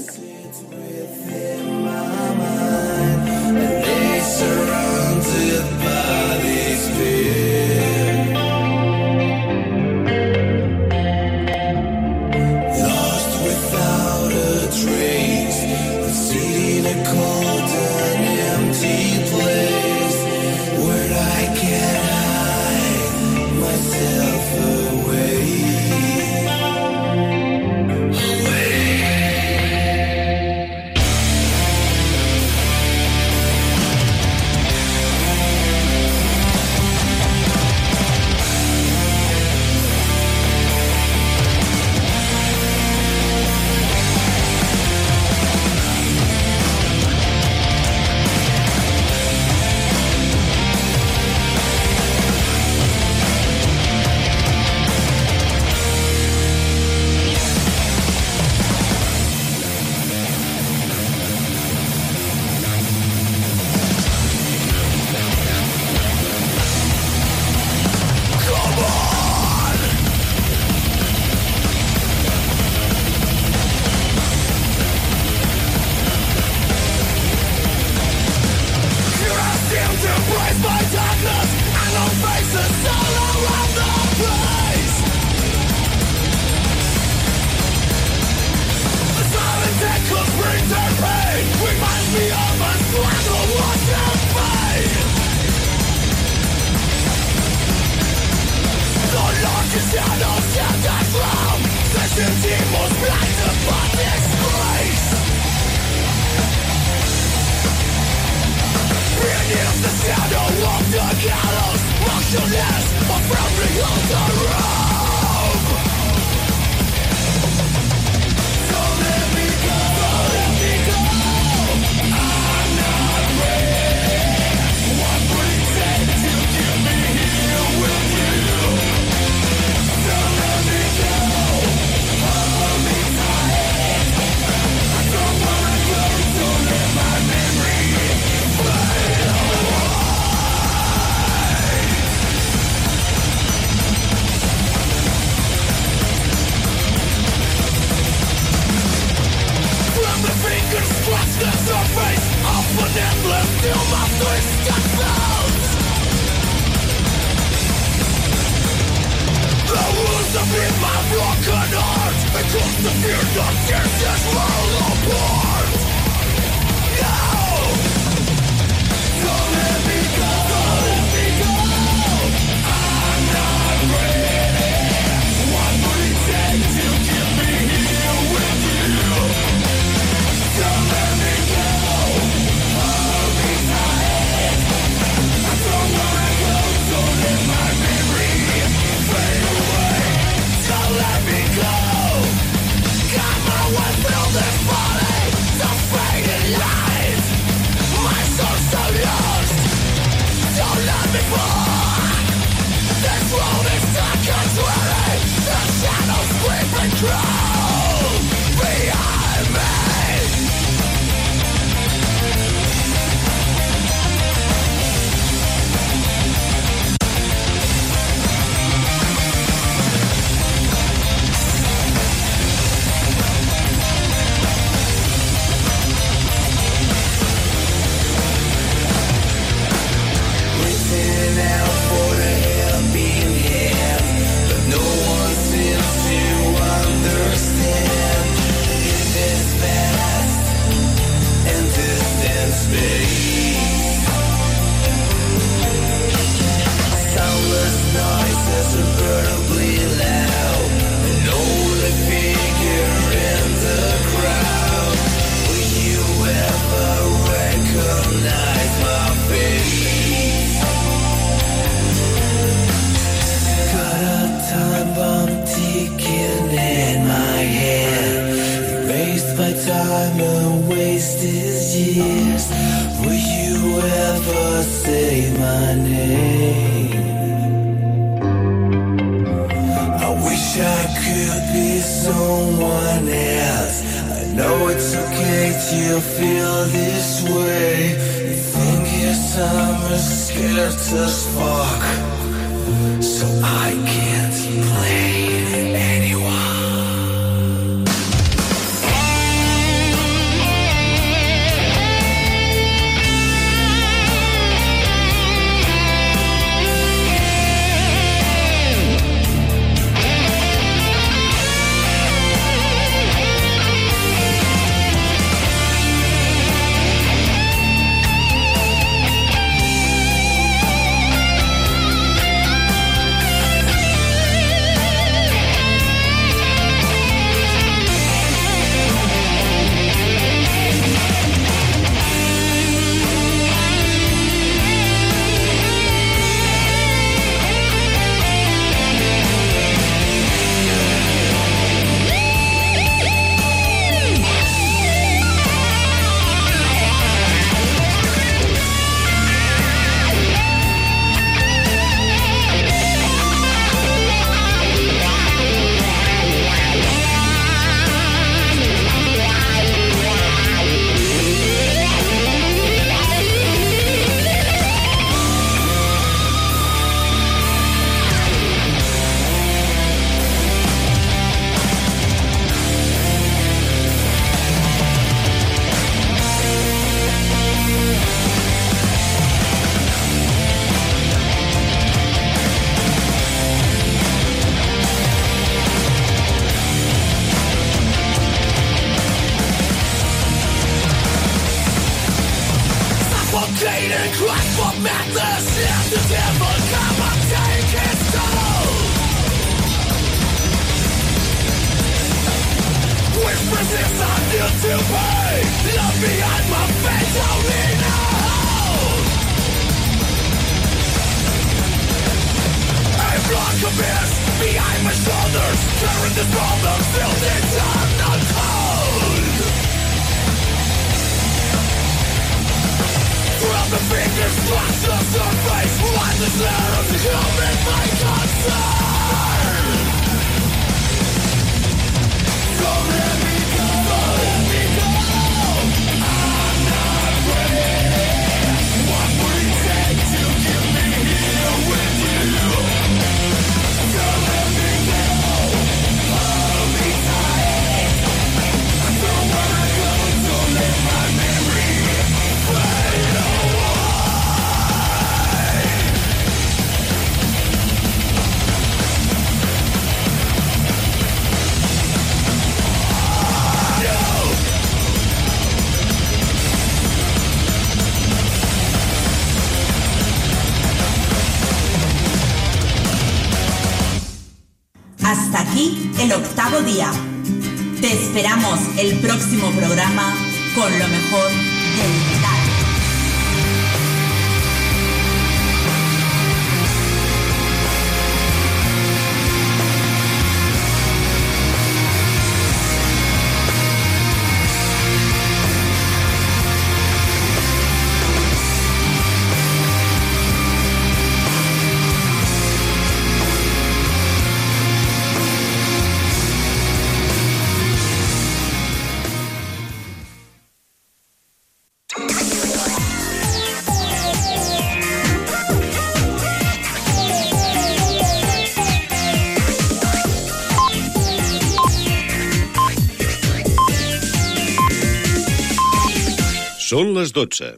Són 526.72 526.94
les 526.96 527.10
12. 527.12 527.48